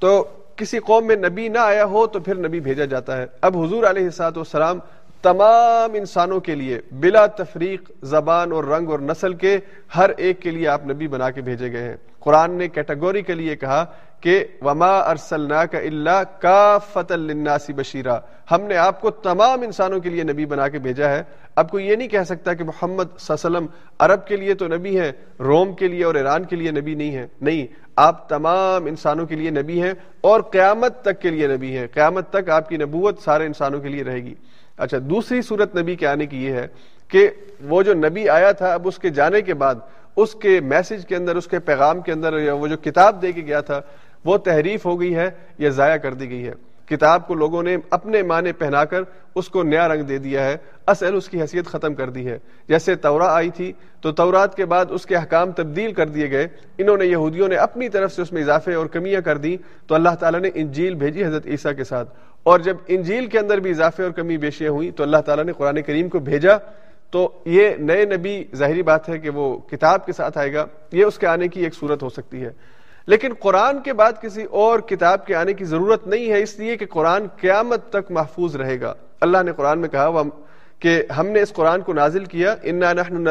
تو 0.00 0.22
کسی 0.56 0.78
قوم 0.78 1.06
میں 1.06 1.16
نبی 1.16 1.48
نہ 1.48 1.58
آیا 1.58 1.84
ہو 1.84 2.06
تو 2.06 2.20
پھر 2.20 2.38
نبی 2.38 2.60
بھیجا 2.60 2.84
جاتا 2.84 3.16
ہے۔ 3.16 3.26
اب 3.40 3.56
حضور 3.58 3.84
علیہ 3.84 4.10
سات 4.10 4.36
والسلام 4.36 4.78
تمام 5.22 5.94
انسانوں 5.94 6.38
کے 6.40 6.54
لیے 6.54 6.80
بلا 7.00 7.26
تفریق 7.36 7.90
زبان 8.04 8.52
اور 8.52 8.64
رنگ 8.64 8.90
اور 8.90 8.98
نسل 9.00 9.34
کے 9.34 9.58
ہر 9.96 10.10
ایک 10.16 10.40
کے 10.40 10.50
لیے 10.50 10.68
آپ 10.68 10.86
نبی 10.86 11.08
بنا 11.08 11.30
کے 11.30 11.40
بھیجے 11.40 11.72
گئے 11.72 11.82
ہیں۔ 11.82 11.96
قرآن 12.24 12.50
نے 12.50 12.68
کیٹیگوری 12.68 13.22
کے 13.22 13.34
لیے 13.34 13.56
کہا 13.56 13.84
کہ 14.20 14.44
وما 14.62 14.98
ارسلنا 15.00 15.64
کا 15.64 15.78
اللہ 15.78 16.22
کا 16.38 16.78
فتح 16.92 17.72
بشیرہ 17.76 18.18
ہم 18.50 18.62
نے 18.62 18.76
آپ 18.76 19.00
کو 19.00 19.10
تمام 19.10 19.62
انسانوں 19.62 20.00
کے 20.00 20.10
لیے 20.10 20.22
نبی 20.22 20.46
بنا 20.46 20.68
کے 20.68 20.78
بھیجا 20.78 21.08
ہے۔ 21.10 21.22
اب 21.56 21.70
کوئی 21.70 21.86
یہ 21.86 21.96
نہیں 21.96 22.08
کہہ 22.08 22.22
سکتا 22.26 22.54
کہ 22.54 22.64
محمد 22.64 23.18
صلی 23.18 23.34
اللہ 23.34 23.46
علیہ 23.46 23.56
وسلم 23.56 23.66
عرب 23.98 24.26
کے 24.26 24.36
لیے 24.36 24.54
تو 24.54 24.66
نبی 24.68 24.98
ہے 25.00 25.10
روم 25.40 25.72
کے 25.74 25.88
لیے 25.88 26.04
اور 26.04 26.14
ایران 26.14 26.44
کے 26.44 26.56
لیے 26.56 26.70
نبی 26.70 26.94
نہیں 26.94 27.16
ہے 27.16 27.26
نہیں، 27.40 27.66
آپ 27.96 28.28
تمام 28.28 28.86
انسانوں 28.86 29.26
کے 29.26 29.36
لیے 29.36 29.50
نبی 29.50 29.82
ہیں 29.82 29.92
اور 30.20 30.40
قیامت 30.40 31.02
تک 31.02 31.20
کے 31.20 31.30
لیے 31.30 31.46
نبی 31.46 31.76
ہیں۔ 31.76 31.86
قیامت 31.92 32.30
تک 32.30 32.50
آپ 32.50 32.68
کی 32.68 32.76
نبوت 32.76 33.22
سارے 33.22 33.46
انسانوں 33.46 33.80
کے 33.80 33.88
لیے 33.88 34.04
رہے 34.04 34.22
گی۔ 34.24 34.34
اچھا 34.76 34.98
دوسری 35.02 35.42
صورت 35.42 35.76
نبی 35.76 35.96
کے 35.96 36.06
آنے 36.06 36.26
کی 36.26 36.44
یہ 36.44 36.52
ہے 36.52 36.66
کہ 37.08 37.28
وہ 37.60 37.82
جو 37.82 37.94
نبی 37.94 38.28
آیا 38.28 38.52
تھا، 38.52 38.72
اب 38.72 38.88
اس 38.88 38.98
کے 38.98 39.10
جانے 39.10 39.40
کے 39.42 39.54
بعد 39.54 39.74
اس 40.16 40.34
کے 40.34 40.60
میسج 40.60 41.06
کے 41.06 41.16
اندر، 41.16 41.36
اس 41.36 41.46
کے 41.46 41.58
پیغام 41.58 42.00
کے 42.00 42.12
اندر 42.12 42.38
یا 42.38 42.54
وہ 42.54 42.66
جو 42.66 42.76
کتاب 42.76 43.22
دے 43.22 43.32
کے 43.32 43.40
گیا 43.40 43.60
تھا، 43.60 43.80
وہ 44.24 44.38
تحریف 44.38 44.86
ہو 44.86 45.00
گئی 45.00 45.14
ہے 45.14 45.30
یا 45.58 45.68
ضائع 45.68 45.96
کر 45.96 46.14
دی 46.14 46.30
گئی 46.30 46.46
ہے۔ 46.46 46.52
کتاب 46.86 47.26
کو 47.26 47.34
لوگوں 47.34 47.62
نے 47.62 47.76
اپنے 47.90 48.22
معنی 48.22 48.52
پہنا 48.52 48.84
کر 48.84 49.02
اس 49.34 49.48
کو 49.48 49.62
نیا 49.62 49.88
رنگ 49.88 50.02
دے 50.02 50.18
دیا 50.18 50.44
ہے۔ 50.44 50.56
اصل 50.86 51.16
اس 51.16 51.28
کی 51.28 51.40
حیثیت 51.40 51.66
ختم 51.66 51.94
کر 51.94 52.10
دی 52.10 52.26
ہے۔ 52.26 52.38
جیسے 52.68 52.94
تورا 52.94 53.34
آئی 53.34 53.50
تھی، 53.50 53.72
تو 54.00 54.12
تورات 54.12 54.56
کے 54.56 54.64
بعد 54.64 54.86
اس 54.90 55.06
کے 55.06 55.16
حکام 55.16 55.52
تبدیل 55.52 55.92
کر 55.92 56.06
دیے 56.06 56.30
گئے۔ 56.30 56.48
انہوں 56.78 56.96
نے 56.96 57.06
یہودیوں 57.06 57.48
نے 57.48 57.54
اپنی 57.54 57.88
طرف 57.88 58.12
سے 58.12 58.22
اس 58.22 58.32
میں 58.32 58.42
اضافے 58.42 58.74
اور 58.74 58.86
کمیاں 58.86 59.20
کر 59.20 59.38
دی 59.38 59.56
تو 59.86 59.94
اللہ 59.94 60.14
تعالیٰ 60.20 60.40
نے 60.40 60.50
انجیل 60.54 60.94
بھیجی 60.94 61.24
حضرت 61.24 61.46
عیسیٰ 61.46 61.76
کے 61.76 61.84
ساتھ۔ 61.84 62.14
اور 62.42 62.60
جب 62.60 62.76
انجیل 62.88 63.26
کے 63.26 63.38
اندر 63.38 63.58
بھی 63.58 63.70
اضافے 63.70 64.02
اور 64.02 64.10
کمی 64.10 64.36
بیشیاں 64.36 64.70
ہوئی 64.70 64.90
تو 64.90 65.02
اللہ 65.02 65.16
تعالیٰ 65.16 65.44
نے 65.44 65.52
قرآن 65.52 65.82
کریم 65.82 66.08
کو 66.08 66.18
بھیجا۔ 66.18 66.56
تو 67.12 67.42
یہ 67.44 67.70
نئے 67.78 68.04
نبی، 68.04 68.44
ظاہری 68.54 68.82
بات 68.82 69.08
ہے 69.08 69.18
کہ 69.18 69.30
وہ 69.30 69.58
کتاب 69.58 70.06
کے 70.06 70.12
ساتھ 70.12 70.38
آئے 70.38 70.54
گا، 70.54 70.66
یہ 70.92 71.04
اس 71.04 71.18
کے 71.18 71.26
آنے 71.26 71.48
کی 71.48 71.64
ایک 71.64 71.74
صورت 71.74 72.02
ہو 72.02 72.08
سکتی 72.08 72.44
ہے۔ 72.44 72.50
لیکن 73.06 73.32
قرآن 73.38 73.80
کے 73.80 73.92
بعد 73.92 74.12
کسی 74.22 74.42
اور 74.42 74.78
کتاب 74.78 75.26
کے 75.26 75.34
آنے 75.34 75.52
کی 75.52 75.64
ضرورت 75.64 76.06
نہیں 76.06 76.32
ہے، 76.32 76.42
اس 76.42 76.58
لیے 76.58 76.76
کہ 76.76 76.86
قرآن 76.86 77.26
قیامت 77.40 77.92
تک 77.92 78.10
محفوظ 78.10 78.56
رہے 78.56 78.80
گا۔ 78.80 78.94
اللہ 79.20 79.38
نے 79.42 79.52
قرآن 79.52 79.78
میں 79.78 79.88
کہا 79.88 80.22
کہ 80.78 81.02
ہم 81.18 81.26
نے 81.26 81.42
اس 81.42 81.52
قرآن 81.52 81.80
کو 81.80 81.92
نازل 81.92 82.24
کیا، 82.24 82.56
انا 82.62 82.92
نحن 82.92 83.28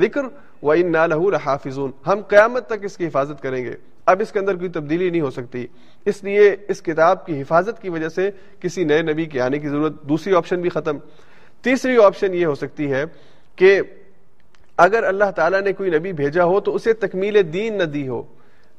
ذکر 0.00 0.22
و 0.62 0.70
انا 0.70 1.06
لہو 1.06 1.30
لحافظون۔ 1.30 1.90
ہم 2.06 2.20
قیامت 2.28 2.66
تک 2.66 2.84
اس 2.84 2.96
کی 2.96 3.06
حفاظت 3.06 3.42
کریں 3.42 3.64
گے۔ 3.64 3.72
اب 4.06 4.20
اس 4.20 4.32
کے 4.32 4.38
اندر 4.38 4.56
کوئی 4.56 4.70
تبدیلی 4.70 5.10
نہیں 5.10 5.20
ہو 5.20 5.30
سکتی۔ 5.30 5.66
اس 6.04 6.24
لیے 6.24 6.56
اس 6.68 6.82
کتاب 6.82 7.26
کی 7.26 7.40
حفاظت 7.40 7.82
کی 7.82 7.88
وجہ 7.88 8.08
سے 8.08 8.30
کسی 8.60 8.84
نئے 8.84 9.02
نبی 9.02 9.24
کے 9.24 9.40
آنے 9.40 9.58
کی 9.58 9.68
ضرورت، 9.68 10.02
دوسری 10.02 10.34
آپشن 10.34 10.60
بھی 10.60 10.70
ختم۔ 10.70 10.98
تیسری 11.62 11.96
آپشن 12.04 12.34
یہ 12.34 12.46
ہو 12.46 12.54
سکتی 12.54 12.92
ہے 12.92 13.04
کہ 13.56 13.80
اگر 14.76 15.04
اللہ 15.04 15.30
تعالیٰ 15.36 15.60
نے 15.60 15.72
کوئی 15.72 15.90
نبی 15.90 16.12
بھیجا 16.12 16.44
ہو 16.44 16.60
تو 16.60 16.74
اسے 16.74 16.92
تکمیل 16.92 17.52
دین 17.52 17.78
نہ 17.78 17.82
دی 17.82 18.08
ہو۔ 18.08 18.22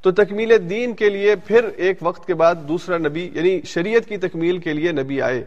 تو 0.01 0.11
تکمیل 0.11 0.69
دین 0.69 0.93
کے 0.93 1.09
لیے 1.09 1.35
پھر 1.35 1.69
ایک 1.75 1.97
وقت 2.01 2.27
کے 2.27 2.33
بعد 2.33 2.55
دوسرا 2.67 2.97
نبی 2.97 3.29
یعنی 3.33 3.61
شریعت 3.61 4.05
کی 4.05 4.17
تکمیل 4.17 4.57
کے 4.57 4.73
لیے 4.73 4.91
نبی 4.91 5.21
آئے۔ 5.21 5.43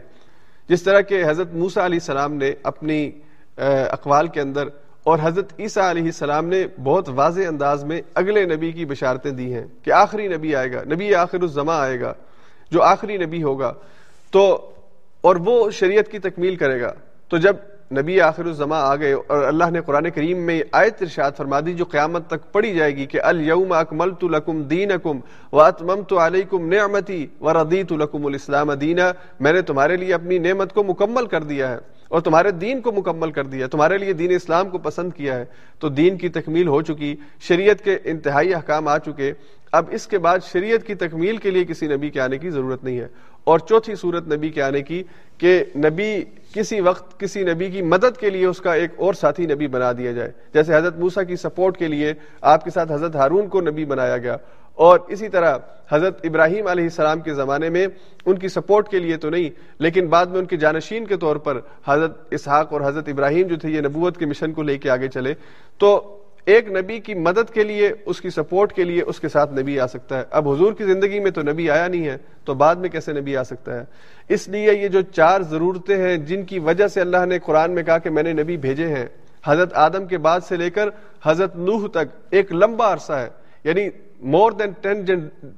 جس 0.69 0.83
طرح 0.83 1.01
کہ 1.01 1.23
حضرت 1.27 1.53
موسا 1.53 1.85
علیہ 1.85 1.99
السلام 2.01 2.33
نے 2.33 2.53
اپنی 2.63 3.11
اقوال 3.57 4.27
کے 4.27 4.41
اندر 4.41 4.67
اور 5.03 5.19
حضرت 5.21 5.53
عیسیٰ 5.59 5.89
علیہ 5.89 6.03
السلام 6.03 6.45
نے 6.45 6.67
بہت 6.83 7.09
واضح 7.09 7.41
انداز 7.47 7.83
میں 7.83 8.01
اگلے 8.13 8.45
نبی 8.45 8.71
کی 8.71 8.85
بشارتیں 8.85 9.31
دی 9.31 9.53
ہیں 9.53 9.65
کہ 9.83 9.91
آخری 9.91 10.27
نبی 10.27 10.55
آئے 10.55 10.71
گا، 10.71 10.83
نبی 10.83 11.15
آخر 11.15 11.41
الزما 11.41 11.77
آئے 11.79 11.99
گا، 11.99 12.13
جو 12.71 12.81
آخری 12.81 13.17
نبی 13.17 13.43
ہوگا۔ 13.43 13.73
تو، 14.31 14.71
اور 15.21 15.35
وہ 15.35 15.69
شریعت 15.69 16.07
کی 16.07 16.19
تکمیل 16.19 16.55
کرے 16.55 16.81
گا۔ 16.81 16.93
تو 17.27 17.37
جب 17.37 17.55
نبی 17.91 18.21
آخر 18.21 18.45
الزما 18.45 18.79
آ 18.79 18.95
گئے 18.95 19.13
اور 19.13 19.43
اللہ 19.43 19.69
نے 19.69 19.81
قرآن 19.81 20.09
کریم 20.09 20.37
میں 20.37 20.61
آیت 20.71 21.01
ارشاد 21.01 21.31
فرما 21.37 21.59
دی 21.59 21.73
جو 21.73 21.85
قیامت 21.85 22.27
تک 22.27 22.51
پڑھی 22.51 22.73
جائے 22.75 22.95
گی 22.95 23.05
کہ 23.05 23.21
الیوم 23.23 23.71
اکملت 23.71 24.23
لکم 24.23 24.63
دینکم 24.63 25.19
واتممت 25.53 26.13
علیکم 26.13 26.69
نعمتی 26.73 27.27
وردیت 27.41 27.91
لکم 27.91 28.25
الاسلام 28.25 28.73
دینا، 28.73 29.11
میں 29.39 29.53
نے 29.53 29.61
تمہارے 29.61 29.97
لیے 29.97 30.13
اپنی 30.13 30.37
نعمت 30.37 30.73
کو 30.73 30.83
مکمل 30.83 31.25
کر 31.25 31.43
دیا 31.43 31.71
ہے 31.71 31.77
اور 32.07 32.21
تمہارے 32.21 32.51
دین 32.51 32.81
کو 32.81 32.91
مکمل 32.91 33.31
کر 33.31 33.45
دیا 33.45 33.67
تمہارے 33.67 33.97
لیے 33.97 34.13
دین 34.13 34.31
اسلام 34.31 34.69
کو 34.69 34.77
پسند 34.77 35.13
کیا 35.13 35.35
ہے۔ 35.35 35.45
تو 35.79 35.89
دین 35.89 36.17
کی 36.17 36.29
تکمیل 36.29 36.67
ہو 36.67 36.81
چکی، 36.81 37.15
شریعت 37.39 37.81
کے 37.83 37.97
انتہائی 38.03 38.53
احکام 38.53 38.87
آ 38.87 38.97
چکے۔ 38.97 39.33
اب 39.71 39.85
اس 39.91 40.07
کے 40.07 40.17
بعد 40.17 40.39
شریعت 40.51 40.87
کی 40.87 40.95
تکمیل 40.95 41.37
کے 41.37 41.51
لیے 41.51 41.65
کسی 41.65 41.87
نبی 41.87 42.09
کے 42.09 42.21
آنے 42.21 42.37
کی 42.37 42.49
ضرورت 42.49 42.83
نہیں 42.83 42.99
ہے۔ 42.99 43.07
اور 43.47 43.59
چوتھی 43.59 43.95
صورت 43.95 44.27
نبی 44.27 44.49
کے 44.49 44.61
آنے 44.61 44.81
کی 44.81 45.03
کہ 45.37 45.63
نبی 45.75 46.23
کسی 46.53 46.81
وقت 46.81 47.19
کسی 47.19 47.43
نبی 47.43 47.71
کی 47.71 47.81
مدد 47.81 48.17
کے 48.19 48.29
لیے 48.29 48.45
اس 48.45 48.61
کا 48.61 48.73
ایک 48.73 48.91
اور 48.97 49.13
ساتھی 49.13 49.45
نبی 49.45 49.67
بنا 49.67 49.91
دیا 49.91 50.11
جائے۔ 50.11 50.31
جیسے 50.53 50.75
حضرت 50.75 50.97
موسا 50.97 51.23
کی 51.23 51.35
سپورٹ 51.35 51.77
کے 51.77 51.87
لیے 51.87 52.13
آپ 52.41 52.63
کے 52.63 52.69
ساتھ 52.69 52.91
حضرت 52.91 53.15
ہارون 53.15 53.47
کو 53.47 53.61
نبی 53.61 53.85
بنایا 53.85 54.17
گیا۔ 54.17 54.37
اور 54.73 54.99
اسی 55.07 55.29
طرح 55.29 55.57
حضرت 55.89 56.19
ابراہیم 56.23 56.67
علیہ 56.67 56.83
السلام 56.83 57.19
کے 57.19 57.33
زمانے 57.33 57.69
میں 57.69 57.87
ان 58.25 58.37
کی 58.37 58.47
سپورٹ 58.47 58.89
کے 58.89 58.99
لیے 58.99 59.17
تو 59.17 59.29
نہیں، 59.29 59.49
لیکن 59.79 60.07
بعد 60.07 60.25
میں 60.25 60.39
ان 60.39 60.45
کے 60.45 60.57
جانشین 60.57 61.05
کے 61.05 61.17
طور 61.17 61.35
پر 61.35 61.59
حضرت 61.85 62.27
اسحاق 62.31 62.73
اور 62.73 62.81
حضرت 62.81 63.09
ابراہیم 63.09 63.47
جو 63.47 63.55
تھے، 63.55 63.69
یہ 63.69 63.81
نبوت 63.81 64.17
کے 64.17 64.25
مشن 64.25 64.51
کو 64.53 64.63
لے 64.63 64.77
کے 64.77 64.89
آگے 64.89 65.07
چلے۔ 65.07 65.33
تو 65.77 66.17
ایک 66.47 66.71
نبی 66.71 66.99
کی 66.99 67.13
مدد 67.13 67.53
کے 67.53 67.63
لیے، 67.63 67.91
اس 68.05 68.21
کی 68.21 68.29
سپورٹ 68.29 68.73
کے 68.73 68.83
لیے 68.83 69.01
اس 69.01 69.19
کے 69.19 69.29
ساتھ 69.29 69.53
نبی 69.53 69.79
آ 69.79 69.87
سکتا 69.87 70.19
ہے۔ 70.19 70.23
اب 70.29 70.49
حضور 70.49 70.73
کی 70.73 70.83
زندگی 70.83 71.19
میں 71.19 71.31
تو 71.31 71.41
نبی 71.41 71.69
آیا 71.69 71.87
نہیں 71.87 72.05
ہے، 72.05 72.17
تو 72.45 72.53
بعد 72.53 72.75
میں 72.75 72.89
کیسے 72.89 73.13
نبی 73.13 73.37
آ 73.37 73.43
سکتا 73.43 73.79
ہے؟ 73.79 73.85
اس 74.29 74.47
لیے 74.47 74.73
یہ 74.73 74.87
جو 74.87 75.01
چار 75.01 75.41
ضرورتیں 75.41 75.97
ہیں، 75.97 76.17
جن 76.17 76.43
کی 76.43 76.59
وجہ 76.59 76.87
سے 76.87 77.01
اللہ 77.01 77.25
نے 77.25 77.39
قرآن 77.39 77.71
میں 77.71 77.83
کہا 77.83 77.97
کہ 77.97 78.09
میں 78.09 78.23
نے 78.23 78.33
نبی 78.33 78.57
بھیجے 78.57 78.87
ہیں، 78.87 79.05
حضرت 79.45 79.73
آدم 79.73 80.05
کے 80.05 80.17
بعد 80.17 80.39
سے 80.39 80.55
لے 80.55 80.69
کر 80.69 80.89
حضرت 81.23 81.55
نوح 81.55 81.87
تک 81.87 82.17
ایک 82.29 82.51
لمبا 82.51 82.93
عرصہ 82.93 83.13
ہے۔ 83.13 83.29
یعنی 83.63 83.89
مور 84.19 84.51
دین 84.51 85.03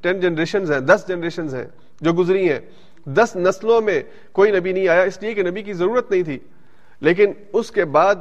ٹین 0.01 0.19
جنریشن 0.19 0.73
ہیں، 0.73 0.79
دس 0.79 1.05
جنریشن 1.07 1.43
ہیں 1.43 1.65
جو 2.01 2.13
گزری 2.13 2.49
ہیں۔ 2.49 2.59
دس 3.05 3.35
نسلوں 3.35 3.81
میں 3.81 4.01
کوئی 4.31 4.51
نبی 4.51 4.71
نہیں 4.71 4.87
آیا، 4.87 5.01
اس 5.01 5.21
لیے 5.21 5.33
کہ 5.33 5.43
نبی 5.43 5.63
کی 5.63 5.73
ضرورت 5.73 6.11
نہیں 6.11 6.23
تھی۔ 6.23 6.39
لیکن 7.01 7.31
اس 7.53 7.71
کے 7.71 7.85
بعد 7.85 8.15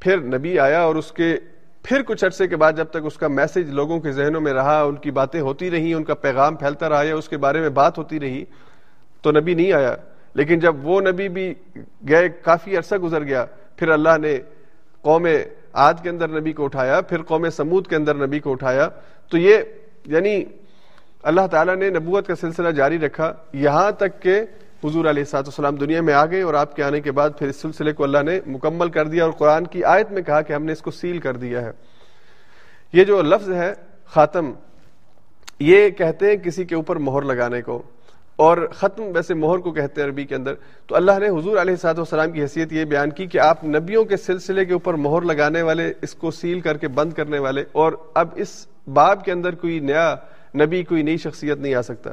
پھر 0.00 0.16
نبی 0.16 0.58
آیا 0.58 0.80
اور 0.80 0.94
اس 0.94 1.12
کے 1.12 1.36
پھر 1.84 2.02
کچھ 2.02 2.24
عرصے 2.24 2.48
کے 2.48 2.56
بعد 2.56 2.72
جب 2.72 2.84
تک 2.84 2.96
اس 3.04 3.16
کا 3.16 3.28
میسج 3.28 3.70
لوگوں 3.70 4.00
کے 4.00 4.12
ذہنوں 4.12 4.40
میں 4.40 4.52
رہا، 4.52 4.82
ان 4.82 4.96
کی 4.96 5.10
باتیں 5.10 5.40
ہوتی 5.40 5.70
رہی، 5.70 5.94
ان 5.94 6.04
کا 6.04 6.14
پیغام 6.14 6.56
پھیلتا 6.56 6.88
رہا 6.88 7.02
یا 7.02 7.16
اس 7.16 7.28
کے 7.28 7.36
بارے 7.36 7.60
میں 7.60 7.68
بات 7.68 7.98
ہوتی 7.98 8.20
رہی، 8.20 8.44
تو 9.22 9.30
نبی 9.32 9.54
نہیں 9.54 9.72
آیا۔ 9.72 9.96
لیکن 10.34 10.58
جب 10.58 10.86
وہ 10.86 11.00
نبی 11.00 11.28
بھی 11.28 11.54
گئے، 12.08 12.28
کافی 12.28 12.76
عرصہ 12.76 12.94
گزر 12.94 13.24
گیا، 13.24 13.44
پھر 13.76 13.88
اللہ 13.88 14.18
نے 14.18 14.38
قوم 15.00 15.26
آج 15.72 16.00
کے 16.02 16.08
اندر 16.08 16.28
نبی 16.28 16.52
کو 16.52 16.64
اٹھایا، 16.64 17.00
پھر 17.00 17.22
قوم 17.22 17.50
سمود 17.50 17.86
کے 17.86 17.96
اندر 17.96 18.26
نبی 18.26 18.40
کو 18.40 18.52
اٹھایا۔ 18.52 18.88
تو 19.28 19.38
یہ 19.38 19.58
یعنی 20.06 20.44
اللہ 21.22 21.46
تعالیٰ 21.50 21.76
نے 21.76 21.90
نبوت 21.90 22.26
کا 22.26 22.34
سلسلہ 22.34 22.68
جاری 22.68 22.98
رکھا۔ 22.98 23.32
یہاں 23.52 23.90
تک 23.90 24.22
کہ 24.22 24.40
حضور 24.84 25.04
علیہ 25.04 25.24
سات 25.24 25.48
وسلام 25.48 25.74
دنیا 25.74 26.00
میں 26.00 26.14
آ 26.14 26.26
گئے 26.26 26.42
اور 26.42 26.54
آپ 26.54 26.76
کے 26.76 26.82
آنے 26.82 27.00
کے 27.00 27.12
بعد 27.12 27.30
پھر 27.38 27.48
اس 27.48 27.56
سلسلے 27.56 27.92
کو 27.92 28.04
اللہ 28.04 28.22
نے 28.22 28.40
مکمل 28.46 28.88
کر 28.88 29.06
دیا 29.06 29.24
اور 29.24 29.32
قرآن 29.32 29.66
کی 29.66 29.84
آیت 29.84 30.12
میں 30.12 30.22
کہا 30.22 30.40
کہ 30.40 30.52
ہم 30.52 30.64
نے 30.64 30.72
اس 30.72 30.82
کو 30.82 30.90
سیل 30.90 31.18
کر 31.18 31.36
دیا 31.36 31.62
ہے۔ 31.62 31.70
یہ 32.92 33.04
جو 33.04 33.22
لفظ 33.22 33.50
ہے 33.50 33.72
خاتم، 34.06 34.52
یہ 35.60 35.90
کہتے 35.90 36.26
ہیں 36.26 36.36
کسی 36.36 36.64
کے 36.64 36.74
اوپر 36.74 36.96
مہر 36.96 37.22
لگانے 37.22 37.62
کو 37.62 37.82
اور 38.36 38.58
ختم 38.74 39.02
ویسے 39.14 39.34
مہر 39.34 39.58
کو 39.58 39.72
کہتے 39.72 40.00
ہیں 40.00 40.08
عربی 40.08 40.24
کے 40.24 40.34
اندر۔ 40.34 40.54
تو 40.86 40.96
اللہ 40.96 41.18
نے 41.18 41.28
حضور 41.28 41.56
علیہ 41.56 41.76
سات 41.76 41.98
وسلام 41.98 42.30
کی 42.30 42.42
حیثیت 42.42 42.72
یہ 42.72 42.84
بیان 42.84 43.10
کی 43.10 43.26
کہ 43.26 43.38
آپ 43.38 43.64
نبیوں 43.64 44.04
کے 44.04 44.16
سلسلے 44.16 44.64
کے 44.64 44.72
اوپر 44.72 44.94
مہر 44.94 45.22
لگانے 45.22 45.62
والے، 45.62 45.92
اس 46.02 46.14
کو 46.14 46.30
سیل 46.30 46.60
کر 46.60 46.76
کے 46.76 46.88
بند 46.88 47.12
کرنے 47.12 47.38
والے 47.38 47.64
اور 47.72 47.92
اب 48.14 48.28
اس 48.34 48.66
باب 48.94 49.24
کے 49.24 49.32
اندر 49.32 49.54
کوئی 49.54 49.80
نیا 49.80 50.14
نبی، 50.60 50.82
کوئی 50.82 51.02
نئی 51.02 51.16
شخصیت 51.16 51.58
نہیں 51.58 51.74
آ 51.74 51.82
سکتا۔ 51.82 52.10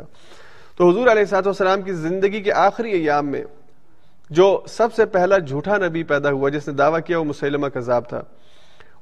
تو 0.77 0.89
حضور 0.89 1.07
علیہ 1.07 1.25
سات 1.25 1.47
وسلام 1.47 1.81
کی 1.81 1.93
زندگی 1.93 2.41
کے 2.41 2.53
آخری 2.53 2.91
ایام 2.91 3.27
میں 3.27 3.43
جو 4.29 4.61
سب 4.67 4.93
سے 4.93 5.05
پہلا 5.05 5.37
جھوٹا 5.37 5.77
نبی 5.77 6.03
پیدا 6.03 6.31
ہوا، 6.31 6.49
جس 6.49 6.67
نے 6.67 6.73
دعویٰ 6.73 6.99
کیا 7.05 7.19
وہ 7.19 7.23
مسلمہ 7.23 7.67
کذاب 7.67 8.09
تھا۔ 8.09 8.21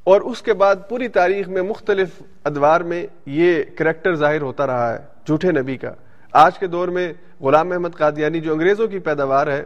اور 0.03 0.21
اس 0.21 0.41
کے 0.41 0.53
بعد 0.53 0.75
پوری 0.89 1.07
تاریخ 1.07 1.47
میں 1.47 1.61
مختلف 1.61 2.09
ادوار 2.43 2.81
میں 2.81 3.07
یہ 3.25 3.63
کریکٹر 3.77 4.15
ظاہر 4.15 4.41
ہوتا 4.41 4.67
رہا 4.67 4.93
ہے، 4.93 4.99
جھوٹے 5.25 5.51
نبی 5.51 5.77
کا۔ 5.77 5.91
آج 6.33 6.59
کے 6.59 6.67
دور 6.67 6.87
میں 6.87 7.13
غلام 7.41 7.69
محمد 7.69 7.89
قادیانی 7.97 8.39
جو 8.39 8.53
انگریزوں 8.53 8.87
کی 8.87 8.99
پیداوار 8.99 9.47
ہے، 9.47 9.63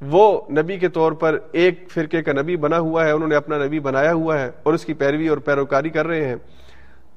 وہ 0.00 0.40
نبی 0.50 0.78
کے 0.78 0.88
طور 0.88 1.12
پر 1.12 1.38
ایک 1.52 1.84
فرقے 1.94 2.22
کا 2.22 2.32
نبی 2.32 2.56
بنا 2.56 2.78
ہوا 2.78 3.04
ہے، 3.04 3.10
انہوں 3.10 3.28
نے 3.28 3.34
اپنا 3.34 3.64
نبی 3.64 3.80
بنایا 3.80 4.12
ہوا 4.12 4.40
ہے 4.40 4.50
اور 4.62 4.74
اس 4.74 4.84
کی 4.84 4.92
پیروی 4.92 5.28
اور 5.28 5.38
پیروکاری 5.38 5.90
کر 5.90 6.06
رہے 6.06 6.24
ہیں۔ 6.24 6.36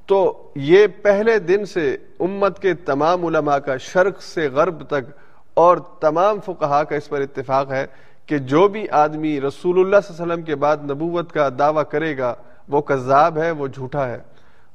تو 0.06 0.52
یہ 0.56 0.88
پہلے 1.02 1.40
دن 1.40 1.66
سے 1.66 1.98
امت 2.20 2.60
کے 2.60 2.74
تمام 2.74 3.26
علماء 3.26 3.58
کا 3.58 3.78
شرق 3.78 4.22
سے 4.22 4.48
غرب 4.48 4.84
تک 4.84 5.12
اور 5.54 5.78
تمام 5.78 6.40
فقہا 6.46 6.84
کا 6.84 6.96
اس 6.96 7.10
پر 7.10 7.22
اتفاق 7.22 7.72
ہے 7.72 7.86
کہ 8.26 8.38
جو 8.38 8.68
بھی 8.68 8.90
آدمی 8.90 9.42
رسول 9.42 9.80
اللہ 9.80 9.96
صلی 10.04 10.14
اللہ 10.14 10.24
علیہ 10.24 10.34
وسلم 10.34 10.46
کے 10.46 10.56
بعد 10.56 10.78
نبوت 10.78 11.32
کا 11.32 11.50
دعویٰ 11.60 11.84
کرے 11.90 12.18
گا، 12.18 12.36
وہ 12.68 12.82
کذاب 12.82 13.38
ہے، 13.38 13.52
وہ 13.52 13.68
جھوٹا 13.68 14.08
ہے۔ 14.10 14.18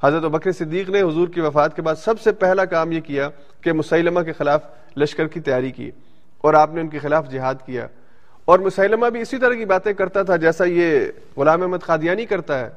حضرت 0.05 0.23
بکر 0.23 0.53
صدیق 0.53 0.91
نے 0.91 1.03
حضور 1.03 1.29
کی 1.29 1.41
وفات 1.41 1.77
کے 1.77 1.83
بعد 1.83 1.95
سب 1.95 2.21
سے 2.21 2.33
پہلا 2.33 2.65
کام 2.65 2.93
یہ 2.93 3.01
کیا 3.01 3.29
کہ 3.61 3.73
مسلمہ 3.73 4.21
کے 4.21 4.33
خلاف 4.33 4.61
لشکر 4.97 5.27
کی 5.27 5.41
تیاری 5.41 5.71
کی 5.71 5.91
اور 6.39 6.55
آپ 6.55 6.75
نے 6.75 6.81
ان 6.81 6.89
کے 6.89 6.99
خلاف 6.99 7.31
جہاد 7.31 7.55
کیا۔ 7.67 7.87
اور 8.45 8.59
مسلمہ 8.59 9.07
بھی 9.07 9.21
اسی 9.21 9.39
طرح 9.39 9.55
کی 9.55 9.65
باتیں 9.65 9.93
کرتا 9.93 10.23
تھا 10.23 10.37
جیسا 10.37 10.65
یہ 10.65 11.01
غلام 11.37 11.63
احمد 11.63 11.79
قادیانی 11.87 12.27
کرتا 12.27 12.61
ہے۔ 12.61 12.71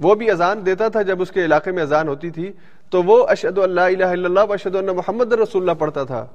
وہ 0.00 0.14
بھی 0.14 0.30
اذان 0.30 0.66
دیتا 0.66 0.88
تھا 0.88 1.02
جب 1.02 1.22
اس 1.22 1.30
کے 1.30 1.44
علاقے 1.44 1.72
میں 1.72 1.82
اذان 1.82 2.08
ہوتی 2.08 2.30
تھی، 2.30 2.52
تو 2.90 3.02
وہ 3.02 3.26
اشد 3.28 3.58
اللہ 3.58 3.80
الہ 3.80 4.04
الا 4.04 4.28
اللہ 4.28 4.52
اشد 4.52 4.74
اللہ 4.74 4.92
محمد 4.92 5.32
رسول 5.32 5.62
اللہ 5.62 5.78
پڑھتا 5.78 6.04
تھا۔ 6.04 6.26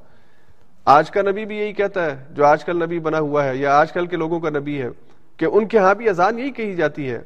آج 0.85 1.11
کا 1.11 1.21
نبی 1.21 1.45
بھی 1.45 1.57
یہی 1.57 1.73
کہتا 1.73 2.05
ہے، 2.05 2.15
جو 2.29 2.45
آج 2.45 2.65
کل 2.65 2.83
نبی 2.83 2.99
بنا 2.99 3.19
ہوا 3.19 3.43
ہے 3.43 3.55
یا 3.57 3.79
آج 3.79 3.91
کل 3.91 4.05
کے 4.05 4.17
لوگوں 4.17 4.39
کا 4.39 4.49
نبی 4.49 4.81
ہے، 4.81 4.89
کہ 5.37 5.45
ان 5.45 5.67
کے 5.67 5.77
ہاں 5.77 5.95
بھی 5.95 6.09
اذان 6.09 6.39
یہی 6.39 6.51
کہی 6.51 6.75
جاتی 6.75 7.09
ہے۔ 7.11 7.21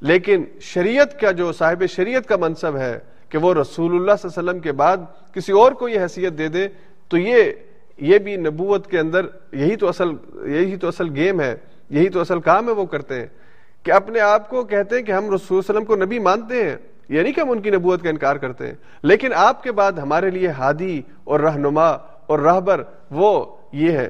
لیکن 0.00 0.44
شریعت 0.60 1.20
کا 1.20 1.30
جو 1.30 1.52
صاحب 1.52 1.82
شریعت 1.86 2.26
کا 2.26 2.36
منصب 2.36 2.76
ہے 2.76 2.98
کہ 3.28 3.38
وہ 3.38 3.54
رسول 3.54 3.94
اللہ 3.94 4.12
صلی 4.20 4.28
اللہ 4.28 4.40
علیہ 4.40 4.50
وسلم 4.50 4.60
کے 4.60 4.72
بعد 4.72 4.96
کسی 5.34 5.52
اور 5.52 5.72
کو 5.72 5.88
یہ 5.88 6.00
حیثیت 6.00 6.38
دے 6.38 6.48
دے، 6.48 6.68
تو 7.08 7.18
یہ 7.18 7.52
یہ 7.98 8.18
بھی 8.18 8.36
نبوت 8.36 8.86
کے 8.86 8.98
اندر 8.98 9.26
یہی 9.52 9.76
تو 9.76 9.88
اصل، 9.88 10.08
یہی 10.46 10.76
تو 10.76 10.88
اصل 10.88 11.08
گیم 11.14 11.40
ہے، 11.40 11.56
یہی 11.90 12.08
تو 12.08 12.20
اصل 12.20 12.40
کام 12.40 12.68
ہے 12.68 12.72
وہ 12.72 12.86
کرتے 12.86 13.14
ہیں۔ 13.14 13.26
کہ 13.82 13.90
اپنے 13.90 14.20
آپ 14.20 14.48
کو 14.48 14.64
کہتے 14.64 14.96
ہیں 14.96 15.02
کہ 15.02 15.12
ہم 15.12 15.34
رسول 15.34 15.58
وسلم 15.58 15.84
کو 15.84 15.96
نبی 15.96 16.18
مانتے 16.18 16.64
ہیں۔ 16.64 16.76
یعنی 17.08 17.32
کہ 17.32 17.40
ہم 17.40 17.50
ان 17.50 17.60
کی 17.60 17.70
نبوت 17.70 18.02
کا 18.02 18.08
انکار 18.08 18.36
کرتے 18.36 18.66
ہیں۔ 18.66 18.74
لیکن 19.02 19.28
آپ 19.34 19.62
کے 19.62 19.72
بعد 19.72 19.92
ہمارے 19.92 20.30
لیے 20.30 20.48
ہادی 20.48 21.02
اور 21.24 21.40
رہنما 21.40 21.88
اور 22.26 22.38
راہبر 22.38 22.82
وہ 23.10 23.56
یہ 23.72 23.92
ہے۔ 23.92 24.08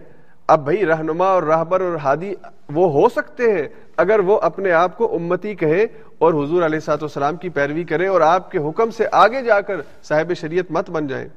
اب 0.49 0.65
بھائی 0.65 0.87
رہنما 0.87 1.27
اور 1.27 1.43
راہبر 1.43 1.81
اور 1.81 1.97
ہادی 1.97 2.35
وہ 2.73 2.93
ہو 2.93 3.09
سکتے 3.09 3.53
ہیں 3.53 3.69
اگر 3.97 4.19
وہ 4.19 4.41
اپنے 4.43 4.73
آپ 4.73 4.99
کو 4.99 5.15
امتی 5.15 5.55
کہیں 5.55 5.87
اور 6.19 6.45
حضور 6.45 6.63
علیہ 6.63 6.79
سات 6.79 7.03
وسلام 7.03 7.37
کی 7.37 7.49
پیروی 7.49 7.85
کریں 7.85 8.09
اور 8.09 8.21
آپ 8.21 8.51
کے 8.51 8.59
حکم 8.59 8.91
سے 8.91 9.05
آگے 9.13 9.43
جا 9.43 9.61
کر 9.61 9.81
صاحب 10.03 10.33
شریعت 10.35 10.71
مت 10.71 10.91
بن 10.91 11.07
جائیں۔ 11.07 11.29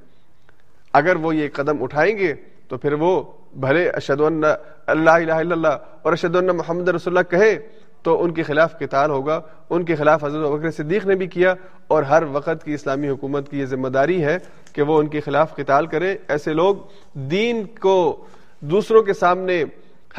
اگر 0.94 1.16
وہ 1.16 1.36
یہ 1.36 1.48
قدم 1.54 1.84
اٹھائیں 1.84 2.18
گے 2.18 2.34
تو 2.68 2.78
پھر 2.78 2.94
وہ 2.94 3.24
بھلے 3.56 3.90
اشد 3.90 4.22
اللہ 4.22 4.48
الہ 4.88 5.12
الا 5.12 5.36
اللہ 5.40 5.78
اور 6.02 6.14
اشد 6.14 6.36
اللہ 6.36 6.52
محمد 6.52 6.88
رسول 6.90 7.18
اللہ 7.18 7.32
کہے۔ 7.32 7.60
تو 8.04 8.24
ان 8.24 8.34
کے 8.34 8.44
خلاف 8.44 8.80
قتال 8.80 9.10
ہوگا، 9.10 9.42
ان 9.70 9.86
کے 9.86 9.96
خلاف 9.96 10.24
حضرت 10.24 10.50
بکر 10.50 10.72
صدیق 10.72 11.06
نے 11.06 11.16
بھی 11.16 11.28
کیا 11.28 11.54
اور 11.88 12.04
ہر 12.04 12.24
وقت 12.32 12.64
کی 12.64 12.74
اسلامی 12.74 13.10
حکومت 13.10 13.50
کی 13.50 13.60
یہ 13.60 13.66
ذمہ 13.66 13.88
داری 13.88 14.24
ہے 14.24 14.38
کہ 14.74 14.82
وہ 14.82 15.00
ان 15.00 15.08
کے 15.08 15.20
خلاف 15.20 15.56
قتال 15.56 15.86
کرے۔ 15.86 16.16
ایسے 16.28 16.54
لوگ 16.54 16.76
دین 17.14 17.64
کو 17.80 18.26
دوسروں 18.60 19.04
کے 19.04 19.14
سامنے، 19.14 19.64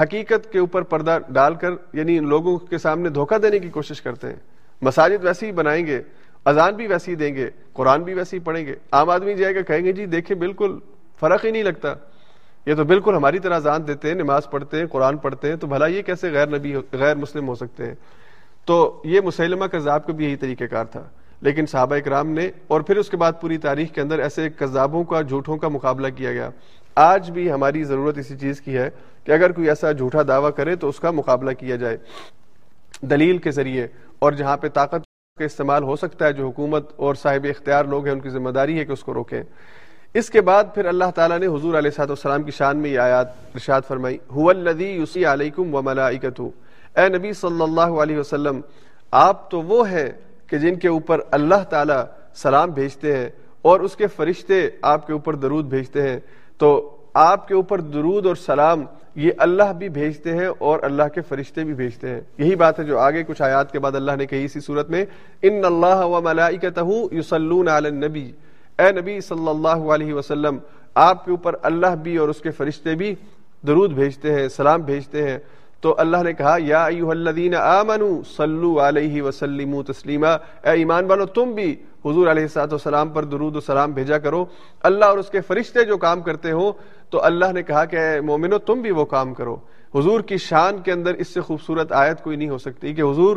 حقیقت 0.01 0.53
کے 0.53 0.59
اوپر 0.59 0.83
پردہ 0.83 1.19
ڈال 1.29 1.55
کر 1.55 1.71
یعنی 1.93 2.19
ان 2.19 2.29
لوگوں 2.29 2.57
کے 2.59 2.79
سامنے 2.79 3.09
دھوکہ 3.09 3.39
دینے 3.39 3.59
کی 3.59 3.69
کوشش 3.69 4.03
کرتے 4.03 4.29
ہیں۔ 4.29 4.37
مساجد 4.83 5.25
ویسے 5.25 5.47
ہی 5.47 5.53
بنائیں 5.53 5.87
گے، 5.87 6.03
اذان 6.45 6.75
بھی 6.75 6.87
ویسی 6.87 7.15
دیں 7.15 7.35
گے، 7.35 7.51
قرآن 7.73 8.03
بھی 8.03 8.15
ویسے 8.15 8.37
ہی 8.37 8.43
پڑھیں 8.43 8.67
گے۔ 8.67 8.75
عام 8.93 9.11
آدمی 9.11 9.35
جائے 9.35 9.55
گا، 9.55 9.61
کہیں 9.61 9.85
گے 9.85 9.93
جی 9.93 10.07
دیکھیں، 10.07 10.37
بالکل 10.37 10.79
فرق 11.21 11.45
ہی 11.45 11.51
نہیں 11.51 11.63
لگتا۔ 11.63 11.95
یہ 12.67 12.75
تو 12.75 12.85
بالکل 12.85 13.15
ہماری 13.15 13.39
طرح 13.39 13.59
زان 13.59 13.87
دیتے 13.87 14.09
ہیں، 14.09 14.15
نماز 14.15 14.51
پڑھتے 14.51 14.79
ہیں، 14.79 14.87
قرآن 14.87 15.17
پڑھتے 15.17 15.49
ہیں، 15.49 15.57
تو 15.57 15.67
بھلا 15.67 15.87
یہ 15.87 16.03
کیسے 16.03 16.33
غیر 16.33 16.47
نبی 16.47 16.75
غیر 16.93 17.17
مسلم 17.17 17.49
ہو 17.49 17.55
سکتے 17.55 17.87
ہیں؟ 17.87 17.95
تو 18.65 19.03
یہ 19.05 19.21
مسلمہ 19.21 19.65
کذاب 19.65 20.07
کا 20.07 20.13
بھی 20.13 20.25
یہی 20.25 20.37
طریقہ 20.37 20.65
کار 20.65 20.85
تھا۔ 20.85 21.09
لیکن 21.41 21.67
صحابہ 21.67 21.95
اکرام 21.95 22.29
نے، 22.29 22.51
اور 22.67 22.81
پھر 22.81 22.97
اس 22.97 23.11
کے 23.11 23.17
بعد 23.17 23.33
پوری 23.41 23.59
تاریخ 23.59 23.91
کے 23.91 24.01
اندر 24.01 24.19
ایسے 24.19 24.49
کذابوں 24.51 25.05
کا، 25.05 25.21
جھوٹوں 25.21 25.57
کا 25.57 25.69
مقابلہ 25.69 26.09
کیا 26.17 26.33
گیا۔ 26.33 26.51
آج 26.95 27.31
بھی 27.31 27.53
ہماری 27.53 27.85
ضرورت 27.85 28.19
اسی 28.19 28.37
چیز 28.37 28.61
کی 28.61 28.77
ہے 28.77 28.91
کہ 29.25 29.33
اگر 29.33 29.53
کوئی 29.53 29.69
ایسا 29.69 29.93
جھوٹا 29.93 30.23
دعویٰ 30.29 30.51
کرے 30.57 30.77
تو 30.77 30.89
اس 30.89 31.01
کا 31.01 31.11
مقابلہ 31.11 31.51
کیا 31.51 31.77
جائے۔ 31.77 31.97
دلیل 33.01 33.39
کے 33.39 33.51
ذریعے، 33.51 33.87
اور 34.19 34.33
جہاں 34.33 34.57
پہ 34.57 34.69
طاقت 34.69 35.05
کا 35.39 35.45
استعمال 35.45 35.83
ہو 35.83 35.97
سکتا 35.97 36.27
ہے، 36.27 36.33
جو 36.33 36.47
حکومت 36.47 36.93
اور 36.97 37.15
صاحب 37.15 37.47
اختیار 37.51 37.85
لوگ 37.85 38.05
ہیں، 38.05 38.13
ان 38.13 38.21
کی 38.21 38.29
ذمہ 38.29 38.51
داری 38.51 38.79
ہے 38.79 38.85
کہ 38.85 38.93
اس 38.93 39.05
کو 39.05 39.15
روکیں۔ 39.15 39.43
اس 40.15 40.31
کے 40.31 40.41
بعد 40.41 40.65
پھر 40.75 40.85
اللہ 40.85 41.11
تعالیٰ 41.15 41.39
نے 41.39 41.47
حضور 41.47 41.75
علیہ 41.75 41.91
صاحب 41.91 42.11
السلام 42.11 42.43
کی 42.43 42.51
شان 42.51 42.77
میں 42.77 42.91
یہ 42.91 42.99
آیات 42.99 43.27
ارشاد 43.55 43.81
فرمائی 43.89 44.19
یوسی 44.79 45.25
علیکم 45.25 45.75
و 45.75 45.89
اے 45.89 47.09
نبی 47.09 47.33
صلی 47.33 47.63
اللہ 47.63 48.01
علیہ 48.03 48.19
وسلم، 48.19 48.61
آپ 49.11 49.51
تو 49.51 49.63
وہ 49.63 49.91
ہیں 49.91 50.07
کہ 50.47 50.59
جن 50.59 50.75
کے 50.75 50.89
اوپر 50.89 51.21
اللہ 51.31 51.65
تعالیٰ 51.71 52.05
سلام 52.35 52.71
بھیجتے 52.71 53.17
ہیں 53.17 53.29
اور 53.63 53.81
اس 53.81 53.97
کے 53.97 54.07
فرشتے 54.07 54.69
آپ 54.83 55.07
کے 55.07 55.13
اوپر 55.13 55.35
درود 55.35 55.65
بھیجتے 55.65 56.09
ہیں۔ 56.09 56.21
تو 56.59 56.97
آپ 57.15 57.49
کے 57.49 57.55
اوپر 57.55 57.81
درود 57.81 58.27
اور 58.27 58.35
سلام 58.35 58.85
یہ 59.15 59.33
اللہ 59.39 59.73
بھی 59.79 59.89
بھیجتے 59.89 60.37
ہیں 60.37 60.49
اور 60.59 60.79
اللہ 60.83 61.09
کے 61.15 61.21
فرشتے 61.21 61.65
بھی 61.65 61.75
بھیجتے 61.75 62.09
ہیں۔ 62.09 62.21
یہی 62.39 62.55
بات 62.55 62.79
ہے 62.79 62.85
جو 62.85 62.99
آگے 62.99 63.23
کچھ 63.23 63.43
آیات 63.43 63.73
کے 63.73 63.79
بعد 63.79 63.95
اللہ 63.95 64.13
نے 64.19 64.27
کہی 64.27 64.45
اسی 64.45 64.61
صورت 64.61 64.91
میں 64.91 65.05
ان 65.43 65.65
اللہ 65.65 66.07
و 66.07 67.09
یصلون 67.13 67.69
علی 67.69 67.89
النبی 67.89 68.33
اے 68.79 68.93
نبی 68.93 69.21
صلی 69.21 69.49
اللہ 69.49 69.69
علیہ 69.69 70.15
وسلم، 70.15 70.59
آپ 70.95 71.25
کے 71.25 71.31
اوپر 71.31 71.55
اللہ 71.63 71.95
بھی 72.03 72.17
اور 72.17 72.29
اس 72.29 72.41
کے 72.41 72.51
فرشتے 72.51 72.95
بھی 72.95 73.15
درود 73.67 73.93
بھیجتے 73.93 74.33
ہیں، 74.33 74.49
سلام 74.49 74.81
بھیجتے 74.81 75.31
ہیں۔ 75.31 75.39
تو 75.81 75.95
اللہ 75.99 76.17
نے 76.23 76.33
کہا، 76.33 76.57
یا 76.59 76.85
ایوہ 76.85 77.11
الذین 77.11 77.55
آمنوا 77.55 78.23
صلو 78.37 78.81
علیہ 78.81 79.23
وسلموا 79.23 79.83
تسلیما۔ 79.93 80.33
اے 80.33 80.71
ایمان 80.71 81.05
والو، 81.05 81.27
تم 81.27 81.53
بھی 81.53 81.77
حضور 82.05 82.27
علیہ 82.27 82.59
السلام 82.59 83.09
پر 83.09 83.25
درود 83.25 83.57
و 83.57 83.61
سلام 83.61 83.93
بھیجا 83.93 84.19
کرو۔ 84.19 84.45
اللہ 84.83 85.05
اور 85.05 85.19
اس 85.19 85.31
کے 85.31 85.41
فرشتے 85.41 85.85
جو 85.85 85.97
کام 85.97 86.21
کرتے 86.21 86.51
ہوں، 86.51 86.73
تو 87.11 87.25
اللہ 87.25 87.53
نے 87.53 87.63
کہا 87.63 87.85
کہ 87.85 87.97
اے 87.97 88.21
مومنو، 88.21 88.59
تم 88.59 88.81
بھی 88.81 88.91
وہ 88.91 89.05
کام 89.05 89.35
کرو۔ 89.35 89.57
حضور 89.95 90.21
کی 90.21 90.37
شان 90.37 90.79
کے 90.79 90.93
اندر 90.93 91.15
اس 91.15 91.29
سے 91.29 91.41
خوبصورت 91.41 91.93
آیت 91.93 92.23
کوئی 92.23 92.37
نہیں 92.37 92.49
ہو 92.49 92.59
سکتی 92.59 92.95
کہ 92.95 93.03
حضور 93.03 93.37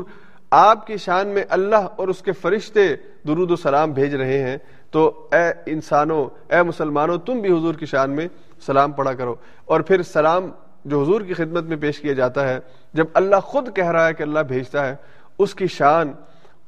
آپ 0.51 0.87
کی 0.87 0.97
شان 0.97 1.27
میں 1.27 1.43
اللہ 1.49 1.87
اور 1.95 2.07
اس 2.07 2.21
کے 2.21 2.31
فرشتے 2.31 2.95
درود 3.27 3.51
و 3.51 3.55
سلام 3.55 3.91
بھیج 3.91 4.15
رہے 4.15 4.43
ہیں۔ 4.43 4.57
تو 4.91 5.27
اے 5.31 5.71
انسانوں، 5.71 6.27
اے 6.53 6.63
مسلمانوں، 6.63 7.17
تم 7.17 7.39
بھی 7.39 7.51
حضور 7.51 7.73
کی 7.73 7.85
شان 7.85 8.11
میں 8.11 8.27
سلام 8.65 8.91
پڑھا 8.91 9.13
کرو۔ 9.13 9.35
اور 9.65 9.81
پھر 9.81 10.01
سلام 10.01 10.49
جو 10.85 11.01
حضور 11.01 11.21
کی 11.21 11.33
خدمت 11.33 11.63
میں 11.63 11.77
پیش 11.77 11.99
کیا 11.99 12.13
جاتا 12.13 12.47
ہے، 12.47 12.59
جب 12.93 13.05
اللہ 13.13 13.35
خود 13.43 13.75
کہہ 13.75 13.91
رہا 13.91 14.07
ہے 14.07 14.13
کہ 14.13 14.23
اللہ 14.23 14.39
بھیجتا 14.39 14.87
ہے، 14.87 14.95
اس 15.39 15.55
کی 15.55 15.67
شان، 15.67 16.11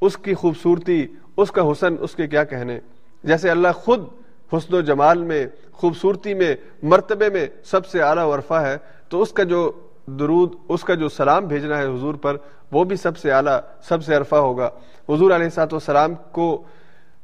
اس 0.01 0.17
کی 0.17 0.33
خوبصورتی، 0.33 1.07
اس 1.37 1.51
کا 1.51 1.71
حسن، 1.71 1.95
اس 1.99 2.15
کے 2.15 2.27
کیا 2.27 2.43
کہنے؟ 2.43 2.79
جیسے 3.23 3.49
اللہ 3.49 3.67
خود 3.75 4.05
حسن 4.53 4.75
و 4.75 4.81
جمال 4.81 5.23
میں، 5.23 5.47
خوبصورتی 5.71 6.33
میں، 6.33 6.55
مرتبے 6.83 7.29
میں 7.29 7.47
سب 7.63 7.85
سے 7.85 8.01
اعلیٰ 8.01 8.25
ورفا 8.25 8.61
ہے، 8.61 8.77
تو 9.09 9.21
اس 9.21 9.31
کا 9.31 9.43
جو 9.43 9.71
درود، 10.05 10.53
اس 10.69 10.83
کا 10.83 10.93
جو 10.93 11.09
سلام 11.09 11.45
بھیجنا 11.45 11.77
ہے 11.77 11.85
حضور 11.85 12.15
پر، 12.15 12.37
وہ 12.71 12.83
بھی 12.83 12.95
سب 12.95 13.17
سے 13.17 13.31
اعلیٰ، 13.31 13.59
سب 13.83 14.03
سے 14.03 14.15
عرفہ 14.15 14.35
ہوگا۔ 14.35 14.69
حضور 15.09 15.31
علیہ 15.31 15.49
سات 15.49 15.73
وسلام 15.73 16.13
کو 16.31 16.63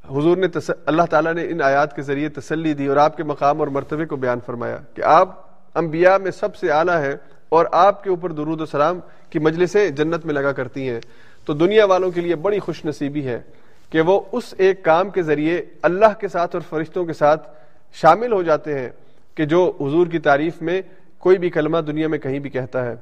حضور 0.09 0.37
نے 0.37 0.47
تس... 0.47 0.71
اللہ 0.85 1.01
تعالیٰ 1.09 1.33
نے 1.33 1.49
ان 1.49 1.61
آیات 1.61 1.95
کے 1.95 2.01
ذریعے 2.01 2.29
تسلی 2.29 2.73
دی 2.73 2.87
اور 2.87 2.97
آپ 2.97 3.17
کے 3.17 3.23
مقام 3.23 3.59
اور 3.59 3.67
مرتبے 3.67 4.05
کو 4.05 4.15
بیان 4.15 4.39
فرمایا 4.45 4.77
کہ 4.93 5.01
آپ 5.01 5.41
انبیاء 5.75 6.17
میں 6.17 6.31
سب 6.31 6.55
سے 6.55 6.71
اعلیٰ 6.71 6.99
ہے 6.99 7.15
اور 7.49 7.65
آپ 7.71 8.03
کے 8.03 8.09
اوپر 8.09 8.31
درود 8.31 8.61
و 8.61 8.65
سلام 8.65 8.99
کی 9.29 9.39
مجلسیں 9.39 9.89
جنت 9.89 10.25
میں 10.25 10.33
لگا 10.33 10.51
کرتی 10.51 10.89
ہیں۔ 10.89 10.99
تو 11.45 11.53
دنیا 11.53 11.85
والوں 11.85 12.11
کے 12.11 12.21
لیے 12.21 12.35
بڑی 12.35 12.59
خوش 12.59 12.85
نصیبی 12.85 13.27
ہے 13.27 13.41
کہ 13.89 14.01
وہ 14.01 14.21
اس 14.31 14.53
ایک 14.57 14.83
کام 14.83 15.09
کے 15.09 15.21
ذریعے 15.21 15.61
اللہ 15.81 16.19
کے 16.19 16.27
ساتھ 16.27 16.55
اور 16.55 16.61
فرشتوں 16.69 17.05
کے 17.05 17.13
ساتھ 17.13 17.49
شامل 17.93 18.33
ہو 18.33 18.43
جاتے 18.43 18.79
ہیں 18.79 18.89
کہ 19.35 19.45
جو 19.45 19.73
حضور 19.81 20.07
کی 20.07 20.19
تعریف 20.19 20.61
میں 20.61 20.81
کوئی 21.17 21.37
بھی 21.37 21.49
کلمہ 21.49 21.77
دنیا 21.77 22.07
میں 22.07 22.19
کہیں 22.19 22.39
بھی 22.39 22.49
کہتا 22.49 22.85
ہے۔ 22.85 22.95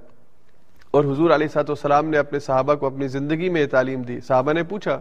اور 0.91 1.03
حضور 1.03 1.29
علیہ 1.29 1.47
سات 1.47 1.69
والسلام 1.69 2.09
نے 2.09 2.17
اپنے 2.17 2.39
صحابہ 2.39 2.75
کو 2.75 2.85
اپنی 2.85 3.07
زندگی 3.07 3.49
میں 3.49 3.65
تعلیم 3.65 4.01
دی۔ 4.01 4.19
صحابہ 4.19 4.53
نے 4.53 4.63
پوچھا 4.63 4.99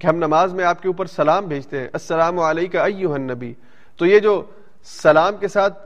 کہ 0.00 0.06
ہم 0.06 0.16
نماز 0.16 0.54
میں 0.54 0.64
آپ 0.64 0.82
کے 0.82 0.88
اوپر 0.88 1.06
سلام 1.06 1.46
بھیجتے 1.46 1.80
ہیں۔ 1.80 1.88
السلام 1.92 2.40
علیکم 2.40 3.12
النبی۔ 3.12 3.54
تو 3.96 4.06
یہ 4.06 4.18
جو 4.18 4.42
سلام 4.84 5.36
کے 5.36 5.48
ساتھ 5.48 5.78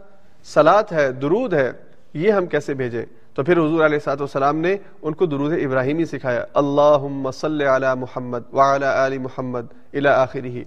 سلاد 0.45 0.83
ہے، 0.93 1.13
درود 1.13 1.55
ہے، 1.55 1.73
یہ 2.15 2.33
ہم 2.33 2.47
کیسے 2.47 2.75
بھیجیں؟ 2.75 3.05
تو 3.35 3.45
پھر 3.45 3.59
حضور 3.59 3.85
علیہ 3.85 3.99
سات 3.99 4.21
والسلام 4.21 4.57
نے 4.57 4.77
ان 5.03 5.15
کو 5.15 5.27
درود 5.27 5.53
ابراہیمی 5.53 6.05
سکھایا۔ 6.05 6.45
اللہ 6.55 7.31
صلی 7.35 7.65
علی 7.65 7.87
محمد 7.99 8.39
وعلی 8.53 8.85
آل 8.85 9.19
محمد 9.19 9.61
الى 9.93 10.09
آخری 10.09 10.65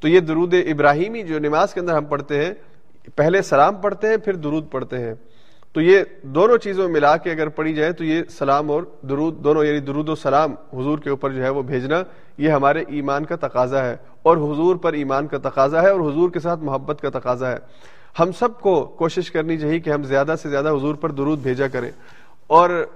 تو 0.00 0.08
یہ 0.08 0.20
درود 0.20 0.54
ابراہیمی 0.54 1.22
جو 1.22 1.38
نماز 1.38 1.74
کے 1.74 1.80
اندر 1.80 1.94
ہم 1.94 2.04
پڑھتے 2.04 2.44
ہیں، 2.44 2.52
پہلے 3.16 3.42
سلام 3.42 3.76
پڑھتے 3.76 4.08
ہیں، 4.08 4.16
پھر 4.16 4.32
درود 4.32 4.70
پڑھتے 4.70 4.98
ہیں۔ 4.98 5.14
تو 5.72 5.80
یہ 5.80 6.02
دونوں 6.22 6.58
چیزوں 6.58 6.88
ملا 6.88 7.16
کے 7.16 7.30
اگر 7.30 7.48
پڑھی 7.48 7.74
جائے 7.74 7.92
تو 7.92 8.04
یہ 8.04 8.22
سلام 8.30 8.70
اور 8.70 8.82
درود، 9.02 9.34
دونوں 9.34 9.64
یعنی 9.64 9.78
درود 9.78 10.08
و 10.08 10.14
سلام 10.14 10.52
حضور 10.52 10.98
کے 10.98 11.10
اوپر 11.10 11.30
جو 11.30 11.44
ہے 11.44 11.48
وہ 11.48 11.62
بھیجنا، 11.62 12.02
یہ 12.38 12.50
ہمارے 12.50 12.84
ایمان 12.88 13.24
کا 13.24 13.36
تقاضا 13.36 13.84
ہے 13.84 13.96
اور 14.22 14.36
حضور 14.36 14.76
پر 14.76 14.92
ایمان 14.92 15.26
کا 15.26 15.38
تقاضا 15.38 15.82
ہے 15.82 15.90
اور 15.90 16.00
حضور 16.00 16.30
کے 16.30 16.40
ساتھ 16.40 16.60
محبت 16.60 17.00
کا 17.00 17.18
تقاضا 17.18 17.50
ہے۔ 17.50 17.56
ہم 18.20 18.32
سب 18.32 18.60
کو 18.60 18.84
کوشش 18.84 19.30
کرنی 19.30 19.58
چاہیے 19.58 19.80
کہ 19.80 19.90
ہم 19.90 20.02
زیادہ 20.02 20.34
سے 20.42 20.48
زیادہ 20.48 20.68
حضور 20.68 20.94
پر 20.94 21.10
درود 21.10 21.38
بھیجا 21.38 21.68
کریں۔ 21.68 21.90
اور 22.46 22.86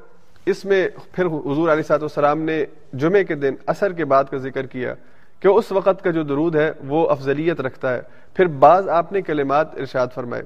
اس 0.47 0.65
میں 0.65 0.89
پھر 1.13 1.27
حضور 1.27 1.69
علیہ 1.69 1.83
صاحب 1.83 2.03
السلام 2.03 2.41
نے 2.43 2.65
جمعے 2.93 3.25
کے 3.25 3.35
دن 3.35 3.55
اثر 3.67 3.93
کے 3.93 4.05
بعد 4.05 4.25
کا 4.25 4.37
ذکر 4.37 4.67
کیا 4.67 4.95
کہ 5.41 5.49
اس 5.49 5.73
وقت 5.73 6.05
کا 6.05 6.11
جو 6.11 6.23
درود 6.23 6.57
ہے 6.57 6.73
وہ 6.87 7.09
افضلیت 7.09 7.61
رکھتا 7.61 7.95
ہے۔ 7.95 8.01
پھر 8.35 8.47
بعض 8.47 8.89
آپ 8.89 9.13
نے 9.13 9.23
کلمات 9.23 9.81
ارشاد 9.81 10.07
فرمائے 10.15 10.43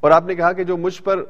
اور 0.00 0.10
آپ 0.10 0.26
نے 0.26 0.34
کہا 0.34 0.52
کہ 0.52 0.64
جو 0.64 0.76
مجھ 0.76 1.02
پر 1.02 1.24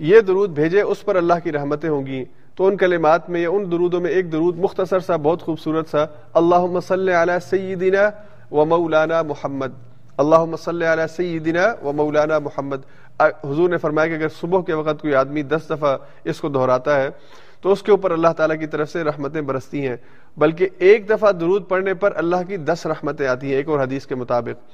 یہ 0.00 0.20
درود 0.20 0.50
بھیجے 0.50 0.80
اس 0.80 1.04
پر 1.04 1.16
اللہ 1.16 1.34
کی 1.44 1.52
رحمتیں 1.52 1.88
ہوں 1.88 2.06
گی۔ 2.06 2.24
تو 2.56 2.66
ان 2.66 2.76
کلمات 2.76 3.30
میں 3.30 3.40
یا 3.40 3.50
ان 3.50 3.70
درودوں 3.70 4.00
میں 4.00 4.10
ایک 4.10 4.32
درود 4.32 4.58
مختصر 4.58 5.00
سا، 5.00 5.16
بہت 5.16 5.42
خوبصورت 5.42 5.88
سا 5.88 6.04
اللہ 6.34 6.80
صلی 6.80 7.12
علی 7.12 7.32
سیدنا 7.50 8.10
و 8.54 8.64
مولانا 8.64 9.22
محمد۔ 9.22 9.66
اللہ 10.16 10.56
صلی 10.64 10.86
علی 10.86 11.02
سیدنا 11.16 11.74
و 11.82 11.92
مولانا 11.92 12.38
محمد۔ 12.38 12.76
حضور 13.20 13.68
نے 13.68 13.76
فرمایا 13.76 14.08
کہ 14.08 14.14
اگر 14.14 14.28
صبح 14.28 14.62
کے 14.62 14.74
وقت 14.74 15.02
کوئی 15.02 15.14
آدمی 15.14 15.42
دس 15.42 15.60
دفعہ 15.70 15.96
اس 16.24 16.40
کو 16.40 16.48
دہراتا 16.48 17.02
ہے، 17.02 17.08
تو 17.60 17.72
اس 17.72 17.82
کے 17.82 17.90
اوپر 17.90 18.10
اللہ 18.10 18.28
تعالیٰ 18.36 18.58
کی 18.58 18.66
طرف 18.66 18.90
سے 18.90 19.04
رحمتیں 19.04 19.40
برستی 19.40 19.88
ہیں۔ 19.88 19.96
بلکہ 20.36 20.68
ایک 20.78 21.10
دفعہ 21.10 21.32
درود 21.32 21.68
پڑھنے 21.68 21.94
پر 21.94 22.12
اللہ 22.16 22.36
کی 22.48 22.56
دس 22.56 22.86
رحمتیں 22.86 23.26
آتی 23.26 23.46
ہیں، 23.46 23.56
ایک 23.56 23.68
اور 23.68 23.80
حدیث 23.80 24.06
کے 24.06 24.14
مطابق۔ 24.14 24.68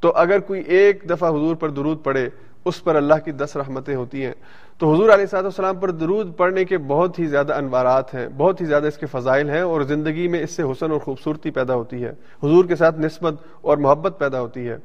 تو 0.00 0.12
اگر 0.14 0.38
کوئی 0.38 0.62
ایک 0.66 1.10
دفعہ 1.10 1.30
حضور 1.30 1.56
پر 1.56 1.68
درود 1.68 2.04
پڑھے 2.04 2.28
اس 2.64 2.84
پر 2.84 2.94
اللہ 2.94 3.14
کی 3.24 3.32
دس 3.32 3.56
رحمتیں 3.56 3.94
ہوتی 3.94 4.24
ہیں۔ 4.24 4.32
تو 4.78 4.94
حضور 4.94 5.08
علیہ 5.08 5.26
صاحب 5.26 5.44
السلام 5.44 5.76
پر 5.76 5.90
درود 5.90 6.36
پڑھنے 6.36 6.64
کے 6.64 6.78
بہت 6.78 7.18
ہی 7.18 7.26
زیادہ 7.26 7.54
انوارات 7.54 8.14
ہیں، 8.14 8.28
بہت 8.36 8.60
ہی 8.60 8.66
زیادہ 8.66 8.86
اس 8.86 8.96
کے 8.96 9.06
فضائل 9.06 9.50
ہیں 9.50 9.60
اور 9.60 9.80
زندگی 9.80 10.28
میں 10.28 10.42
اس 10.42 10.50
سے 10.50 10.62
حسن 10.62 10.90
اور 10.90 10.98
خوبصورتی 10.98 11.50
پیدا 11.50 11.74
ہوتی 11.74 12.04
ہے۔ 12.04 12.10
حضور 12.42 12.64
کے 12.64 12.76
ساتھ 12.76 13.00
نسبت 13.00 13.34
اور 13.60 13.76
محبت 13.78 14.18
پیدا 14.18 14.40
ہوتی 14.40 14.68
ہے۔ 14.68 14.76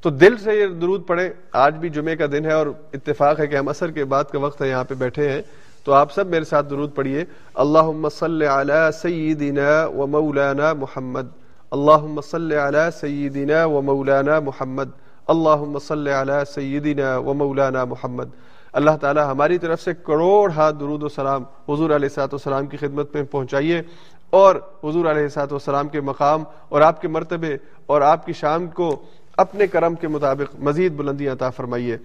تو 0.00 0.10
دل 0.10 0.36
سے 0.36 0.54
یہ 0.54 0.66
درود 0.66 1.06
پڑھے 1.06 1.32
آج 1.52 1.74
بھی 1.74 1.88
جمعے 1.88 2.16
کا 2.16 2.26
دن 2.32 2.44
ہے 2.44 2.52
اور 2.52 2.66
اتفاق 2.92 3.40
ہے 3.40 3.46
کہ 3.46 3.56
ہم 3.56 3.68
اثر 3.68 3.90
کے 3.90 4.04
بعد 4.04 4.24
کا 4.24 4.38
وقت 4.38 4.62
ہے، 4.62 4.68
یہاں 4.68 4.84
پہ 4.84 4.94
بیٹھے 4.94 5.28
ہیں۔ 5.28 5.42
تو 5.84 5.92
آپ 5.92 6.12
سب 6.12 6.26
میرے 6.26 6.44
ساتھ 6.44 6.70
درود 6.70 6.94
پڑھیے۔ 6.94 7.24
اللہ 7.54 8.08
صلی 8.12 8.46
علی 8.46 8.92
سیدنا 9.02 9.86
و 9.86 10.06
مولانا 10.06 10.72
محمد۔ 10.72 11.26
اللہ 11.70 12.20
صلی 12.30 12.56
علی 12.56 12.90
سیدنا 13.00 13.64
و 13.64 13.82
مولانا 13.82 14.40
محمد۔ 14.40 14.88
اللہ 15.28 15.78
صلی 15.86 16.10
علی 16.10 16.44
سیدنا 16.54 17.16
و 17.16 17.34
مولانا 17.34 17.84
محمد۔ 17.84 18.24
اللہ 18.72 18.90
تعالی 19.00 19.20
ہماری 19.20 19.58
طرف 19.58 19.82
سے 19.82 19.94
کروڑ 19.94 20.50
ہاتھ 20.50 20.76
درود 20.80 21.02
و 21.02 21.08
سلام 21.08 21.42
حضور 21.68 21.90
علیہ 21.90 22.08
سات 22.08 22.34
والسلام 22.34 22.66
کی 22.66 22.76
خدمت 22.76 23.14
میں 23.14 23.22
پہنچائیے 23.22 23.82
اور 24.30 24.56
حضور 24.84 25.06
علیہ 25.06 25.28
سات 25.28 25.52
والسلام 25.52 25.88
کے 25.88 26.00
مقام 26.00 26.44
اور 26.68 26.80
آپ 26.80 27.00
کے 27.00 27.08
مرتبے 27.08 27.56
اور 27.86 28.00
آپ 28.00 28.26
کی 28.26 28.32
شام 28.32 28.66
کو 28.66 29.02
اپنے 29.36 29.66
کرم 29.66 29.94
کے 29.94 30.08
مطابق 30.08 30.56
مزید 30.58 30.92
بلندی 30.92 31.28
عطا 31.28 31.50
فرمائیے۔ 31.50 31.96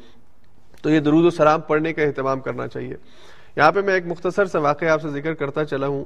تو 0.81 0.89
یہ 0.89 0.99
درود 0.99 1.25
و 1.25 1.29
سلام 1.29 1.61
پڑھنے 1.61 1.93
کا 1.93 2.01
اہتمام 2.01 2.39
کرنا 2.39 2.67
چاہیے۔ 2.67 2.95
یہاں 3.55 3.71
پہ 3.71 3.81
میں 3.81 3.93
ایک 3.93 4.05
مختصر 4.07 4.45
سا 4.45 4.59
واقعہ 4.59 4.87
آپ 4.87 5.01
سے 5.01 5.09
ذکر 5.09 5.33
کرتا 5.33 5.65
چلا 5.65 5.87
ہوں 5.87 6.03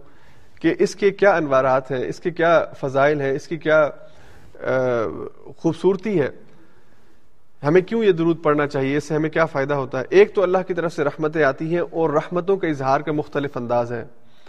کہ 0.61 0.75
اس 0.79 0.95
کے 0.95 1.11
کیا 1.11 1.35
انوارات 1.35 1.91
ہیں، 1.91 2.05
اس 2.07 2.19
کے 2.19 2.31
کیا 2.31 2.65
فضائل 2.79 3.21
ہیں، 3.21 3.31
اس 3.31 3.47
کی 3.47 3.57
کیا 3.57 3.89
خوبصورتی 5.57 6.19
ہے۔ 6.21 6.29
ہمیں 7.67 7.81
کیوں 7.81 8.03
یہ 8.03 8.11
درود 8.11 8.43
پڑھنا 8.43 8.67
چاہیے؟ 8.67 8.97
اس 8.97 9.03
سے 9.03 9.15
ہمیں 9.15 9.29
کیا 9.29 9.45
فائدہ 9.45 9.73
ہوتا 9.73 9.99
ہے؟ 9.99 10.05
ایک 10.09 10.35
تو 10.35 10.43
اللہ 10.43 10.57
کی 10.67 10.73
طرف 10.73 10.93
سے 10.93 11.03
رحمتیں 11.03 11.43
آتی 11.43 11.73
ہیں 11.73 11.81
اور 11.91 12.09
رحمتوں 12.09 12.57
کا 12.57 12.67
اظہار 12.67 13.01
کا 13.01 13.11
مختلف 13.11 13.57
انداز 13.57 13.91
ہے 13.91 14.05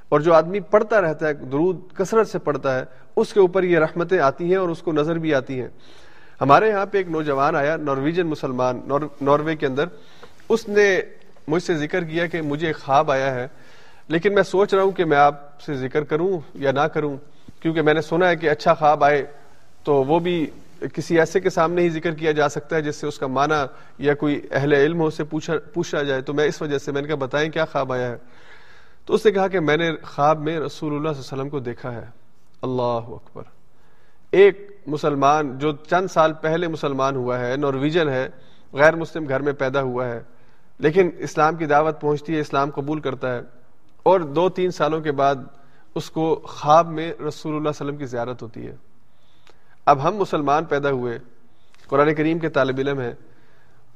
اور 0.08 0.20
جو 0.20 0.34
آدمی 0.34 0.60
پڑھتا 0.60 1.00
رہتا 1.00 1.28
ہے، 1.28 1.32
درود 1.32 1.80
کثرت 1.94 2.28
سے 2.28 2.38
پڑھتا 2.38 2.78
ہے، 2.78 2.84
اس 3.16 3.32
کے 3.32 3.40
اوپر 3.40 3.62
یہ 3.62 3.78
رحمتیں 3.78 4.18
آتی 4.18 4.44
ہیں 4.44 4.56
اور 4.56 4.68
اس 4.68 4.82
کو 4.82 4.92
نظر 4.92 5.18
بھی 5.18 5.34
آتی 5.34 5.60
ہیں۔ 5.60 5.68
ہمارے 6.40 6.68
یہاں 6.68 6.86
پہ 6.86 6.98
ایک 6.98 7.08
نوجوان 7.08 7.56
آیا، 7.56 7.76
نارویجن 7.76 8.26
مسلمان، 8.26 8.80
نور، 8.86 9.00
ناروے 9.20 9.56
کے 9.56 9.66
اندر۔ 9.66 9.84
اس 10.48 10.68
نے 10.68 11.00
مجھ 11.48 11.62
سے 11.62 11.74
ذکر 11.74 12.04
کیا 12.04 12.26
کہ 12.26 12.42
مجھے 12.42 12.66
ایک 12.66 12.76
خواب 12.76 13.10
آیا 13.10 13.34
ہے، 13.34 13.48
لیکن 14.08 14.34
میں 14.34 14.42
سوچ 14.42 14.74
رہا 14.74 14.82
ہوں 14.82 14.90
کہ 14.90 15.04
میں 15.04 15.16
آپ 15.16 15.60
سے 15.60 15.74
ذکر 15.74 16.04
کروں 16.04 16.40
یا 16.54 16.72
نہ 16.72 16.80
کروں۔ 16.80 17.16
کیونکہ 17.60 17.82
میں 17.82 17.94
نے 17.94 18.00
سنا 18.00 18.28
ہے 18.28 18.36
کہ 18.36 18.50
اچھا 18.50 18.74
خواب 18.74 19.04
آئے 19.04 19.24
تو 19.84 19.94
وہ 20.04 20.18
بھی 20.18 20.46
کسی 20.94 21.18
ایسے 21.18 21.40
کے 21.40 21.50
سامنے 21.50 21.82
ہی 21.82 21.90
ذکر 21.90 22.14
کیا 22.14 22.32
جا 22.32 22.48
سکتا 22.48 22.76
ہے 22.76 22.82
جس 22.82 22.96
سے 22.96 23.06
اس 23.06 23.18
کا 23.18 23.26
معنی 23.26 23.64
یا 23.98 24.14
کوئی 24.14 24.40
اہل 24.50 24.72
علم 24.72 25.00
ہو 25.00 25.10
سے 25.10 25.24
پوچھا 25.24 25.54
پوچھا 25.74 26.02
جائے۔ 26.02 26.20
تو 26.20 26.34
میں 26.34 26.44
اس 26.44 26.62
وجہ 26.62 26.78
سے 26.78 26.92
میں 26.92 27.02
نے 27.02 27.08
کہا، 27.08 27.16
بتائیں 27.16 27.50
کیا 27.50 27.64
خواب 27.64 27.92
آیا 27.92 28.10
ہے؟ 28.10 28.16
تو 29.06 29.14
اس 29.14 29.26
نے 29.26 29.32
کہا 29.32 29.48
کہ 29.48 29.60
میں 29.60 29.76
نے 29.76 29.90
خواب 30.02 30.40
میں 30.40 30.60
رسول 30.60 30.94
اللہ 30.94 31.08
صلی 31.08 31.22
اللہ 31.22 31.32
علیہ 31.32 31.42
وسلم 31.42 31.48
کو 31.48 31.58
دیکھا 31.58 31.92
ہے۔ 31.92 32.04
اللہ 32.62 33.08
اکبر۔ 33.08 33.42
ایک 34.30 34.80
مسلمان 34.86 35.58
جو 35.58 35.72
چند 35.72 36.06
سال 36.06 36.32
پہلے 36.32 36.68
مسلمان 36.68 37.16
ہوا 37.16 37.38
ہے، 37.40 37.56
نارویجن 37.56 38.08
ہے، 38.08 38.28
غیر 38.72 38.96
مسلم 38.96 39.28
گھر 39.28 39.40
میں 39.40 39.52
پیدا 39.52 39.82
ہوا 39.82 40.06
ہے، 40.06 40.20
لیکن 40.78 41.10
اسلام 41.18 41.56
کی 41.56 41.66
دعوت 41.66 42.00
پہنچتی 42.00 42.34
ہے، 42.34 42.40
اسلام 42.40 42.70
قبول 42.70 43.00
کرتا 43.00 43.34
ہے، 43.34 43.40
اور 44.02 44.20
دو 44.20 44.48
تین 44.48 44.70
سالوں 44.70 45.00
کے 45.00 45.12
بعد 45.12 45.36
اس 45.94 46.10
کو 46.10 46.40
خواب 46.44 46.88
میں 46.88 47.12
رسول 47.28 47.52
اللہ 47.52 47.68
علیہ 47.68 47.86
وسلم 47.86 47.96
کی 47.96 48.04
زیارت 48.04 48.42
ہوتی 48.42 48.66
ہے۔ 48.66 48.76
اب 49.90 50.02
ہم 50.02 50.16
مسلمان 50.16 50.64
پیدا 50.64 50.90
ہوئے، 50.90 51.18
قرآن 51.86 52.14
کریم 52.14 52.38
کے 52.38 52.48
طالب 52.48 52.78
علم 52.78 53.00
ہیں، 53.00 53.12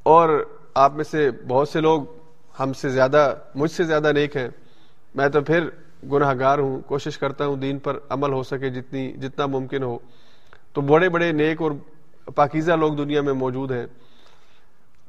اور 0.03 0.29
آپ 0.75 0.95
میں 0.95 1.05
سے 1.05 1.31
بہت 1.49 1.69
سے 1.69 1.81
لوگ 1.81 2.03
ہم 2.61 2.73
سے 2.73 2.89
زیادہ، 2.89 3.35
مجھ 3.55 3.71
سے 3.71 3.85
زیادہ 3.85 4.13
نیک 4.13 4.37
ہیں۔ 4.37 4.49
میں 5.15 5.29
تو 5.29 5.41
پھر 5.41 5.69
گناہ 6.13 6.35
گار 6.39 6.59
ہوں، 6.59 6.81
کوشش 6.81 7.19
کرتا 7.19 7.47
ہوں 7.47 7.57
دین 7.57 7.79
پر 7.79 7.99
عمل 8.09 8.33
ہو 8.33 8.43
سکے 8.43 8.71
جتنی، 8.71 9.13
جتنا 9.13 9.47
ممکن 9.47 9.83
ہو۔ 9.83 9.99
تو 10.73 10.81
بڑے 10.81 11.09
بڑے 11.09 11.33
نیک 11.33 11.63
اور 11.63 11.71
پاکیزہ 12.35 12.73
لوگ 12.73 12.95
دنیا 12.95 13.21
میں 13.21 13.33
موجود 13.33 13.71
ہیں۔ 13.71 13.87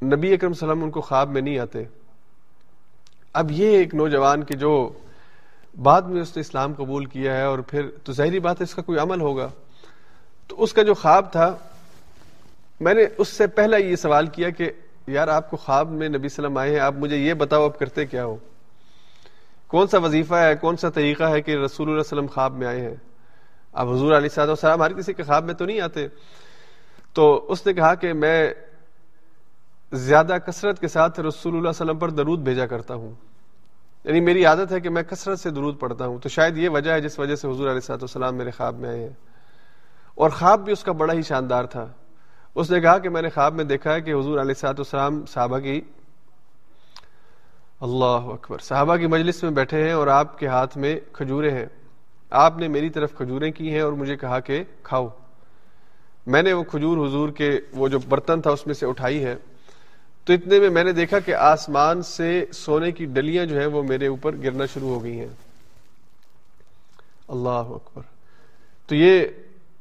نبی 0.02 0.32
اکرم 0.32 0.52
صلی 0.52 0.62
اللہ 0.62 0.72
علیہ 0.72 0.72
وسلم 0.72 0.82
ان 0.82 0.90
کو 0.90 1.00
خواب 1.00 1.30
میں 1.30 1.42
نہیں 1.42 1.58
آتے۔ 1.58 1.84
اب 3.32 3.50
یہ 3.50 3.76
ایک 3.76 3.94
نوجوان 3.94 4.44
کی 4.44 4.56
جو 4.58 4.72
بعد 5.82 6.02
میں 6.02 6.22
اس 6.22 6.36
نے 6.36 6.40
اسلام 6.40 6.74
قبول 6.74 7.04
کیا 7.04 7.36
ہے 7.36 7.42
اور 7.42 7.58
پھر 7.58 7.90
تو 8.04 8.12
ظاہری 8.12 8.40
بات 8.40 8.60
ہے 8.60 8.64
اس 8.64 8.74
کا 8.74 8.82
کوئی 8.82 8.98
عمل 8.98 9.20
ہوگا۔ 9.20 9.48
تو 10.46 10.62
اس 10.62 10.72
کا 10.72 10.82
جو 10.82 10.94
خواب 10.94 11.32
تھا، 11.32 11.56
میں 12.80 12.94
نے 12.94 13.02
اس 13.18 13.28
سے 13.28 13.46
پہلا 13.46 13.76
یہ 13.76 13.96
سوال 13.96 14.26
کیا 14.26 14.50
کہ 14.50 14.70
یار 15.06 15.28
آپ 15.28 15.50
کو 15.50 15.56
خواب 15.56 15.90
میں 15.90 16.08
نبی 16.08 16.26
وسلم 16.26 16.58
آئے 16.58 16.70
ہیں، 16.70 16.80
آپ 16.80 16.94
مجھے 16.94 17.16
یہ 17.16 17.34
بتاؤ 17.34 17.64
آپ 17.64 17.78
کرتے 17.78 18.06
کیا 18.06 18.24
ہو؟ 18.24 18.36
کون 19.66 19.86
سا 19.86 19.98
وظیفہ 19.98 20.34
ہے، 20.34 20.54
کون 20.54 20.76
سا 20.76 20.88
طریقہ 20.88 21.24
ہے 21.24 21.42
کہ 21.42 21.56
رسول 21.56 21.88
اللہ 21.88 22.00
وسلم 22.00 22.26
خواب 22.26 22.56
میں 22.56 22.66
آئے 22.66 22.80
ہیں؟ 22.80 22.94
اب 23.72 23.92
حضور 23.92 24.16
علیہ 24.16 24.28
صاحب 24.28 24.48
السلام 24.48 24.82
ہر 24.82 24.92
کسی 24.92 25.12
کے 25.12 25.22
خواب 25.22 25.44
میں 25.44 25.54
تو 25.54 25.64
نہیں 25.64 25.80
آتے۔ 25.80 26.06
تو 27.12 27.46
اس 27.48 27.66
نے 27.66 27.72
کہا 27.72 27.94
کہ 27.94 28.12
میں 28.12 28.54
زیادہ 29.92 30.36
کثرت 30.46 30.80
کے 30.80 30.88
ساتھ 30.88 31.20
رسول 31.20 31.56
اللہ 31.56 31.68
وسلم 31.68 31.98
پر 31.98 32.10
درود 32.10 32.38
بھیجا 32.38 32.66
کرتا 32.66 32.94
ہوں۔ 32.94 33.12
یعنی 34.04 34.20
میری 34.20 34.44
عادت 34.44 34.72
ہے 34.72 34.80
کہ 34.80 34.90
میں 34.90 35.02
کثرت 35.02 35.40
سے 35.40 35.50
درود 35.50 35.80
پڑھتا 35.80 36.06
ہوں۔ 36.06 36.18
تو 36.18 36.28
شاید 36.28 36.58
یہ 36.58 36.68
وجہ 36.68 36.90
ہے 36.90 37.00
جس 37.00 37.18
وجہ 37.18 37.34
سے 37.34 37.48
حضور 37.48 37.70
علیہ 37.70 37.80
صاحب 37.80 37.98
السلام 38.02 38.34
میرے 38.36 38.50
خواب 38.50 38.78
میں 38.78 38.88
آئے 38.88 39.00
ہیں۔ 39.00 39.35
اور 40.16 40.30
خواب 40.30 40.60
بھی 40.60 40.72
اس 40.72 40.82
کا 40.82 40.92
بڑا 40.92 41.14
ہی 41.14 41.22
شاندار 41.22 41.64
تھا۔ 41.64 41.86
اس 42.54 42.70
نے 42.70 42.80
کہا 42.80 42.98
کہ 42.98 43.08
میں 43.08 43.22
نے 43.22 43.28
خواب 43.28 43.54
میں 43.54 43.64
دیکھا 43.64 43.94
ہے 43.94 44.00
کہ 44.00 44.10
حضور 44.10 44.38
علیہ 44.38 44.54
صاحب 44.54 44.74
السلام 44.78 45.26
صحابہ 45.26 45.58
کی 45.58 45.80
اللہ 47.80 48.04
اکبر، 48.04 48.58
صحابہ 48.58 48.96
کی 48.96 49.06
مجلس 49.06 49.42
میں 49.42 49.50
بیٹھے 49.50 49.84
ہیں 49.84 49.92
اور 49.92 50.06
آپ 50.06 50.38
کے 50.38 50.46
ہاتھ 50.46 50.78
میں 50.78 51.00
کھجورے 51.12 51.50
ہیں۔ 51.50 51.66
آپ 52.30 52.58
نے 52.58 52.68
میری 52.68 52.90
طرف 52.90 53.14
کھجوریں 53.14 53.52
کی 53.52 53.70
ہیں 53.70 53.80
اور 53.80 53.92
مجھے 53.92 54.16
کہا 54.16 54.40
کہ 54.40 54.64
کھاؤ۔ 54.82 55.08
میں 56.26 56.42
نے 56.42 56.52
وہ 56.52 56.62
کھجور 56.62 57.06
حضور 57.06 57.28
کے 57.28 57.60
وہ 57.72 57.88
جو 57.88 57.98
برتن 57.98 58.40
تھا 58.40 58.50
اس 58.50 58.66
میں 58.66 58.74
سے 58.74 58.86
اٹھائی 58.86 59.24
ہے۔ 59.24 59.36
تو 60.24 60.32
اتنے 60.32 60.60
میں 60.60 60.70
میں 60.70 60.84
نے 60.84 60.92
دیکھا 60.92 61.18
کہ 61.18 61.34
آسمان 61.34 62.02
سے 62.02 62.44
سونے 62.52 62.92
کی 62.92 63.04
ڈلیاں 63.04 63.46
جو 63.46 63.58
ہیں 63.58 63.66
وہ 63.66 63.82
میرے 63.82 64.06
اوپر 64.06 64.36
گرنا 64.36 64.66
شروع 64.66 64.88
ہو 64.88 65.02
گئی 65.02 65.20
ہیں۔ 65.20 65.28
اللہ 67.28 67.48
اکبر۔ 67.48 68.02
تو 68.86 68.94
یہ 68.94 69.26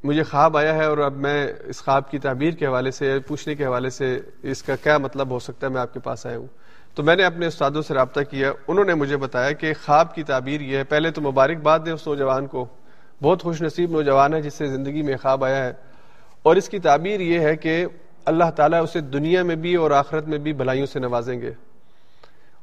مجھے 0.06 0.23
خواب 0.23 0.57
آیا 0.57 0.73
ہے 0.73 0.86
اور 0.86 0.98
اب 0.98 1.18
میں 1.18 1.48
اس 1.65 1.84
خواب 1.84 2.11
کی 2.11 2.19
تعبیر 2.19 2.52
کے 2.52 2.65
حوالے 2.65 2.91
سے، 2.91 3.19
پوچھنے 3.27 3.56
کے 3.56 3.65
حوالے 3.65 3.90
سے 3.90 4.19
اس 4.44 4.64
کا 4.64 4.76
کیا 4.76 4.98
مطلب 4.98 5.30
ہو 5.30 5.40
سکتا 5.40 5.68
ہے 5.68 5.72
میں 5.72 5.82
آپ 5.82 5.94
کے 5.94 5.99
پاس 5.99 6.26
آیا 6.26 6.38
ہوں۔ 6.38 6.48
تو 6.95 7.03
میں 7.03 7.15
نے 7.15 7.23
اپنے 7.23 7.48
استادوں 7.48 7.82
سے 7.82 7.94
رابطہ 7.94 8.19
کیا، 8.30 8.52
انہوں 8.68 8.86
نے 8.86 8.94
مجھے 8.94 9.18
بتایا 9.18 9.52
کہ 9.52 9.73
خواب 9.86 10.15
کی 10.15 10.23
تعبیر 10.23 10.61
یہ 10.61 10.77
ہے۔ 10.77 10.84
پہلے 10.84 11.11
تو 11.11 11.22
مبارکباد 11.22 11.80
دیں 11.86 11.94
اس 11.94 12.07
نوجوان 12.07 12.48
کو۔ 12.48 12.65
بہت 13.22 13.44
خوش 13.44 13.61
نصیب 13.61 13.91
نوجوان 13.91 14.34
ہے 14.34 14.41
جس 14.41 14.53
سے 14.53 14.65
زندگی 14.65 15.02
میں 15.02 15.18
خواب 15.22 15.44
آیا 15.44 15.65
ہے۔ 15.65 15.73
اور 16.44 16.56
اس 16.56 16.69
کی 16.69 16.80
تعبیر 16.80 17.19
یہ 17.19 17.40
ہے 17.40 17.56
کہ 17.56 17.86
اللہ 18.26 18.52
تعالیٰ 18.56 18.84
اسے 18.84 19.02
دنیا 19.02 19.44
میں 19.44 19.56
بھی 19.56 19.76
اور 19.76 19.91
آخرت 19.91 20.27
میں 20.27 20.38
بھی 20.38 20.53
بھلائیوں 20.53 20.86
سے 20.86 20.99
نوازیں 20.99 21.41
گے۔ 21.41 21.52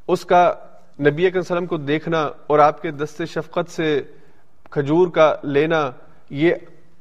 اس 0.09 0.25
کا 0.25 0.55
نبی 1.01 1.27
اکرم 1.27 1.41
وسلم 1.41 1.67
کو 1.67 1.77
دیکھنا 1.77 2.31
اور 2.47 2.59
آپ 2.59 2.83
کے 2.83 2.91
دست 2.91 3.23
شفقت 3.29 3.71
سے 3.71 4.03
کھجور 4.71 5.09
کا 5.09 5.37
لینا، 5.43 5.91
یہ 6.31 6.55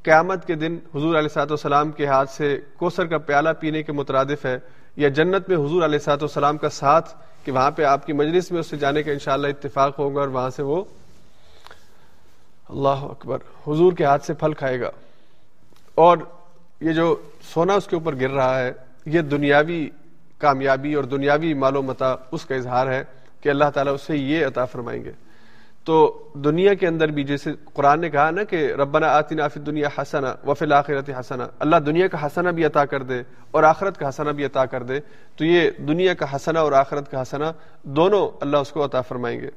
قیامت 0.03 0.47
کے 0.47 0.55
دن 0.55 0.77
حضور 0.95 1.15
علیہ 1.15 1.27
سات 1.27 1.51
والسلام 1.51 1.91
کے 1.91 2.05
ہاتھ 2.05 2.29
سے 2.29 2.57
کوسر 2.77 3.05
کا 3.05 3.17
پیالہ 3.17 3.49
پینے 3.59 3.83
کے 3.83 3.91
مترادف 3.91 4.45
ہے 4.45 4.57
یا 4.95 5.09
جنت 5.09 5.49
میں 5.49 5.57
حضور 5.57 5.83
علیہ 5.83 5.99
سات 5.99 6.23
والسلام 6.23 6.57
کا 6.57 6.69
ساتھ 6.69 7.09
کہ 7.45 7.51
وہاں 7.51 7.71
پہ 7.71 7.83
آپ 7.83 8.05
کی 8.05 8.13
مجلس 8.13 8.51
میں 8.51 8.59
اس 8.59 8.67
سے 8.67 8.77
جانے 8.77 9.03
کا 9.03 9.11
انشاءاللہ 9.11 9.47
اتفاق 9.47 9.99
ہوگا 9.99 10.19
اور 10.19 10.27
وہاں 10.27 10.49
سے 10.49 10.63
وہ 10.63 10.83
اللہ 12.69 13.03
اکبر 13.03 13.37
حضور 13.67 13.93
کے 13.93 14.05
ہاتھ 14.05 14.25
سے 14.25 14.33
پھل 14.33 14.53
کھائے 14.53 14.81
گا۔ 14.81 14.89
اور 15.95 16.17
یہ 16.81 16.91
جو 16.91 17.15
سونا 17.53 17.73
اس 17.73 17.87
کے 17.87 17.95
اوپر 17.95 18.15
گر 18.15 18.29
رہا 18.29 18.59
ہے، 18.59 18.71
یہ 19.05 19.21
دنیاوی 19.21 19.89
کامیابی 20.37 20.93
اور 20.93 21.03
دنیاوی 21.03 21.53
مال 21.53 21.75
و 21.75 21.81
متا 21.81 22.15
اس 22.31 22.45
کا 22.45 22.55
اظہار 22.55 22.87
ہے 22.87 23.03
کہ 23.41 23.49
اللہ 23.49 23.69
تعالیٰ 23.73 23.93
اسے 23.93 24.17
یہ 24.17 24.45
عطا 24.45 24.65
فرمائیں 24.65 25.03
گے۔ 25.03 25.11
تو 25.85 25.95
دنیا 26.35 26.73
کے 26.73 26.87
اندر 26.87 27.11
بھی 27.11 27.23
جیسے 27.23 27.51
قرآن 27.73 28.01
نے 28.01 28.09
کہا 28.09 28.29
نا 28.31 28.43
کہ 28.43 28.73
ربنا 28.73 29.07
آتنا 29.17 29.47
فی 29.47 29.59
دنیا 29.59 29.87
حسنا 29.97 30.33
وفی 30.47 30.65
الآخرت 30.65 31.09
حسنا 31.19 31.47
اللہ 31.59 31.75
دنیا 31.75 32.07
کا 32.07 32.25
حسنا 32.25 32.51
بھی 32.51 32.65
عطا 32.65 32.85
کر 32.85 33.03
دے 33.03 33.21
اور 33.51 33.63
آخرت 33.63 33.97
کا 33.97 34.09
حسنا 34.09 34.31
بھی 34.31 34.45
عطا 34.45 34.65
کر 34.65 34.83
دے، 34.83 34.99
تو 35.35 35.45
یہ 35.45 35.69
دنیا 35.87 36.13
کا 36.13 36.25
حسنا 36.35 36.59
اور 36.59 36.71
آخرت 36.71 37.11
کا 37.11 37.21
حسنا 37.21 37.51
دونوں 37.83 38.29
اللہ 38.41 38.57
اس 38.57 38.71
کو 38.71 38.85
عطا 38.85 39.01
فرمائیں 39.01 39.39
گے۔ 39.41 39.49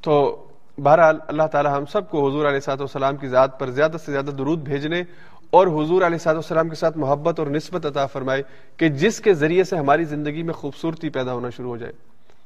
تو 0.00 0.46
بہرحال 0.78 1.16
اللہ 1.26 1.46
تعالی 1.52 1.68
ہم 1.68 1.84
سب 1.86 2.10
کو 2.10 2.28
حضور 2.28 2.46
علیہ 2.46 2.60
صاحب 2.60 2.80
والسلام 2.80 3.16
کی 3.16 3.28
ذات 3.28 3.58
پر 3.58 3.70
زیادہ 3.70 3.96
سے 4.04 4.12
زیادہ 4.12 4.30
درود 4.30 4.62
بھیجنے 4.64 5.02
اور 5.50 5.66
حضور 5.66 6.02
علیہ 6.02 6.18
صاحب 6.18 6.36
والسلام 6.36 6.68
کے 6.68 6.74
ساتھ 6.74 6.98
محبت 6.98 7.38
اور 7.38 7.46
نسبت 7.46 7.86
عطا 7.86 8.06
فرمائے 8.06 8.42
کہ 8.76 8.88
جس 8.88 9.20
کے 9.20 9.34
ذریعے 9.34 9.64
سے 9.64 9.76
ہماری 9.76 10.04
زندگی 10.04 10.42
میں 10.42 10.54
خوبصورتی 10.54 11.08
پیدا 11.08 11.32
ہونا 11.32 11.50
شروع 11.50 11.70
ہو 11.70 11.76
جائے۔ 11.76 11.92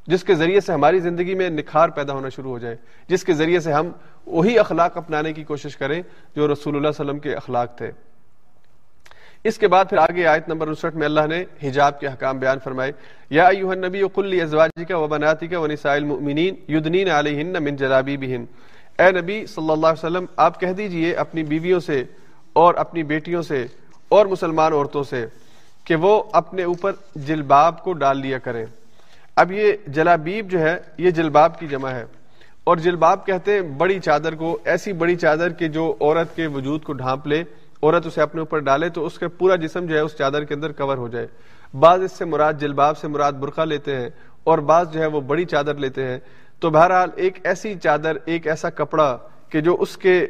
جس 0.06 0.24
کے 0.24 0.34
ذریعے 0.34 0.60
سے 0.60 0.72
ہماری 0.72 0.98
زندگی 1.00 1.34
میں 1.34 1.48
نکھار 1.50 1.88
پیدا 1.88 2.12
ہونا 2.12 2.28
شروع 2.28 2.50
ہو 2.50 2.58
جائے، 2.58 2.76
جس 3.08 3.24
کے 3.24 3.32
ذریعے 3.34 3.60
سے 3.60 3.72
ہم 3.72 3.90
وہی 4.26 4.58
اخلاق 4.58 4.96
اپنانے 4.96 5.32
کی 5.32 5.44
کوشش 5.44 5.76
کریں 5.76 6.00
جو 6.36 6.52
رسول 6.52 6.76
اللہ 6.76 6.88
علیہ 6.88 7.00
وسلم 7.00 7.18
کے 7.18 7.34
اخلاق 7.34 7.76
تھے۔ 7.78 7.90
اس 9.44 9.58
کے 9.58 9.68
بعد 9.68 9.84
پھر 9.90 9.98
آگے 9.98 10.26
آیت 10.26 10.48
نمبر 10.48 10.68
انسٹھ 10.68 10.96
میں 10.96 11.06
اللہ 11.06 11.26
نے 11.28 11.42
حجاب 11.62 11.98
کے 12.00 12.06
حکام 12.06 12.38
بیان 12.38 12.58
فرمائے، 12.64 12.92
یا 13.30 13.46
ایوہ 13.46 13.72
النبی 13.72 14.02
قل 14.14 14.40
ازواجی 14.42 14.84
کا 14.84 14.96
و 14.98 15.06
بناتی 15.06 15.46
کا 15.46 15.58
و 15.58 15.66
نساء 15.66 15.94
المؤمنین 15.94 16.54
یدنین 16.68 17.10
علیہن 17.10 17.62
من 17.64 17.76
جلابی 17.76 18.16
بہن 18.16 18.44
اے 18.98 19.10
نبی 19.12 19.44
صلی 19.46 19.70
اللہ 19.70 19.86
علیہ 19.86 20.04
وسلم، 20.04 20.24
آپ 20.36 20.60
کہہ 20.60 20.72
دیجیے 20.72 21.14
اپنی 21.14 21.42
بیویوں 21.44 21.80
سے 21.80 22.02
اور 22.52 22.74
اپنی 22.74 23.02
بیٹیوں 23.02 23.42
سے 23.42 23.64
اور 24.08 24.26
مسلمان 24.26 24.72
عورتوں 24.72 25.02
سے 25.04 25.24
کہ 25.86 25.96
وہ 25.96 26.22
اپنے 26.32 26.62
اوپر 26.64 26.92
جلباب 27.26 27.82
کو 27.84 27.92
ڈال 27.92 28.20
لیا 28.20 28.38
کریں۔ 28.38 28.64
اب 29.36 29.52
یہ 29.52 29.72
جلابیب 29.86 30.50
جو 30.50 30.60
ہے، 30.60 30.76
یہ 30.98 31.10
جلباب 31.10 31.58
کی 31.58 31.66
جمع 31.66 31.90
ہے۔ 31.90 32.04
اور 32.64 32.76
جلباب 32.76 33.26
کہتے 33.26 33.52
ہیں 33.52 33.60
بڑی 33.60 34.00
چادر 34.00 34.34
کو، 34.34 34.58
ایسی 34.64 34.92
بڑی 34.92 35.16
چادر 35.16 35.48
کہ 35.48 35.68
جو 35.68 35.96
عورت 36.00 36.36
کے 36.36 36.46
وجود 36.46 36.82
کو 36.82 36.92
ڈھانپ 36.92 37.26
لے، 37.26 37.44
عورت 37.82 38.06
اسے 38.06 38.22
اپنے 38.22 38.38
اوپر 38.38 38.58
ڈالے 38.58 38.88
تو 38.88 39.06
اس 39.06 39.18
کا 39.18 39.28
پورا 39.28 39.56
جسم 39.56 39.86
جو 39.86 39.94
ہے 39.94 40.00
اس 40.00 40.16
چادر 40.16 40.44
کے 40.44 40.54
اندر 40.54 40.72
کور 40.72 40.96
ہو 40.96 41.08
جائے۔ 41.08 41.26
بعض 41.78 42.02
اس 42.02 42.12
سے 42.12 42.24
مراد 42.24 42.52
جلباب 42.58 42.98
سے 42.98 43.08
مراد 43.08 43.32
برقع 43.32 43.64
لیتے 43.64 43.96
ہیں 43.96 44.08
اور 44.44 44.58
بعض 44.58 44.92
جو 44.92 45.00
ہے 45.00 45.06
وہ 45.06 45.20
بڑی 45.20 45.44
چادر 45.44 45.74
لیتے 45.74 46.06
ہیں۔ 46.06 46.18
تو 46.60 46.70
بہرحال 46.70 47.10
ایک 47.16 47.38
ایسی 47.44 47.74
چادر، 47.74 48.16
ایک 48.24 48.46
ایسا 48.46 48.70
کپڑا 48.70 49.18
کہ 49.48 49.60
جو 49.60 49.76
اس 49.80 49.96
کے 49.96 50.26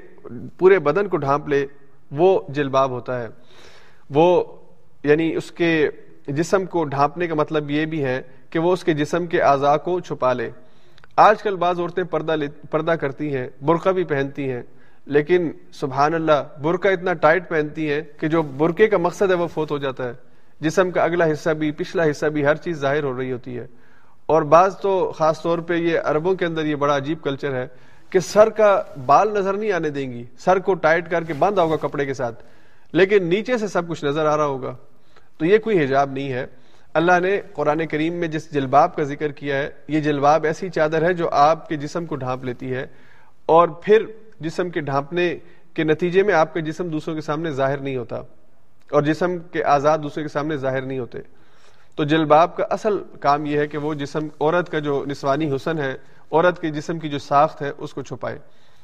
پورے 0.59 0.79
بدن 0.79 1.09
کو 1.09 1.17
ڈھانپ 1.17 1.49
لے، 1.49 1.67
وہ 2.11 2.41
جلباب 2.49 2.91
ہوتا 2.91 3.23
ہے۔ 3.23 3.29
وہ 4.11 4.45
یعنی 5.05 5.35
اس 5.35 5.51
کے 5.51 5.89
جسم 6.27 6.65
کو 6.65 6.85
ڈھانپنے 6.85 7.27
کا 7.27 7.35
مطلب 7.35 7.71
یہ 7.71 7.87
بھی 7.87 8.05
ہے 8.05 8.23
کہ 8.57 8.61
وہ 8.61 8.73
اس 8.73 8.85
کے 8.85 8.95
جسم 8.95 9.27
کے 9.27 9.41
اعضاء 9.41 9.77
کو 9.77 10.01
چھپا 10.01 10.33
لے۔ 10.33 10.51
آج 11.17 11.43
کل 11.43 11.57
بعض 11.57 11.81
عورتیں 11.81 12.05
پردہ 12.05 12.35
پردہ 12.71 12.91
کرتی 12.91 13.37
ہیں، 13.37 13.49
برقع 13.63 13.91
بھی 13.91 14.05
پہنتی 14.05 14.51
ہیں، 14.51 14.63
لیکن 15.07 15.51
سبحان 15.73 16.15
اللہ، 16.15 16.61
برقع 16.63 16.89
اتنا 16.89 17.13
ٹائٹ 17.13 17.49
پہنتی 17.49 17.93
ہیں 17.93 18.03
کہ 18.21 18.29
جو 18.29 18.43
برقعے 18.43 18.87
کا 18.87 18.97
مقصد 18.97 19.31
ہے 19.31 19.35
وہ 19.35 19.47
فوت 19.47 19.71
ہو 19.71 19.79
جاتا 19.79 20.05
ہے۔ 20.05 20.13
جسم 20.61 20.91
کا 20.91 21.03
اگلا 21.03 21.25
حصہ 21.33 21.51
بھی، 21.51 21.71
پچھلا 21.71 22.03
حصہ 22.11 22.27
بھی 22.27 22.47
ہر 22.47 22.55
چیز 22.55 22.77
ظاہر 22.77 23.05
ہو 23.05 23.19
رہی 23.19 23.33
ہوتی 23.33 23.59
ہے۔ 23.59 23.67
اور 24.27 24.43
بعض 24.43 24.77
تو 24.77 25.13
خاص 25.13 25.43
طور 25.43 25.59
پہ 25.59 25.75
یہ 25.75 25.99
عربوں 26.05 26.35
کے 26.35 26.47
اندر 26.47 26.65
یہ 26.65 26.75
بڑا 26.75 26.97
عجیب 26.97 27.23
کلچر 27.23 27.55
ہے 27.55 27.67
کہ 28.11 28.19
سر 28.19 28.51
کا 28.51 28.83
بال 29.07 29.35
نظر 29.35 29.55
نہیں 29.55 29.73
آنے 29.73 29.91
دیں 29.91 30.13
گی، 30.13 30.25
سر 30.39 30.59
کو 30.59 30.75
ٹائٹ 30.75 31.11
کر 31.11 31.25
کے 31.25 31.33
باندھا 31.33 31.63
ہوگا 31.63 31.77
کپڑے 31.77 32.07
کے 32.07 32.15
ساتھ، 32.15 32.43
لیکن 32.93 33.25
نیچے 33.25 33.59
سے 33.59 33.67
سب 33.67 33.89
کچھ 33.89 34.05
نظر 34.05 34.27
آ 34.27 34.37
رہا 34.37 34.45
ہوگا۔ 34.45 34.77
تو 35.39 35.47
یہ 35.47 35.59
کوئی 35.59 35.85
حجاب 35.85 36.13
نہیں 36.13 36.33
ہے۔ 36.33 36.47
اللہ 36.97 37.21
نے 37.23 37.41
قرآن 37.53 37.87
کریم 37.87 38.15
میں 38.15 38.29
جس 38.29 38.53
جلباب 38.53 38.97
کا 38.97 39.03
ذکر 39.03 39.33
کیا 39.33 39.57
ہے، 39.57 39.71
یہ 39.89 40.01
جلباب 40.01 40.45
ایسی 40.45 40.69
چادر 40.69 41.03
ہے 41.03 41.13
جو 41.13 41.29
آپ 41.31 41.69
کے 41.69 41.77
جسم 41.77 42.07
کو 42.07 42.17
ڈھانپ 42.17 42.45
لیتی 42.45 42.75
ہے 42.75 42.87
اور 43.47 43.69
پھر 43.69 44.07
جسم 44.41 44.71
کے 44.71 44.81
ڈھانپنے 44.81 45.39
کے 45.75 45.85
نتیجے 45.85 46.23
میں 46.23 46.35
آپ 46.35 46.55
کا 46.55 46.61
جسم 46.61 46.89
دوسروں 46.89 47.15
کے 47.15 47.21
سامنے 47.21 47.51
ظاہر 47.51 47.79
نہیں 47.79 47.97
ہوتا 47.97 48.17
اور 48.91 49.03
جسم 49.03 49.39
کے 49.39 49.65
آزاد 49.65 49.99
دوسرے 50.03 50.23
کے 50.23 50.29
سامنے 50.29 50.57
ظاہر 50.57 50.83
نہیں 50.83 50.99
ہوتے۔ 50.99 51.19
تو 51.95 52.05
جلباب 52.05 52.57
کا 52.57 52.65
اصل 52.71 52.99
کام 53.21 53.47
یہ 53.47 53.59
ہے 53.59 53.67
کہ 53.67 53.79
وہ 53.79 53.95
جسم، 53.95 54.29
عورت 54.41 54.73
کا 54.73 54.79
جو 54.79 55.05
نسوانی 55.07 55.57
حسن 55.57 55.79
ہے، 55.79 55.95
عورت 56.33 56.61
کے 56.61 56.71
جسم 56.71 56.99
کی 56.99 57.09
جو 57.09 57.19
ساخت 57.19 57.63
ہے، 57.63 57.73
اس 57.79 57.95
کو 57.95 58.03
چھپائے۔ 58.03 58.39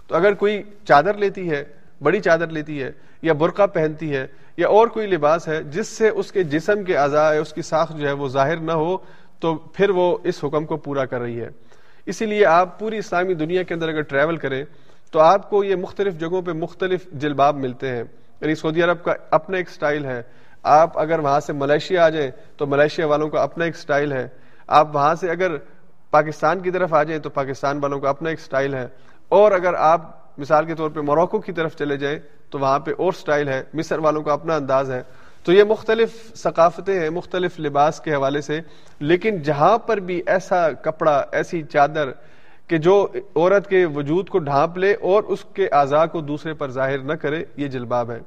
تو 0.06 0.14
اگر 0.14 0.34
کوئی 0.34 0.62
چادر 0.88 1.14
لیتی 1.14 1.50
ہے 1.50 1.64
بڑی 2.00 2.20
چادر 2.20 2.46
لیتی 2.46 2.82
ہے، 2.82 2.90
یا 3.22 3.32
برقع 3.32 3.66
پہنتی 3.66 4.16
ہے، 4.16 4.26
یا 4.56 4.68
اور 4.68 4.86
کوئی 4.86 5.06
لباس 5.06 5.48
ہے 5.48 5.62
جس 5.62 5.88
سے 5.88 6.08
اس 6.08 6.32
کے 6.32 6.42
جسم 6.42 6.84
کے 6.84 6.96
اعضاء، 6.96 7.34
اس 7.34 7.52
کی 7.52 7.62
ساخت 7.62 7.96
جو 7.96 8.08
ہے 8.08 8.12
وہ 8.12 8.28
ظاہر 8.28 8.56
نہ 8.56 8.72
ہو، 8.72 8.96
تو 9.40 9.54
پھر 9.54 9.90
وہ 9.90 10.18
اس 10.24 10.44
حکم 10.44 10.66
کو 10.66 10.76
پورا 10.76 11.04
کر 11.04 11.20
رہی 11.20 11.40
ہے۔ 11.40 11.48
اسی 12.06 12.26
لیے 12.26 12.46
آپ 12.46 12.78
پوری 12.78 12.98
اسلامی 12.98 13.34
دنیا 13.34 13.62
کے 13.62 13.74
اندر 13.74 13.88
اگر 13.88 14.00
ٹریول 14.00 14.36
کریں، 14.36 14.64
تو 15.10 15.20
آپ 15.20 15.50
کو 15.50 15.64
یہ 15.64 15.76
مختلف 15.76 16.14
جگہوں 16.14 16.42
پہ 16.42 16.50
مختلف 16.50 17.06
جلباب 17.12 17.56
ملتے 17.56 17.88
ہیں۔ 17.88 18.02
یعنی 18.40 18.54
سعودی 18.54 18.82
عرب 18.82 19.04
کا 19.04 19.14
اپنا 19.30 19.56
ایک 19.56 19.70
سٹائل 19.70 20.04
ہے۔ 20.04 20.22
آپ 20.62 20.98
اگر 20.98 21.18
وہاں 21.18 21.40
سے 21.40 21.52
ملیشیا 21.52 22.04
آ 22.04 22.08
جائیں، 22.08 22.30
تو 22.56 22.66
ملیشیا 22.66 23.06
والوں 23.06 23.28
کا 23.28 23.42
اپنا 23.42 23.64
ایک 23.64 23.76
سٹائل 23.76 24.12
ہے۔ 24.12 24.28
آپ 24.66 24.96
وہاں 24.96 25.14
سے 25.14 25.30
اگر 25.30 25.56
پاکستان 26.10 26.60
کی 26.60 26.70
طرف 26.70 26.94
آ 26.94 27.02
جائیں، 27.02 27.22
تو 27.22 27.30
پاکستان 27.30 27.78
والوں 27.82 28.00
کا 28.00 28.08
اپنا 28.08 28.30
ایک 28.30 28.40
سٹائل 28.40 28.74
ہے۔ 28.74 28.86
اور 29.28 29.52
اگر 29.52 29.74
آپ 29.74 30.21
مثال 30.38 30.66
کے 30.66 30.74
طور 30.74 30.90
پہ 30.90 31.00
موروکو 31.00 31.38
کی 31.38 31.52
طرف 31.52 31.76
چلے 31.76 31.96
جائیں 31.96 32.18
تو 32.50 32.58
وہاں 32.58 32.78
پہ 32.78 32.90
اور 32.98 33.12
سٹائل 33.12 33.48
ہے 33.48 33.62
مصر 33.74 33.98
والوں 33.98 34.22
کا 34.22 34.32
اپنا 34.32 34.56
انداز 34.56 34.90
ہے 34.90 35.02
تو 35.44 35.52
یہ 35.52 35.64
مختلف 35.64 36.36
ثقافتیں 36.36 37.00
ہیں، 37.00 37.10
مختلف 37.10 37.60
لباس 37.60 38.00
کے 38.00 38.14
حوالے 38.14 38.40
سے۔ 38.40 38.60
لیکن 39.00 39.38
جہاں 39.38 39.78
پر 39.78 39.96
بھی 39.96 40.22
ایسا 40.26 40.72
کپڑا، 40.72 41.24
ایسی 41.32 41.62
چادر 41.62 42.10
کہ 42.68 42.78
جو 42.78 43.06
عورت 43.36 43.68
کے 43.68 43.84
وجود 43.86 44.28
کو 44.28 44.38
ڈھانپ 44.38 44.78
لے 44.78 44.94
اور 44.94 45.22
اس 45.22 45.44
کے 45.54 45.68
اعضاء 45.72 46.04
کو 46.06 46.20
دوسرے 46.20 46.54
پر 46.54 46.70
ظاہر 46.70 46.98
نہ 46.98 47.12
کرے، 47.12 47.44
یہ 47.56 47.68
جلباب 47.68 48.10
ہے 48.10 48.18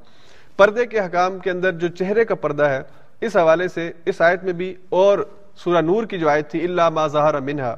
پردے 0.57 0.85
کے 0.85 0.99
حکام 0.99 1.39
کے 1.39 1.51
اندر 1.51 1.71
جو 1.71 1.87
چہرے 1.87 2.25
کا 2.25 2.35
پردہ 2.35 2.63
ہے، 2.63 2.81
اس 3.21 3.35
حوالے 3.35 3.67
سے 3.67 3.91
اس 4.05 4.21
آیت 4.21 4.43
میں 4.43 4.53
بھی 4.53 4.75
اور 4.89 5.19
سورہ 5.55 5.81
نور 5.81 6.03
کی 6.03 6.17
جو 6.17 6.29
آیت 6.29 6.51
تھی 6.51 6.63
اللہ 6.63 6.89
ما 6.89 7.07
ظاہر 7.07 7.39
منہا 7.39 7.75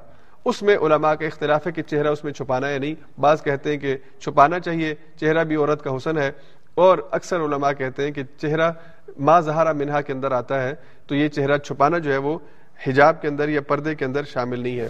اس 0.48 0.61
میں 0.64 0.76
علماء 0.82 1.14
کا 1.19 1.26
اختلاف 1.26 1.65
ہے 1.68 1.72
کہ 1.72 1.82
چہرہ 1.82 2.07
اس 2.07 2.24
میں 2.24 2.32
چھپانا 2.34 2.68
ہے 2.69 2.78
نہیں 2.80 2.95
بعض 3.22 3.41
کہتے 3.44 3.72
ہیں 3.72 3.78
کہ 3.78 3.95
چھپانا 4.22 4.60
چاہیے، 4.60 4.94
چہرہ 5.19 5.44
بھی 5.44 5.56
عورت 5.56 5.84
کا 5.84 5.95
حسن 5.95 6.18
ہے، 6.18 6.32
اور 6.76 6.98
اکثر 7.11 7.41
علماء 7.45 7.72
کہتے 7.78 8.03
ہیں 8.03 8.11
کہ 8.11 8.24
چہرہ 8.41 8.72
ما 9.18 9.40
زہارا 9.40 9.72
منہا 9.74 10.02
کے 10.02 10.14
اندر 10.14 10.32
آتا 10.32 10.61
ہے، 10.64 10.74
تو 11.07 11.15
یہ 11.15 11.28
چہرہ 11.28 11.57
چھپانا 11.57 11.98
جو 11.98 12.11
ہے 12.11 12.18
وہ 12.18 12.38
حجاب 12.80 13.22
کے 13.22 13.28
اندر 13.28 13.49
یا 13.49 13.61
پردے 13.68 13.95
کے 13.95 14.06
اندر 14.06 14.24
شامل 14.34 14.60
نہیں 14.60 14.80
ہے۔ 14.80 14.88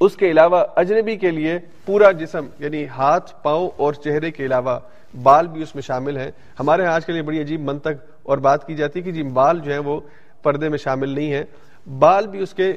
اس 0.00 0.16
کے 0.16 0.30
علاوہ 0.30 0.64
اجنبی 0.76 1.16
کے 1.16 1.30
لیے 1.30 1.58
پورا 1.86 2.10
جسم 2.20 2.46
یعنی 2.58 2.84
ہاتھ، 2.96 3.32
پاؤں 3.42 3.68
اور 3.76 3.94
چہرے 4.04 4.30
کے 4.30 4.46
علاوہ 4.46 4.78
بال 5.22 5.46
بھی 5.48 5.62
اس 5.62 5.74
میں 5.74 5.82
شامل 5.82 6.16
ہیں۔ 6.16 6.30
ہمارے 6.58 6.86
آج 6.86 7.06
کے 7.06 7.12
لیے 7.12 7.22
بڑی 7.22 7.40
عجیب 7.42 7.60
منطق 7.70 8.04
اور 8.22 8.38
بات 8.46 8.66
کی 8.66 8.74
جاتی 8.74 8.98
ہے 8.98 9.04
کہ 9.04 9.12
جی 9.12 9.22
بال 9.38 9.60
جو 9.64 9.72
ہیں 9.72 9.78
وہ 9.84 10.00
پردے 10.42 10.68
میں 10.68 10.78
شامل 10.78 11.08
نہیں 11.08 11.32
ہیں 11.32 11.44
بال 11.98 12.26
بھی 12.26 12.42
اس 12.42 12.54
کے 12.54 12.72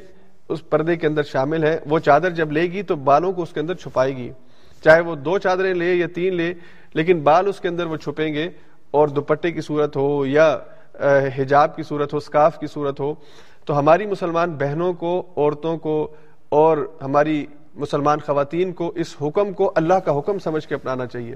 اس 0.48 0.68
پردے 0.70 0.96
کے 0.96 1.06
اندر 1.06 1.22
شامل 1.22 1.64
ہے۔ 1.64 1.78
وہ 1.86 1.98
چادر 1.98 2.30
جب 2.30 2.52
لے 2.52 2.62
گی 2.62 2.82
تو 2.82 2.96
بالوں 2.96 3.32
کو 3.32 3.42
اس 3.42 3.52
کے 3.52 3.60
اندر 3.60 3.74
چھپائے 3.74 4.16
گی۔ 4.16 4.30
چاہے 4.84 5.00
وہ 5.00 5.14
دو 5.14 5.38
چادریں 5.38 5.74
لے 5.74 5.94
یا 5.94 6.06
تین 6.14 6.34
لے، 6.34 6.52
لیکن 6.94 7.20
بال 7.20 7.48
اس 7.48 7.60
کے 7.60 7.68
اندر 7.68 7.86
وہ 7.86 7.96
چھپیں 7.96 8.32
گے 8.34 8.48
اور 8.90 9.08
دوپٹے 9.08 9.52
کی 9.52 9.60
صورت 9.60 9.96
ہو 9.96 10.26
یا 10.26 10.56
حجاب 11.36 11.76
کی 11.76 11.82
صورت 11.82 12.12
ہو 12.12 12.20
سکاف 12.20 12.58
کی 12.58 12.66
صورت 12.66 13.00
ہو، 13.00 13.14
تو 13.64 13.78
ہماری 13.78 14.06
مسلمان 14.06 14.50
بہنوں 14.50 14.92
کو، 14.92 15.26
عورتوں 15.36 15.76
کو 15.78 16.14
اور 16.48 16.78
ہماری 17.02 17.44
مسلمان 17.74 18.18
خواتین 18.26 18.72
کو 18.72 18.92
اس 18.94 19.16
حکم 19.22 19.52
کو 19.52 19.72
اللہ 19.74 19.94
کا 19.94 20.18
حکم 20.18 20.38
سمجھ 20.38 20.66
کے 20.68 20.74
اپنانا 20.74 21.06
چاہیے۔ 21.06 21.34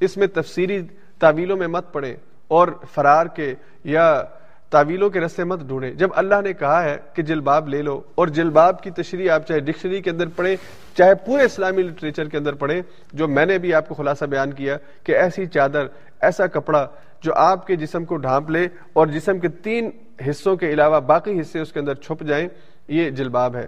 اس 0.00 0.16
میں 0.16 0.26
تفسیری 0.26 0.80
تعویلوں 1.18 1.56
میں 1.56 1.66
مت 1.66 1.92
پڑے 1.92 2.14
اور 2.48 2.68
فرار 2.92 3.26
کے 3.26 3.54
یا 3.84 4.22
تعویلوں 4.70 5.10
کے 5.10 5.20
رستے 5.20 5.44
مت 5.44 5.60
ڈھونڈیں۔ 5.60 5.90
جب 5.90 6.10
اللہ 6.14 6.40
نے 6.44 6.52
کہا 6.52 6.82
ہے 6.84 6.96
کہ 7.14 7.22
جلباب 7.22 7.68
لے 7.68 7.82
لو 7.82 8.00
اور 8.14 8.28
جلباب 8.28 8.82
کی 8.82 8.90
تشریح 8.90 9.30
آپ 9.32 9.46
چاہے 9.46 9.60
ڈکشنری 9.60 10.02
کے 10.02 10.10
اندر 10.10 10.28
پڑھیں، 10.36 10.56
چاہے 10.96 11.14
پورے 11.14 11.42
اسلامی 11.42 11.82
لٹریچر 11.82 12.28
کے 12.28 12.36
اندر 12.36 12.52
پڑھیں، 12.52 12.82
جو 13.12 13.28
میں 13.28 13.46
نے 13.46 13.58
بھی 13.58 13.74
آپ 13.74 13.88
کو 13.88 13.94
خلاصہ 13.94 14.24
بیان 14.24 14.52
کیا 14.52 14.76
کہ 15.04 15.12
ایسی 15.12 15.46
چادر، 15.46 15.86
ایسا 16.20 16.46
کپڑا 16.46 16.86
جو 17.22 17.34
آپ 17.34 17.66
کے 17.66 17.76
جسم 17.76 18.04
کو 18.04 18.16
ڈھانپ 18.16 18.50
لے 18.50 18.68
اور 18.92 19.06
جسم 19.06 19.38
کے 19.38 19.48
تین 19.48 19.90
حصوں 20.30 20.56
کے 20.56 20.72
علاوہ 20.72 21.00
باقی 21.00 21.40
حصے 21.40 21.60
اس 21.60 21.72
کے 21.72 21.80
اندر 21.80 21.94
چھپ 21.94 22.22
جائیں، 22.22 22.48
یہ 22.88 23.10
جلباب 23.10 23.56
ہے۔ 23.56 23.66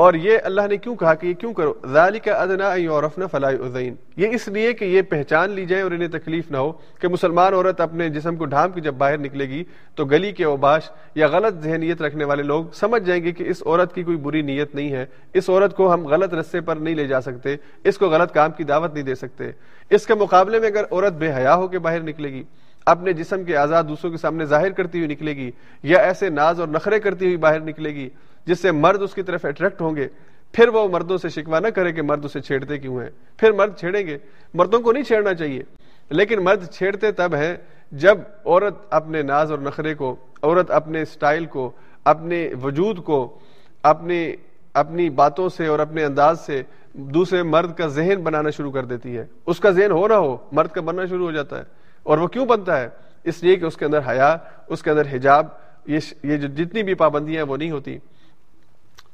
اور 0.00 0.14
یہ 0.14 0.38
اللہ 0.42 0.60
نے 0.70 0.76
کیوں 0.76 0.96
کہا 0.96 1.14
کہ 1.14 1.26
یہ 1.26 1.34
کیوں 1.34 1.52
کرو؟ 1.52 1.74
ذالک 1.92 2.28
ادنا 2.28 2.74
یورفنا 2.74 3.26
فلاح 3.26 3.52
ادین 3.60 3.94
یہ 4.16 4.28
اس 4.32 4.48
لیے 4.48 4.72
کہ 4.72 4.84
یہ 4.84 5.02
پہچان 5.02 5.50
لی 5.50 5.66
جائے 5.66 5.82
اور 5.82 5.90
انہیں 5.90 6.08
تکلیف 6.08 6.50
نہ 6.50 6.56
ہو 6.56 6.72
کہ 7.00 7.08
مسلمان 7.08 7.54
عورت 7.54 7.80
اپنے 7.80 8.08
جسم 8.08 8.36
کو 8.36 8.44
ڈھانپ 8.44 8.74
کے 8.74 8.80
جب 8.80 8.94
باہر 8.94 9.18
نکلے 9.18 9.48
گی 9.48 9.64
تو 9.94 10.04
گلی 10.04 10.32
کے 10.32 10.44
اوباش 10.44 10.90
یا 11.14 11.26
غلط 11.26 11.62
ذہنیت 11.62 12.02
رکھنے 12.02 12.24
والے 12.24 12.42
لوگ 12.42 12.64
سمجھ 12.72 13.02
جائیں 13.02 13.24
گے 13.24 13.32
کہ 13.32 13.44
اس 13.44 13.62
عورت 13.66 13.94
کی 13.94 14.02
کوئی 14.02 14.16
بری 14.16 14.42
نیت 14.42 14.74
نہیں 14.74 14.92
ہے۔ 14.92 15.06
اس 15.34 15.50
عورت 15.50 15.76
کو 15.76 15.94
ہم 15.94 16.06
غلط 16.06 16.34
رستے 16.34 16.60
پر 16.60 16.76
نہیں 16.76 16.94
لے 16.94 17.06
جا 17.06 17.20
سکتے۔ 17.20 17.56
اس 17.84 17.98
کو 17.98 18.08
غلط 18.08 18.32
کام 18.32 18.50
کی 18.50 18.64
دعوت 18.64 18.94
نہیں 18.94 19.04
دے 19.04 19.14
سکتے۔ 19.14 19.50
اس 19.90 20.06
کے 20.06 20.14
مقابلے 20.14 20.60
میں 20.60 20.68
اگر 20.68 20.84
عورت 20.92 21.12
بے 21.12 21.32
حیا 21.32 21.54
ہو 21.54 21.68
کے 21.68 21.78
باہر 21.78 22.00
نکلے 22.00 22.28
گی 22.28 22.42
اپنے 22.90 23.12
جسم 23.12 23.44
کے 23.44 23.56
آزاد 23.56 23.84
دوسروں 23.84 24.10
کے 24.10 24.18
سامنے 24.18 24.44
ظاہر 24.44 24.70
کرتی 24.70 24.98
ہوئی 24.98 25.08
نکلے 25.08 25.36
گی 25.36 25.50
یا 25.82 25.98
ایسے 25.98 26.28
ناز 26.28 26.60
اور 26.60 26.68
نخرے 26.68 27.00
کرتی 27.00 27.24
ہوئی 27.24 27.36
باہر 27.36 27.60
نکلے 27.60 27.94
گی 27.94 28.08
جس 28.44 28.60
سے 28.60 28.70
مرد 28.72 29.02
اس 29.02 29.14
کی 29.14 29.22
طرف 29.22 29.44
اٹریکٹ 29.44 29.80
ہوں 29.80 29.96
گے، 29.96 30.08
پھر 30.52 30.68
وہ 30.68 30.88
مردوں 30.88 31.18
سے 31.18 31.28
شکوا 31.28 31.60
نہ 31.60 31.68
کرے 31.68 31.92
کہ 31.92 32.02
مرد 32.02 32.24
اسے 32.24 32.40
چھیڑتے 32.40 32.78
کیوں 32.78 33.02
ہیں۔ 33.02 33.10
پھر 33.36 33.52
مرد 33.52 33.76
چھیڑیں 33.76 34.06
گے۔ 34.06 34.18
مردوں 34.54 34.80
کو 34.80 34.92
نہیں 34.92 35.02
چھیڑنا 35.02 35.34
چاہیے۔ 35.34 35.62
لیکن 36.10 36.44
مرد 36.44 36.68
چھیڑتے 36.68 37.12
تب 37.12 37.34
ہیں 37.34 37.56
جب 37.92 38.18
عورت 38.46 38.74
اپنے 38.90 39.22
ناز 39.22 39.50
اور 39.50 39.58
نخرے 39.58 39.94
کو، 39.94 40.16
عورت 40.42 40.70
اپنے 40.70 41.04
سٹائل 41.04 41.46
کو، 41.46 41.70
اپنے 42.04 42.50
وجود 42.62 43.04
کو 43.04 43.38
اپنی 43.82 44.32
اپنی 44.74 45.10
باتوں 45.10 45.48
سے 45.48 45.66
اور 45.66 45.78
اپنے 45.78 46.04
انداز 46.04 46.40
سے 46.40 46.62
دوسرے 46.92 47.42
مرد 47.42 47.74
کا 47.74 47.86
ذہن 47.86 48.22
بنانا 48.22 48.50
شروع 48.50 48.72
کر 48.72 48.84
دیتی 48.84 49.16
ہے۔ 49.18 49.24
اس 49.46 49.60
کا 49.60 49.70
ذہن 49.70 49.90
ہو 49.90 50.08
نہ 50.08 50.14
ہو، 50.14 50.36
مرد 50.52 50.68
کا 50.68 50.80
بننا 50.80 51.06
شروع 51.06 51.26
ہو 51.26 51.32
جاتا 51.32 51.58
ہے۔ 51.58 51.79
اور 52.02 52.18
وہ 52.18 52.26
کیوں 52.26 52.46
بنتا 52.46 52.80
ہے؟ 52.80 52.88
اس 53.24 53.42
لیے 53.42 53.56
کہ 53.56 53.64
اس 53.64 53.76
کے 53.76 53.84
اندر 53.84 54.00
حیا، 54.08 54.36
اس 54.66 54.82
کے 54.82 54.90
اندر 54.90 55.06
حجاب، 55.12 55.46
یہ 55.86 55.98
جو 56.22 56.48
جتنی 56.48 56.82
بھی 56.82 56.94
پابندیاں 56.94 57.44
وہ 57.44 57.56
نہیں 57.56 57.70
ہوتی۔ 57.70 57.98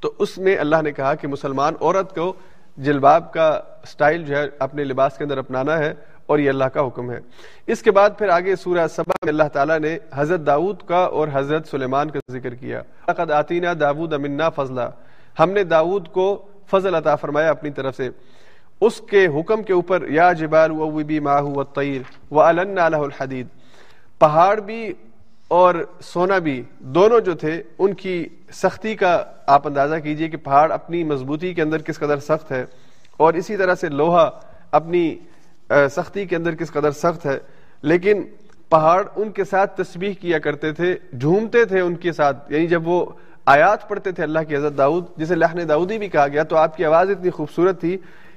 تو 0.00 0.12
اس 0.18 0.38
میں 0.38 0.58
اللہ 0.58 0.82
نے 0.82 0.92
کہا 0.92 1.14
کہ 1.14 1.28
مسلمان 1.28 1.74
عورت 1.80 2.14
کو 2.14 2.32
جلباب 2.76 3.32
کا 3.32 3.60
سٹائل 3.86 4.24
جو 4.24 4.36
ہے 4.36 4.44
اپنے 4.58 4.84
لباس 4.84 5.18
کے 5.18 5.24
اندر 5.24 5.38
اپنانا 5.38 5.78
ہے 5.78 5.94
اور 6.26 6.38
یہ 6.38 6.48
اللہ 6.48 6.64
کا 6.64 6.86
حکم 6.86 7.10
ہے۔ 7.10 7.18
اس 7.66 7.82
کے 7.82 7.90
بعد 7.90 8.10
پھر 8.18 8.28
آگے 8.28 8.56
سورہ 8.56 8.86
سبا 8.86 9.14
میں 9.22 9.32
اللہ 9.32 9.48
تعالیٰ 9.52 9.78
نے 9.78 9.98
حضرت 10.14 10.46
داؤد 10.46 10.82
کا 10.86 10.96
اور 10.96 11.28
حضرت 11.32 11.68
سلیمان 11.68 12.10
کا 12.10 12.18
ذکر 12.30 12.54
کیا۔ 12.54 12.82
قد 13.06 13.30
آتینا 13.30 13.72
داود 13.80 14.12
امنا 14.12 14.50
فضلہ 14.50 14.90
ہم 15.38 15.50
نے 15.50 15.64
داود 15.64 16.08
کو 16.08 16.42
فضل 16.70 16.94
عطا 16.94 17.16
فرمایا 17.16 17.50
اپنی 17.50 17.70
طرف 17.70 17.96
سے۔ 17.96 18.10
اس 18.80 19.00
کے 19.00 19.26
حکم 19.26 19.62
کے 19.62 19.72
اوپر 19.72 20.08
یا 20.08 20.32
جبال 20.32 20.70
وبی 20.70 21.20
ماہو 21.20 21.54
و 21.54 21.64
طیر 21.64 22.00
و 22.30 22.40
الحدید۔ 22.40 23.46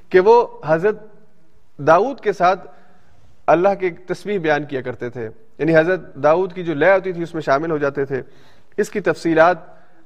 کہ 0.10 0.20
وہ 0.20 0.48
حضرت 0.66 1.04
داؤد 1.78 2.20
کے 2.20 2.34
ساتھ 2.34 2.68
اللہ 3.48 3.74
کے 3.80 3.90
تسبیح 3.90 4.40
بیان 4.40 4.66
کیا 4.66 4.82
کرتے 4.82 5.10
تھے۔ 5.10 5.30
یعنی 5.58 5.78
حضرت 5.78 6.16
داؤد 6.16 6.54
کی 6.54 6.64
جو 6.64 6.74
لے 6.74 6.92
ہوتی 6.92 7.12
تھی، 7.14 7.24
اس 7.24 7.34
میں 7.34 7.42
شامل 7.42 7.72
ہو 7.72 7.78
جاتے 7.78 8.06
تھے۔ 8.06 8.22
اس 8.78 8.90
کی 8.90 9.00
تفصیلات 9.00 9.58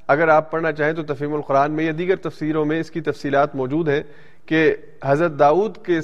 اگر 0.08 0.28
آپ 0.28 0.52
پڑھنا 0.52 0.72
چاہیں 0.72 0.94
تو 0.94 1.04
تفہیم 1.04 1.34
القرآن 1.34 1.72
میں 1.72 1.84
یا 1.86 1.92
دیگر 1.98 2.16
تفسیروں 2.16 2.66
میں 2.66 2.80
اس 2.80 2.92
کی 2.92 3.02
تفصیلات 3.02 3.56
موجود 3.56 3.90
ہیں 3.90 4.02
کہ 4.46 4.76
حضرت 5.04 5.40
داؤد 5.40 5.78
کے 5.86 6.00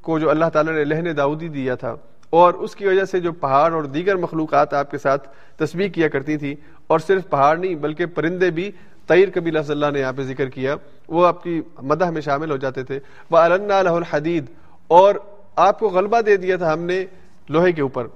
کو 0.00 0.18
جو 0.18 0.30
اللہ 0.30 0.44
تعالیٰ 0.52 0.72
نے 0.74 0.84
لہن 0.84 1.16
داؤدی 1.16 1.48
دیا 1.48 1.74
تھا 1.74 1.96
اور 2.30 2.54
اس 2.54 2.76
کی 2.76 2.86
وجہ 2.86 3.04
سے 3.04 3.20
جو 3.20 3.32
پہاڑ 3.32 3.72
اور 3.72 3.84
دیگر 3.84 4.16
مخلوقات 4.16 4.74
آپ 4.74 4.90
کے 4.90 4.98
ساتھ 4.98 5.28
تصویر 5.56 5.88
کیا 5.88 6.08
کرتی 6.08 6.36
تھی، 6.36 6.54
اور 6.86 6.98
صرف 6.98 7.28
پہاڑ 7.30 7.56
نہیں 7.56 7.74
بلکہ 7.74 8.06
پرندے 8.06 8.50
بھی 8.50 8.70
تیر 9.06 9.30
کبھی 9.30 9.50
لفظ 9.50 9.70
اللہ 9.70 9.86
نے 9.92 10.00
یہاں 10.00 10.12
پہ 10.12 10.22
ذکر 10.22 10.48
کیا۔ 10.48 10.76
وہ 11.08 11.26
آپ 11.26 11.42
کی 11.42 11.62
مدح 11.82 12.10
میں 12.10 12.20
شامل 12.20 12.50
ہو 12.50 12.56
جاتے 12.56 12.82
تھے۔ 12.82 13.00
وہ 13.30 13.38
اللہ 13.38 13.88
الحدید 13.88 14.44
اور 14.86 15.14
آپ 15.56 15.78
کو 15.78 15.88
غلبہ 15.88 16.20
دے 16.20 16.36
دیا 16.36 16.56
تھا 16.56 16.72
ہم 16.72 16.80
نے 16.80 17.04
لوہے 17.48 17.72
کے 17.72 17.82
اوپر۔ 17.82 18.06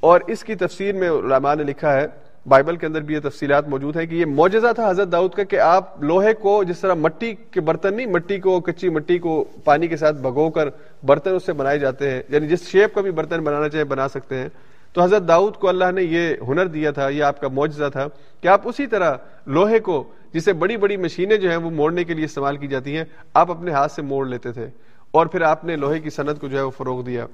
اور 0.00 0.20
اس 0.26 0.44
کی 0.44 0.54
تفسیر 0.54 0.94
میں 0.94 1.10
علماء 1.10 1.54
نے 1.54 1.62
لکھا 1.62 1.92
ہے، 1.92 2.06
بائبل 2.46 2.76
کے 2.76 2.86
اندر 2.86 3.00
بھی 3.00 3.14
یہ 3.14 3.20
تفصیلات 3.20 3.68
موجود 3.68 3.96
ہیں 3.96 4.06
کہ 4.06 4.14
یہ 4.14 4.24
معجزہ 4.26 4.72
تھا 4.74 4.90
حضرت 4.90 5.12
داؤد 5.12 5.30
کا 5.30 5.44
کہ 5.44 5.60
آپ 5.60 6.02
لوہے 6.02 6.34
کو 6.34 6.64
جس 6.64 6.80
طرح 6.80 6.94
مٹی 6.94 7.34
کے 7.50 7.60
برتن 7.60 7.94
نہیں، 7.94 8.06
مٹی 8.06 8.38
کو، 8.38 8.60
کچی 8.60 8.88
مٹی 8.88 9.18
کو 9.18 9.44
پانی 9.64 9.88
کے 9.88 9.96
ساتھ 9.96 10.16
بھگو 10.16 10.50
کر 10.50 10.68
برتن 11.02 11.34
اس 11.34 11.46
سے 11.46 11.52
بنائے 11.52 11.78
جاتے 11.78 12.10
ہیں۔ 12.10 12.22
یعنی 12.28 12.48
جس 12.48 12.68
شیپ 12.68 12.94
کا 12.94 13.00
بھی 13.00 13.10
برتن 13.10 13.44
بنانا 13.44 13.68
چاہے 13.68 13.84
بنا 13.84 14.08
سکتے 14.08 14.36
ہیں۔ 14.36 14.48
تو 14.92 15.02
حضرت 15.02 15.28
داؤد 15.28 15.54
کو 15.54 15.68
اللہ 15.68 15.90
نے 15.94 16.02
یہ 16.02 16.34
ہنر 16.48 16.66
دیا 16.66 16.90
تھا، 16.90 17.08
یہ 17.08 17.22
آپ 17.22 17.40
کا 17.40 17.48
معجزہ 17.48 17.84
تھا 17.92 18.06
کہ 18.40 18.48
آپ 18.48 18.60
اسی 18.64 18.86
طرح 18.86 19.14
لوہے 19.46 19.80
کو 19.80 20.04
جسے 20.32 20.52
بڑی 20.52 20.76
بڑی 20.76 20.96
مشینیں 20.96 21.36
جو 21.36 21.50
ہیں 21.50 21.56
وہ 21.56 21.70
موڑنے 21.70 22.04
کے 22.04 22.14
لیے 22.14 22.24
استعمال 22.24 22.56
کی 22.56 22.66
جاتی 22.66 22.96
ہیں۔ 22.96 23.04
آپ 23.34 23.50
اپنے 23.50 23.70
ہاتھ 23.70 23.92
سے 23.92 24.02
موڑ 24.02 24.26
لیتے 24.26 24.52
تھے 24.52 24.66
اور 25.10 25.26
پھر 25.26 25.42
آپ 25.42 25.64
نے 25.64 25.76
لوہے 25.76 26.00
کی 26.00 26.10
صنعت 26.10 26.40
کو 26.40 26.48
جو 26.48 26.58
ہے 26.58 26.62
وہ 26.62 26.70
فروغ 26.70 27.02
دیا۔ 27.02 27.26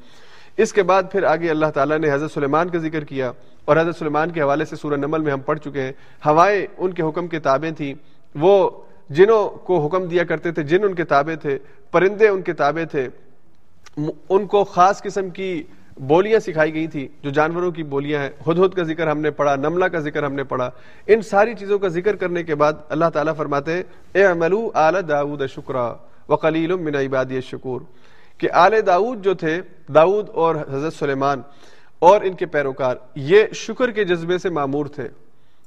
اس 0.56 0.72
کے 0.72 0.82
بعد 0.82 1.02
پھر 1.12 1.22
آگے 1.22 1.50
اللہ 1.50 1.66
تعالیٰ 1.66 1.98
نے 1.98 2.12
حضرت 2.12 2.32
سلیمان 2.32 2.68
کا 2.68 2.78
ذکر 2.78 3.04
کیا 3.04 3.32
اور 3.64 3.76
حضرت 3.76 3.96
سلیمان 3.96 4.30
کے 4.30 4.42
حوالے 4.42 4.64
سے 4.64 4.76
سورہ 4.76 4.94
نمل 4.94 5.20
میں 5.20 5.32
ہم 5.32 5.40
پڑھ 5.40 5.58
چکے 5.58 5.82
ہیں۔ 5.82 5.92
ہوائیں 6.26 6.66
ان 6.78 6.92
کے 6.92 7.02
حکم 7.02 7.26
کے 7.26 7.38
تابع 7.38 7.74
تھیں۔ 7.76 7.94
وہ 8.34 8.70
جنوں 9.10 9.48
کو 9.48 9.86
حکم 9.86 10.04
دیا 10.04 10.24
کرتے 10.24 10.52
تھے، 10.52 10.62
جن 10.62 10.84
ان 10.84 10.94
کے 10.94 11.04
تابع 11.04 11.34
تھے، 11.34 11.58
پرندے 11.90 12.28
ان 12.28 12.42
کے 12.42 12.52
تابع 12.52 12.84
تھے۔ 12.84 13.08
ان 14.28 14.46
کو 14.46 14.64
خاص 14.64 15.02
قسم 15.02 15.30
کی 15.30 15.62
بولیاں 16.08 16.38
سکھائی 16.40 16.74
گئی 16.74 16.86
تھی 16.86 17.08
جو 17.22 17.30
جانوروں 17.30 17.70
کی 17.72 17.82
بولیاں 17.82 18.22
ہیں۔ 18.22 18.30
ہد 18.46 18.58
ہد 18.58 18.74
کا 18.74 18.82
ذکر 18.82 19.10
ہم 19.10 19.20
نے 19.20 19.30
پڑھا، 19.30 19.54
نملہ 19.56 19.84
کا 19.84 19.98
ذکر 19.98 20.22
ہم 20.22 20.34
نے 20.34 20.44
پڑھا۔ 20.44 20.70
ان 21.06 21.22
ساری 21.22 21.54
چیزوں 21.54 21.78
کا 21.78 21.88
ذکر 21.88 22.16
کرنے 22.16 22.42
کے 22.42 22.54
بعد 22.54 22.72
اللہ 22.88 23.10
تعالیٰ 23.14 23.34
فرماتے 23.36 23.82
اے 24.12 24.24
عملو 24.24 24.70
آل 24.74 24.94
داود 25.08 25.42
شکرا 25.46 25.92
وقلیل 26.28 26.74
من 26.76 26.94
عبادی 26.94 27.40
شکور 27.40 27.80
کہ 28.38 28.48
آل 28.52 28.74
داود 28.86 29.24
جو 29.24 29.34
تھے 29.34 29.60
داود 29.94 30.28
اور 30.28 30.56
حضرت 30.56 30.94
سلیمان 30.94 31.42
اور 31.98 32.20
ان 32.20 32.32
کے 32.32 32.46
پیروکار، 32.46 32.96
یہ 33.14 33.44
شکر 33.54 33.90
کے 33.90 34.04
جذبے 34.04 34.38
سے 34.38 34.48
معمور 34.50 34.86
تھے۔ 34.86 35.08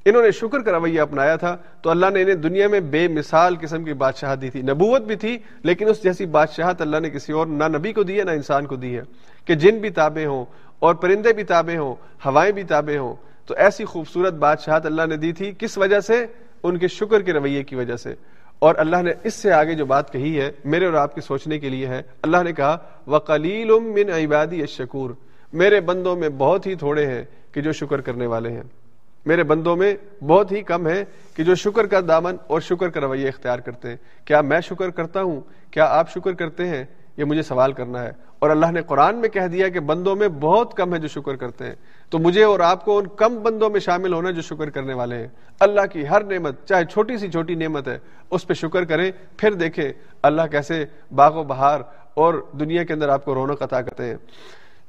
انہوں 0.05 0.23
نے 0.23 0.31
شکر 0.31 0.59
کا 0.59 0.71
رویہ 0.71 1.01
اپنایا 1.01 1.35
تھا 1.35 1.57
تو 1.81 1.89
اللہ 1.89 2.05
نے 2.13 2.21
انہیں 2.21 2.35
دنیا 2.35 2.67
میں 2.67 2.79
بے 2.79 3.07
مثال 3.07 3.55
قسم 3.61 3.83
کی 3.83 3.93
بادشاہ 3.93 4.35
دی 4.35 4.49
تھی۔ 4.49 4.61
نبوت 4.61 5.01
بھی 5.01 5.15
تھی، 5.15 5.37
لیکن 5.63 5.89
اس 5.89 6.03
جیسی 6.03 6.25
بادشاہت 6.25 6.81
اللہ 6.81 6.97
نے 6.97 7.09
کسی 7.09 7.33
اور، 7.33 7.47
نہ 7.47 7.63
نبی 7.63 7.93
کو 7.93 8.03
دی 8.03 8.19
ہے، 8.19 8.23
نہ 8.23 8.31
انسان 8.31 8.65
کو 8.65 8.75
دی 8.75 8.97
ہے۔ 8.97 9.01
کہ 9.45 9.55
جن 9.55 9.77
بھی 9.77 9.89
تابع 9.89 10.25
ہوں 10.25 10.45
اور 10.79 10.95
پرندے 10.95 11.33
بھی 11.33 11.43
تابع 11.43 11.77
ہوں، 11.77 11.95
ہوائیں 12.25 12.51
بھی 12.51 12.63
تابع 12.63 12.97
ہوں، 12.97 13.15
تو 13.45 13.55
ایسی 13.55 13.85
خوبصورت 13.85 14.33
بادشاہت 14.33 14.85
اللہ 14.85 15.01
نے 15.05 15.17
دی 15.17 15.33
تھی۔ 15.33 15.51
کس 15.59 15.77
وجہ 15.77 15.99
سے؟ 15.99 16.25
ان 16.63 16.77
کے 16.77 16.87
شکر 16.87 17.21
کے 17.21 17.33
رویے 17.33 17.63
کی 17.63 17.75
وجہ 17.75 17.95
سے۔ 17.95 18.15
اور 18.59 18.75
اللہ 18.77 19.01
نے 19.01 19.11
اس 19.23 19.33
سے 19.33 19.51
آگے 19.51 19.73
جو 19.73 19.85
بات 19.85 20.13
کہی 20.13 20.39
ہے، 20.39 20.51
میرے 20.65 20.85
اور 20.85 20.93
آپ 20.93 21.15
کے 21.15 21.21
سوچنے 21.21 21.59
کے 21.59 21.69
لیے 21.69 21.87
ہے۔ 21.87 22.01
اللہ 22.21 22.37
نے 22.43 22.53
کہا 22.53 22.77
وکلیل 23.07 23.69
من 23.79 24.09
عبادی 24.09 24.61
الشکور 24.61 25.09
میرے 25.53 25.81
بندوں 25.81 26.15
میں 26.15 26.29
بہت 26.29 26.67
ہی 26.67 26.75
تھوڑے 26.75 27.05
ہیں 27.05 27.23
کہ 27.51 27.61
جو 27.61 27.71
شکر 27.71 28.01
کرنے 28.01 28.25
والے 28.25 28.49
ہیں۔ 28.49 28.84
میرے 29.25 29.43
بندوں 29.43 29.75
میں 29.75 29.95
بہت 30.23 30.51
ہی 30.51 30.61
کم 30.61 30.87
ہے 30.87 31.03
کہ 31.35 31.43
جو 31.43 31.55
شکر 31.55 31.85
کا 31.85 31.99
دامن 32.07 32.35
اور 32.47 32.61
شکر 32.61 32.89
کا 32.89 33.01
رویہ 33.01 33.27
اختیار 33.27 33.59
کرتے 33.59 33.89
ہیں۔ 33.89 33.95
کیا 34.25 34.41
میں 34.41 34.61
شکر 34.61 34.89
کرتا 34.89 35.21
ہوں؟ 35.21 35.41
کیا 35.71 35.85
آپ 35.85 36.11
شکر 36.11 36.33
کرتے 36.33 36.67
ہیں؟ 36.67 36.83
یہ 37.17 37.23
مجھے 37.23 37.41
سوال 37.41 37.73
کرنا 37.73 38.03
ہے۔ 38.03 38.11
اور 38.39 38.49
اللہ 38.49 38.71
نے 38.71 38.81
قرآن 38.81 39.15
میں 39.15 39.29
کہہ 39.29 39.47
دیا 39.47 39.67
کہ 39.69 39.79
بندوں 39.79 40.15
میں 40.15 40.27
بہت 40.27 40.73
کم 40.73 40.93
ہے 40.93 40.99
جو 40.99 41.07
شکر 41.07 41.35
کرتے 41.35 41.65
ہیں۔ 41.65 41.75
تو 42.09 42.19
مجھے 42.19 42.43
اور 42.43 42.59
آپ 42.59 42.85
کو 42.85 42.97
ان 42.97 43.07
کم 43.07 43.43
بندوں 43.43 43.69
میں 43.69 43.79
شامل 43.79 44.13
ہونا 44.13 44.31
جو 44.31 44.41
شکر 44.41 44.69
کرنے 44.69 44.93
والے 44.93 45.15
ہیں۔ 45.15 45.27
اللہ 45.59 45.85
کی 45.91 46.07
ہر 46.07 46.23
نعمت، 46.23 46.65
چاہے 46.65 46.85
چھوٹی 46.85 47.17
سی 47.17 47.31
چھوٹی 47.31 47.55
نعمت 47.55 47.87
ہے، 47.87 47.99
اس 48.31 48.47
پہ 48.47 48.53
شکر 48.53 48.85
کریں۔ 48.85 49.11
پھر 49.37 49.53
دیکھیں 49.53 49.91
اللہ 50.23 50.41
کیسے 50.51 50.85
باغ 51.15 51.35
و 51.35 51.43
بہار 51.43 51.79
اور 52.13 52.45
دنیا 52.59 52.83
کے 52.83 52.93
اندر 52.93 53.09
آپ 53.09 53.25
کو 53.25 53.35
رونق 53.35 53.61
عطا 53.61 53.81
کرتے 53.81 54.05
ہیں۔ 54.05 54.15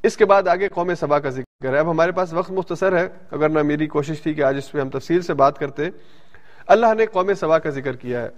اس 0.03 0.17
کے 0.17 0.25
بعد 0.25 0.49
آگے 0.49 0.69
قوم 0.69 0.95
سبا 0.95 1.19
کا 1.19 1.29
ذکر 1.29 1.73
ہے۔ 1.75 1.79
اب 1.79 1.91
ہمارے 1.91 2.13
پاس 2.13 2.33
وقت 2.33 2.51
مختصر 2.51 2.99
ہے، 2.99 3.09
اگر 3.31 3.49
نہ 3.49 3.63
میری 3.63 3.87
کوشش 3.87 4.21
تھی 4.21 4.35
کہ 4.35 4.43
آج 4.43 4.57
اس 4.57 4.73
پہ 4.73 4.81
ہم 4.81 4.89
تفصیل 4.89 5.23
سے 5.23 5.35
بات 5.35 5.59
کرتے۔ 5.59 5.83
اللہ 6.67 6.95
نے 6.99 7.07
قوم 7.07 7.35
سبا 7.35 7.59
کا 7.59 7.71
ذکر 7.71 7.97
کیا 7.97 8.23
ہے۔ 8.23 8.29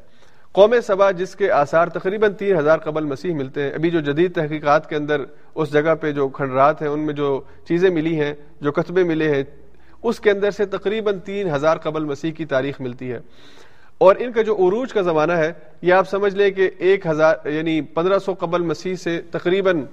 قوم 0.52 0.74
سبا 0.86 1.10
جس 1.10 1.36
کے 1.36 1.50
آثار 1.50 1.88
تقریباً 1.88 2.32
تین 2.32 2.56
ہزار 2.56 2.78
قبل 2.78 3.04
مسیح 3.04 3.34
ملتے 3.34 3.62
ہیں، 3.62 3.70
ابھی 3.70 3.90
جو 3.90 4.00
جدید 4.00 4.34
تحقیقات 4.34 4.88
کے 4.88 4.96
اندر 4.96 5.20
اس 5.54 5.72
جگہ 5.72 5.94
پہ 6.00 6.12
جو 6.12 6.28
کھنڈرات 6.28 6.82
ہیں، 6.82 6.88
ان 6.88 7.00
میں 7.00 7.14
جو 7.14 7.40
چیزیں 7.68 7.90
ملی 7.90 8.20
ہیں، 8.20 8.34
جو 8.60 8.72
کتبے 8.72 9.02
ملے 9.02 9.34
ہیں، 9.34 9.42
اس 10.02 10.20
کے 10.20 10.30
اندر 10.30 10.50
سے 10.50 10.66
تقریباً 10.66 11.18
تین 11.18 11.50
ہزار 11.50 11.76
قبل 11.76 12.04
مسیح 12.04 12.32
کی 12.32 12.44
تاریخ 12.44 12.80
ملتی 12.80 13.12
ہے۔ 13.12 13.18
اور 13.98 14.16
ان 14.18 14.32
کا 14.32 14.42
جو 14.42 14.54
عروج 14.54 14.92
کا 14.92 15.00
زمانہ 15.00 15.32
ہے، 15.32 15.52
یہ 15.82 15.92
آپ 15.92 16.08
سمجھ 16.08 16.36
لیں 16.36 16.50
کہ 16.50 16.70
ایک 16.78 17.06
ہزار 17.06 17.36
یعنی 17.44 17.80
پندرہ 17.80 18.18
سو 18.18 18.34
قبل 18.38 18.62
مسیح 18.62 18.94
سے 18.94 19.20
تقریباً 19.30 19.84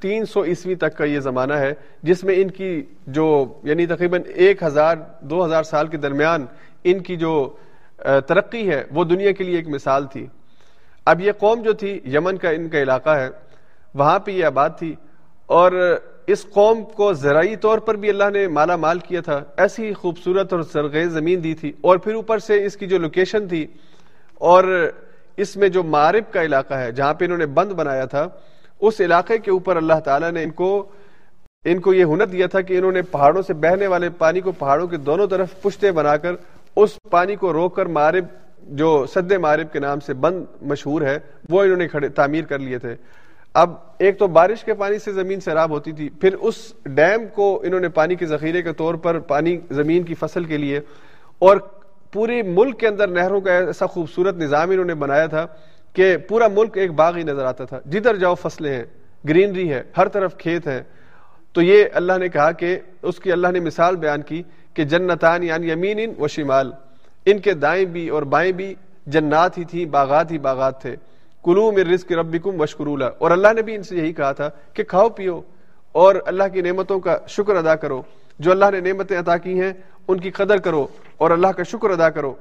تین 0.00 0.24
سو 0.24 0.44
عیسوی 0.44 0.74
تک 0.74 0.96
کا 0.96 1.04
یہ 1.04 1.20
زمانہ 1.20 1.54
ہے، 1.54 1.72
جس 2.02 2.24
میں 2.24 2.34
ان 2.36 2.50
کی 2.50 2.82
جو 3.06 3.60
یعنی 3.64 3.86
تقریباً 3.86 4.20
ایک 4.34 4.62
ہزار، 4.62 4.96
دو 5.20 5.44
ہزار 5.44 5.62
سال 5.62 5.86
کے 5.86 5.96
درمیان 5.96 6.46
ان 6.84 6.98
کی 6.98 7.16
جو 7.16 7.56
ترقی 8.26 8.68
ہے، 8.70 8.82
وہ 8.90 9.04
دنیا 9.04 9.32
کے 9.32 9.44
لیے 9.44 9.56
ایک 9.56 9.68
مثال 9.68 10.06
تھی۔ 10.06 10.26
اب 11.06 11.20
یہ 11.20 11.32
قوم 11.32 11.62
جو 11.62 11.72
تھی، 11.72 12.00
یمن 12.04 12.36
کا 12.36 12.50
ان 12.50 12.68
کا 12.68 12.82
علاقہ 12.82 13.10
ہے، 13.10 13.28
وہاں 13.94 14.18
پہ 14.18 14.30
یہ 14.30 14.44
آباد 14.44 14.70
تھی۔ 14.78 14.94
اور 15.46 15.72
اس 16.26 16.44
قوم 16.50 16.84
کو 16.84 17.12
زرعی 17.12 17.56
طور 17.56 17.78
پر 17.78 17.94
بھی 17.94 18.08
اللہ 18.08 18.30
نے 18.32 18.46
مالا 18.48 18.76
مال 18.76 18.98
کیا 18.98 19.20
تھا۔ 19.20 19.42
ایسی 19.56 19.92
خوبصورت 19.92 20.52
اور 20.52 20.62
سرگیز 20.62 21.12
زمین 21.12 21.44
دی 21.44 21.54
تھی۔ 21.54 21.72
اور 21.80 21.96
پھر 21.96 22.14
اوپر 22.14 22.38
سے 22.38 22.64
اس 22.64 22.76
کی 22.76 22.86
جو 22.86 22.98
لوکیشن 22.98 23.48
تھی، 23.48 23.66
اور 24.34 24.90
اس 25.36 25.56
میں 25.56 25.68
جو 25.68 25.82
معرب 25.82 26.32
کا 26.32 26.42
علاقہ 26.42 26.74
ہے، 26.74 26.92
جہاں 26.92 27.14
پہ 27.14 27.24
انہوں 27.24 27.38
نے 27.38 27.46
بند 27.46 27.72
بنایا 27.72 28.04
تھا 28.04 28.26
اس 28.82 29.00
علاقے 29.00 29.38
کے 29.38 29.50
اوپر 29.50 29.76
اللہ 29.76 30.00
تعالیٰ 30.04 30.30
نے 30.32 30.42
ان 30.42 30.50
کو 30.50 30.70
ان 31.64 31.80
کو 31.80 31.94
یہ 31.94 32.04
ہنر 32.04 32.26
دیا 32.26 32.46
تھا 32.46 32.60
کہ 32.60 32.76
انہوں 32.78 32.92
نے 32.92 33.02
پہاڑوں 33.02 33.42
سے 33.42 33.54
بہنے 33.54 33.86
والے 33.86 34.08
پانی 34.18 34.40
کو 34.40 34.52
پہاڑوں 34.52 34.86
کے 34.88 34.96
دونوں 34.96 35.26
طرف 35.26 35.60
پشتے 35.62 35.90
بنا 35.92 36.16
کر 36.16 36.34
اس 36.76 36.96
پانی 37.10 37.36
کو 37.36 37.52
روک 37.52 37.74
کر 37.76 37.86
مارب، 37.86 38.24
جو 38.78 39.04
سد 39.14 39.32
مارب 39.40 39.72
کے 39.72 39.78
نام 39.80 40.00
سے 40.00 40.14
بند 40.14 40.44
مشہور 40.62 41.02
ہے، 41.02 41.18
وہ 41.48 41.62
انہوں 41.62 41.76
نے 41.76 41.88
کھڑے 41.88 42.08
تعمیر 42.08 42.44
کر 42.44 42.58
لیے 42.58 42.78
تھے۔ 42.78 42.94
اب 43.54 43.74
ایک 43.98 44.18
تو 44.18 44.26
بارش 44.26 44.64
کے 44.64 44.74
پانی 44.74 44.98
سے 44.98 45.12
زمین 45.12 45.40
سیراب 45.40 45.70
ہوتی 45.70 45.92
تھی، 45.92 46.08
پھر 46.20 46.34
اس 46.34 46.56
ڈیم 46.84 47.26
کو 47.34 47.60
انہوں 47.64 47.80
نے 47.80 47.88
پانی 47.88 48.14
کے 48.14 48.26
ذخیرے 48.26 48.62
کے 48.62 48.72
طور 48.72 48.94
پر 49.04 49.18
پانی 49.32 49.56
زمین 49.70 50.02
کی 50.02 50.14
فصل 50.14 50.44
کے 50.44 50.56
لیے 50.56 50.80
اور 51.38 51.56
پورے 52.12 52.42
ملک 52.42 52.78
کے 52.80 52.86
اندر 52.88 53.08
نہروں 53.08 53.40
کا 53.40 53.52
ایسا 53.52 53.86
خوبصورت 53.86 54.36
نظام 54.36 54.70
انہوں 54.70 54.84
نے 54.84 54.94
بنایا 54.94 55.26
تھا 55.26 55.46
کہ 55.92 56.16
پورا 56.16 56.48
ملک 56.48 56.76
ایک 56.78 56.90
باغ 56.90 57.16
ہی 57.16 57.22
نظر 57.22 57.44
آتا 57.44 57.64
تھا۔ 57.64 57.80
جدھر 57.90 58.16
جاؤ 58.16 58.34
فصلیں 58.34 58.74
ہیں، 58.74 58.84
گرینری 59.28 59.72
ہے 59.72 59.82
ہر 59.96 60.08
طرف 60.08 60.36
کھیت 60.36 60.66
ہے 60.66 60.82
تو 61.52 61.62
یہ 61.62 61.84
اللہ 61.92 62.12
نے 62.18 62.28
کہا 62.28 62.52
کہ 62.52 62.78
اس 63.02 63.18
کی 63.18 63.32
اللہ 63.32 63.48
نے 63.48 63.60
مثال 63.60 63.96
بیان 63.96 64.22
کی 64.22 64.42
کہ 64.74 64.84
جنتان 64.84 65.42
یعنی 65.42 65.70
یمین 65.70 66.14
و 66.18 66.28
شمال۔ 66.28 66.72
ان 67.26 67.38
کے 67.38 67.52
دائیں 67.52 67.84
بھی 67.84 68.08
اور 68.08 68.22
بائیں 68.22 68.52
بھی 68.52 68.74
جنات 69.06 69.58
ہی 69.58 69.64
تھیں، 69.64 69.84
باغات 69.84 70.32
ہی 70.32 70.38
باغات 70.38 70.82
تھے۔ 70.82 70.96
کلو 71.44 71.72
میں 71.72 71.84
رزق 71.84 72.12
ربکم 72.12 72.60
وشکرولا 72.60 73.10
اور 73.18 73.30
اللہ 73.30 73.48
نے 73.54 73.62
بھی 73.62 73.74
ان 73.74 73.82
سے 73.82 73.96
یہی 73.96 74.12
کہا 74.12 74.32
تھا 74.32 74.50
کہ 74.72 74.84
کھاؤ، 74.84 75.08
پیو۔ 75.08 75.40
اور 75.92 76.14
اللہ 76.26 76.44
کی 76.52 76.60
نعمتوں 76.60 77.00
کا 77.00 77.18
شکر 77.28 77.56
ادا 77.56 77.74
کرو۔ 77.74 78.02
جو 78.38 78.50
اللہ 78.50 78.64
نے 78.72 78.80
نعمتیں 78.80 79.18
عطا 79.18 79.36
کی 79.36 79.60
ہیں، 79.60 79.72
ان 80.08 80.20
کی 80.20 80.30
قدر 80.30 80.56
کرو 80.56 80.86
اور 81.16 81.30
اللہ 81.30 81.46
کا 81.46 81.62
شکر 81.62 81.90
ادا 81.90 82.10
کرو۔ 82.10 82.34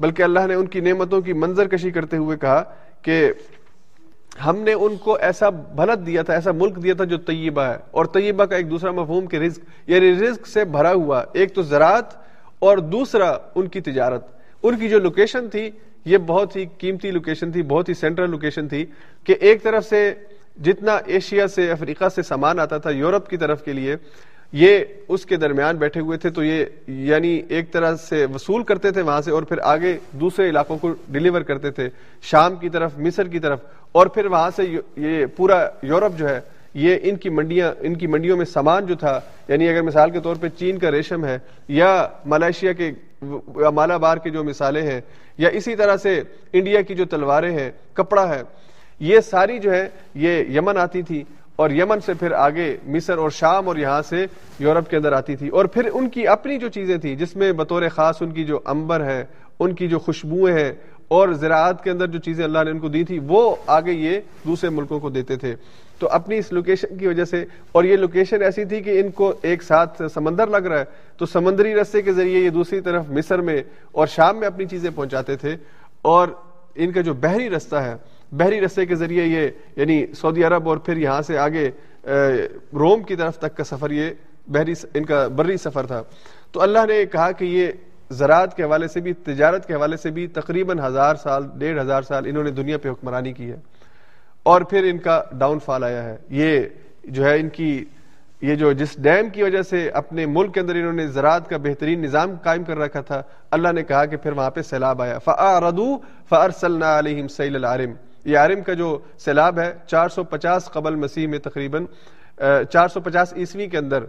بلکہ 0.00 0.22
اللہ 0.22 0.40
نے 0.46 0.54
ان 0.54 0.66
کی 0.66 0.80
نعمتوں 0.80 1.20
کی 1.20 1.32
منظر 1.32 1.68
کشی 1.68 1.90
کرتے 1.90 2.16
ہوئے 2.16 2.36
کہا 2.36 2.62
کہ 3.06 3.32
ہم 4.46 4.56
نے 4.56 4.72
ان 4.72 4.96
کو 4.96 5.16
ایسا 5.16 5.48
بھلت 5.50 6.06
دیا 6.06 6.22
تھا، 6.22 6.34
ایسا 6.34 6.52
ملک 6.52 6.82
دیا 6.82 6.94
تھا 6.94 7.04
جو 7.04 7.16
طیبہ 7.16 7.62
ہے۔ 7.62 7.76
اور 7.90 8.04
طیبہ 8.04 8.44
کا 8.44 8.56
ایک 8.56 8.70
دوسرا 8.70 8.90
مفہوم 8.90 9.26
کہ 9.26 9.36
رزق 9.36 9.90
یعنی 9.90 10.12
رزق 10.12 10.46
سے 10.46 10.64
بھرا 10.64 10.92
ہوا، 10.92 11.24
ایک 11.32 11.54
تو 11.54 11.62
زراعت 11.62 12.04
اور 12.58 12.78
دوسرا 12.78 13.36
ان 13.54 13.68
کی 13.68 13.80
تجارت۔ 13.80 14.26
ان 14.62 14.78
کی 14.78 14.88
جو 14.88 14.98
لوکیشن 14.98 15.48
تھی، 15.48 15.70
یہ 16.04 16.18
بہت 16.18 16.56
ہی 16.56 16.64
قیمتی 16.78 17.10
لوکیشن 17.10 17.52
تھی، 17.52 17.62
بہت 17.62 17.88
ہی 17.88 17.94
سینٹرل 17.94 18.30
لوکیشن 18.30 18.68
تھی 18.68 18.86
کہ 19.24 19.34
ایک 19.40 19.62
طرف 19.62 19.84
سے 19.84 20.14
جتنا 20.64 20.98
ایشیا 21.06 21.48
سے 21.48 21.70
افریقہ 21.70 22.08
سے 22.08 22.22
سامان 22.22 22.58
آتا 22.58 22.78
تھا 22.78 22.90
یورپ 22.90 23.28
کی 23.28 23.36
طرف 23.36 23.62
کے 23.62 23.72
لیے 23.72 23.96
یہ 24.56 24.78
اس 25.08 25.24
کے 25.26 25.36
درمیان 25.36 25.76
بیٹھے 25.76 26.00
ہوئے 26.00 26.18
تھے 26.18 26.30
تو 26.30 26.44
یہ 26.44 26.64
یعنی 26.86 27.40
ایک 27.48 27.72
طرح 27.72 27.94
سے 28.08 28.24
وصول 28.34 28.62
کرتے 28.64 28.90
تھے 28.90 29.02
وہاں 29.02 29.20
سے 29.20 29.30
اور 29.30 29.42
پھر 29.42 29.58
آگے 29.62 29.96
دوسرے 30.20 30.48
علاقوں 30.48 30.76
کو 30.78 30.92
ڈیلیور 31.12 31.42
کرتے 31.48 31.70
تھے، 31.70 31.88
شام 32.30 32.56
کی 32.56 32.68
طرف، 32.68 32.98
مصر 32.98 33.28
کی 33.28 33.38
طرف، 33.38 33.58
اور 33.92 34.06
پھر 34.14 34.26
وہاں 34.26 34.50
سے 34.56 34.64
یہ 34.96 35.24
پورا 35.36 35.66
یورپ 35.82 36.18
جو 36.18 36.28
ہے، 36.28 36.40
یہ 36.74 36.98
ان 37.02 37.16
کی 37.16 37.28
منڈیاں، 37.30 37.72
ان 37.80 37.94
کی 37.96 38.06
منڈیوں 38.06 38.36
میں 38.36 38.44
سامان 38.44 38.86
جو 38.86 38.94
تھا 38.94 39.18
یعنی 39.48 39.68
اگر 39.68 39.82
مثال 39.82 40.10
کے 40.10 40.20
طور 40.20 40.36
پہ 40.40 40.48
چین 40.58 40.78
کا 40.78 40.90
ریشم 40.90 41.24
ہے 41.24 41.38
یا 41.68 42.06
ملائیشیا 42.24 42.72
کے 42.72 42.90
مالا 43.74 43.96
بار 43.96 44.16
کی 44.16 44.30
جو 44.30 44.44
مثالیں 44.44 44.82
ہیں، 44.82 45.00
یا 45.38 45.48
اسی 45.48 45.76
طرح 45.76 45.96
سے 46.02 46.20
انڈیا 46.52 46.80
کی 46.80 46.94
جو 46.94 47.04
تلواریں 47.10 47.52
ہیں، 47.58 47.70
کپڑا 47.94 48.28
ہے، 48.28 48.42
یہ 49.00 49.20
ساری 49.20 49.58
جو 49.58 49.72
ہے، 49.72 49.88
یہ 50.14 50.42
یمن 50.56 50.76
آتی 50.78 51.02
تھی 51.02 51.22
اور 51.56 51.70
یمن 51.70 52.00
سے 52.00 52.14
پھر 52.14 52.32
آگے 52.32 52.76
مصر 52.86 53.18
اور 53.18 53.30
شام 53.30 53.68
اور 53.68 53.76
یہاں 53.76 54.02
سے 54.02 54.26
یورپ 54.58 54.90
کے 54.90 54.96
اندر 54.96 55.12
آتی 55.12 55.36
تھی۔ 55.36 55.48
اور 55.48 55.64
پھر 55.64 55.90
ان 55.92 56.08
کی 56.08 56.28
اپنی 56.28 56.58
جو 56.58 56.68
چیزیں 56.68 56.98
تھیں، 56.98 57.16
جس 57.16 57.36
میں 57.36 57.52
بطور 57.52 57.82
خاص 57.94 58.22
ان 58.22 58.30
کی 58.30 58.44
جو 58.44 58.60
امبر 58.64 59.04
ہے 59.04 59.24
ان 59.58 59.74
کی 59.74 59.88
جو 59.88 59.98
خوشبوئیں 59.98 60.58
ہیں، 60.58 60.72
اور 61.08 61.28
زراعت 61.28 61.84
کے 61.84 61.90
اندر 61.90 62.06
جو 62.06 62.18
چیزیں 62.18 62.44
اللہ 62.44 62.58
نے 62.64 62.70
ان 62.70 62.78
کو 62.78 62.88
دی 62.88 63.04
تھی، 63.04 63.20
وہ 63.26 63.56
آگے 63.66 63.92
یہ 63.92 64.20
دوسرے 64.46 64.70
ملکوں 64.70 65.00
کو 65.00 65.10
دیتے 65.10 65.36
تھے۔ 65.36 65.54
تو 65.98 66.08
اپنی 66.08 66.38
اس 66.38 66.52
لوکیشن 66.52 66.96
کی 66.96 67.06
وجہ 67.06 67.24
سے، 67.24 67.44
اور 67.72 67.84
یہ 67.84 67.96
لوکیشن 67.96 68.42
ایسی 68.42 68.64
تھی 68.64 68.80
کہ 68.80 69.00
ان 69.00 69.10
کو 69.10 69.32
ایک 69.42 69.62
ساتھ 69.62 70.02
سمندر 70.14 70.46
لگ 70.46 70.56
رہا 70.56 70.78
ہے، 70.78 70.84
تو 71.16 71.26
سمندری 71.26 71.74
رستے 71.74 72.02
کے 72.02 72.12
ذریعے 72.12 72.40
یہ 72.40 72.50
دوسری 72.50 72.80
طرف 72.80 73.10
مصر 73.10 73.38
میں 73.38 73.62
اور 73.92 74.06
شام 74.06 74.36
میں 74.36 74.46
اپنی 74.46 74.66
چیزیں 74.66 74.90
پہنچاتے 74.94 75.36
تھے۔ 75.36 75.56
اور 76.02 76.28
ان 76.74 76.92
کا 76.92 77.00
جو 77.00 77.14
بحری 77.14 77.50
رستہ 77.50 77.76
ہے 77.76 77.94
بحری 78.32 78.60
رستے 78.60 78.86
کے 78.86 78.94
ذریعے 78.94 79.24
یہ 79.24 79.48
یعنی 79.76 80.06
سعودی 80.06 80.44
عرب 80.44 80.68
اور 80.68 80.76
پھر 80.76 80.96
یہاں 80.96 81.22
سے 81.22 81.38
آگے 81.38 81.70
روم 82.74 83.02
کی 83.02 83.16
طرف 83.16 83.38
تک 83.38 83.56
کا 83.56 83.64
سفر، 83.64 83.90
یہ 83.90 84.10
بحری 84.46 84.74
ان 84.94 85.04
کا 85.04 85.28
بری 85.28 85.56
سفر 85.56 85.86
تھا۔ 85.86 86.02
تو 86.52 86.62
اللہ 86.62 86.78
نے 86.88 87.06
کہا 87.06 87.32
کہ 87.32 87.44
یہ 87.44 87.66
زراعت 88.10 88.56
کے 88.56 88.62
حوالے 88.62 88.88
سے 88.88 89.00
بھی، 89.00 89.12
تجارت 89.12 89.66
کے 89.66 89.74
حوالے 89.74 89.96
سے 89.96 90.10
بھی 90.10 90.26
تقریباً 90.26 90.78
ہزار 90.78 91.14
سال، 91.14 91.42
ڈیڑھ 91.58 91.80
ہزار 91.80 92.02
سال 92.02 92.24
انہوں 92.26 92.44
نے 92.44 92.50
دنیا 92.50 92.78
پہ 92.78 92.88
حکمرانی 92.88 93.32
کی 93.32 93.50
ہے۔ 93.50 93.56
اور 94.42 94.60
پھر 94.60 94.84
ان 94.84 94.98
کا 94.98 95.22
ڈاؤن 95.32 95.58
فال 95.58 95.84
آیا 95.84 96.02
ہے۔ 96.04 96.16
یہ 96.28 96.60
جو 97.04 97.24
ہے، 97.24 97.40
ان 97.40 97.48
کی، 97.48 97.84
یہ 98.42 98.54
جو 98.54 98.72
جس 98.72 99.02
ڈیم 99.02 99.28
کی 99.28 99.42
وجہ 99.42 99.62
سے 99.62 99.88
اپنے 99.88 100.26
ملک 100.26 100.54
کے 100.54 100.60
اندر 100.60 100.74
انہوں 100.74 100.92
نے 100.92 101.06
زراعت 101.06 101.48
کا 101.48 101.56
بہترین 101.56 102.02
نظام 102.02 102.30
قائم 102.42 102.64
کر 102.64 102.78
رکھا 102.78 103.00
تھا، 103.00 103.22
اللہ 103.50 103.72
نے 103.72 103.82
کہا 103.82 104.04
کہ 104.04 104.16
پھر 104.16 104.32
وہاں 104.32 104.50
پہ 104.50 104.62
سیلاب 104.62 105.02
آیا۔ 105.02 105.18
فَأَعْرَضُوا 105.18 105.98
فَأَرْسَلْنَا 106.28 106.98
عَلَيْهِمْ 106.98 107.30
سَيْلَ 107.30 107.56
الْعَرِمِ۔ 107.56 107.94
یہ 108.26 108.38
عارم 108.38 108.62
کا 108.66 108.74
جو 108.74 108.98
سیلاب 109.24 109.58
ہے، 109.58 109.72
چار 109.86 110.08
سو 110.08 110.24
پچاس 110.24 110.70
قبل 110.72 110.94
مسیح 110.94 111.26
میں 111.28 111.38
تقریباً 111.38 111.84
چار 112.70 112.88
سو 112.88 113.00
پچاس 113.00 113.32
عیسوی 113.36 113.66
کے 113.66 113.78
اندر 113.78 114.04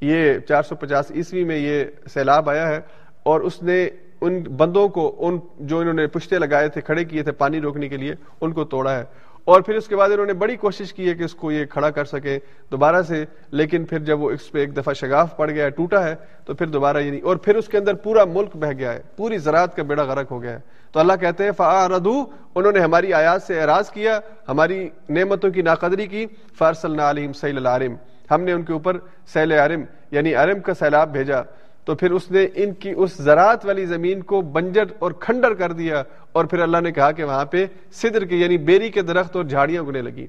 یہ، 0.00 0.38
چار 0.48 0.62
سو 0.62 0.76
پچاس 0.76 1.10
عیسوی 1.10 1.44
میں 1.44 1.56
یہ 1.58 1.84
سیلاب 2.12 2.50
آیا 2.50 2.68
ہے 2.68 2.80
اور 3.22 3.40
اس 3.40 3.62
نے 3.62 3.88
ان 4.20 4.42
بندوں 4.56 4.88
کو، 4.88 5.14
ان 5.18 5.38
جو 5.66 5.78
انہوں 5.78 5.94
نے 5.94 6.06
پشتے 6.06 6.38
لگائے 6.38 6.68
تھے، 6.68 6.80
کھڑے 6.80 7.04
کیے 7.04 7.22
تھے 7.22 7.32
پانی 7.32 7.60
روکنے 7.60 7.88
کے 7.88 7.96
لیے، 7.96 8.14
ان 8.40 8.52
کو 8.52 8.64
توڑا 8.64 8.98
ہے۔ 8.98 9.04
اور 9.44 9.60
پھر 9.60 9.74
اس 9.74 9.88
کے 9.88 9.96
بعد 9.96 10.10
انہوں 10.10 10.26
نے 10.26 10.32
بڑی 10.32 10.56
کوشش 10.56 10.92
کی 10.92 11.08
ہے 11.08 11.14
کہ 11.14 11.22
اس 11.22 11.34
کو 11.34 11.52
یہ 11.52 11.64
کھڑا 11.64 11.90
کر 11.90 12.04
سکے 12.04 12.38
دوبارہ 12.70 13.02
سے، 13.02 13.24
لیکن 13.50 13.84
پھر 13.84 13.98
جب 13.98 14.20
وہ 14.20 14.30
اس 14.30 14.52
پہ 14.52 14.58
ایک 14.58 14.76
دفعہ 14.76 14.92
شگاف 14.92 15.36
پڑ 15.36 15.50
گیا 15.50 15.64
ہے 15.64 15.70
ٹوٹا 15.70 16.04
ہے، 16.04 16.14
تو 16.44 16.54
پھر 16.54 16.66
دوبارہ 16.66 16.96
یہ 16.96 17.10
نہیں۔ 17.10 17.22
اور 17.22 17.36
پھر 17.36 17.56
اس 17.56 17.68
کے 17.68 17.78
اندر 17.78 17.94
پورا 17.94 18.24
ملک 18.24 18.56
بہ 18.56 18.72
گیا 18.72 18.92
ہے، 18.92 19.00
پوری 19.16 19.38
زراعت 19.38 19.76
کا 19.76 19.82
بیڑا 19.82 20.02
غرق 20.02 20.30
ہو 20.30 20.42
گیا 20.42 20.52
ہے۔ 20.52 20.58
تو 20.92 21.00
اللہ 21.00 21.12
کہتے 21.20 21.44
ہیں 21.44 21.52
فعردو 21.56 22.24
انہوں 22.54 22.72
نے 22.72 22.80
ہماری 22.80 23.12
آیات 23.12 23.42
سے 23.42 23.60
اعراض 23.60 23.90
کیا، 23.90 24.20
ہماری 24.48 24.88
نعمتوں 25.08 25.50
کی 25.50 25.62
ناقدری 25.62 26.06
کی 26.06 26.26
فارسل 26.58 27.00
علیہم 27.00 27.32
سیل 27.32 27.56
العارم۔ 27.56 27.94
ہم 28.30 28.42
نے 28.42 28.52
ان 28.52 28.62
کے 28.62 28.72
اوپر 28.72 28.96
سیل 29.32 29.52
عرم 29.52 29.82
یعنی 30.10 30.34
عرم 30.34 30.60
کا 30.60 30.74
سیلاب 30.74 31.12
بھیجا۔ 31.12 31.42
تو 31.84 31.94
پھر 31.94 32.10
اس 32.10 32.30
نے 32.30 32.46
ان 32.54 32.72
کی 32.72 32.92
اس 32.96 33.12
زراعت 33.16 33.66
والی 33.66 33.86
زمین 33.86 34.20
کو 34.20 34.40
بنجر 34.40 34.84
اور 34.98 35.12
کھنڈر 35.12 35.54
کر 35.54 35.72
دیا 35.72 36.02
اور 36.32 36.44
پھر 36.44 36.58
اللہ 36.58 36.80
نے 36.80 36.92
کہا 36.92 37.12
کہ 37.12 37.24
وہاں 37.24 37.44
پہ 37.44 37.66
صدر 37.92 38.24
کے 38.24 38.36
یعنی 38.36 38.58
بیری 38.58 38.90
کے 38.90 39.02
درخت 39.02 39.36
اور 39.36 39.44
جھاڑیاں 39.44 39.82
اگنے 39.82 40.02
لگی 40.02 40.26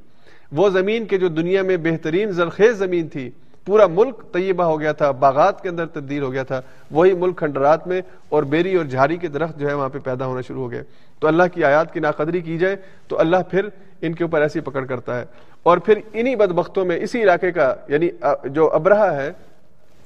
وہ 0.51 0.69
زمین 0.69 1.05
کے 1.05 1.17
جو 1.17 1.27
دنیا 1.27 1.61
میں 1.61 1.77
بہترین 1.77 2.31
زرخیز 2.31 2.75
زمین 2.75 3.07
تھی، 3.07 3.30
پورا 3.65 3.88
ملک 3.88 4.21
طیبہ 4.31 4.63
ہو 4.63 4.80
گیا 4.80 4.91
تھا، 4.91 5.11
باغات 5.11 5.61
کے 5.61 5.69
اندر 5.69 5.85
تبدیل 5.85 6.23
ہو 6.23 6.31
گیا 6.31 6.43
تھا، 6.43 6.61
وہی 6.91 7.13
ملک 7.13 7.38
کھنڈرات 7.38 7.88
میں 7.88 8.01
اور 8.30 8.43
بیری 8.43 8.75
اور 8.75 8.85
جھاڑی 8.85 9.17
کے 9.17 9.27
درخت 9.27 9.59
جو 9.59 9.69
ہے 9.69 9.73
وہاں 9.73 9.89
پہ 9.89 9.99
پیدا 9.99 10.25
ہونا 10.25 10.41
شروع 10.41 10.63
ہو 10.63 10.71
گئے۔ 10.71 10.84
تو 11.19 11.27
اللہ 11.27 11.43
کی 11.53 11.63
آیات 11.63 11.93
کی 11.93 11.99
ناقدری 11.99 12.41
کی 12.41 12.57
جائے 12.57 12.75
تو 13.07 13.19
اللہ 13.19 13.38
پھر 13.51 13.67
ان 14.01 14.13
کے 14.13 14.23
اوپر 14.23 14.41
ایسی 14.41 14.59
پکڑ 14.59 14.85
کرتا 14.85 15.19
ہے۔ 15.19 15.25
اور 15.63 15.77
پھر 15.77 15.99
انہی 16.13 16.35
بدبختوں 16.35 16.85
میں 16.85 16.97
اسی 16.97 17.23
علاقے 17.23 17.51
کا 17.51 17.75
یعنی 17.88 18.09
جو 18.45 18.73
ابرہ 18.73 19.11
ہے 19.11 19.31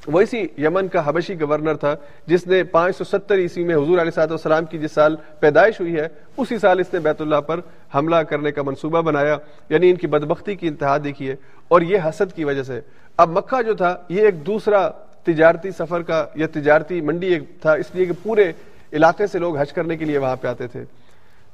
وہ 0.08 0.22
اسی 0.22 0.48
یمن 0.58 0.88
کا 0.88 1.10
حبشی 1.10 1.42
گورنر 1.42 1.76
تھا، 1.76 1.96
جس 2.26 2.48
نے 2.48 2.64
پانچ 2.64 2.98
سو 2.98 3.04
ستر 3.04 3.36
عیسوی 3.36 3.64
میں 3.64 3.76
حضور 3.76 3.98
علیہ 4.00 4.12
صاحب 4.12 4.32
والسلام 4.32 4.66
کی 4.66 4.80
جس 4.80 4.92
سال 4.92 5.16
پیدائش 5.40 5.80
ہوئی 5.80 5.96
ہے، 5.96 6.08
اسی 6.38 6.58
سال 6.58 6.80
اس 6.80 6.94
نے 6.94 7.00
بیت 7.00 7.22
اللہ 7.22 7.36
پر 7.36 7.60
حملہ 7.96 8.16
کرنے 8.16 8.52
کا 8.52 8.62
منصوبہ 8.62 9.02
بنایا۔ 9.02 9.38
یعنی 9.70 9.90
ان 9.90 9.96
کی 9.96 10.08
بدبختی 10.08 10.56
کی 10.56 10.68
انتہا 10.68 10.98
دیکھی 11.04 11.30
ہے 11.30 11.36
اور 11.68 11.82
یہ 11.82 11.98
حسد 12.06 12.36
کی 12.36 12.44
وجہ 12.44 12.64
سے۔ 12.64 12.82
اب 13.18 13.38
مکہ 13.38 13.62
جو 13.62 13.74
تھا، 13.74 13.98
یہ 14.10 14.22
ایک 14.22 14.46
دوسرا 14.46 14.90
تجارتی 15.24 15.72
سفر 15.72 16.02
کا 16.02 16.26
یا 16.36 16.48
تجارتی 16.54 17.02
منڈی 17.02 17.28
ایک 17.28 17.44
تھا، 17.62 17.74
اس 17.74 17.86
لیے 17.94 18.06
کہ 18.06 18.14
پورے 18.24 18.52
علاقے 18.94 19.28
سے 19.28 19.40
لوگ 19.40 19.58
حج 19.58 19.74
کرنے 19.74 19.98
کے 19.98 20.06
لیے 20.06 20.18
وہاں 20.18 20.36
پہ 20.36 20.48
آتے 20.48 20.68
تھے۔ 20.68 20.84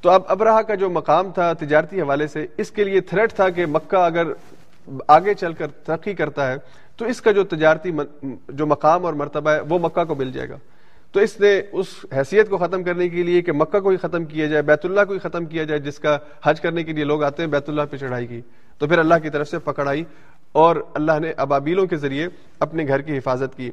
تو 0.02 0.10
اب 0.10 0.22
ابراہ 0.28 0.62
کا 0.62 0.76
جو 0.76 0.90
مقام 0.90 1.32
تھا 1.32 1.54
تجارتی 1.54 2.02
حوالے 2.02 2.28
سے، 2.28 2.48
اس 2.58 2.72
کے 2.72 2.84
لیے 2.84 3.02
تھریٹ 3.02 3.34
تھا 3.34 3.50
کہ 3.50 3.66
مکہ 3.66 3.96
اگر 3.96 4.24
آگے 5.08 5.34
چل 5.34 5.54
کر 5.54 5.68
ترقی 5.68 6.14
کرتا 6.14 6.52
ہے 6.52 6.56
تو 6.98 7.06
اس 7.06 7.22
کا 7.22 7.32
جو 7.32 7.44
تجارتی 7.44 7.92
جو 8.50 8.66
مقام 8.66 9.06
اور 9.06 9.14
مرتبہ 9.14 9.50
ہے 9.50 9.60
وہ 9.60 9.80
مکہ 9.80 10.04
کو 10.04 10.16
مل 10.16 10.32
جائے 10.32 10.50
گا۔ 10.50 10.58
تو 11.12 11.20
اس 11.20 11.40
نے 11.40 11.62
اس 11.72 11.86
حیثیت 12.16 12.50
کو 12.50 12.58
ختم 12.58 12.84
کرنے 12.84 13.10
کے 13.10 13.24
لیے 13.24 13.42
کہ 13.42 13.52
مکہ 13.52 13.80
کو 13.80 13.90
ہی 13.90 13.98
ختم 13.98 14.26
کیا 14.26 14.46
جائے، 14.46 14.62
بیت 14.62 14.86
اللہ 14.86 15.02
کو 15.08 15.14
ہی 15.14 15.20
ختم 15.20 15.46
کیا 15.46 15.64
جائے، 15.64 15.80
جس 15.80 16.00
کا 16.00 16.18
حج 16.44 16.62
کرنے 16.62 16.84
کے 16.84 16.94
لیے 16.94 17.04
لوگ 17.04 17.24
آتے 17.24 17.44
ہیں، 17.44 17.50
بیت 17.50 17.70
اللہ 17.70 17.82
پہ 17.92 17.98
چڑھائی 17.98 18.28
کی۔ 18.28 18.42
تو 18.78 18.88
پھر 18.88 19.00
اللہ 19.00 19.14
کی 19.24 19.30
طرف 19.30 19.48
سے 19.48 19.60
پکڑائی 19.60 20.04
اور 20.52 20.76
اللہ 20.94 21.20
نے 21.22 21.34
ابابیلوں 21.38 21.88
کے 21.88 21.96
ذریعے 21.96 22.28
اپنے 22.60 22.88
گھر 22.88 23.02
کی 23.02 23.18
حفاظت 23.18 23.58
کی۔ 23.58 23.72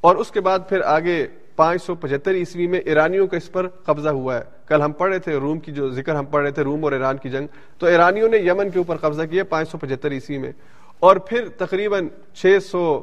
اور 0.00 0.16
اس 0.16 0.30
کے 0.30 0.40
بعد 0.40 0.58
پھر 0.68 0.80
آگے 0.80 1.26
پانچ 1.56 1.82
سو 1.82 1.94
پچہتر 1.94 2.34
عیسوی 2.34 2.66
میں 2.66 2.80
ایرانیوں 2.80 3.26
کا 3.26 3.36
اس 3.36 3.52
پر 3.52 3.68
قبضہ 3.68 4.08
ہوا 4.08 4.38
ہے۔ 4.38 4.42
کل 4.66 4.82
ہم 4.82 4.92
پڑھ 4.92 5.10
رہے 5.10 5.18
تھے 5.18 5.32
روم 5.32 5.58
کی 5.58 5.72
جو 5.72 5.90
ذکر 5.90 6.14
ہم 6.14 6.24
پڑھ 6.24 6.42
رہے 6.42 6.50
تھے، 6.50 6.62
روم 6.62 6.84
اور 6.84 6.92
ایران 6.92 7.16
کی 7.16 7.30
جنگ۔ 7.30 7.46
تو 7.78 7.86
ایرانیوں 7.86 8.28
نے 8.28 8.36
یمن 8.36 8.70
کے 8.70 8.78
اوپر 8.78 8.96
قبضہ 8.96 9.22
کیا 9.30 9.44
پانچ 9.44 9.70
سو 9.70 9.78
پچہتر 9.78 10.12
عیسوی 10.12 10.38
میں۔ 10.38 10.52
اور 11.00 11.16
پھر 11.16 11.48
تقریباً 11.56 12.08
چھ 12.34 12.58
سو 12.62 13.00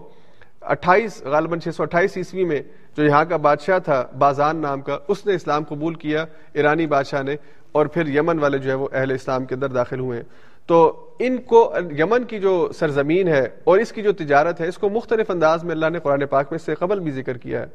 اٹھائیس، 0.61 1.21
غالباً 1.23 1.59
چھ 1.59 1.75
سو 1.75 1.83
اٹھائیس 1.83 2.17
عیسوی 2.17 2.43
میں 2.43 2.61
جو 2.97 3.03
یہاں 3.03 3.23
کا 3.25 3.37
بادشاہ 3.37 3.79
تھا، 3.79 4.03
بازان 4.17 4.57
نام 4.57 4.81
کا، 4.81 4.97
اس 5.07 5.25
نے 5.25 5.35
اسلام 5.35 5.63
قبول 5.63 5.93
کیا، 5.93 6.25
ایرانی 6.53 6.87
بادشاہ 6.87 7.23
نے، 7.23 7.35
اور 7.71 7.85
پھر 7.85 8.07
یمن 8.07 8.39
والے 8.39 8.57
جو 8.57 8.69
ہے 8.69 8.75
وہ 8.75 8.87
اہل 8.93 9.11
اسلام 9.11 9.45
کے 9.45 9.55
اندر 9.55 9.69
داخل 9.69 9.99
ہوئے 9.99 10.21
تو 10.67 10.77
ان 11.19 11.37
کو، 11.37 11.59
یمن 11.97 12.23
کی 12.23 12.39
جو 12.39 12.53
سرزمین 12.75 13.27
ہے 13.27 13.43
اور 13.63 13.79
اس 13.79 13.91
کی 13.91 14.01
جو 14.01 14.11
تجارت 14.11 14.61
ہے، 14.61 14.67
اس 14.67 14.77
کو 14.77 14.89
مختلف 14.89 15.31
انداز 15.31 15.63
میں 15.63 15.71
اللہ 15.71 15.89
نے 15.89 15.99
قرآن 15.99 16.25
پاک 16.25 16.51
میں 16.51 16.59
سے 16.59 16.75
قبل 16.75 16.99
بھی 16.99 17.11
ذکر 17.11 17.37
کیا 17.37 17.61
ہے۔ 17.61 17.65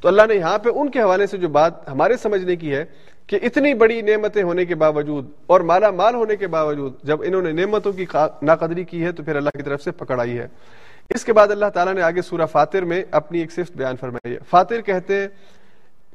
تو 0.00 0.08
اللہ 0.08 0.22
نے 0.28 0.34
یہاں 0.34 0.58
پہ 0.58 0.70
ان 0.74 0.90
کے 0.90 1.00
حوالے 1.00 1.26
سے 1.26 1.38
جو 1.38 1.48
بات 1.48 1.88
ہمارے 1.88 2.16
سمجھنے 2.16 2.56
کی 2.56 2.74
ہے 2.74 2.84
کہ 3.26 3.38
اتنی 3.42 3.74
بڑی 3.74 4.00
نعمتیں 4.02 4.42
ہونے 4.42 4.64
کے 4.64 4.74
باوجود 4.74 5.30
اور 5.46 5.60
مالا 5.60 5.90
مال 5.90 6.14
ہونے 6.14 6.36
کے 6.36 6.46
باوجود 6.46 6.92
جب 7.02 7.22
انہوں 7.22 7.42
نے 7.42 7.52
نعمتوں 7.52 7.92
کی 7.92 8.04
ناقدری 8.42 8.84
کی 8.84 9.04
ہے 9.04 9.12
تو 9.12 9.22
پھر 9.22 9.36
اللہ 9.36 9.50
کی 9.50 9.62
طرف 9.62 9.82
سے 9.82 9.90
پکڑائی 9.90 10.38
ہے۔ 10.38 10.48
اس 11.10 11.24
کے 11.24 11.32
بعد 11.32 11.48
اللہ 11.48 11.66
تعالیٰ 11.66 11.94
نے 11.94 12.02
آگے 12.02 12.22
سورہ 12.22 12.46
فاتر 12.46 12.82
میں 12.82 13.04
اپنی 13.10 13.38
ایک 13.38 13.52
صفت 13.52 13.76
بیان 13.76 13.96
فرمائی 13.96 14.34
ہے۔ 14.34 14.38
فاتر 14.50 14.80
کہتے 14.80 15.20
ہیں 15.20 15.28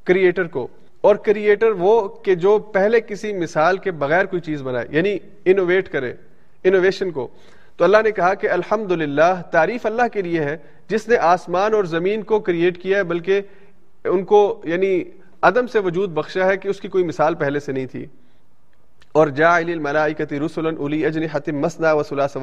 کریٹر 0.04 0.44
کو 0.44 0.68
اور 1.02 1.16
کریٹر 1.16 1.72
وہ 1.72 2.08
کہ 2.08 2.36
جو 2.36 2.60
پہلے 2.60 3.02
کسی 3.02 3.34
مثال 3.34 3.78
کے 3.78 3.92
بغیر 3.92 4.26
کوئی 4.26 4.42
چیز 4.42 4.62
بنائے 4.62 4.88
یعنی 4.90 5.18
انوویٹ 5.46 5.90
کرے 5.90 6.14
انوویشن 6.64 7.12
کو۔ 7.12 7.28
تو 7.78 7.84
اللہ 7.84 7.98
نے 8.04 8.12
کہا 8.12 8.34
کہ 8.34 8.50
الحمد 8.50 8.92
تعریف 9.52 9.86
اللہ 9.86 10.08
کے 10.14 10.22
لیے 10.22 10.40
ہے، 10.40 10.58
جس 10.88 11.08
نے 11.08 11.18
آسمان 11.18 11.74
اور 11.74 11.84
زمین 11.84 12.24
کو 12.24 12.40
کریٹ 12.40 12.82
کیا 12.82 12.98
ہے، 12.98 13.04
بلکہ 13.04 13.42
ان 14.06 14.24
کو 14.24 14.62
یعنی 14.64 15.04
عدم 15.42 15.68
سے 15.68 15.80
وجود 15.80 16.10
بخشا 16.10 16.46
ہے 16.46 16.58
کہ 16.58 16.68
اس 16.68 16.80
کی 16.80 16.88
کوئی 16.88 17.04
مثال 17.04 17.36
پہلے 17.36 17.60
سے 17.60 17.72
نہیں 17.72 17.86
تھی۔ 17.86 18.06
اور 19.12 19.28
جا 19.28 19.58
الملائکتی 19.58 20.40
رسولن 20.40 20.76
الی 20.80 21.06
اجن 21.06 21.22
حتم 21.32 21.60
مسنا 21.60 21.94
و 21.94 22.04
سلاس 22.04 22.38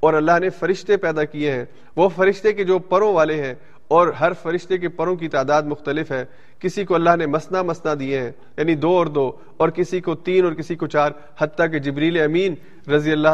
اور 0.00 0.14
اللہ 0.14 0.38
نے 0.40 0.50
فرشتے 0.50 0.96
پیدا 0.96 1.24
کیے 1.24 1.52
ہیں۔ 1.52 1.64
وہ 1.96 2.08
فرشتے 2.08 2.52
کے 2.52 2.64
جو 2.64 2.78
پروں 2.78 3.14
والے 3.14 3.42
ہیں۔ 3.42 3.54
اور 3.88 4.08
ہر 4.08 4.32
فرشتے 4.42 4.78
کے 4.78 4.88
پروں 4.88 5.16
کی 5.16 5.28
تعداد 5.28 5.62
مختلف 5.62 6.10
ہے۔ 6.10 6.24
کسی 6.58 6.84
کو 6.84 6.94
اللہ 6.94 7.16
نے 7.16 7.26
مسنا 7.26 7.62
مسنا 7.62 7.94
دیے 8.00 8.20
ہیں۔ 8.20 8.32
یعنی 8.58 8.74
دو 8.74 8.90
اور 8.90 9.06
دو۔ 9.06 9.32
اور 9.56 9.68
کسی 9.68 10.00
کو 10.00 10.14
تین 10.14 10.44
اور 10.44 10.52
کسی 10.52 10.74
کو 10.74 10.86
چار۔ 10.86 11.10
حتیٰ 11.38 11.70
کہ 11.70 11.78
جبریل 11.78 12.22
امین 12.22 12.54
رضی 12.90 13.12
اللہ 13.12 13.28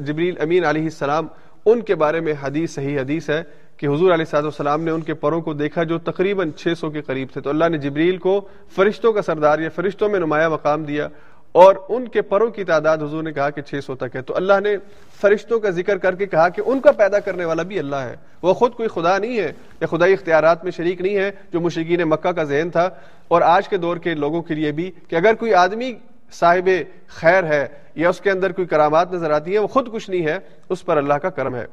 جبریل 0.00 0.34
امین 0.40 0.64
علیہ 0.64 0.82
السلام، 0.82 1.26
ان 1.66 1.80
کے 1.80 1.94
بارے 1.94 2.20
میں 2.20 2.34
حدیث، 2.42 2.70
صحیح 2.70 3.00
حدیث 3.00 3.30
ہے۔ 3.30 3.42
کہ 3.76 3.86
حضور 3.86 4.12
علیہ 4.12 4.24
صاحب 4.24 4.44
السلام 4.44 4.82
نے 4.82 4.90
ان 4.90 5.00
کے 5.00 5.14
پروں 5.14 5.40
کو 5.40 5.52
دیکھا 5.52 5.82
جو 5.82 5.98
تقریباً 5.98 6.50
چھ 6.50 6.68
سو 6.80 6.90
کے 6.90 7.00
قریب 7.00 7.28
تھے۔ 7.32 7.40
تو 7.40 7.50
اللہ 7.50 7.68
نے 7.68 7.78
جبریل 7.78 8.16
کو 8.16 8.48
فرشتوں 8.74 9.12
کا 9.12 9.22
سردار 9.22 9.58
یا 9.58 9.68
فرشتوں 9.74 10.08
میں 10.08 10.20
نمایاں 10.20 10.50
مقام 10.50 10.84
دیا 10.84 11.08
اور 11.52 11.74
ان 11.88 12.08
کے 12.08 12.22
پروں 12.22 12.50
کی 12.50 12.64
تعداد 12.64 12.98
حضور 12.98 13.22
نے 13.22 13.32
کہا 13.32 13.50
کہ 13.50 13.62
چھ 13.62 13.74
سو 13.84 13.94
تک 13.94 14.16
ہے۔ 14.16 14.22
تو 14.22 14.36
اللہ 14.36 14.60
نے 14.62 14.76
فرشتوں 15.20 15.60
کا 15.60 15.70
ذکر 15.70 15.98
کر 15.98 16.14
کے 16.14 16.26
کہا 16.26 16.48
کہ 16.48 16.62
ان 16.66 16.80
کا 16.80 16.92
پیدا 16.92 17.18
کرنے 17.18 17.44
والا 17.44 17.62
بھی 17.62 17.78
اللہ 17.78 17.96
ہے۔ 17.96 18.16
وہ 18.42 18.54
خود 18.54 18.72
کوئی 18.72 18.88
خدا 18.88 19.18
نہیں 19.18 19.38
ہے 19.38 19.52
یا 19.80 19.86
خدائی 19.86 20.12
اختیارات 20.12 20.64
میں 20.64 20.72
شریک 20.72 21.00
نہیں 21.00 21.16
ہے 21.16 21.30
جو 21.52 21.60
مشرقین 21.60 22.00
مکہ 22.02 22.32
کا 22.32 22.42
ذہن 22.42 22.70
تھا۔ 22.70 22.90
اور 23.28 23.42
آج 23.42 23.68
کے 23.68 23.76
دور 23.76 23.96
کے 23.96 24.14
لوگوں 24.14 24.42
کے 24.42 24.54
لیے 24.54 24.72
بھی 24.72 24.90
کہ 25.08 25.16
اگر 25.16 25.34
کوئی 25.34 25.54
آدمی 25.54 25.94
صاحب 26.32 26.68
خیر 27.06 27.44
ہے 27.44 27.66
یا 27.94 28.08
اس 28.08 28.20
کے 28.20 28.30
اندر 28.30 28.52
کوئی 28.52 28.66
کرامات 28.66 29.12
نظر 29.12 29.30
آتی 29.30 29.54
ہے 29.54 29.58
وہ 29.58 29.66
خود 29.66 29.92
کچھ 29.92 30.10
نہیں 30.10 30.26
ہے، 30.26 30.38
اس 30.68 30.84
پر 30.84 30.96
اللہ 30.96 31.14
کا 31.14 31.30
کرم 31.30 31.54
ہے۔ 31.54 31.66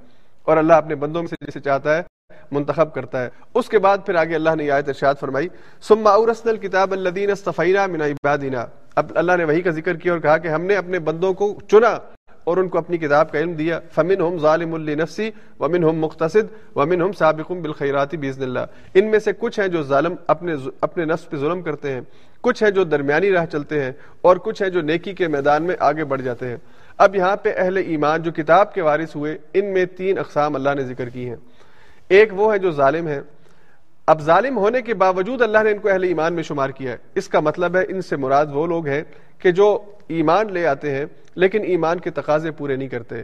اور 0.43 0.57
اللہ 0.57 0.73
اپنے 0.73 0.95
بندوں 0.95 1.21
میں 1.21 1.27
سے 1.27 1.45
جسے 1.47 1.59
چاہتا 1.59 1.97
ہے 1.97 2.03
منتخب 2.51 2.93
کرتا 2.93 3.23
ہے۔ 3.23 3.29
اس 3.53 3.69
کے 3.69 3.79
بعد 3.79 3.97
پھر 4.05 4.15
آگے 4.15 4.35
اللہ 4.35 4.49
نے 4.57 4.71
آیت 4.71 4.87
ارشاد 4.87 5.15
فرمائی، 5.19 5.47
ثم 5.81 6.07
اورثنا 6.07 6.51
الكتاب 6.51 6.91
الذين 6.91 7.31
اصطفينا 7.31 7.85
من 7.85 8.01
عبادنا۔ 8.01 8.65
اب 8.95 9.05
اللہ 9.15 9.31
نے 9.37 9.43
وہی 9.43 9.61
کا 9.61 9.69
ذکر 9.69 9.95
کیا 9.95 10.11
اور 10.11 10.19
کہا 10.19 10.37
کہ 10.37 10.47
ہم 10.47 10.61
نے 10.61 10.75
اپنے 10.75 10.99
بندوں 10.99 11.33
کو 11.33 11.59
چنا 11.67 11.97
اور 12.43 12.57
ان 12.57 12.69
کو 12.69 12.77
اپنی 12.77 12.97
کتاب 12.97 13.31
کا 13.31 13.39
علم 13.39 13.53
دیا۔ 13.53 13.79
فمن 13.91 14.21
ہم 14.21 14.37
ظالم 14.37 14.73
النفسی 14.73 15.31
ومن 15.59 15.83
ہم 15.83 15.99
مختصد 15.99 16.75
ومن 16.75 17.01
ہم 17.01 17.11
سابق 17.11 17.51
بالخیراتی 17.51 18.17
بزن 18.17 18.43
اللہ 18.43 18.59
ان 18.93 19.11
میں 19.11 19.19
سے 19.19 19.31
کچھ 19.39 19.59
ہیں 19.59 19.67
جو 19.67 19.83
ظالم 19.83 20.15
اپنے 20.27 20.55
اپنے 20.81 21.05
نفس 21.05 21.29
پہ 21.29 21.37
ظلم 21.37 21.61
کرتے 21.61 21.91
ہیں۔ 21.91 22.01
کچھ 22.41 22.63
ہیں 22.63 22.71
جو 22.71 22.83
درمیانی 22.83 23.31
راہ 23.31 23.45
چلتے 23.45 23.83
ہیں 23.83 23.91
اور 24.21 24.37
کچھ 24.37 24.61
ہیں 24.61 24.69
جو 24.69 24.81
نیکی 24.81 25.13
کے 25.13 25.27
میدان 25.27 25.63
میں 25.63 25.75
آگے 25.79 26.03
بڑھ 26.03 26.21
جاتے 26.21 26.47
ہیں۔ 26.47 26.57
اب 26.97 27.15
یہاں 27.15 27.35
پہ 27.35 27.53
اہل 27.57 27.77
ایمان 27.77 28.21
جو 28.21 28.31
کتاب 28.31 28.73
کے 28.73 28.81
وارث 28.81 29.15
ہوئے، 29.15 29.37
ان 29.53 29.73
میں 29.73 29.85
تین 29.85 30.19
اقسام 30.19 30.55
اللہ 30.55 30.69
نے 30.75 30.83
ذکر 30.83 31.09
کی 31.09 31.29
ہیں۔ 31.29 31.35
ایک 32.09 32.39
وہ 32.39 32.53
ہے 32.53 32.59
جو 32.59 32.71
ظالم 32.71 33.07
ہے 33.07 33.21
اب 34.07 34.21
ظالم 34.21 34.57
ہونے 34.57 34.81
کے 34.81 34.93
باوجود 34.93 35.41
اللہ 35.41 35.57
نے 35.63 35.71
ان 35.71 35.77
کو 35.77 35.89
اہل 35.89 36.03
ایمان 36.03 36.33
میں 36.33 36.43
شمار 36.43 36.69
کیا 36.69 36.91
ہے۔ 36.91 36.97
اس 37.15 37.27
کا 37.27 37.39
مطلب 37.39 37.75
ہے 37.75 37.81
ان 37.89 38.01
سے 38.01 38.15
مراد 38.15 38.45
وہ 38.53 38.67
لوگ 38.67 38.87
ہیں 38.87 39.03
کہ 39.37 39.51
جو 39.51 39.79
ایمان 40.07 40.53
لے 40.53 40.67
آتے 40.67 40.95
ہیں، 40.95 41.05
لیکن 41.35 41.63
ایمان 41.63 41.99
کے 41.99 42.09
تقاضے 42.09 42.51
پورے 42.51 42.75
نہیں 42.75 42.87
کرتے۔ 42.87 43.15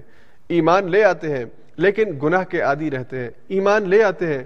ایمان 0.48 0.92
لے 0.92 1.04
آتے 1.04 1.38
ہیں، 1.38 1.46
لیکن 1.78 2.20
گناہ 2.24 2.44
کے 2.44 2.62
عادی 2.62 2.92
رہتے 2.92 3.20
ہیں۔ 3.20 3.30
ایمان 3.48 3.90
لے 3.90 4.04
آتے 4.04 4.28
ہیں، 4.28 4.44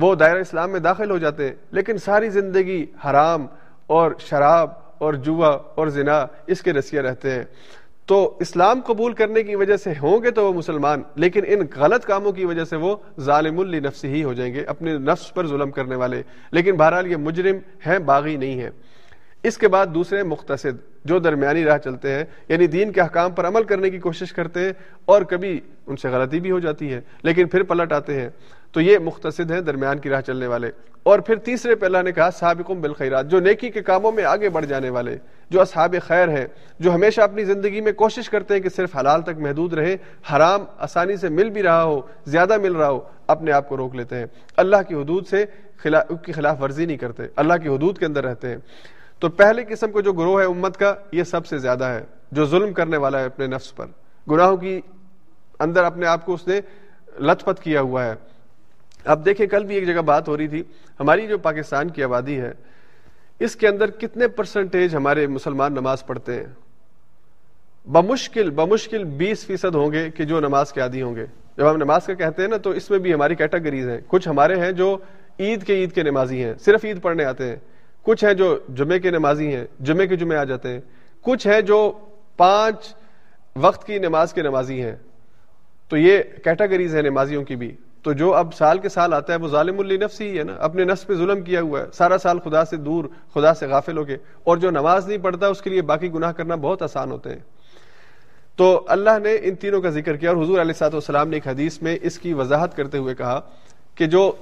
وہ 0.00 0.14
دائرہ 0.14 0.38
اسلام 0.38 0.70
میں 0.70 0.80
داخل 0.80 1.10
ہو 1.10 1.18
جاتے 1.18 1.48
ہیں، 1.48 1.54
لیکن 1.70 1.98
ساری 1.98 2.28
زندگی 2.28 2.86
حرام 3.04 3.46
اور 3.86 4.12
شراب 4.18 4.70
اور 4.98 5.14
جوا 5.14 5.48
اور 5.48 5.86
زنا 5.86 6.26
اس 6.46 6.62
کے 6.62 6.72
رسیہ 6.72 7.00
رہتے 7.00 7.30
ہیں۔ 7.30 7.44
تو 8.06 8.36
اسلام 8.40 8.80
قبول 8.80 9.12
کرنے 9.12 9.42
کی 9.42 9.54
وجہ 9.54 9.76
سے 9.76 9.92
ہوں 10.02 10.22
گے 10.22 10.30
تو 10.30 10.44
وہ 10.44 10.52
مسلمان، 10.52 11.02
لیکن 11.14 11.40
ان 11.46 11.60
غلط 11.76 12.04
کاموں 12.04 12.32
کی 12.32 12.44
وجہ 12.44 12.64
سے 12.64 12.76
وہ 12.76 12.96
ظالم 13.20 13.58
النفس 13.58 14.04
ہی 14.04 14.24
ہو 14.24 14.32
جائیں 14.32 14.54
گے، 14.54 14.64
اپنے 14.64 14.98
نفس 14.98 15.34
پر 15.34 15.46
ظلم 15.46 15.70
کرنے 15.70 15.96
والے۔ 15.96 16.22
لیکن 16.52 16.76
بہرحال 16.76 17.06
یہ 17.06 17.16
مجرم 17.16 17.56
ہیں، 17.86 17.98
باغی 17.98 18.36
نہیں 18.36 18.60
ہے 18.60 18.70
اس 19.42 19.58
کے 19.58 19.68
بعد 19.68 19.86
دوسرے 19.86 20.22
مختصد 20.22 21.04
جو 21.04 21.18
درمیانی 21.18 21.64
راہ 21.64 21.78
چلتے 21.78 22.10
ہیں 22.10 22.24
یعنی 22.48 22.66
دین 22.66 22.92
کے 22.92 23.00
احکام 23.00 23.30
پر 23.32 23.46
عمل 23.46 23.62
کرنے 23.62 23.90
کی 23.90 23.98
کوشش 23.98 24.32
کرتے 24.32 24.60
ہیں 24.60 24.72
اور 25.04 25.22
کبھی 25.22 25.60
ان 25.86 25.96
سے 25.96 26.08
غلطی 26.08 26.40
بھی 26.40 26.50
ہو 26.50 26.58
جاتی 26.58 26.92
ہے، 26.92 27.00
لیکن 27.22 27.48
پھر 27.48 27.62
پلٹ 27.62 27.92
آتے 27.92 28.20
ہیں۔ 28.20 28.28
تو 28.76 28.80
یہ 28.80 28.98
مختصد 28.98 29.50
ہیں 29.50 29.60
درمیان 29.60 29.98
کی 29.98 30.08
راہ 30.08 30.20
چلنے 30.20 30.46
والے۔ 30.46 30.70
اور 31.02 31.18
پھر 31.18 31.36
تیسرے 31.36 31.74
پہ 31.74 31.86
اللہ 31.86 31.98
نے 32.04 32.12
کہا 32.12 32.30
سابقم 32.30 32.80
بالخیرات، 32.80 33.26
جو 33.26 33.40
نیکی 33.40 33.70
کے 33.70 33.82
کاموں 33.82 34.12
میں 34.12 34.24
آگے 34.24 34.48
بڑھ 34.48 34.66
جانے 34.66 34.90
والے، 34.90 35.16
جو 35.50 35.60
اصحاب 35.60 35.94
خیر 36.06 36.28
ہیں، 36.28 36.46
جو 36.78 36.94
ہمیشہ 36.94 37.20
اپنی 37.20 37.44
زندگی 37.44 37.80
میں 37.80 37.92
کوشش 37.92 38.30
کرتے 38.30 38.54
ہیں 38.54 38.60
کہ 38.60 38.68
صرف 38.68 38.96
حلال 38.96 39.22
تک 39.22 39.38
محدود 39.38 39.72
رہے 39.72 39.96
حرام 40.32 40.64
آسانی 40.78 41.16
سے 41.16 41.28
مل 41.28 41.50
بھی 41.50 41.62
رہا 41.62 41.82
ہو، 41.82 42.00
زیادہ 42.26 42.56
مل 42.56 42.72
رہا 42.72 42.90
ہو، 42.90 43.00
اپنے 43.26 43.52
آپ 43.52 43.68
کو 43.68 43.76
روک 43.76 43.94
لیتے 43.94 44.16
ہیں۔ 44.16 44.26
اللہ 44.56 44.76
کی 44.88 44.94
حدود 44.94 45.26
سے 45.26 45.44
خلاف 45.76 46.04
کی 46.22 46.32
خلاف 46.32 46.62
ورزی 46.62 46.86
نہیں 46.86 46.96
کرتے، 46.96 47.22
اللہ 47.36 47.54
کی 47.62 47.68
حدود 47.68 47.98
کے 47.98 48.06
اندر 48.06 48.24
رہتے 48.24 48.48
ہیں۔ 48.48 48.56
تو 49.18 49.28
پہلے 49.28 49.64
قسم 49.68 49.90
کو 49.90 50.00
جو 50.00 50.12
گروہ 50.12 50.40
ہے 50.40 50.46
امت 50.46 50.76
کا، 50.76 50.94
یہ 51.12 51.22
سب 51.22 51.46
سے 51.46 51.58
زیادہ 51.58 51.84
ہے، 51.84 52.04
جو 52.32 52.46
ظلم 52.46 52.72
کرنے 52.72 52.96
والا 52.96 53.20
ہے 53.20 53.24
اپنے 53.24 53.46
نفس 53.46 53.76
پر۔ 53.76 53.86
گناہوں 54.30 54.56
کی 54.56 54.80
اندر 55.60 55.84
اپنے 55.84 56.06
آپ 56.06 56.26
کو 56.26 56.34
اس 56.34 56.48
نے 56.48 56.60
لت 57.20 57.44
پت 57.44 57.60
کیا 57.60 57.80
ہوا 57.80 58.04
ہے۔ 58.04 58.14
اب 59.06 59.24
دیکھیں، 59.24 59.46
کل 59.46 59.64
بھی 59.64 59.74
ایک 59.74 59.86
جگہ 59.86 60.00
بات 60.00 60.28
ہو 60.28 60.36
رہی 60.36 60.48
تھی۔ 60.48 60.62
ہماری 61.00 61.26
جو 61.26 61.38
پاکستان 61.38 61.88
کی 61.88 62.02
آبادی 62.02 62.40
ہے، 62.40 62.52
اس 63.38 63.56
کے 63.56 63.68
اندر 63.68 63.90
کتنے 63.90 64.28
پرسنٹیج 64.28 64.96
ہمارے 64.96 65.26
مسلمان 65.26 65.72
نماز 65.72 66.06
پڑھتے 66.06 66.34
ہیں؟ 66.34 66.46
بمشکل 67.88 68.50
بمشکل 68.50 69.04
بیس 69.04 69.46
فیصد 69.46 69.74
ہوں 69.74 69.92
گے 69.92 70.10
کہ 70.10 70.24
جو 70.24 70.40
نماز 70.40 70.72
کے 70.72 70.80
عادی 70.80 71.02
ہوں 71.02 71.16
گے۔ 71.16 71.26
جب 71.56 71.70
ہم 71.70 71.76
نماز 71.76 72.06
کا 72.06 72.14
کہتے 72.14 72.42
ہیں 72.42 72.48
نا، 72.48 72.56
تو 72.56 72.70
اس 72.70 72.90
میں 72.90 72.98
بھی 72.98 73.14
ہماری 73.14 73.34
کیٹاگریز 73.34 73.88
ہیں۔ 73.88 74.00
کچھ 74.06 74.28
ہمارے 74.28 74.56
ہیں 74.56 74.72
جو 74.72 74.98
عید 75.40 75.64
کے 75.64 75.74
عید 75.74 75.92
کے 75.92 76.02
نمازی 76.02 76.44
ہیں، 76.44 76.54
صرف 76.60 76.84
عید 76.84 77.02
پڑھنے 77.02 77.24
آتے 77.24 77.48
ہیں۔ 77.48 77.56
کچھ 78.02 78.24
ہیں 78.24 78.34
جو 78.34 78.58
جمعے 78.74 79.00
کے 79.00 79.10
نمازی 79.10 79.56
ہیں، 79.56 79.64
جمعے 79.80 80.06
کے 80.06 80.16
جمعے 80.16 80.36
آ 80.36 80.44
جاتے 80.44 80.68
ہیں۔ 80.68 80.80
کچھ 81.20 81.46
ہیں 81.46 81.60
جو 81.60 81.92
پانچ 82.36 82.94
وقت 83.56 83.86
کی 83.86 83.98
نماز 83.98 84.32
کے 84.32 84.42
نمازی 84.42 84.82
ہیں۔ 84.82 84.96
تو 85.88 85.96
یہ 85.96 86.22
کیٹاگریز 86.44 86.94
ہیں 86.94 87.02
نمازیوں 87.02 87.44
کی 87.44 87.56
بھی۔ 87.56 87.76
تو 88.06 88.12
جو 88.12 88.34
اب 88.34 88.54
سال 88.54 88.78
کے 88.78 88.88
سال 88.88 89.12
آتا 89.12 89.32
ہے 89.32 89.38
وہ 89.38 89.48
ظالم 89.48 89.78
النفس 89.78 90.20
ہی 90.20 90.38
ہے 90.38 90.44
نا۔ 90.44 90.52
اپنے 90.58 90.84
نفس 90.84 91.06
پہ 91.06 91.14
ظلم 91.14 91.42
کیا 91.42 91.60
ہوا 91.60 91.80
ہے۔ 91.80 91.84
سارا 91.92 92.18
سال 92.18 92.38
خدا 92.38 92.64
سے 92.64 92.76
دور، 92.76 93.04
خدا 93.34 93.54
سے 93.54 93.66
غافل 93.66 93.98
ہو 93.98 94.08
گئے 94.08 94.16
اور 94.44 94.56
جو 94.56 94.70
نماز 94.70 95.08
نہیں 95.08 95.18
پڑھتا، 95.18 95.46
اس 95.46 95.62
کے 95.62 95.70
لیے 95.70 95.82
باقی 95.82 96.12
گناہ 96.12 96.32
کرنا 96.32 96.54
بہت 96.54 96.82
آسان 96.82 97.10
ہوتے 97.10 97.30
ہیں۔ 97.30 97.38
تو 98.56 98.84
اللہ 98.88 99.18
نے 99.22 99.36
ان 99.42 99.54
تینوں 99.54 99.80
کا 99.80 99.90
ذکر 99.90 100.16
کیا 100.16 100.30
اور 100.30 100.42
حضور 100.42 100.60
علیہ 100.60 100.72
سات 100.72 100.94
والسلام 100.94 101.28
نے 101.28 101.36
ایک 101.36 101.48
حدیث 101.48 101.82
میں 101.82 101.98
اس 102.02 102.18
کی 102.18 102.32
وضاحت 102.32 102.76
کرتے 102.76 102.98
ہوئے 102.98 103.14
کہا 103.14 103.40
کہ 103.94 104.06
جو 104.06 104.32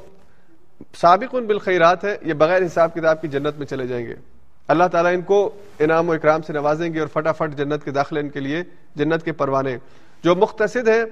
سابق 0.95 1.35
ان 1.35 1.47
بالخیرات 1.47 2.05
ہے، 2.05 2.17
یہ 2.23 2.35
بغیر 2.35 2.67
حساب 2.67 2.95
کتاب 2.95 3.23
کی 3.23 3.29
جنت 3.29 3.59
میں 3.59 3.67
چلے 3.67 3.87
جائیں 3.87 4.07
گے۔ 4.07 4.15
اللہ 4.69 4.85
تعالیٰ 4.93 5.15
ان 5.15 5.23
کو 5.23 5.51
انعام 5.79 6.09
و 6.09 6.13
اکرام 6.13 6.43
سے 6.43 6.53
نوازیں 6.53 6.93
گے 6.95 7.01
اور 7.01 7.09
فٹافٹ 7.09 7.57
جنت 7.57 7.85
کے 7.85 7.91
داخلے 7.91 8.21
ان 8.21 8.29
کے 8.29 8.41
لیے، 8.41 8.63
جنت 8.95 9.23
کے 9.23 9.33
پروانے۔ 9.33 9.77
جو 10.25 10.35
مختصد 10.35 10.89
ہیں 10.89 11.05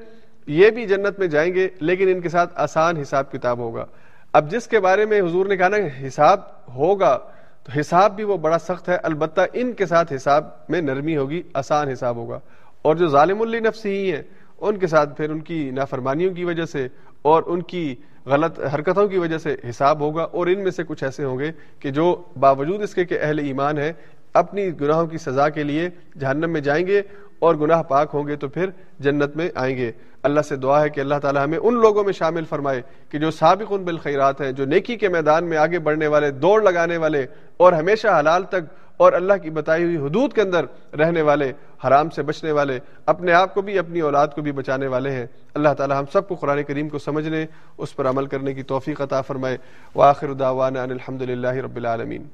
یہ 0.47 0.71
بھی 0.71 0.87
جنت 0.87 1.19
میں 1.19 1.27
جائیں 1.27 1.55
گے، 1.55 1.69
لیکن 1.81 2.09
ان 2.09 2.21
کے 2.21 2.29
ساتھ 2.29 2.53
آسان 2.55 2.97
حساب 2.97 3.33
کتاب 3.33 3.59
ہوگا۔ 3.59 3.87
اب 4.33 4.51
جس 4.51 4.67
کے 4.67 4.81
بارے 4.81 5.05
میں 5.05 5.21
حضور 5.21 5.47
نے 5.47 5.57
کہا 5.57 5.69
نا، 5.69 6.07
حساب 6.07 6.41
ہوگا، 6.75 7.19
تو 7.63 7.81
حساب 7.81 8.17
بھی 8.17 8.25
وہ 8.25 8.37
بڑا 8.37 8.59
سخت 8.59 8.89
ہے۔ 8.89 8.97
البتہ 9.03 9.41
ان 9.53 9.73
کے 9.73 9.87
ساتھ 9.87 10.13
حساب 10.13 10.45
میں 10.69 10.81
نرمی 10.81 11.17
ہوگی، 11.17 11.43
آسان 11.55 11.89
حساب 11.89 12.17
ہوگا۔ 12.17 12.41
اور 12.83 12.97
جو 12.97 13.07
ظالم 13.07 13.55
نفس 13.55 13.87
ہی 13.87 14.13
ہیں، 14.13 14.23
ان 14.61 14.79
کے 14.79 14.87
ساتھ 14.87 15.17
پھر 15.17 15.31
ان 15.31 15.41
کی 15.41 15.71
نافرمانیوں 15.71 16.35
کی 16.35 16.45
وجہ 16.45 16.65
سے 16.65 16.89
اور 17.23 17.43
ان 17.47 17.63
کی 17.63 17.95
غلط 18.27 18.61
حرکتوں 18.75 19.09
کی 19.09 19.19
وجہ 19.19 19.39
سے 19.39 19.57
حساب 19.71 20.01
ہوگا۔ 20.01 20.23
اور 20.23 20.47
ان 20.47 20.63
میں 20.63 20.71
سے 20.71 20.83
کچھ 20.83 21.05
ایسے 21.05 21.25
ہوں 21.25 21.39
گے 21.39 21.53
کہ 21.79 21.91
جو 21.91 22.23
باوجود 22.41 22.83
اس 22.83 22.95
کے 22.95 23.05
کہ 23.05 23.19
اہل 23.23 23.39
ایمان 23.39 23.79
ہے 23.79 23.93
اپنی 24.35 24.81
گناہوں 24.81 25.07
کی 25.07 25.19
سزا 25.19 25.49
کے 25.49 25.63
لیے 25.63 25.89
جہنم 26.19 26.51
میں 26.51 26.61
جائیں 26.61 26.87
گے 26.87 27.03
اور 27.43 27.55
گناہ 27.55 27.83
پاک 27.83 28.11
ہوں 28.15 28.27
گے 28.27 28.37
تو 28.37 28.49
پھر 28.49 28.71
جنت 28.99 29.37
میں 29.37 29.49
آئیں 29.55 29.77
گے۔ 29.77 29.93
اللہ 30.23 30.41
سے 30.41 30.57
دعا 30.57 30.83
ہے 30.83 30.89
کہ 30.89 31.01
اللہ 31.01 31.15
تعالی 31.23 31.41
ہمیں 31.45 31.59
ان 31.59 31.75
لوگوں 31.75 32.05
میں 32.05 32.13
شامل 32.13 32.45
فرمائے 32.45 32.83
کہ 33.09 33.19
جو 33.19 33.31
سابق 33.31 33.65
ان 33.71 33.85
بالخیرات 33.85 34.41
ہیں، 34.41 34.53
جو 34.53 34.65
نیکی 34.65 34.97
کے 34.97 35.09
میدان 35.09 35.45
میں 35.45 35.59
آگے 35.59 35.79
بڑھنے 35.79 36.07
والے، 36.07 36.31
دوڑ 36.31 36.63
لگانے 36.63 36.97
والے 36.97 37.27
اور 37.57 37.73
ہمیشہ 37.73 38.09
حلال 38.21 38.43
تک 38.43 38.61
اور 38.97 39.13
اللہ 39.13 39.33
کی 39.43 39.51
بتائی 39.51 39.85
ہوئی 39.85 39.97
حدود 39.97 40.33
کے 40.33 40.41
اندر 40.41 40.65
رہنے 40.97 41.23
والے، 41.23 41.53
حرام 41.87 42.11
سے 42.11 42.23
بچنے 42.23 42.53
والے، 42.53 42.79
اپنے 43.07 43.33
آپ 43.33 43.55
کو 43.55 43.63
بھی، 43.63 43.79
اپنی 43.79 44.01
اولاد 44.01 44.29
کو 44.29 44.43
بھی 44.43 44.53
بچانے 44.53 44.87
والے 44.87 45.11
ہیں۔ 45.11 45.27
اللہ 45.55 45.69
تعالی 45.79 45.95
ہم 45.95 46.05
سب 46.13 46.29
کو 46.29 46.35
قرآن 46.35 46.63
کریم 46.63 46.89
کو 46.89 46.99
سمجھنے، 46.99 47.47
اس 47.79 47.97
پر 47.97 48.09
عمل 48.09 48.27
کرنے 48.27 48.55
کی 48.55 48.63
توفیق 48.63 49.01
عطا 49.01 49.21
فرمائے۔ 49.21 49.57
واخر 49.95 50.33
دعوانا 50.33 50.83
ان 50.83 50.91
الحمد 50.91 51.23
للہ 51.23 51.49
رب 51.49 51.77
العالمین۔ 51.77 52.25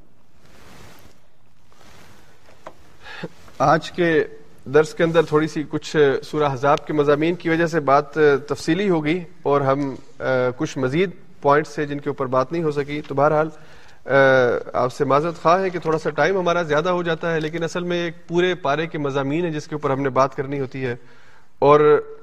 آج 3.59 3.93
کے 3.93 4.25
درس 4.75 4.93
کے 4.95 5.03
اندر 5.05 5.23
تھوڑی 5.23 5.47
سی 5.49 5.63
کچھ 5.69 5.97
سورہ 6.25 6.53
حذاب 6.53 6.87
کے 6.87 6.93
مضامین 6.93 7.35
کی 7.35 7.49
وجہ 7.49 7.67
سے 7.67 7.81
بات 7.81 8.15
تفصیلی 8.49 8.89
ہو 8.91 9.05
گئی 9.05 9.21
اور 9.43 9.61
ہم 9.61 9.95
کچھ 10.57 10.77
مزید 10.79 11.11
پوائنٹس 11.43 11.71
سے 11.75 11.87
جن 11.87 12.01
کے 12.01 12.09
اوپر 12.09 12.27
بات 12.27 12.53
نہیں 12.53 12.63
ہو 12.63 12.71
سکی۔ 12.71 13.01
تو 13.09 13.15
بہرحال 13.15 13.49
آپ 14.73 14.93
سے 14.93 15.05
معذرت 15.05 15.41
خواہ 15.43 15.61
ہے 15.61 15.71
کہ 15.71 15.79
تھوڑا 15.79 15.99
سا 15.99 16.11
ٹائم 16.11 16.39
ہمارا 16.39 16.63
زیادہ 16.63 16.89
ہو 16.89 17.03
جاتا 17.03 17.33
ہے، 17.35 17.41
لیکن 17.41 17.65
اصل 17.65 17.85
میں 17.85 18.05
ایک 18.05 18.27
پورے 18.29 18.55
پارے 18.55 18.87
کے 18.87 18.99
مضامین 18.99 19.45
ہیں 19.45 19.53
جس 19.53 19.69
کے 19.69 19.75
اوپر 19.75 19.91
ہم 19.91 20.03
نے 20.03 20.09
بات 20.19 20.35
کرنی 20.37 20.61
ہوتی 20.61 20.85
ہے۔ 20.87 20.95
اور 21.59 21.81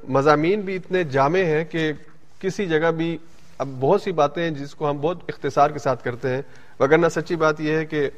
مضامین 0.10 0.62
بھی 0.62 0.76
اتنے 0.76 1.04
جامع 1.04 1.44
ہیں 1.46 1.64
کہ 1.66 1.92
کسی 2.40 2.66
جگہ 2.66 2.92
بھی 2.98 3.18
اب 3.58 3.68
بہت 3.80 4.02
سی 4.02 4.12
باتیں 4.12 4.44
ہیں 4.44 4.52
جس 4.52 4.76
کو 4.76 4.90
ہم 4.90 4.98
بہت 5.02 5.24
اختصار 5.28 5.70
کے 5.70 5.80
ساتھ 5.80 6.04
کرتے 6.04 6.30
ہیں۔ 6.30 6.42
وگرنہ 6.80 7.08
سچی 7.16 7.36
بات 7.36 7.62
یہ 7.62 7.76
ہے 7.76 7.86
کہ 7.86 8.10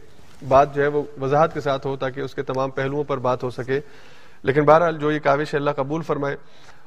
بات 0.48 0.76
جو 0.76 0.82
ہے 0.82 0.88
وہ 0.88 1.04
وضاحت 1.22 1.54
کے 1.54 1.62
ساتھ 1.62 1.88
ہو 1.88 1.96
تاکہ 1.96 2.22
اس 2.22 2.36
کے 2.36 2.44
تمام 2.44 2.70
پہلوؤں 2.70 3.04
پر 3.04 3.18
بات 3.18 3.44
ہو 3.44 3.50
سکے۔ 3.50 3.80
لیکن 4.44 4.66
بہرحال 4.66 4.98
جو 4.98 5.12
یہ 5.12 5.20
کاوش 5.20 5.56
اللہ 5.56 5.72
قبول 5.72 6.02
فرمائے۔ 6.02 6.36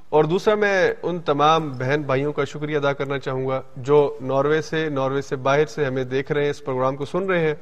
اور 0.08 0.24
دوسرا 0.24 0.54
میں 0.54 0.94
ان 1.02 1.18
تمام 1.18 1.70
بہن 1.70 2.02
بھائیوں 2.02 2.32
کا 2.32 2.44
شکریہ 2.44 2.76
ادا 2.76 2.92
کرنا 2.92 3.18
چاہوں 3.18 3.48
گا 3.48 3.62
جو 3.76 4.18
ناروے 4.20 4.62
سے 4.62 4.88
ناروے 4.88 5.22
سے 5.22 5.36
باہر 5.36 5.66
سے 5.66 5.84
ہمیں 5.84 6.04
دیکھ 6.04 6.32
رہے 6.32 6.42
ہیں، 6.42 6.50
اس 6.50 6.64
پروگرام 6.64 6.96
کو 6.96 7.04
سن 7.04 7.26
رہے 7.26 7.40
ہیں۔ 7.40 7.54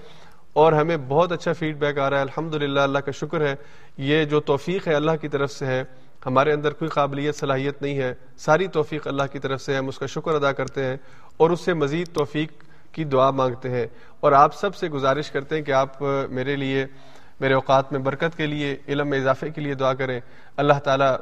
اور 0.53 0.73
ہمیں 0.73 0.97
بہت 1.09 1.33
اچھا 1.33 1.53
فیڈ 1.53 1.77
بیک 1.77 1.99
آ 1.99 2.11
رہا 2.11 2.17
ہے۔ 2.17 2.23
الحمد 2.23 2.55
اللہ 2.55 2.99
کا 2.99 3.11
شکر 3.11 3.41
ہے۔ 3.41 3.55
یہ 3.97 4.25
جو 4.25 4.41
توفیق 4.41 4.89
ہے 4.89 4.95
اللہ 4.95 5.11
کی 5.21 5.29
طرف 5.29 5.53
سے 5.53 5.67
ہے، 5.67 5.85
ہمارے 6.27 6.53
اندر 6.53 6.73
کوئی 6.73 6.89
قابلیت، 6.89 7.37
صلاحیت 7.37 7.83
نہیں 7.83 7.99
ہے۔ 7.99 8.15
ساری 8.37 8.67
توفیق 8.67 9.07
اللہ 9.07 9.23
کی 9.33 9.39
طرف 9.39 9.63
سے 9.63 9.77
ہم 9.77 9.89
اس 9.89 9.99
کا 9.99 10.07
شکر 10.07 10.35
ادا 10.35 10.53
کرتے 10.53 10.85
ہیں۔ 10.85 10.97
اور 11.37 11.51
اس 11.51 11.61
سے 11.61 11.75
مزید 11.75 12.09
توفیق 12.09 12.53
کی 12.93 13.05
دعا 13.05 13.31
مانگتے 13.31 13.71
ہیں۔ 13.71 13.87
اور 14.21 14.33
آپ 14.33 14.55
سب 14.55 14.75
سے 14.75 14.89
گزارش 14.89 15.31
کرتے 15.31 15.57
ہیں 15.57 15.63
کہ 15.63 15.73
آپ 15.73 16.03
میرے 16.31 16.57
لیے 16.57 16.87
میرے 17.41 17.55
اوقات 17.55 17.93
میں 17.93 18.01
برکت 18.01 18.37
کے 18.37 18.47
لیے، 18.47 18.77
علم 18.89 19.09
میں 19.09 19.19
اضافے 19.19 19.51
کے 19.51 19.61
لیے 19.61 19.75
دعا 19.75 19.95
کریں۔ 19.95 20.21
اللہ 20.57 20.79
تعالیٰ 20.85 21.17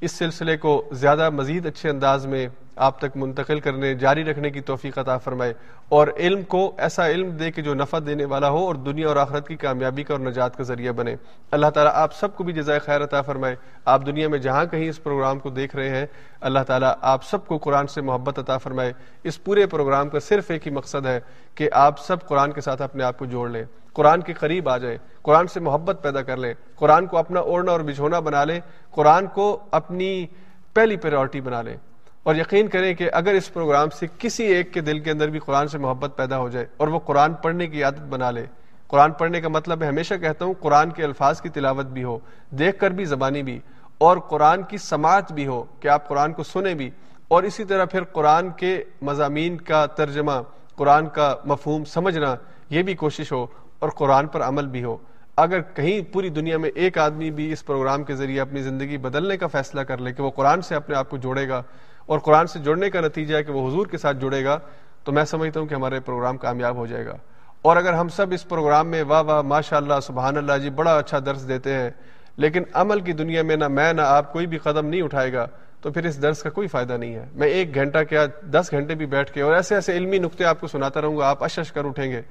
اس 0.00 0.12
سلسلے 0.12 0.56
کو 0.56 0.88
زیادہ 0.92 1.30
مزید 1.30 1.66
اچھے 1.66 1.90
انداز 1.90 2.26
میں 2.26 2.48
آپ 2.80 2.98
تک 2.98 3.16
منتقل 3.16 3.60
کرنے، 3.60 3.94
جاری 3.94 4.24
رکھنے 4.24 4.50
کی 4.50 4.60
توفیق 4.60 4.98
عطا 4.98 5.18
فرمائے 5.18 5.54
اور 5.88 6.08
علم 6.16 6.42
کو 6.42 6.74
ایسا 6.78 7.08
علم 7.08 7.30
دے 7.30 7.52
کہ 7.52 7.62
جو 7.62 7.74
نفع 7.74 7.98
دینے 8.06 8.24
والا 8.24 8.48
ہو 8.48 8.58
اور 8.58 8.74
دنیا 8.74 9.08
اور 9.08 9.16
آخرت 9.16 9.48
کی 9.48 9.56
کامیابی 9.56 10.02
کا 10.02 10.14
اور 10.14 10.20
نجات 10.20 10.56
کا 10.56 10.62
ذریعہ 10.62 10.92
بنے۔ 10.92 11.16
اللہ 11.50 11.66
تعالیٰ 11.66 11.92
آپ 11.94 12.14
سب 12.14 12.36
کو 12.36 12.44
بھی 12.44 12.52
جزائے 12.52 12.78
خیر 12.78 13.04
عطا 13.04 13.22
فرمائے۔ 13.22 13.56
آپ 13.84 14.06
دنیا 14.06 14.28
میں 14.28 14.38
جہاں 14.38 14.64
کہیں 14.64 14.88
اس 14.88 15.02
پروگرام 15.02 15.38
کو 15.38 15.50
دیکھ 15.50 15.76
رہے 15.76 15.88
ہیں، 15.88 16.06
اللہ 16.40 16.58
تعالیٰ 16.66 16.92
آپ 17.00 17.24
سب 17.24 17.46
کو 17.46 17.58
قرآن 17.58 17.86
سے 17.86 18.00
محبت 18.00 18.38
عطا 18.38 18.58
فرمائے۔ 18.58 18.92
اس 19.24 19.44
پورے 19.44 19.66
پروگرام 19.66 20.08
کا 20.08 20.20
صرف 20.20 20.50
ایک 20.50 20.66
ہی 20.66 20.72
مقصد 20.72 21.06
ہے 21.06 21.20
کہ 21.54 21.68
آپ 21.72 21.98
سب 21.98 22.28
قرآن 22.28 22.52
کے 22.52 22.60
ساتھ 22.60 22.82
اپنے 22.82 23.04
آپ 23.04 23.18
کو 23.18 23.24
جوڑ 23.24 23.48
لیں۔ 23.48 23.64
قرآن 23.92 24.20
کے 24.20 24.32
قریب 24.32 24.68
آ 24.68 24.78
جائیں، 24.78 24.98
قرآن 25.22 25.46
سے 25.46 25.60
محبت 25.60 25.98
پیدا 26.02 26.22
کر 26.22 26.36
لیں۔ 26.36 26.54
قرآن 26.74 27.06
کو 27.06 27.18
اپنا 27.18 27.40
اوڑھنا 27.40 27.72
اور 27.72 27.80
بچھونا 27.80 28.20
بنا 28.20 28.44
لیں۔ 28.44 28.60
قرآن 28.90 29.26
کو 29.26 29.58
اپنی 29.70 30.26
پہلی 30.74 30.96
پریورٹی 30.96 31.40
بنا 31.40 31.62
لیں۔ 31.62 31.76
اور 32.22 32.34
یقین 32.34 32.68
کریں 32.68 32.94
کہ 32.94 33.10
اگر 33.12 33.34
اس 33.34 33.52
پروگرام 33.52 33.90
سے 33.90 34.06
کسی 34.18 34.44
ایک 34.44 34.72
کے 34.74 34.80
دل 34.80 34.98
کے 35.00 35.10
اندر 35.10 35.28
بھی 35.28 35.38
قرآن 35.38 35.68
سے 35.68 35.78
محبت 35.78 36.16
پیدا 36.16 36.38
ہو 36.38 36.48
جائے 36.48 36.66
اور 36.76 36.88
وہ 36.88 36.98
قرآن 36.98 37.34
پڑھنے 37.34 37.66
کی 37.66 37.84
عادت 37.84 38.00
بنا 38.00 38.30
لے، 38.30 38.46
قرآن 38.86 39.12
پڑھنے 39.12 39.40
کا 39.40 39.48
مطلب 39.48 39.82
ہے 39.82 39.88
ہمیشہ 39.88 40.14
کہتا 40.14 40.44
ہوں 40.44 40.54
قرآن 40.60 40.90
کے 40.90 41.04
الفاظ 41.04 41.40
کی 41.40 41.48
تلاوت 41.48 41.86
بھی 41.86 42.04
ہو، 42.04 42.18
دیکھ 42.50 42.78
کر 42.78 42.90
بھی 42.90 43.04
زبانی 43.04 43.42
بھی، 43.42 43.60
اور 43.98 44.16
قرآن 44.16 44.62
کی 44.62 44.78
سماعت 44.78 45.32
بھی 45.32 45.46
ہو 45.46 45.64
کہ 45.80 45.88
آپ 45.88 46.08
قرآن 46.08 46.32
کو 46.32 46.42
سنیں 46.42 46.74
بھی۔ 46.74 46.90
اور 47.28 47.42
اسی 47.42 47.64
طرح 47.64 47.84
پھر 47.84 48.04
قرآن 48.04 48.50
کے 48.50 48.84
مضامین 49.02 49.56
کا 49.56 49.86
ترجمہ، 49.86 50.40
قرآن 50.76 51.08
کا 51.08 51.34
مفہوم 51.44 51.84
سمجھنا، 51.84 52.34
یہ 52.70 52.82
بھی 52.82 52.94
کوشش 52.94 53.32
ہو 53.32 53.46
اور 53.78 53.88
قرآن 53.88 54.26
پر 54.26 54.42
عمل 54.42 54.66
بھی 54.66 54.84
ہو۔ 54.84 54.96
اگر 55.36 55.60
کہیں 55.60 56.12
پوری 56.12 56.28
دنیا 56.28 56.58
میں 56.58 56.70
ایک 56.74 56.98
آدمی 56.98 57.30
بھی 57.30 57.52
اس 57.52 57.66
پروگرام 57.66 58.04
کے 58.04 58.14
ذریعے 58.14 58.40
اپنی 58.40 58.62
زندگی 58.62 58.96
بدلنے 58.96 59.36
کا 59.36 59.46
فیصلہ 59.46 59.80
کر 59.80 59.98
لے 59.98 60.12
کہ 60.12 60.22
وہ 60.22 60.30
قرآن 60.30 60.62
سے 60.62 60.74
اپنے 60.74 60.96
آپ 60.96 61.10
کو 61.10 61.16
جوڑے 61.16 61.48
گا 61.48 61.62
اور 62.10 62.18
قرآن 62.18 62.46
سے 62.46 62.58
جڑنے 62.58 62.90
کا 62.90 63.00
نتیجہ 63.00 63.36
ہے 63.36 63.44
کہ 63.44 63.52
وہ 63.52 63.68
حضور 63.68 63.86
کے 63.86 63.98
ساتھ 63.98 64.16
جڑے 64.16 64.44
گا، 64.44 64.58
تو 65.04 65.12
میں 65.12 65.24
سمجھتا 65.24 65.60
ہوں 65.60 65.66
کہ 65.66 65.74
ہمارے 65.74 66.00
پروگرام 66.00 66.36
کامیاب 66.36 66.76
ہو 66.76 66.86
جائے 66.86 67.06
گا۔ 67.06 67.16
اور 67.62 67.76
اگر 67.76 67.92
ہم 67.92 68.08
سب 68.08 68.26
اس 68.32 68.48
پروگرام 68.48 68.88
میں 68.88 69.02
واہ 69.02 69.22
واہ 69.22 69.42
ماشاء 69.42 69.76
اللہ 69.76 70.00
سبحان 70.02 70.36
اللہ 70.36 70.52
جی 70.62 70.70
بڑا 70.70 70.98
اچھا 70.98 71.18
درس 71.18 71.48
دیتے 71.48 71.74
ہیں، 71.74 71.90
لیکن 72.36 72.62
عمل 72.72 73.00
کی 73.00 73.12
دنیا 73.12 73.42
میں 73.42 73.56
نہ 73.56 73.68
میں 73.68 73.92
نہ 73.92 74.00
آپ 74.00 74.32
کوئی 74.32 74.46
بھی 74.46 74.58
قدم 74.58 74.86
نہیں 74.86 75.02
اٹھائے 75.02 75.32
گا، 75.32 75.46
تو 75.80 75.92
پھر 75.92 76.04
اس 76.04 76.22
درس 76.22 76.42
کا 76.42 76.50
کوئی 76.50 76.68
فائدہ 76.68 76.92
نہیں 76.92 77.14
ہے۔ 77.14 77.26
میں 77.34 77.48
ایک 77.48 77.74
گھنٹہ 77.74 77.98
کیا، 78.08 78.26
دس 78.42 78.68
گھنٹے 78.70 78.94
بھی 78.94 79.06
بیٹھ 79.06 79.32
کے 79.32 79.40
اور 79.40 79.54
ایسے 79.54 79.74
ایسے 79.74 79.96
علمی 79.96 80.18
نقطے 80.18 80.44
آپ 80.44 80.60
کو 80.60 80.66
سناتا 80.66 81.00
رہوں 81.00 81.18
گا، 81.18 81.28
آپ 81.28 81.44
اشش 81.44 81.72
کر 81.72 81.84
اٹھیں 81.84 82.10
گے۔ 82.10 82.22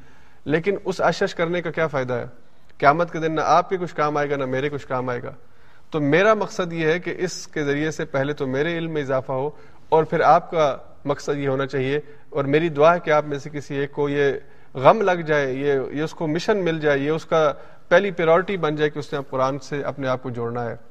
لیکن 0.46 0.76
اس 0.86 1.02
اشش 1.02 1.36
کرنے 1.36 1.62
کا 1.62 1.72
کیا 1.72 1.88
فائدہ 1.88 2.14
ہے؟ 2.14 2.26
قیامت 2.78 3.12
کے 3.12 3.20
دن 3.20 3.36
نہ 3.36 3.42
آپ 3.44 3.70
کے 3.70 3.78
کچھ 3.78 3.96
کام 3.96 4.18
آئے 4.18 4.30
گا، 4.30 4.36
نہ 4.36 4.46
میرے 4.46 4.70
کچھ 4.70 4.88
کام 4.88 5.10
آئے 5.10 5.24
گا۔ 5.24 5.32
تو 5.92 6.00
میرا 6.00 6.34
مقصد 6.34 6.74
یہ 6.74 6.88
ہے 6.88 7.00
کہ 7.00 7.14
اس 7.18 7.48
کے 7.48 7.64
ذریعے 7.64 7.92
سے 7.92 8.06
پہلے 8.06 8.34
تو 8.34 8.48
میرے 8.48 8.78
علم 8.78 8.92
میں 8.92 9.02
اضافہ 9.02 9.32
ہو 9.32 9.50
اور 9.90 10.04
پھر 10.04 10.20
آپ 10.20 10.52
کا 10.52 10.78
مقصد 11.06 11.38
یہ 11.38 11.48
ہونا 11.48 11.66
چاہیے 11.66 12.00
اور 12.30 12.44
میری 12.44 12.70
دعا 12.70 12.96
ہے 12.96 13.00
کہ 13.00 13.12
آپ 13.12 13.26
میں 13.26 13.40
سے 13.40 13.50
کسی 13.50 13.76
ایک 13.76 13.92
کو 13.92 14.10
یہ 14.10 14.34
غم 14.74 15.02
لگ 15.02 15.22
جائے، 15.26 15.54
یہ 15.54 15.80
یہ 15.92 16.04
اس 16.04 16.14
کو 16.14 16.28
مشن 16.28 16.58
مل 16.58 16.80
جائے، 16.80 17.00
یہ 17.00 17.10
اس 17.10 17.26
کا 17.26 17.54
پہلی 17.88 18.12
پیورٹی 18.12 18.58
بن 18.58 18.76
جائے 18.76 18.90
کہ 18.90 19.00
اس 19.00 19.14
نے 19.14 19.20
قرآن 19.30 19.60
سے 19.60 19.82
اپنے 19.82 20.08
آپ 20.08 20.24
کو 20.24 20.30
جوڑنا 20.30 20.70
ہے۔ 20.70 20.76